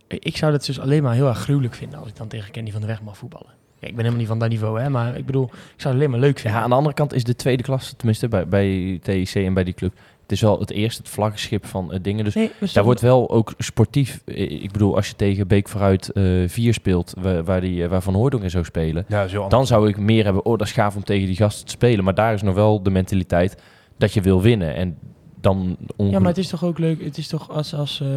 Ik 0.08 0.38
zou 0.38 0.54
het 0.54 0.66
dus 0.66 0.80
alleen 0.80 1.04
maar 1.04 1.14
heel 1.14 1.28
erg 1.28 1.38
gruwelijk 1.40 1.74
vinden 1.74 2.00
als 2.00 2.08
ik 2.08 2.16
dan 2.16 2.28
tegen 2.28 2.52
Kenny 2.52 2.72
van 2.72 2.82
de 2.82 2.88
Weg 2.88 3.02
mag 3.02 3.18
voetballen. 3.18 3.52
Ja, 3.82 3.88
ik 3.88 3.96
ben 3.96 3.98
helemaal 3.98 4.18
niet 4.20 4.28
van 4.28 4.40
dat 4.40 4.50
niveau, 4.50 4.80
hè. 4.82 4.90
Maar 4.90 5.18
ik 5.18 5.26
bedoel, 5.26 5.44
ik 5.46 5.52
zou 5.82 5.94
het 5.94 6.04
alleen 6.04 6.10
maar 6.10 6.20
leuk 6.20 6.40
vinden. 6.40 6.58
Ja, 6.60 6.64
aan 6.64 6.70
de 6.70 6.76
andere 6.76 6.96
kant 6.96 7.14
is 7.14 7.24
de 7.24 7.36
tweede 7.36 7.64
klasse, 7.64 7.96
tenminste 7.96 8.28
bij, 8.28 8.48
bij 8.48 9.00
TIC 9.04 9.34
en 9.36 9.54
bij 9.54 9.64
die 9.64 9.74
club, 9.74 9.94
het 10.22 10.32
is 10.32 10.42
wel 10.42 10.60
het 10.60 10.72
eerste, 10.72 11.02
het 11.02 11.12
vlaggenschip 11.12 11.66
van 11.66 11.92
eh, 11.94 12.00
dingen. 12.02 12.24
Dus 12.24 12.36
Nee, 12.36 12.52
Daar 12.74 12.84
wordt 12.84 13.02
wel 13.02 13.30
ook 13.30 13.54
sportief. 13.58 14.22
eh, 14.26 14.64
Ik 14.64 14.72
bedoel, 14.72 14.96
als 14.96 15.08
je 15.08 15.16
tegen 15.16 15.48
Beek 15.48 15.70
vooruit 15.70 16.10
eh 16.10 16.24
4 16.48 16.74
speelt, 16.74 17.14
waar, 17.20 17.44
waar, 17.44 17.62
die, 17.62 17.84
eh, 17.84 17.90
waar 17.90 18.02
Van 18.02 18.30
en 18.42 18.50
zo 18.50 18.64
spelen, 18.64 19.06
Ja, 19.08 19.28
zo 19.28 19.48
dan 19.48 19.68
zou 19.68 19.90
ik 19.90 19.98
meer 19.98 20.24
hebben. 20.24 20.46
Oh, 20.46 20.58
dat 20.58 20.68
is 20.68 20.74
gaaf 20.74 20.96
om 20.96 21.04
tegen 21.04 21.28
die 21.28 21.36
gasten 21.36 21.66
te 21.66 21.72
spelen. 21.72 22.04
Maar 22.04 22.16
daar 22.16 22.34
is 22.34 22.42
nog 22.42 22.56
wel 22.56 22.84
de 22.84 22.90
mentaliteit 22.90 23.58
dat 23.98 24.14
je 24.14 24.22
wil 24.22 24.42
winnen. 24.42 24.76
En 24.76 24.98
dan 25.42 25.78
Ja, 25.98 26.20
maar 26.20 26.28
het 26.28 26.38
is 26.38 26.48
toch 26.50 26.64
ook 26.64 26.78
leuk. 26.80 27.04
Het 27.04 27.18
is 27.18 27.28
toch 27.28 27.50
als, 27.50 27.74
als, 27.74 28.02
eh, 28.02 28.08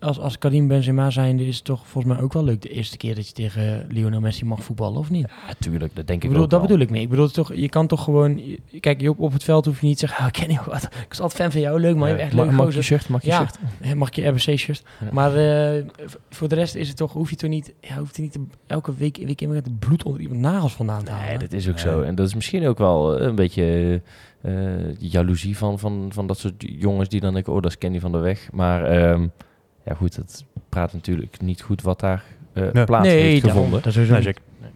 als, 0.00 0.18
als 0.18 0.38
Karim 0.38 0.68
Benzema 0.68 1.10
zijnde 1.10 1.46
is 1.46 1.56
het 1.56 1.64
toch 1.64 1.86
volgens 1.86 2.14
mij 2.14 2.22
ook 2.22 2.32
wel 2.32 2.44
leuk 2.44 2.62
de 2.62 2.68
eerste 2.68 2.96
keer 2.96 3.14
dat 3.14 3.26
je 3.26 3.32
tegen 3.32 3.86
Lionel 3.88 4.20
Messi 4.20 4.44
mag 4.44 4.62
voetballen, 4.62 4.98
of 4.98 5.10
niet? 5.10 5.26
Natuurlijk, 5.46 5.94
dat 5.96 6.06
denk 6.06 6.18
ik, 6.18 6.24
Ik 6.24 6.28
bedoel, 6.28 6.44
ook 6.44 6.50
dat 6.50 6.58
wel. 6.58 6.68
bedoel 6.68 6.82
ik 6.84 6.90
mee. 6.90 7.02
Ik 7.02 7.08
bedoel, 7.08 7.28
toch, 7.28 7.54
je 7.54 7.68
kan 7.68 7.86
toch 7.86 8.04
gewoon... 8.04 8.38
je- 8.70 8.80
Kijk, 8.80 9.00
je 9.00 9.10
op, 9.10 9.18
op 9.20 9.32
het 9.32 9.44
veld 9.44 9.64
hoef 9.64 9.80
je 9.80 9.86
niet 9.86 9.98
te 9.98 10.06
zeggen... 10.06 10.24
Oh, 10.26 10.30
Kenny, 10.30 10.58
wat, 10.66 10.82
ik 10.84 11.06
was 11.08 11.20
altijd 11.20 11.42
fan 11.42 11.52
van 11.52 11.60
jou. 11.60 11.80
Leuk 11.80 11.96
man, 11.96 12.08
je 12.08 12.14
Ja, 12.14 12.20
echt 12.20 12.32
mag- 12.32 12.46
leuk 12.46 12.54
mag 12.54 12.74
je 12.74 12.82
shirt? 12.82 13.08
Mag 13.08 13.22
je 13.22 13.28
ja, 13.28 13.38
shirt? 13.80 13.94
mag 13.94 14.14
je 14.14 14.26
RBC-shirt. 14.28 14.82
Ja. 15.00 15.08
Maar 15.12 15.30
v- 15.30 16.14
voor 16.30 16.48
de 16.48 16.54
rest 16.54 16.74
is 16.74 16.88
het 16.88 16.96
toch... 16.96 17.12
Hoef 17.12 17.30
je 17.30 17.36
toch 17.36 17.50
niet... 17.50 17.72
Ja, 17.80 17.98
hoeft 17.98 18.16
je 18.16 18.22
niet 18.22 18.32
te- 18.32 18.44
elke 18.66 18.94
week, 18.96 19.16
week 19.16 19.40
in 19.40 19.50
het 19.50 19.78
bloed 19.78 20.02
onder 20.04 20.20
iemand 20.20 20.40
nagels 20.40 20.72
vandaan 20.72 21.04
te 21.04 21.10
halen. 21.10 21.28
Nee, 21.28 21.38
dat 21.38 21.52
is 21.52 21.68
ook 21.68 21.78
zo. 21.78 22.02
En 22.02 22.14
dat 22.14 22.26
is 22.26 22.34
misschien 22.34 22.66
ook 22.66 22.78
wel 22.78 23.18
eh, 23.18 23.26
een 23.26 23.34
beetje 23.34 24.02
eh 24.42 24.52
jaloezie 24.98 25.56
van, 25.56 25.78
van, 25.78 26.08
van 26.12 26.26
dat 26.26 26.38
soort 26.38 26.54
jongens 26.58 27.08
die 27.08 27.20
dan 27.20 27.32
denken, 27.34 27.52
oh, 27.52 27.62
dat 27.62 27.70
is 27.70 27.78
Kenny 27.78 28.00
van 28.00 28.12
der 28.12 28.20
Weg. 28.20 28.48
Maar 28.52 28.84
ehm, 28.84 29.26
ja, 29.84 29.94
goed, 29.94 30.16
dat 30.16 30.44
praat 30.68 30.92
natuurlijk 30.92 31.40
niet 31.40 31.62
goed 31.62 31.82
wat 31.82 32.00
daar 32.00 32.24
eh, 32.52 32.72
Ja. 32.72 32.84
plaats 32.84 33.08
heeft 33.08 33.42
daarom, 33.42 33.62
gevonden. 33.62 33.82
Dat 33.82 33.96
is 33.96 34.08
Nee. 34.08 34.70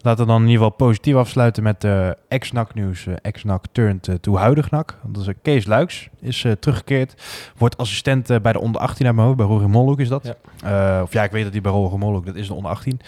Laten 0.00 0.24
we 0.24 0.30
dan 0.30 0.42
in 0.42 0.48
ieder 0.48 0.62
geval 0.64 0.76
positief 0.86 1.14
afsluiten 1.14 1.62
met 1.62 1.84
eh 1.84 2.10
ex-NAC 2.28 2.74
nieuws. 2.74 3.06
Eh, 3.06 3.14
ex-NAC 3.22 3.64
turned 3.72 4.08
eh, 4.08 4.14
to 4.14 4.36
huidig 4.36 4.70
NAC. 4.70 4.98
Dat 5.02 5.26
is 5.26 5.34
Kees 5.42 5.66
Luiks, 5.66 6.08
is 6.20 6.44
eh, 6.44 6.52
teruggekeerd. 6.52 7.22
Wordt 7.56 7.76
assistent 7.76 8.42
bij 8.42 8.52
de 8.52 8.60
onder 8.60 8.80
18 8.80 9.06
uit 9.06 9.14
mijn 9.14 9.26
hoofd. 9.26 9.38
Bij 9.38 9.46
Rory 9.46 9.66
Molhoek 9.66 10.00
is 10.00 10.08
dat. 10.08 10.34
Eh, 10.64 11.00
of 11.02 11.12
ja, 11.12 11.22
ik 11.24 11.30
weet 11.30 11.42
dat 11.42 11.52
hij 11.52 11.60
bij 11.60 11.72
Rory 11.72 11.96
Molhoek, 11.98 12.26
dat 12.26 12.34
is 12.34 12.46
de 12.46 12.54
onder 12.54 12.70
18. 12.70 13.00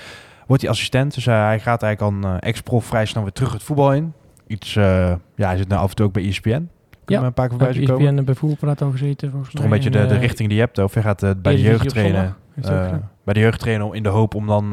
Wordt 0.47 0.63
hij 0.63 0.71
assistent. 0.71 1.15
Dus 1.15 1.25
hij 1.25 1.61
gaat 1.61 1.83
eigenlijk 1.83 2.25
al 2.25 2.31
eh, 2.31 2.37
ex-prof 2.41 2.85
vrij 2.85 3.05
snel 3.07 3.23
weer 3.23 3.33
terug 3.33 3.53
het 3.53 3.63
voetbal 3.63 3.93
in. 3.95 4.13
Iets, 4.47 4.77
eh, 4.77 5.15
ja, 5.37 5.47
hij 5.47 5.57
zit 5.57 5.69
nu 5.69 5.77
af 5.77 5.91
en 5.91 5.97
toe 5.97 6.07
ook 6.07 6.13
bij 6.13 6.27
ESPN. 6.29 6.69
We 7.07 7.15
een 7.15 7.33
paar 7.33 7.49
keer 7.49 7.57
voorbij 7.59 7.75
zien 7.77 7.87
komen. 7.87 8.07
ESPN 8.09 8.25
bij 8.25 8.35
Voetbalpraat 8.35 8.83
al 8.83 8.91
gezeten 8.91 9.31
volgens 9.31 9.55
Toch 9.55 9.63
een 9.65 9.69
mij. 9.71 9.79
beetje 9.79 9.99
de, 9.99 10.15
eh, 10.15 10.21
richting 10.21 10.49
die 10.49 10.59
je 10.59 10.65
hebt. 10.65 10.79
Of 10.79 10.95
je 10.95 11.03
gaat 11.03 11.23
eh, 11.23 11.31
bij 11.43 11.55
de 11.55 11.61
jeugd 11.63 11.89
trainen. 11.89 12.37
Eh, 12.63 12.93
bij 13.25 13.35
de 13.35 13.41
jeugd 13.41 13.61
trainen 13.61 13.93
in 13.93 14.03
de 14.03 14.09
hoop 14.09 14.35
om 14.35 14.47
dan 14.47 14.69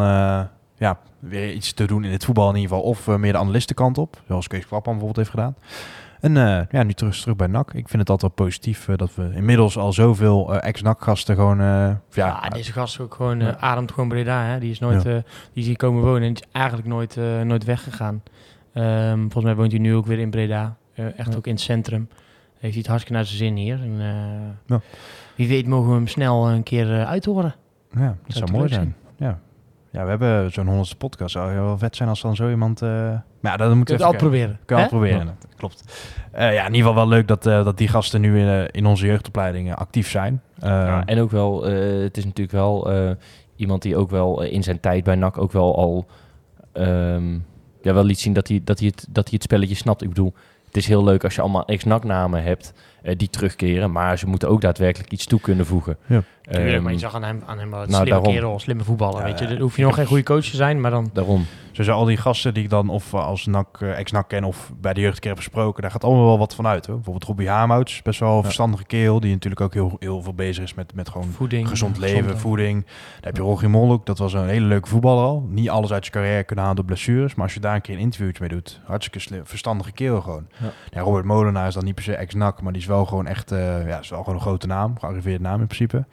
ja, 0.77 0.99
weer 1.19 1.51
iets 1.53 1.73
te 1.73 1.85
doen 1.85 2.03
in 2.03 2.11
het 2.11 2.25
voetbal 2.25 2.49
in 2.49 2.55
ieder 2.55 2.69
geval. 2.69 2.83
Of 2.85 3.07
meer 3.07 3.31
de 3.31 3.37
analistenkant 3.37 3.97
op. 3.97 4.21
Zoals 4.27 4.47
Kees 4.47 4.65
Kwapman 4.65 4.93
bijvoorbeeld 4.97 5.15
heeft 5.15 5.29
gedaan. 5.29 5.55
En 6.19 6.35
ja, 6.71 6.83
nu 6.83 6.93
terug, 6.93 7.15
terug 7.21 7.35
bij 7.35 7.47
NAC. 7.47 7.67
Ik 7.73 7.89
vind 7.89 7.99
het 8.01 8.09
altijd 8.09 8.21
wel 8.37 8.47
positief 8.47 8.85
dat 8.95 9.15
we 9.15 9.31
inmiddels 9.35 9.77
al 9.77 9.93
zoveel 9.93 10.61
ex-NAC-gasten 10.61 11.35
gewoon... 11.35 11.57
ja, 11.57 12.01
Ja, 12.11 12.49
deze 12.49 12.71
gast 12.71 12.99
ook 12.99 13.13
gewoon, 13.13 13.39
Ja. 13.39 13.57
ademt 13.59 13.91
gewoon 13.91 14.09
Breda. 14.09 14.43
Hè? 14.43 14.59
Die 14.59 14.71
is 14.71 14.79
nooit, 14.79 15.03
Ja. 15.03 15.11
die 15.11 15.23
is 15.53 15.65
hier 15.65 15.77
komen 15.77 16.01
wonen 16.03 16.21
en 16.27 16.33
die 16.33 16.43
is 16.43 16.49
eigenlijk 16.51 16.87
nooit, 16.87 17.17
nooit 17.43 17.63
weggegaan. 17.63 18.23
Ehm, 18.73 19.19
volgens 19.19 19.43
mij 19.43 19.55
woont 19.55 19.71
hij 19.71 19.81
nu 19.81 19.95
ook 19.95 20.05
weer 20.05 20.19
in 20.19 20.29
Breda. 20.29 20.75
Echt 20.93 21.31
Ja. 21.31 21.37
ook 21.37 21.47
in 21.47 21.53
het 21.53 21.61
centrum. 21.61 22.07
Heeft 22.63 22.73
hij 22.75 22.81
het 22.83 22.87
hartstikke 22.87 23.13
naar 23.13 23.25
zijn 23.25 23.37
zin 23.37 23.55
hier. 23.55 23.79
En, 23.81 23.95
eh, 23.99 24.49
Ja. 24.75 24.81
Wie 25.35 25.47
weet 25.47 25.67
mogen 25.67 25.89
we 25.89 25.95
hem 25.95 26.07
snel 26.07 26.49
een 26.49 26.63
keer 26.63 26.93
eh, 26.99 27.07
uithoren. 27.09 27.55
ja, 27.95 28.15
dat 28.27 28.35
Zou 28.37 28.51
mooi 28.51 28.69
zijn. 28.69 28.95
Ja. 29.17 29.39
ja, 29.91 30.03
we 30.03 30.09
hebben 30.09 30.51
zo'n 30.51 30.65
honderdste 30.65 30.95
podcast. 30.95 31.31
Zou 31.33 31.53
wel 31.55 31.77
vet 31.77 31.95
zijn 31.95 32.09
als 32.09 32.21
dan 32.21 32.35
zo 32.35 32.49
iemand... 32.49 32.81
eh, 32.81 32.89
maar 32.89 33.51
ja, 33.51 33.57
dat 33.57 33.75
moeten 33.75 33.95
Kun 33.97 34.05
we 34.05 34.11
je 34.11 34.17
het 34.17 34.23
al 34.23 34.29
kijken. 34.29 34.29
proberen. 34.29 34.59
Kan 34.65 34.77
je 34.77 34.83
al 34.83 34.89
proberen, 34.89 35.37
klopt. 35.57 35.83
Eh, 36.31 36.53
ja, 36.53 36.59
in 36.67 36.73
ieder 36.73 36.87
geval 36.89 36.95
wel 36.95 37.07
leuk 37.07 37.27
dat, 37.27 37.45
eh, 37.45 37.63
dat 37.63 37.77
die 37.77 37.87
gasten 37.87 38.21
nu 38.21 38.39
in, 38.39 38.47
eh, 38.47 38.63
in 38.71 38.85
onze 38.85 39.05
jeugdopleidingen 39.05 39.75
actief 39.77 40.09
zijn. 40.09 40.41
Eh, 40.59 40.69
Ja, 40.69 41.05
en 41.05 41.19
ook 41.19 41.31
wel, 41.31 41.65
eh, 41.67 42.01
het 42.03 42.17
is 42.17 42.23
natuurlijk 42.25 42.51
wel 42.57 42.91
eh, 42.91 43.11
iemand 43.55 43.81
die 43.81 43.97
ook 43.97 44.09
wel 44.09 44.43
eh, 44.43 44.53
in 44.53 44.63
zijn 44.63 44.79
tijd 44.79 45.03
bij 45.03 45.15
NAC 45.15 45.37
ook 45.37 45.51
wel 45.51 45.75
al 45.77 46.05
ehm, 46.73 47.33
ja, 47.81 47.93
wel 47.93 48.03
liet 48.03 48.19
zien 48.19 48.33
dat 48.33 48.47
hij, 48.47 48.61
dat, 48.63 48.79
hij 48.79 48.87
het, 48.87 49.05
dat 49.09 49.23
hij 49.23 49.33
het 49.33 49.43
spelletje 49.43 49.75
snapt. 49.75 50.01
Ik 50.01 50.07
bedoel, 50.09 50.33
het 50.73 50.81
is 50.81 50.87
heel 50.87 51.03
leuk 51.03 51.23
als 51.23 51.35
je 51.35 51.41
allemaal 51.41 51.65
ex-NAC-namen 51.65 52.43
hebt 52.43 52.73
eh, 53.01 53.17
die 53.17 53.29
terugkeren, 53.29 53.91
maar 53.91 54.17
ze 54.17 54.27
moeten 54.27 54.49
ook 54.49 54.61
daadwerkelijk 54.61 55.11
iets 55.11 55.25
toe 55.25 55.39
kunnen 55.39 55.65
voegen. 55.65 55.97
Ja. 56.05 56.23
Tuurlijk, 56.51 56.73
Ehm, 56.73 56.83
maar 56.83 56.91
je 56.91 56.99
zag 56.99 57.15
aan 57.15 57.23
hem, 57.23 57.41
aan 57.45 57.59
hem 57.59 57.69
wel 57.69 57.81
een 57.81 57.89
nou, 57.89 58.01
slimme 58.03 58.09
daarom. 58.09 58.33
kerel, 58.33 58.59
slimme 58.59 58.83
voetballer. 58.83 59.19
Ja, 59.19 59.25
weet 59.25 59.39
je. 59.39 59.47
Dan 59.47 59.57
hoef 59.57 59.75
je 59.77 59.83
nog 59.83 59.95
geen 59.95 60.05
goede 60.05 60.23
coach 60.23 60.43
te 60.45 60.55
zijn, 60.55 60.81
maar 60.81 60.91
dan... 60.91 61.09
daarom. 61.13 61.45
Sowieso 61.71 61.91
al 61.97 62.05
die 62.05 62.17
gasten 62.17 62.53
die 62.53 62.63
ik 62.63 62.69
dan 62.69 62.89
of 62.89 63.13
eh, 63.13 63.25
als 63.25 63.45
NAC, 63.45 63.81
eh, 63.81 63.97
ex-NAC 63.99 64.27
ken 64.27 64.43
of 64.43 64.71
bij 64.81 64.93
de 64.93 65.01
jeugd 65.01 65.13
een 65.15 65.19
keer 65.21 65.29
heb 65.29 65.39
gesproken, 65.39 65.81
daar 65.81 65.91
gaat 65.91 66.03
allemaal 66.03 66.25
wel 66.25 66.37
wat 66.37 66.55
van 66.55 66.67
uit. 66.67 66.85
Hoor. 66.85 66.95
Bijvoorbeeld 66.95 67.25
Robbie 67.25 67.49
Haamouts, 67.49 68.01
best 68.01 68.19
wel 68.19 68.37
een 68.37 68.43
verstandige 68.43 68.85
kerel, 68.85 69.19
die 69.19 69.31
natuurlijk 69.31 69.61
ook 69.61 69.73
heel, 69.73 69.95
heel 69.99 70.21
veel 70.21 70.33
bezig 70.33 70.63
is 70.63 70.73
met, 70.73 70.95
met 70.95 71.09
gewoon 71.09 71.27
Voeding. 71.27 71.67
gezond 71.69 71.97
leven, 71.97 72.37
voeding. 72.39 72.81
Dan 72.85 72.93
heb 73.21 73.35
je 73.35 73.41
Rogier 73.41 73.69
Molhoek, 73.69 74.05
dat 74.05 74.17
was 74.17 74.33
een 74.33 74.47
hele 74.47 74.65
leuke 74.65 74.87
voetballer 74.89 75.23
al. 75.23 75.45
Niet 75.49 75.69
alles 75.69 75.91
uit 75.93 76.05
zijn 76.05 76.17
carrière 76.17 76.43
kunnen 76.43 76.63
halen 76.65 76.79
door 76.81 76.89
blessures, 76.89 77.35
maar 77.35 77.45
als 77.45 77.53
je 77.53 77.59
daar 77.59 77.75
een 77.75 77.81
keer 77.81 77.95
een 77.95 78.01
interviewtje 78.01 78.41
mee 78.41 78.51
doet, 78.51 78.81
hartstikke 78.85 79.19
slim, 79.19 79.41
verstandige 79.45 79.91
kerel 79.91 80.21
gewoon. 80.21 80.47
Ja. 80.61 80.71
Ja. 80.89 81.01
Robert 81.01 81.25
Molenaar 81.25 81.67
is 81.67 81.73
dan 81.73 81.83
niet 81.85 81.95
per 81.95 82.03
se 82.03 82.15
ex-NAC, 82.15 82.61
maar 82.61 82.73
die 82.73 82.81
is 82.81 82.87
wel 82.87 83.05
gewoon 83.05 83.27
echt, 83.27 83.51
eh, 83.51 83.87
ja, 83.87 83.99
is 83.99 84.09
wel 84.09 84.19
gewoon 84.19 84.35
een 84.35 84.41
grote 84.41 84.67
naam, 84.67 84.99
gearriveerde 84.99 85.43
naam 85.43 85.59
in 85.59 85.67
principe. 85.67 86.05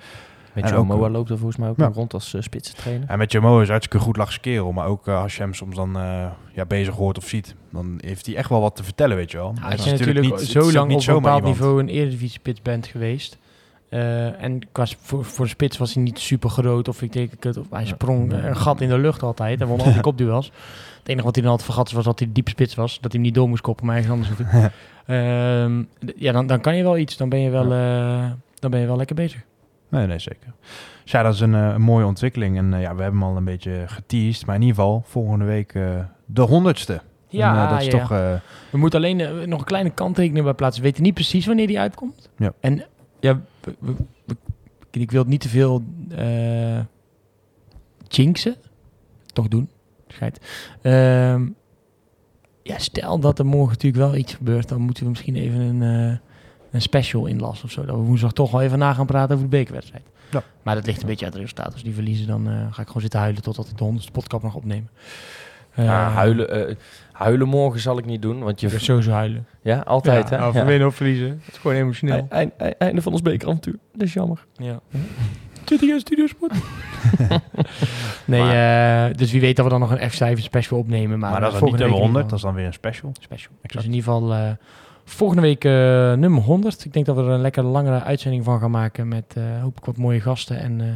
Met 0.61 0.71
En 0.71 0.77
Joe 0.77 0.87
ook, 0.91 0.97
Moa 0.97 1.07
eh, 1.07 1.13
loopt 1.13 1.31
er 1.31 1.37
volgens 1.39 1.57
mij 1.59 1.69
ook 1.69 1.77
ja. 1.79 1.91
rond 1.95 2.15
als 2.15 2.35
uh, 2.35 2.43
spitsentrainer. 2.43 3.09
En 3.09 3.19
met 3.19 3.33
Jamo 3.33 3.61
is 3.61 3.69
hartstikke 3.69 4.05
goed 4.05 4.17
lachse 4.17 4.41
kerel. 4.41 4.73
Maar 4.73 4.87
ook 4.87 5.07
eh, 5.09 5.23
als 5.23 5.37
je 5.37 5.43
hem 5.43 5.55
soms 5.55 5.77
dan 5.77 5.97
eh, 5.97 6.27
ja, 6.53 6.65
bezig 6.65 6.95
hoort 6.95 7.19
of 7.19 7.25
ziet, 7.29 7.55
dan 7.73 7.99
heeft 8.05 8.27
hij 8.27 8.37
echt 8.37 8.49
wel 8.49 8.61
wat 8.61 8.77
te 8.77 8.85
vertellen, 8.85 9.17
weet 9.17 9.31
je 9.31 9.37
wel. 9.37 9.53
Ja, 9.55 9.63
Het 9.63 9.73
als 9.73 9.81
is 9.81 9.85
je 9.85 9.91
natuurlijk, 9.99 10.27
niet- 10.27 10.41
zo 10.49 10.73
lang 10.73 10.89
niet 10.89 11.01
op 11.09 11.09
een 11.09 11.15
bepaald 11.23 11.43
niveau 11.45 11.81
een 11.81 11.89
eredivisie-spits 11.89 12.63
bent 12.63 12.87
geweest. 12.87 13.39
eh, 13.89 14.43
en 14.43 14.59
qua, 14.73 14.85
sp- 14.85 14.99
voor, 15.03 15.25
voor 15.25 15.45
de 15.45 15.51
spits 15.51 15.79
was 15.79 15.95
hij 15.95 16.03
niet 16.03 16.19
super 16.19 16.51
groot. 16.51 16.89
Of 16.89 17.03
ik 17.03 17.13
denk, 17.13 17.31
het, 17.41 17.57
of 17.57 17.67
hij 17.71 17.87
sprong 17.87 18.33
eh, 18.33 18.45
een 18.45 18.57
gat 18.57 18.81
in 18.81 18.89
de 18.89 18.99
lucht 18.99 19.23
altijd. 19.23 19.61
En 19.61 19.67
won 19.67 19.81
al 19.81 19.93
die 19.93 20.01
kopduels. 20.01 20.53
Het 20.99 21.09
enige 21.09 21.25
wat 21.25 21.35
hij 21.35 21.43
dan 21.45 21.53
altijd 21.53 21.71
vergat 21.73 21.93
was 21.93 22.05
dat 22.05 22.19
hij 22.19 22.29
de 22.29 22.35
diepe 22.35 22.51
spits 22.51 22.75
was. 22.75 22.93
Dat 23.01 23.03
hij 23.03 23.11
hem 23.13 23.21
niet 23.21 23.35
door 23.35 23.49
moest 23.49 23.63
koppen, 23.63 23.87
maar 23.87 23.97
ergens 23.97 24.13
anders. 24.13 24.31
Ehm, 25.07 25.83
ja, 26.17 26.33
dan, 26.33 26.47
dan 26.47 26.61
kan 26.61 26.77
je 26.77 26.83
wel 26.83 26.99
iets. 26.99 27.17
Dan 27.17 27.29
ben 27.29 27.41
je 27.41 27.51
wel, 27.51 27.73
eh, 27.73 28.31
dan 28.59 28.71
ben 28.71 28.81
je 28.81 28.87
wel 28.87 28.97
lekker 28.97 29.17
bezig. 29.17 29.41
Nee, 29.91 30.07
nee, 30.07 30.19
zeker. 30.19 30.53
Dus 31.03 31.13
ja, 31.13 31.23
dat 31.23 31.35
is 31.35 31.41
een, 31.41 31.55
eh, 31.55 31.69
een 31.69 31.83
mooie 31.83 32.07
ontwikkeling. 32.07 32.57
En 32.57 32.75
eh, 32.75 32.81
ja, 32.81 32.95
we 32.95 33.03
hebben 33.03 33.21
hem 33.21 33.29
al 33.31 33.37
een 33.37 33.45
beetje 33.45 33.83
geteased. 33.87 34.47
Maar 34.47 34.55
in 34.55 34.61
ieder 34.63 34.77
geval, 34.77 35.03
volgende 35.07 35.45
week 35.45 35.75
eh, 35.75 36.05
de 36.27 36.41
honderdste. 36.43 37.01
Ja, 37.29 37.65
en, 37.65 37.71
dat 37.71 37.81
is 37.81 37.87
ja, 37.87 37.99
toch... 37.99 38.09
We 38.71 38.79
moeten 38.79 38.99
alleen 38.99 39.49
nog 39.49 39.59
een 39.59 39.65
kleine 39.67 39.91
kanttekening 39.91 40.45
bij 40.45 40.55
plaatsen. 40.55 40.83
We 40.83 40.89
weten 40.89 41.03
niet 41.05 41.15
precies 41.15 41.47
wanneer 41.47 41.67
die 41.67 41.81
uitkomt. 41.81 42.29
Ja. 42.37 42.53
En 42.61 42.85
ja, 43.21 43.41
we- 43.61 43.75
we- 43.79 43.95
we- 44.25 44.37
ik 45.01 45.11
wil 45.11 45.25
niet 45.25 45.41
te 45.41 45.49
veel 45.49 45.83
jinxen. 48.09 48.57
Toch 49.33 49.49
doen. 49.49 49.69
Schijt. 50.09 50.41
Ehm, 50.83 51.47
ja, 52.63 52.79
stel 52.79 53.19
dat 53.19 53.39
er 53.39 53.47
morgen 53.47 53.69
natuurlijk 53.73 54.03
wel 54.05 54.17
iets 54.17 54.35
gebeurt, 54.35 54.69
dan 54.69 54.81
moeten 54.81 55.03
we 55.03 55.09
misschien 55.09 55.37
even 55.37 55.61
een, 55.61 56.21
een 56.71 56.83
special 56.83 57.27
inlassen 57.27 57.65
of 57.65 57.71
zo. 57.73 57.85
Dat 57.85 57.97
we 57.97 58.03
woensdag 58.03 58.33
toch 58.33 58.51
wel 58.51 58.63
even 58.63 58.79
na 58.79 58.93
gaan 58.93 59.07
praten 59.07 59.35
over 59.37 59.51
de 59.51 59.57
bekerwedstrijd. 59.57 60.03
Ja. 60.31 60.43
Maar 60.63 60.75
dat 60.75 60.87
ligt 60.87 61.01
een 61.01 61.07
beetje 61.07 61.25
aan 61.27 61.31
het 61.33 61.41
resultaat. 61.41 61.73
Als 61.73 61.83
die 61.83 61.95
verliezen, 61.95 62.27
dan 62.27 62.49
eh, 62.49 62.53
ga 62.71 62.81
ik 62.81 62.87
gewoon 62.87 63.03
zitten 63.03 63.21
huilen 63.21 63.43
totdat 63.43 63.67
ik 63.67 63.77
de 63.77 63.83
honderdste 63.85 64.13
podcast 64.13 64.43
mag 64.43 64.55
opnemen. 64.55 64.91
Ja, 65.75 66.07
Eh, 66.09 66.15
huilen, 66.15 66.69
eh, 66.69 66.75
huilen 67.13 67.49
morgen 67.49 67.81
zal 67.81 67.99
ik 67.99 68.05
niet 68.05 68.23
doen, 68.23 68.39
want 68.43 68.61
je... 68.61 68.71
Ga 68.71 68.79
sowieso 68.79 69.11
huilen. 69.11 69.47
Ja, 69.63 69.79
altijd 69.79 70.29
ja, 70.29 70.39
hè? 70.39 70.47
Of 70.49 70.55
Ja. 70.55 70.65
winnen 70.65 70.87
of 70.89 70.95
verliezen. 70.95 71.29
Het 71.45 71.55
is 71.55 71.59
gewoon 71.61 71.77
emotioneel. 71.77 72.27
Ei- 72.29 72.29
ei- 72.29 72.51
ei- 72.57 72.75
Einde 72.79 73.03
van 73.03 73.13
ons 73.13 73.23
bekeravontuur. 73.23 73.77
Dat 73.93 74.03
is 74.07 74.13
jammer. 74.13 74.47
Ja. 74.57 74.81
Zit 75.65 75.83
ik 75.83 75.89
in 75.89 76.01
studiosport? 76.01 76.53
nee, 78.25 78.41
Maar- 78.43 79.09
eh, 79.11 79.17
dus 79.17 79.33
wie 79.33 79.41
weet 79.41 79.57
dat 79.57 79.65
we 79.65 79.71
dan 79.71 79.81
nog 79.81 79.91
een 79.91 80.11
F7 80.11 80.41
special 80.43 80.79
opnemen. 80.79 81.19
Maar, 81.19 81.31
maar 81.31 81.41
dat 81.41 81.55
is 81.55 81.61
niet 81.61 81.71
de 81.73 81.77
week 81.79 81.87
in 81.87 81.93
100, 81.93 82.07
ieder 82.09 82.23
dat 82.29 82.33
is 82.39 82.45
dan 82.45 82.55
weer 82.55 82.67
een 82.67 82.73
special. 82.73 83.13
special. 83.21 83.53
Exact. 83.63 83.73
Dus 83.73 83.85
in 83.85 83.93
ieder 83.95 84.13
geval 84.13 84.33
eh, 84.35 84.51
volgende 85.11 85.43
week 85.43 85.65
eh, 85.65 85.73
nummer 86.13 86.43
100. 86.43 86.85
Ik 86.85 86.93
denk 86.93 87.07
dat 87.07 87.17
we 87.17 87.23
er 87.23 87.29
een 87.29 87.41
lekker 87.41 87.63
langere 87.63 88.03
uitzending 88.03 88.45
van 88.45 88.61
gaan 88.61 88.71
maken 88.71 89.09
met 89.09 89.35
eh 89.37 89.63
hoop 89.63 89.79
ik 89.79 89.85
wat 89.85 89.97
mooie 89.97 90.21
gasten. 90.21 90.59
En 90.59 90.81
eh, 90.81 90.87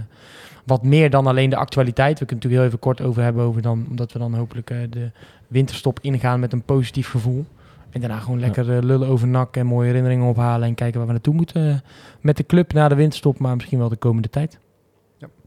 wat 0.64 0.82
meer 0.82 1.10
dan 1.10 1.26
alleen 1.26 1.50
de 1.50 1.56
actualiteit. 1.56 2.18
We 2.18 2.24
kunnen 2.24 2.44
het 2.44 2.52
natuurlijk 2.52 2.62
heel 2.62 2.64
even 2.64 2.78
kort 2.78 3.08
over 3.08 3.22
hebben. 3.22 3.44
Over 3.44 3.62
dan, 3.62 3.86
omdat 3.88 4.12
we 4.12 4.18
dan 4.18 4.34
hopelijk 4.34 4.66
de 4.66 5.10
winterstop 5.48 5.98
ingaan 6.00 6.40
met 6.40 6.52
een 6.52 6.62
positief 6.62 7.10
gevoel. 7.10 7.44
En 7.90 8.00
daarna 8.00 8.18
gewoon 8.18 8.40
lekker 8.40 8.84
lullen 8.84 9.08
over 9.08 9.28
NAC 9.28 9.56
en 9.56 9.66
mooie 9.66 9.86
herinneringen 9.86 10.28
ophalen. 10.28 10.68
En 10.68 10.74
kijken 10.74 10.98
waar 10.98 11.06
we 11.06 11.12
naartoe 11.12 11.34
moeten 11.34 11.82
met 12.20 12.36
de 12.36 12.46
club 12.46 12.72
na 12.72 12.88
de 12.88 12.94
winterstop. 12.94 13.38
Maar 13.38 13.54
misschien 13.56 13.78
wel 13.78 13.88
de 13.88 13.96
komende 13.96 14.30
tijd. 14.30 14.58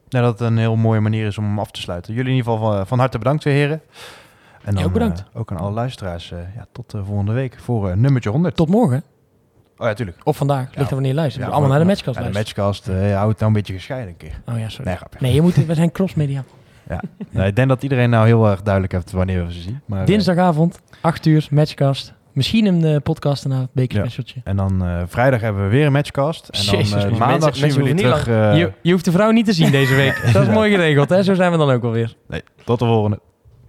Ja, 0.09 0.22
dat 0.22 0.39
het 0.39 0.49
een 0.49 0.57
heel 0.57 0.76
mooie 0.76 0.99
manier 0.99 1.26
is 1.26 1.38
om 1.38 1.43
hem 1.43 1.59
af 1.59 1.72
te 1.72 1.82
sluiten. 1.82 2.13
Jullie 2.13 2.32
in 2.32 2.38
ieder 2.38 2.51
geval 2.51 2.72
van, 2.72 2.88
van 2.88 2.99
harte 2.99 3.18
bedankt 3.18 3.43
weer, 3.43 3.53
heren. 3.53 3.82
En 4.68 4.76
dan 4.76 4.84
ook 4.84 4.93
bedankt. 4.93 5.20
eh, 5.34 5.39
ook 5.39 5.51
aan 5.51 5.57
alle 5.57 5.72
luisteraars. 5.72 6.32
eh, 6.32 6.38
ja, 6.55 6.65
tot 6.72 6.93
eh, 6.93 7.01
volgende 7.05 7.32
week 7.34 7.55
voor 7.59 7.97
nummertje 7.97 8.30
100. 8.30 8.55
Tot 8.55 8.70
morgen. 8.70 9.03
Oh 9.77 9.88
ja, 9.88 9.94
tuurlijk. 9.94 10.18
Of 10.23 10.38
vandaag. 10.38 10.65
Ligt 10.76 10.88
er 10.89 10.94
wanneer 10.94 11.11
je 11.11 11.18
luistert. 11.18 11.45
Ja, 11.45 11.52
allemaal 11.52 11.69
naar 11.69 11.80
de 11.80 11.85
matchcast 11.85 12.19
Ja, 12.19 12.26
de 12.26 12.31
matchcast. 12.31 12.88
eh 12.88 12.95
hou 12.95 13.30
het 13.30 13.39
nou 13.39 13.45
een 13.45 13.53
beetje 13.53 13.73
gescheiden 13.73 14.10
een 14.10 14.18
keer. 14.18 14.41
Oh 14.45 14.60
ja, 14.60 14.69
sorry. 14.69 14.85
Nee, 14.88 14.95
grapje. 14.95 15.18
Nee, 15.22 15.34
je 15.34 15.41
moet, 15.41 15.65
we 15.65 15.73
zijn 15.76 15.91
crossmedia. 15.91 16.44
Ja. 17.31 17.45
Ik 17.45 17.56
denk 17.56 17.68
dat 17.68 17.84
iedereen 17.84 18.10
nou 18.10 18.26
heel 18.26 18.48
erg 18.49 18.61
duidelijk 18.61 18.94
heeft 18.94 19.11
wanneer 19.11 19.45
we 19.45 19.53
ze 19.53 19.61
zien. 19.61 19.80
Maar, 19.85 20.06
Dinsdagavond, 20.06 20.80
8 21.02 21.26
uur, 21.26 21.48
matchcast. 21.52 22.14
Misschien 22.34 22.65
een 22.65 22.84
eh, 22.85 23.02
podcast 23.03 23.48
daarna, 23.48 23.68
bekerspecialtje. 23.72 24.41
en 24.44 24.56
dan 24.56 25.06
vrijdag 25.07 25.41
hebben 25.41 25.64
we 25.64 25.69
weer 25.69 25.85
een 25.85 25.91
matchcast. 25.91 26.48
En 26.48 26.65
dan 26.65 26.76
Jezus, 26.77 27.18
maandag 27.18 27.56
zien 27.56 27.84
we 27.84 27.94
terug. 27.94 28.26
je, 28.26 28.72
je 28.81 28.91
hoeft 28.91 29.06
de 29.06 29.11
vrouw 29.11 29.31
niet 29.31 29.45
te 29.45 29.53
zien 29.53 29.72
deze 29.72 29.95
week. 29.95 30.22
Dat 30.34 30.41
is 30.48 30.53
mooi 30.53 30.72
geregeld, 30.72 31.10
hè? 31.10 31.23
Zo 31.23 31.34
zijn 31.34 31.52
we 31.52 31.57
dan 31.57 31.69
ook 31.72 31.84
alweer. 31.84 32.15
nee, 32.27 32.44
tot 32.64 32.80
de 32.80 32.85
volgende. 32.85 33.19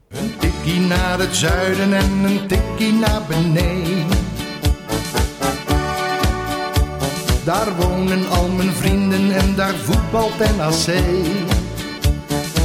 Een 0.08 0.38
tikkie 0.38 0.80
naar 0.80 1.18
het 1.18 1.36
zuiden 1.36 1.92
en 1.92 2.24
een 2.24 2.46
tikkie 2.46 2.92
naar 2.92 3.22
beneden. 3.28 4.06
Daar 7.44 7.76
wonen 7.76 8.28
al 8.28 8.48
mijn 8.48 8.72
vrienden 8.72 9.36
en 9.36 9.54
daar 9.54 9.74
voetbalt 9.74 10.38
NAC. 10.38 11.02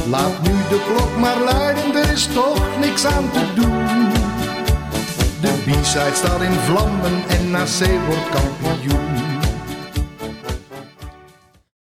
Laat 0.08 0.42
nu 0.42 0.52
de 0.68 0.84
klok 0.86 1.16
maar 1.18 1.40
luiden, 1.40 1.94
er 1.94 2.12
is 2.12 2.26
toch 2.26 2.78
niks 2.80 3.04
aan 3.04 3.30
te 3.30 3.52
doen. 3.54 4.12
De 5.40 5.52
B-side 5.64 6.14
staat 6.14 6.42
in 6.42 6.52
vlammen 6.52 7.22
en 7.28 7.50
NAC 7.50 8.06
wordt 8.06 8.28
kampioen. 8.30 9.33